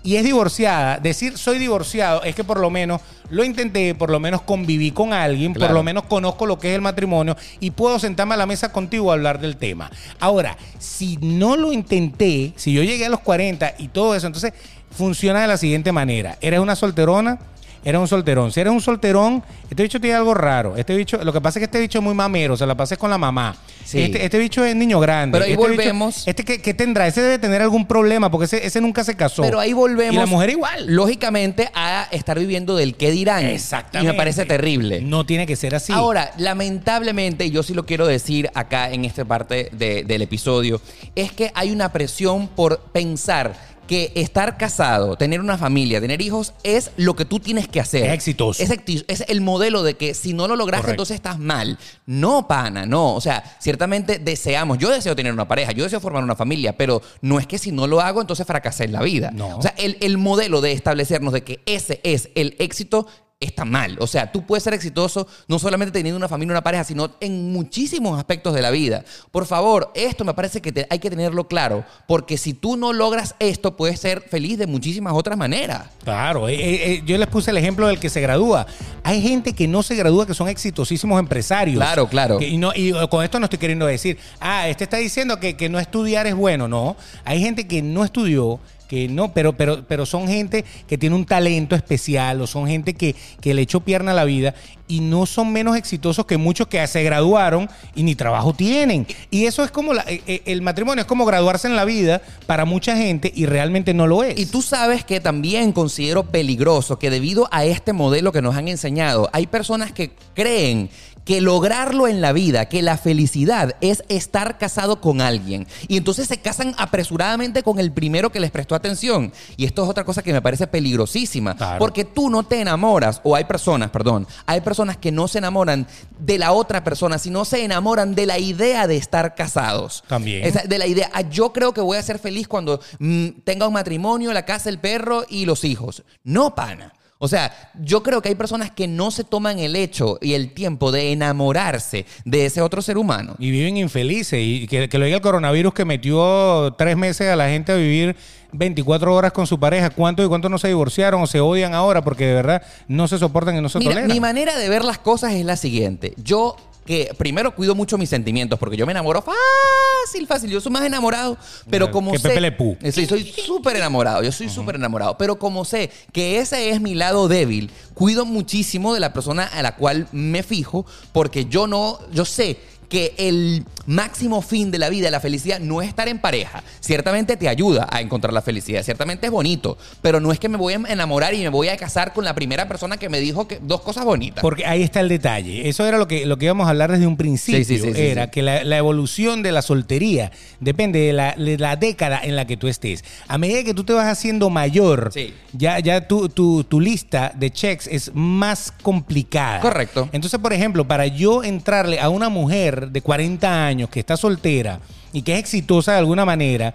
y 0.04 0.18
es 0.18 0.24
divorciada, 0.24 0.98
decir 0.98 1.38
soy 1.38 1.58
divorciado 1.58 2.24
es 2.24 2.36
que 2.36 2.44
por 2.44 2.60
lo 2.60 2.70
menos 2.70 3.02
lo 3.30 3.44
intenté, 3.44 3.96
por 3.96 4.10
lo 4.10 4.20
menos 4.20 4.42
conviví 4.42 4.92
con 4.92 5.14
alguien, 5.14 5.54
por 5.54 5.72
lo 5.72 5.82
menos 5.82 6.04
conozco 6.04 6.46
lo 6.46 6.60
que 6.60 6.70
es 6.70 6.76
el 6.76 6.82
matrimonio 6.82 7.38
y 7.62 7.72
puedo 7.72 7.98
sentarme 7.98 8.34
a 8.34 8.38
la 8.38 8.46
mesa 8.46 8.72
contigo 8.72 9.10
a 9.10 9.14
hablar 9.14 9.40
del 9.40 9.56
tema. 9.56 9.90
Ahora, 10.20 10.58
si 10.78 11.18
no 11.22 11.56
lo 11.56 11.72
intenté, 11.72 12.54
si 12.58 12.74
yo 12.74 12.84
llegué 12.84 13.06
a 13.06 13.10
los 13.10 13.22
40 13.22 13.76
y 13.80 13.88
todo 13.88 14.14
eso, 14.14 14.28
entonces 14.28 14.54
funciona 14.92 15.42
de 15.42 15.48
la 15.48 15.58
siguiente 15.58 15.92
manera. 15.92 16.38
Eres 16.42 16.60
una 16.60 16.76
solterona, 16.76 17.40
eres 17.84 18.00
un 18.00 18.08
solterón. 18.08 18.52
Si 18.52 18.60
eres 18.60 18.72
un 18.74 18.82
solterón, 18.82 19.44
este 19.70 19.84
bicho 19.84 20.00
tiene 20.00 20.16
algo 20.16 20.34
raro. 20.34 20.76
Este 20.78 20.96
bicho, 20.96 21.24
lo 21.24 21.34
que 21.34 21.42
pasa 21.42 21.60
es 21.60 21.62
que 21.62 21.66
este 21.66 21.80
bicho 21.80 22.00
es 22.00 22.04
muy 22.04 22.14
mamero, 22.14 22.56
se 22.58 22.66
la 22.66 22.76
pasa 22.76 22.96
con 22.98 23.10
la 23.10 23.18
mamá. 23.18 23.56
Sí. 23.86 24.02
Este, 24.02 24.24
este 24.24 24.40
bicho 24.40 24.64
es 24.64 24.76
niño 24.76 25.00
grande. 25.00 25.36
Pero 25.38 25.46
ahí 25.46 25.52
Este 25.54 25.64
bicho- 25.64 25.76
volvemos. 25.78 26.28
este 26.28 26.44
que, 26.46 26.62
que 26.62 26.74
tendrá, 26.74 27.06
ese 27.08 27.22
debe 27.22 27.38
tener 27.40 27.62
algún 27.62 27.86
problema, 27.86 28.32
porque 28.32 28.46
ese, 28.46 28.66
ese 28.66 28.80
nunca 28.80 29.04
se 29.04 29.16
casó. 29.16 29.42
Pero 29.42 29.60
ahí 29.60 29.74
volvemos. 29.74 30.14
Y 30.16 30.18
la 30.18 30.26
mujer 30.26 30.50
igual. 30.52 30.86
Lógicamente, 30.88 31.70
a 31.74 32.08
estar 32.12 32.40
viviendo 32.40 32.76
del 32.78 32.96
qué 32.96 33.12
dirán. 33.12 33.46
Exactamente. 33.46 34.10
Y 34.10 34.14
me 34.14 34.18
parece 34.18 34.46
terrible. 34.46 35.02
No 35.02 35.26
tiene 35.26 35.46
que 35.46 35.56
ser 35.58 35.76
así. 35.76 35.92
Ahora, 35.92 36.32
lamentablemente, 36.38 37.46
y 37.46 37.52
yo 37.52 37.62
sí 37.64 37.74
lo 37.74 37.86
quiero 37.86 38.08
decir 38.08 38.50
acá 38.56 38.90
en 38.90 39.06
esta 39.06 39.26
parte 39.26 39.70
de- 39.74 40.04
del 40.04 40.22
episodio, 40.22 40.82
es 41.16 41.32
que 41.32 41.52
hay 41.54 41.72
una 41.72 41.92
presión 41.92 42.48
por 42.48 42.80
pensar 42.80 43.73
que 43.88 44.12
estar 44.16 44.58
casado, 44.58 45.16
tener 45.16 45.40
una 45.40 45.58
familia, 45.58 46.02
tener 46.02 46.22
hijos, 46.22 46.54
es 46.64 46.92
lo 46.98 47.16
que 47.16 47.26
tú 47.26 47.40
tienes 47.40 47.68
que 47.68 47.80
hacer. 47.80 48.06
Es 48.06 48.14
exitoso. 48.14 48.64
Es, 48.64 49.24
el 49.28 49.42
modelo 49.42 49.84
de 49.84 49.96
que 49.96 50.14
si 50.14 50.34
no 50.34 50.48
lo 50.48 50.56
lograste, 50.56 50.84
Correcto. 50.84 50.94
entonces 50.94 51.16
estás 51.16 51.40
mal. 51.40 51.78
No, 52.06 52.48
pana, 52.48 52.86
no. 52.86 53.16
O 53.16 53.22
sea, 53.22 53.44
ciertamente 53.60 54.20
deseamos, 54.20 54.78
yo 54.78 54.90
deseo 54.90 55.16
tener 55.16 55.34
una 55.34 55.48
pareja, 55.48 55.72
yo 55.72 55.84
deseo 55.84 56.00
formar 56.00 56.24
una 56.24 56.36
familia, 56.36 56.76
pero 56.78 57.02
no 57.22 57.40
es 57.40 57.48
que 57.48 57.58
si 57.58 57.72
no 57.72 57.88
lo 57.88 58.02
hago, 58.02 58.22
entonces 58.22 58.46
fracasé 58.46 58.86
en 58.86 58.94
la 58.94 59.02
vida. 59.02 59.32
No. 59.32 59.58
O 59.58 59.62
sea, 59.62 59.74
el, 59.78 59.98
el 60.02 60.18
modelo 60.18 60.62
de 60.62 60.72
establecernos 60.72 61.34
de 61.34 61.44
que 61.44 61.62
ese 61.66 62.00
es 62.04 62.30
el 62.36 62.56
éxito 62.60 63.08
está 63.44 63.66
mal. 63.66 63.98
O 64.00 64.08
sea, 64.08 64.32
tú 64.32 64.46
puedes 64.46 64.64
ser 64.64 64.74
exitoso 64.74 65.28
no 65.48 65.60
solamente 65.60 65.92
teniendo 65.92 66.18
una 66.18 66.28
familia, 66.28 66.54
una 66.54 66.64
pareja, 66.64 66.84
sino 66.84 67.12
en 67.20 67.52
muchísimos 67.52 68.18
aspectos 68.18 68.54
de 68.54 68.62
la 68.62 68.72
vida. 68.72 69.04
Por 69.32 69.46
favor, 69.46 69.92
esto 69.96 70.24
me 70.26 70.34
parece 70.34 70.62
que 70.62 70.72
te- 70.72 70.88
hay 70.90 71.00
que 71.00 71.10
tenerlo 71.10 71.48
claro, 71.48 71.84
porque 72.08 72.38
si 72.38 72.54
tú 72.54 72.78
no 72.78 72.94
logras 72.94 73.36
esto, 73.40 73.76
puedes 73.78 74.00
ser 74.00 74.22
feliz 74.22 74.58
de 74.58 74.68
muchísimas 74.68 75.14
otras 75.14 75.38
maneras. 75.38 75.88
Claro, 76.04 76.48
eh, 76.50 76.56
eh, 76.56 76.94
eh, 76.94 77.04
yo 77.06 77.18
les 77.18 77.28
puse 77.28 77.52
el 77.52 77.58
ejemplo 77.58 77.88
del 77.88 78.00
que 78.00 78.10
se 78.10 78.22
gradúa. 78.22 78.66
Hay 79.04 79.22
gente 79.22 79.54
que 79.54 79.68
no 79.68 79.84
se 79.84 79.96
gradúa 79.96 80.26
que 80.26 80.34
son 80.34 80.48
exitosísimos 80.50 81.20
empresarios. 81.20 81.78
Claro, 81.78 82.08
claro. 82.08 82.38
Que- 82.40 82.48
y, 82.48 82.58
no, 82.58 82.72
y 82.76 82.94
con 83.10 83.24
esto 83.24 83.40
no 83.40 83.46
estoy 83.46 83.60
queriendo 83.60 83.86
decir, 83.86 84.18
ah, 84.40 84.68
este 84.68 84.84
está 84.86 84.98
diciendo 84.98 85.40
que, 85.40 85.56
que 85.58 85.70
no 85.70 85.80
estudiar 85.80 86.28
es 86.28 86.36
bueno. 86.36 86.68
No, 86.68 86.96
hay 87.26 87.40
gente 87.42 87.68
que 87.68 87.82
no 87.82 88.04
estudió, 88.06 88.60
que 88.94 89.08
no, 89.08 89.34
pero, 89.34 89.54
pero, 89.54 89.84
pero 89.88 90.06
son 90.06 90.28
gente 90.28 90.64
que 90.88 90.98
tiene 91.00 91.16
un 91.16 91.26
talento 91.26 91.76
especial 91.76 92.40
o 92.42 92.48
son 92.48 92.68
gente 92.68 92.94
que, 92.94 93.16
que 93.42 93.54
le 93.56 93.64
echó 93.64 93.80
pierna 93.80 94.12
a 94.12 94.14
la 94.14 94.24
vida 94.26 94.54
y 94.88 95.00
no 95.00 95.26
son 95.26 95.52
menos 95.52 95.76
exitosos 95.78 96.26
que 96.26 96.38
muchos 96.38 96.68
que 96.68 96.86
se 96.86 97.02
graduaron 97.04 97.68
y 97.96 98.04
ni 98.04 98.14
trabajo 98.16 98.54
tienen. 98.54 99.08
Y 99.32 99.46
eso 99.46 99.64
es 99.64 99.72
como, 99.72 99.94
la- 99.94 100.04
eh, 100.08 100.22
eh, 100.28 100.42
el 100.46 100.62
matrimonio 100.62 101.02
es 101.02 101.08
como 101.08 101.26
graduarse 101.26 101.68
en 101.68 101.76
la 101.76 101.86
vida 101.86 102.22
para 102.46 102.66
mucha 102.66 102.96
gente 102.96 103.32
y 103.34 103.46
realmente 103.48 103.94
no 103.96 104.06
lo 104.06 104.24
es. 104.24 104.38
Y 104.40 104.46
tú 104.46 104.62
sabes 104.62 105.04
que 105.04 105.20
también 105.20 105.72
considero 105.72 106.24
peligroso 106.24 107.00
que 107.00 107.10
debido 107.10 107.48
a 107.52 107.66
este 107.66 107.94
modelo 107.94 108.32
que 108.32 108.42
nos 108.44 108.56
han 108.56 108.68
enseñado, 108.68 109.30
hay 109.34 109.48
personas 109.48 109.92
que 109.92 110.12
creen 110.36 110.90
que 111.26 111.42
lograrlo 111.42 112.08
en 112.08 112.22
la 112.22 112.34
vida, 112.34 112.66
que 112.68 112.82
la 112.82 112.98
felicidad 112.98 113.76
es 113.82 114.04
estar 114.10 114.58
casado 114.58 115.00
con 115.02 115.22
alguien. 115.22 115.68
Y 115.88 115.98
entonces 115.98 116.28
se 116.28 116.38
casan 116.38 116.76
apresuradamente 116.78 117.64
con 117.64 117.80
el 117.80 117.92
primero 117.92 118.32
que 118.32 118.40
les 118.40 118.52
prestó 118.52 118.76
atención. 118.76 119.32
Y 119.58 119.66
esto 119.66 119.84
es 119.84 119.90
otra 119.90 120.04
cosa 120.04 120.22
que 120.22 120.34
me 120.34 120.42
parece 120.42 120.68
peligrosísima. 120.68 121.56
Claro. 121.56 121.80
Porque 121.80 122.04
tú 122.06 122.30
no 122.30 122.44
te 122.44 122.60
enamoras, 122.62 123.22
o 123.24 123.36
hay 123.36 123.46
personas, 123.46 123.90
perdón, 123.90 124.28
hay 124.46 124.62
personas 124.62 124.98
que 124.98 125.12
no 125.12 125.28
se 125.28 125.38
enamoran 125.40 125.88
de 126.20 126.38
la 126.38 126.52
otra 126.52 126.84
persona, 126.84 127.18
sino 127.18 127.46
se 127.46 127.64
enamoran 127.64 128.16
de 128.16 128.26
la 128.26 128.38
idea 128.40 128.88
de 128.88 128.98
estar 128.98 129.36
casados. 129.36 130.04
También. 130.08 130.46
Esa- 130.46 130.64
de 130.64 130.78
la 130.78 130.88
idea, 130.88 131.10
ah, 131.14 131.22
yo 131.22 131.54
creo 131.54 131.74
que 131.74 131.82
voy 131.82 131.98
a 131.98 132.04
ser 132.04 132.20
feliz 132.20 132.48
cuando 132.48 132.80
mm, 133.00 133.28
tenga 133.44 133.68
un 133.68 133.74
matrimonio, 133.74 134.34
la 134.34 134.46
casa, 134.46 134.70
el 134.70 134.80
perro 134.80 135.24
y 135.30 135.46
los 135.46 135.64
hijos. 135.64 136.04
No, 136.24 136.56
pana. 136.56 136.94
O 137.24 137.30
sea, 137.30 137.54
yo 137.80 138.04
creo 138.04 138.22
que 138.22 138.28
hay 138.28 138.36
personas 138.36 138.70
que 138.70 138.86
no 138.86 139.10
se 139.10 139.24
toman 139.24 139.58
el 139.58 139.78
hecho 139.78 140.18
y 140.20 140.34
el 140.34 140.52
tiempo 140.54 140.92
de 140.92 141.14
enamorarse 141.14 142.06
de 142.26 142.48
ese 142.48 142.60
otro 142.60 142.82
ser 142.82 142.98
humano. 142.98 143.36
Y 143.40 143.50
viven 143.50 143.78
infelices. 143.78 144.42
Y 144.42 144.68
que, 144.68 144.90
que 144.90 144.98
lo 144.98 145.06
diga 145.06 145.16
el 145.16 145.22
coronavirus 145.24 145.74
que 145.74 145.86
metió 145.86 146.76
tres 146.78 146.98
meses 146.98 147.30
a 147.30 147.38
la 147.38 147.48
gente 147.48 147.72
a 147.72 147.76
vivir 147.76 148.18
24 148.52 149.16
horas 149.16 149.32
con 149.32 149.48
su 149.48 149.58
pareja. 149.58 149.90
¿Cuántos 149.90 150.26
y 150.26 150.28
cuántos 150.28 150.52
no 150.52 150.58
se 150.58 150.68
divorciaron 150.68 151.22
o 151.22 151.26
se 151.26 151.40
odian 151.40 151.74
ahora 151.74 152.04
porque 152.04 152.26
de 152.26 152.34
verdad 152.34 152.62
no 152.90 153.08
se 153.08 153.18
soportan 153.18 153.56
y 153.56 153.62
no 153.62 153.70
se 153.70 153.80
Mira, 153.80 153.92
toleran? 153.92 154.12
mi 154.12 154.20
manera 154.20 154.58
de 154.58 154.68
ver 154.68 154.84
las 154.84 154.98
cosas 154.98 155.32
es 155.32 155.46
la 155.46 155.56
siguiente. 155.56 156.16
Yo 156.18 156.58
que 156.86 157.14
primero 157.18 157.56
cuido 157.56 157.76
mucho 157.76 157.98
mis 157.98 158.10
sentimientos 158.10 158.60
porque 158.60 158.78
yo 158.78 158.86
me 158.86 158.92
enamoro 158.92 159.22
fácil, 159.22 160.28
fácil. 160.28 160.50
Yo 160.50 160.62
soy 160.62 160.72
más 160.72 160.84
enamorado, 160.86 161.38
pero 161.70 161.92
como 161.92 162.12
que 162.12 162.20
sé... 162.20 162.30
Pepe 162.30 162.42
Le. 162.42 162.48
Eh, 162.82 162.92
Sí, 162.92 163.06
soy 163.06 163.24
súper 163.24 163.76
enamorado. 163.78 164.24
Yo 164.24 164.32
soy 164.32 164.50
súper 164.50 164.76
enamorado. 164.76 165.18
Pero 165.18 165.40
como 165.40 165.66
sé 165.66 165.90
que 166.12 166.40
ese 166.40 166.70
es 166.70 166.82
mi 166.82 166.96
lado 166.96 167.28
débil, 167.28 167.72
cuido 167.94 168.26
muchísimo 168.26 168.94
de 168.94 169.00
la 169.00 169.14
persona 169.14 169.46
a 169.46 169.62
la 169.62 169.76
cual 169.76 170.08
me 170.12 170.44
fijo 170.44 170.86
porque 171.12 171.46
yo 171.46 171.68
no... 171.68 172.00
Yo 172.12 172.26
sé 172.26 172.60
que 172.90 173.16
el 173.18 173.66
máximo 173.86 174.42
fin 174.42 174.72
de 174.72 174.78
la 174.80 174.90
vida, 174.90 175.12
la 175.12 175.20
felicidad, 175.20 175.60
no 175.60 175.82
es 175.82 175.90
estar 175.90 176.08
en 176.08 176.20
pareja. 176.20 176.64
Ciertamente 176.80 177.38
te 177.38 177.48
ayuda 177.50 177.88
a 177.92 178.02
encontrar 178.02 178.34
la 178.34 178.42
felicidad, 178.42 178.84
ciertamente 178.84 179.26
es 179.28 179.32
bonito, 179.32 179.78
pero 180.02 180.20
no 180.20 180.32
es 180.32 180.40
que 180.40 180.50
me 180.50 180.58
voy 180.58 180.74
a 180.74 180.78
enamorar 180.88 181.34
y 181.34 181.42
me 181.42 181.50
voy 181.50 181.70
a 181.70 181.78
casar 181.78 182.14
con 182.14 182.24
la 182.26 182.34
primera 182.36 182.68
persona 182.68 182.98
que 182.98 183.10
me 183.10 183.20
dijo 183.20 183.48
que 183.48 183.60
dos 183.62 183.82
cosas 183.82 184.06
bonitas. 184.06 184.42
Porque 184.42 184.66
ahí 184.66 184.84
está 184.84 185.00
el 185.00 185.10
detalle. 185.10 185.68
Eso 185.68 185.86
era 185.86 185.98
lo 185.98 186.08
que, 186.08 186.26
lo 186.26 186.38
que 186.38 186.46
íbamos 186.46 186.68
a 186.68 186.70
hablar 186.70 186.92
desde 186.92 187.08
un 187.08 187.18
principio. 187.18 187.64
Sí, 187.64 187.78
sí, 187.80 187.94
sí, 187.94 188.02
era 188.02 188.30
que 188.32 188.42
la, 188.42 188.64
la 188.64 188.78
evolución 188.78 189.44
de 189.44 189.52
la 189.52 189.62
soltería 189.62 190.32
depende 190.60 191.00
de 191.00 191.14
la, 191.14 191.34
de 191.38 191.58
la 191.58 191.76
década 191.76 192.20
en 192.24 192.36
la 192.36 192.46
que 192.46 192.58
tú 192.58 192.68
estés. 192.68 193.04
A 193.28 193.38
medida 193.38 193.64
que 193.64 193.74
tú 193.74 193.84
te 193.84 193.94
vas 193.94 194.08
haciendo 194.08 194.50
mayor, 194.50 195.12
ya, 195.54 195.80
ya 195.80 196.08
tu, 196.08 196.30
tu- 196.30 196.64
tu 196.64 196.80
lista 196.80 197.32
de 197.36 197.52
checks 197.52 197.88
es 197.88 198.12
más 198.14 198.72
complicada. 198.82 199.60
Correcto. 199.60 200.10
Entonces, 200.14 200.40
por 200.40 200.54
ejemplo, 200.54 200.88
para 200.88 201.08
yo 201.08 201.44
entrarle 201.44 202.00
a 202.00 202.10
una 202.10 202.30
mujer 202.30 202.90
de 202.90 203.02
40 203.02 203.66
años 203.66 203.73
que 203.90 204.00
está 204.00 204.18
soltera 204.18 204.80
y 205.14 205.22
que 205.22 205.34
es 205.34 205.40
exitosa 205.40 205.94
de 205.94 206.00
alguna 206.00 206.26
manera, 206.26 206.74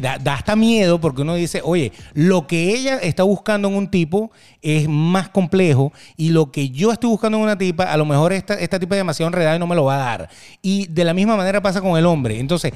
da, 0.00 0.18
da 0.18 0.34
hasta 0.34 0.54
miedo 0.54 1.00
porque 1.00 1.22
uno 1.22 1.34
dice, 1.34 1.60
oye, 1.64 1.92
lo 2.14 2.46
que 2.46 2.72
ella 2.74 2.98
está 2.98 3.24
buscando 3.24 3.68
en 3.68 3.74
un 3.74 3.88
tipo 3.90 4.30
es 4.62 4.88
más 4.88 5.28
complejo 5.28 5.92
y 6.16 6.30
lo 6.30 6.52
que 6.52 6.70
yo 6.70 6.92
estoy 6.92 7.10
buscando 7.10 7.38
en 7.38 7.44
una 7.44 7.58
tipa, 7.58 7.84
a 7.84 7.96
lo 7.96 8.04
mejor 8.04 8.32
esta, 8.32 8.54
esta 8.54 8.78
tipa 8.78 8.94
es 8.94 9.00
demasiado 9.00 9.28
enredada 9.28 9.56
y 9.56 9.58
no 9.58 9.66
me 9.66 9.74
lo 9.74 9.84
va 9.84 9.96
a 9.96 9.98
dar. 9.98 10.30
Y 10.62 10.86
de 10.86 11.04
la 11.04 11.14
misma 11.14 11.36
manera 11.36 11.60
pasa 11.60 11.80
con 11.80 11.98
el 11.98 12.06
hombre. 12.06 12.38
Entonces, 12.38 12.72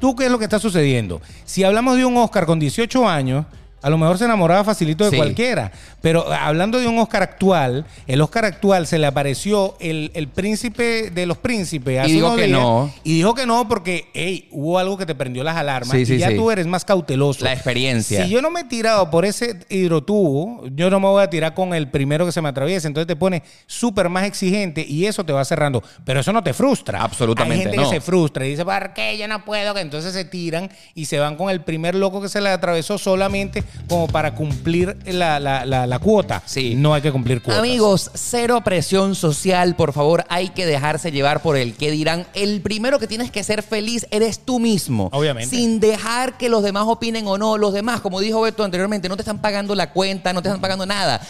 ¿tú 0.00 0.14
qué 0.14 0.26
es 0.26 0.30
lo 0.30 0.38
que 0.38 0.44
está 0.44 0.58
sucediendo? 0.58 1.22
Si 1.44 1.64
hablamos 1.64 1.96
de 1.96 2.04
un 2.04 2.16
Oscar 2.16 2.44
con 2.44 2.58
18 2.58 3.08
años, 3.08 3.46
a 3.82 3.90
lo 3.90 3.98
mejor 3.98 4.18
se 4.18 4.24
enamoraba 4.24 4.64
facilito 4.64 5.04
de 5.04 5.10
Sí. 5.10 5.16
cualquiera. 5.16 5.70
Pero 6.00 6.30
hablando 6.32 6.78
de 6.80 6.86
un 6.86 6.98
Oscar 6.98 7.22
actual, 7.22 7.84
el 8.06 8.20
Oscar 8.20 8.44
actual 8.44 8.86
se 8.86 8.98
le 8.98 9.06
apareció 9.06 9.76
el, 9.80 10.10
el 10.14 10.28
príncipe 10.28 11.10
de 11.10 11.26
los 11.26 11.38
príncipes. 11.38 11.98
hace 12.00 12.12
dijo 12.12 12.26
unos 12.26 12.38
que 12.38 12.46
días, 12.46 12.58
no. 12.60 12.92
Y 13.04 13.14
dijo 13.16 13.34
que 13.34 13.46
no 13.46 13.66
porque, 13.68 14.08
hey, 14.14 14.48
hubo 14.52 14.78
algo 14.78 14.96
que 14.96 15.06
te 15.06 15.14
prendió 15.14 15.42
las 15.44 15.56
alarmas 15.56 15.90
Sí, 15.92 15.98
y 16.02 16.06
sí, 16.06 16.18
ya 16.18 16.34
tú 16.34 16.50
eres 16.50 16.66
más 16.66 16.84
cauteloso. 16.84 17.44
La 17.44 17.52
experiencia. 17.52 18.24
Si 18.24 18.30
yo 18.30 18.40
no 18.42 18.50
me 18.50 18.60
he 18.60 18.64
tirado 18.64 19.10
por 19.10 19.24
ese 19.24 19.58
hidrotubo, 19.68 20.64
yo 20.74 20.90
no 20.90 21.00
me 21.00 21.08
voy 21.08 21.22
a 21.22 21.30
tirar 21.30 21.54
con 21.54 21.74
el 21.74 21.88
primero 21.88 22.24
que 22.26 22.32
se 22.32 22.40
me 22.40 22.48
atraviese. 22.48 22.86
Entonces 22.86 23.06
te 23.06 23.16
pone 23.16 23.42
súper 23.66 24.08
más 24.08 24.24
exigente 24.24 24.84
y 24.86 25.06
eso 25.06 25.24
te 25.24 25.32
va 25.32 25.44
cerrando. 25.44 25.82
Pero 26.04 26.20
eso 26.20 26.32
no 26.32 26.42
te 26.42 26.52
frustra. 26.52 27.02
Absolutamente 27.02 27.54
Hay 27.54 27.62
gente 27.62 27.76
no. 27.76 27.82
que 27.90 27.96
se 27.96 28.00
frustra 28.00 28.46
y 28.46 28.50
dice, 28.50 28.64
¿por 28.64 28.92
qué 28.94 29.16
yo 29.18 29.26
no 29.28 29.44
puedo? 29.44 29.74
Que 29.74 29.80
entonces 29.80 30.12
se 30.12 30.24
tiran 30.24 30.70
y 30.94 31.06
se 31.06 31.18
van 31.18 31.36
con 31.36 31.50
el 31.50 31.62
primer 31.62 31.94
loco 31.94 32.20
que 32.22 32.28
se 32.28 32.40
le 32.40 32.50
atravesó 32.50 32.98
solamente 32.98 33.62
como 33.88 34.06
para 34.08 34.34
cumplir 34.34 34.96
la, 35.06 35.40
la- 35.40 35.64
la- 35.64 35.86
la 35.86 35.98
cuota. 35.98 36.42
Sí. 36.46 36.74
No 36.74 36.94
hay 36.94 37.02
que 37.02 37.10
cumplir 37.12 37.40
cuotas. 37.42 37.58
Amigos, 37.60 38.10
cero 38.14 38.60
presión 38.64 39.14
social, 39.14 39.76
por 39.76 39.92
favor, 39.92 40.24
hay 40.28 40.50
que 40.50 40.66
dejarse 40.66 41.10
llevar 41.10 41.40
por 41.42 41.56
el 41.56 41.74
que 41.74 41.90
dirán. 41.90 42.26
El 42.34 42.60
primero 42.60 42.98
que 42.98 43.06
tienes 43.06 43.30
que 43.30 43.42
ser 43.44 43.62
feliz 43.62 44.06
eres 44.10 44.40
tú 44.40 44.58
mismo. 44.60 45.08
Obviamente. 45.12 45.56
Sin 45.56 45.80
dejar 45.80 46.36
que 46.36 46.48
los 46.48 46.62
demás 46.62 46.84
opinen 46.86 47.26
o 47.26 47.38
no. 47.38 47.56
Los 47.58 47.72
demás, 47.72 48.00
como 48.00 48.20
dijo 48.20 48.40
Beto 48.42 48.62
anteriormente, 48.64 49.08
no 49.08 49.16
te 49.16 49.22
están 49.22 49.40
pagando 49.40 49.74
la 49.74 49.90
cuenta, 49.92 50.32
no 50.32 50.42
te 50.42 50.48
están 50.48 50.60
pagando 50.60 50.84
nada. 50.86 51.20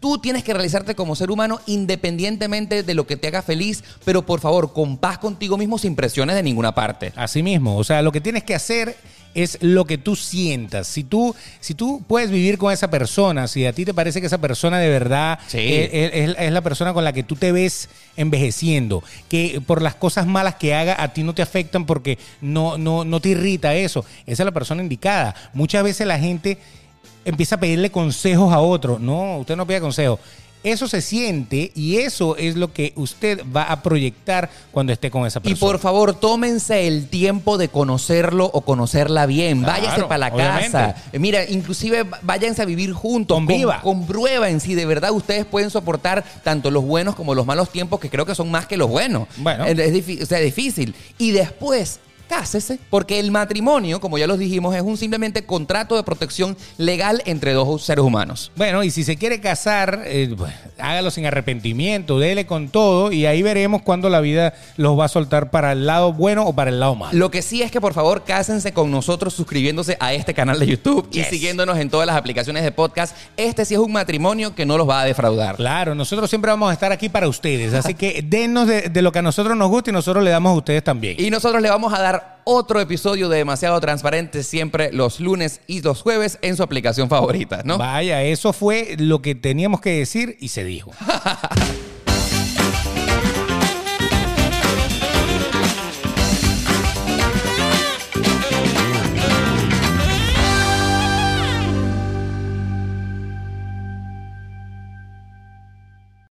Tú 0.00 0.18
tienes 0.18 0.44
que 0.44 0.52
realizarte 0.54 0.94
como 0.94 1.16
ser 1.16 1.28
humano 1.30 1.58
independientemente 1.66 2.84
de 2.84 2.94
lo 2.94 3.04
que 3.06 3.16
te 3.16 3.26
haga 3.28 3.42
feliz, 3.42 3.82
pero 4.04 4.24
por 4.24 4.38
favor, 4.40 4.72
con 4.72 4.96
paz 4.96 5.18
contigo 5.18 5.56
mismo 5.58 5.76
sin 5.76 5.96
presiones 5.96 6.36
de 6.36 6.42
ninguna 6.44 6.72
parte. 6.72 7.12
Así 7.16 7.42
mismo, 7.42 7.76
o 7.76 7.82
sea, 7.82 8.00
lo 8.02 8.12
que 8.12 8.20
tienes 8.20 8.44
que 8.44 8.54
hacer 8.54 8.96
es 9.34 9.58
lo 9.60 9.84
que 9.84 9.98
tú 9.98 10.16
sientas. 10.16 10.86
Si 10.88 11.04
tú, 11.04 11.34
si 11.60 11.74
tú 11.74 12.02
puedes 12.06 12.30
vivir 12.30 12.58
con 12.58 12.72
esa 12.72 12.90
persona, 12.90 13.46
si 13.46 13.64
a 13.66 13.72
ti 13.72 13.84
te 13.84 13.94
parece 13.94 14.20
que 14.20 14.26
esa 14.26 14.38
persona 14.38 14.78
de 14.78 14.88
verdad 14.88 15.38
Sí. 15.46 15.58
es, 15.58 15.90
es- 16.12 16.36
es 16.38 16.52
la 16.52 16.60
persona 16.60 16.92
con 16.92 17.04
la 17.04 17.12
que 17.12 17.22
tú 17.22 17.36
te 17.36 17.52
ves 17.52 17.88
envejeciendo, 18.16 19.02
que 19.28 19.60
por 19.64 19.80
las 19.82 19.94
cosas 19.94 20.26
malas 20.26 20.56
que 20.56 20.74
haga 20.74 21.00
a 21.02 21.12
ti 21.12 21.22
no 21.22 21.34
te 21.34 21.42
afectan 21.42 21.86
porque 21.86 22.18
no, 22.40 22.78
no, 22.78 23.04
no 23.04 23.20
te 23.20 23.30
irrita 23.30 23.74
eso, 23.74 24.04
esa 24.26 24.42
es 24.42 24.44
la 24.46 24.52
persona 24.52 24.82
indicada. 24.82 25.34
Muchas 25.54 25.82
veces 25.84 26.06
la 26.06 26.18
gente 26.18 26.58
empieza 27.24 27.56
a 27.56 27.60
pedirle 27.60 27.90
consejos 27.90 28.52
a 28.52 28.60
otro. 28.60 28.98
No, 28.98 29.38
usted 29.38 29.56
no 29.56 29.66
pide 29.66 29.80
consejos. 29.80 30.18
Eso 30.64 30.88
se 30.88 31.00
siente 31.02 31.70
y 31.74 31.98
eso 31.98 32.36
es 32.36 32.56
lo 32.56 32.72
que 32.72 32.92
usted 32.96 33.42
va 33.54 33.62
a 33.64 33.82
proyectar 33.82 34.50
cuando 34.72 34.92
esté 34.92 35.10
con 35.10 35.24
esa 35.26 35.38
Y 35.38 35.50
persona. 35.50 35.60
por 35.72 35.78
favor, 35.78 36.14
tómense 36.14 36.86
el 36.88 37.08
tiempo 37.08 37.58
de 37.58 37.68
conocerlo 37.68 38.50
o 38.52 38.62
conocerla 38.62 39.26
bien. 39.26 39.62
Claro, 39.62 39.82
Váyase 39.82 40.02
para 40.04 40.18
la 40.18 40.34
obviamente. 40.34 40.72
casa. 40.72 40.96
Eh, 41.12 41.18
Mira, 41.18 41.48
inclusive 41.48 42.04
váyanse 42.22 42.62
a 42.62 42.64
vivir 42.64 42.92
juntos. 42.92 43.36
Conviva. 43.36 43.80
Con, 43.80 43.98
comprueben 44.00 44.60
si 44.60 44.74
de 44.74 44.84
verdad 44.86 45.12
ustedes 45.12 45.44
pueden 45.46 45.70
soportar 45.70 46.24
tanto 46.42 46.70
los 46.70 46.84
buenos 46.84 47.14
como 47.14 47.34
los 47.34 47.46
malos 47.46 47.70
tiempos, 47.70 48.00
que 48.00 48.10
creo 48.10 48.26
que 48.26 48.34
son 48.34 48.50
más 48.50 48.66
que 48.66 48.76
los 48.76 48.88
buenos. 48.88 49.28
Bueno. 49.36 49.64
Es, 49.64 50.22
o 50.22 50.26
sea, 50.26 50.38
difícil. 50.40 50.94
Y 51.18 51.30
después... 51.30 52.00
Cásese, 52.28 52.78
porque 52.90 53.18
el 53.18 53.30
matrimonio, 53.30 54.00
como 54.00 54.18
ya 54.18 54.26
los 54.26 54.38
dijimos, 54.38 54.74
es 54.76 54.82
un 54.82 54.96
simplemente 54.96 55.44
contrato 55.44 55.96
de 55.96 56.02
protección 56.02 56.56
legal 56.76 57.22
entre 57.24 57.52
dos 57.54 57.82
seres 57.82 58.04
humanos. 58.04 58.52
Bueno, 58.54 58.84
y 58.84 58.90
si 58.90 59.02
se 59.02 59.16
quiere 59.16 59.40
casar, 59.40 60.02
eh, 60.04 60.34
pues, 60.36 60.52
hágalo 60.78 61.10
sin 61.10 61.24
arrepentimiento, 61.26 62.18
dele 62.18 62.46
con 62.46 62.68
todo 62.68 63.12
y 63.12 63.26
ahí 63.26 63.42
veremos 63.42 63.82
cuándo 63.82 64.10
la 64.10 64.20
vida 64.20 64.54
los 64.76 64.98
va 64.98 65.06
a 65.06 65.08
soltar 65.08 65.50
para 65.50 65.72
el 65.72 65.86
lado 65.86 66.12
bueno 66.12 66.44
o 66.44 66.52
para 66.54 66.70
el 66.70 66.78
lado 66.80 66.94
malo. 66.94 67.16
Lo 67.18 67.30
que 67.30 67.40
sí 67.42 67.62
es 67.62 67.70
que 67.70 67.80
por 67.80 67.94
favor 67.94 68.24
cásense 68.24 68.72
con 68.72 68.90
nosotros 68.90 69.32
suscribiéndose 69.34 69.96
a 70.00 70.12
este 70.12 70.34
canal 70.34 70.58
de 70.58 70.66
YouTube 70.66 71.08
Yes. 71.10 71.26
y 71.28 71.30
siguiéndonos 71.30 71.78
en 71.78 71.88
todas 71.90 72.06
las 72.06 72.16
aplicaciones 72.16 72.62
de 72.62 72.72
podcast. 72.72 73.16
Este 73.36 73.64
sí 73.64 73.74
es 73.74 73.80
un 73.80 73.92
matrimonio 73.92 74.54
que 74.54 74.66
no 74.66 74.76
los 74.76 74.88
va 74.88 75.00
a 75.00 75.04
defraudar. 75.04 75.56
Claro, 75.56 75.94
nosotros 75.94 76.28
siempre 76.28 76.50
vamos 76.50 76.70
a 76.70 76.72
estar 76.74 76.92
aquí 76.92 77.08
para 77.08 77.26
ustedes, 77.28 77.72
así 77.72 77.94
que 77.94 78.22
denos 78.22 78.68
de, 78.68 78.82
de 78.90 79.02
lo 79.02 79.12
que 79.12 79.20
a 79.20 79.22
nosotros 79.22 79.56
nos 79.56 79.68
gusta 79.68 79.90
y 79.90 79.92
nosotros 79.92 80.22
le 80.22 80.30
damos 80.30 80.50
a 80.52 80.56
ustedes 80.56 80.84
también. 80.84 81.16
Y 81.18 81.30
nosotros 81.30 81.62
le 81.62 81.70
vamos 81.70 81.92
a 81.94 82.00
dar 82.02 82.17
otro 82.44 82.80
episodio 82.80 83.28
de 83.28 83.38
Demasiado 83.38 83.78
Transparente 83.80 84.42
siempre 84.42 84.90
los 84.92 85.20
lunes 85.20 85.60
y 85.66 85.82
los 85.82 86.02
jueves 86.02 86.38
en 86.42 86.56
su 86.56 86.62
aplicación 86.62 87.08
favorita, 87.08 87.62
¿no? 87.64 87.78
Vaya, 87.78 88.22
eso 88.22 88.52
fue 88.52 88.96
lo 88.98 89.20
que 89.20 89.34
teníamos 89.34 89.80
que 89.80 89.98
decir 89.98 90.36
y 90.40 90.48
se 90.48 90.64
dijo. 90.64 90.92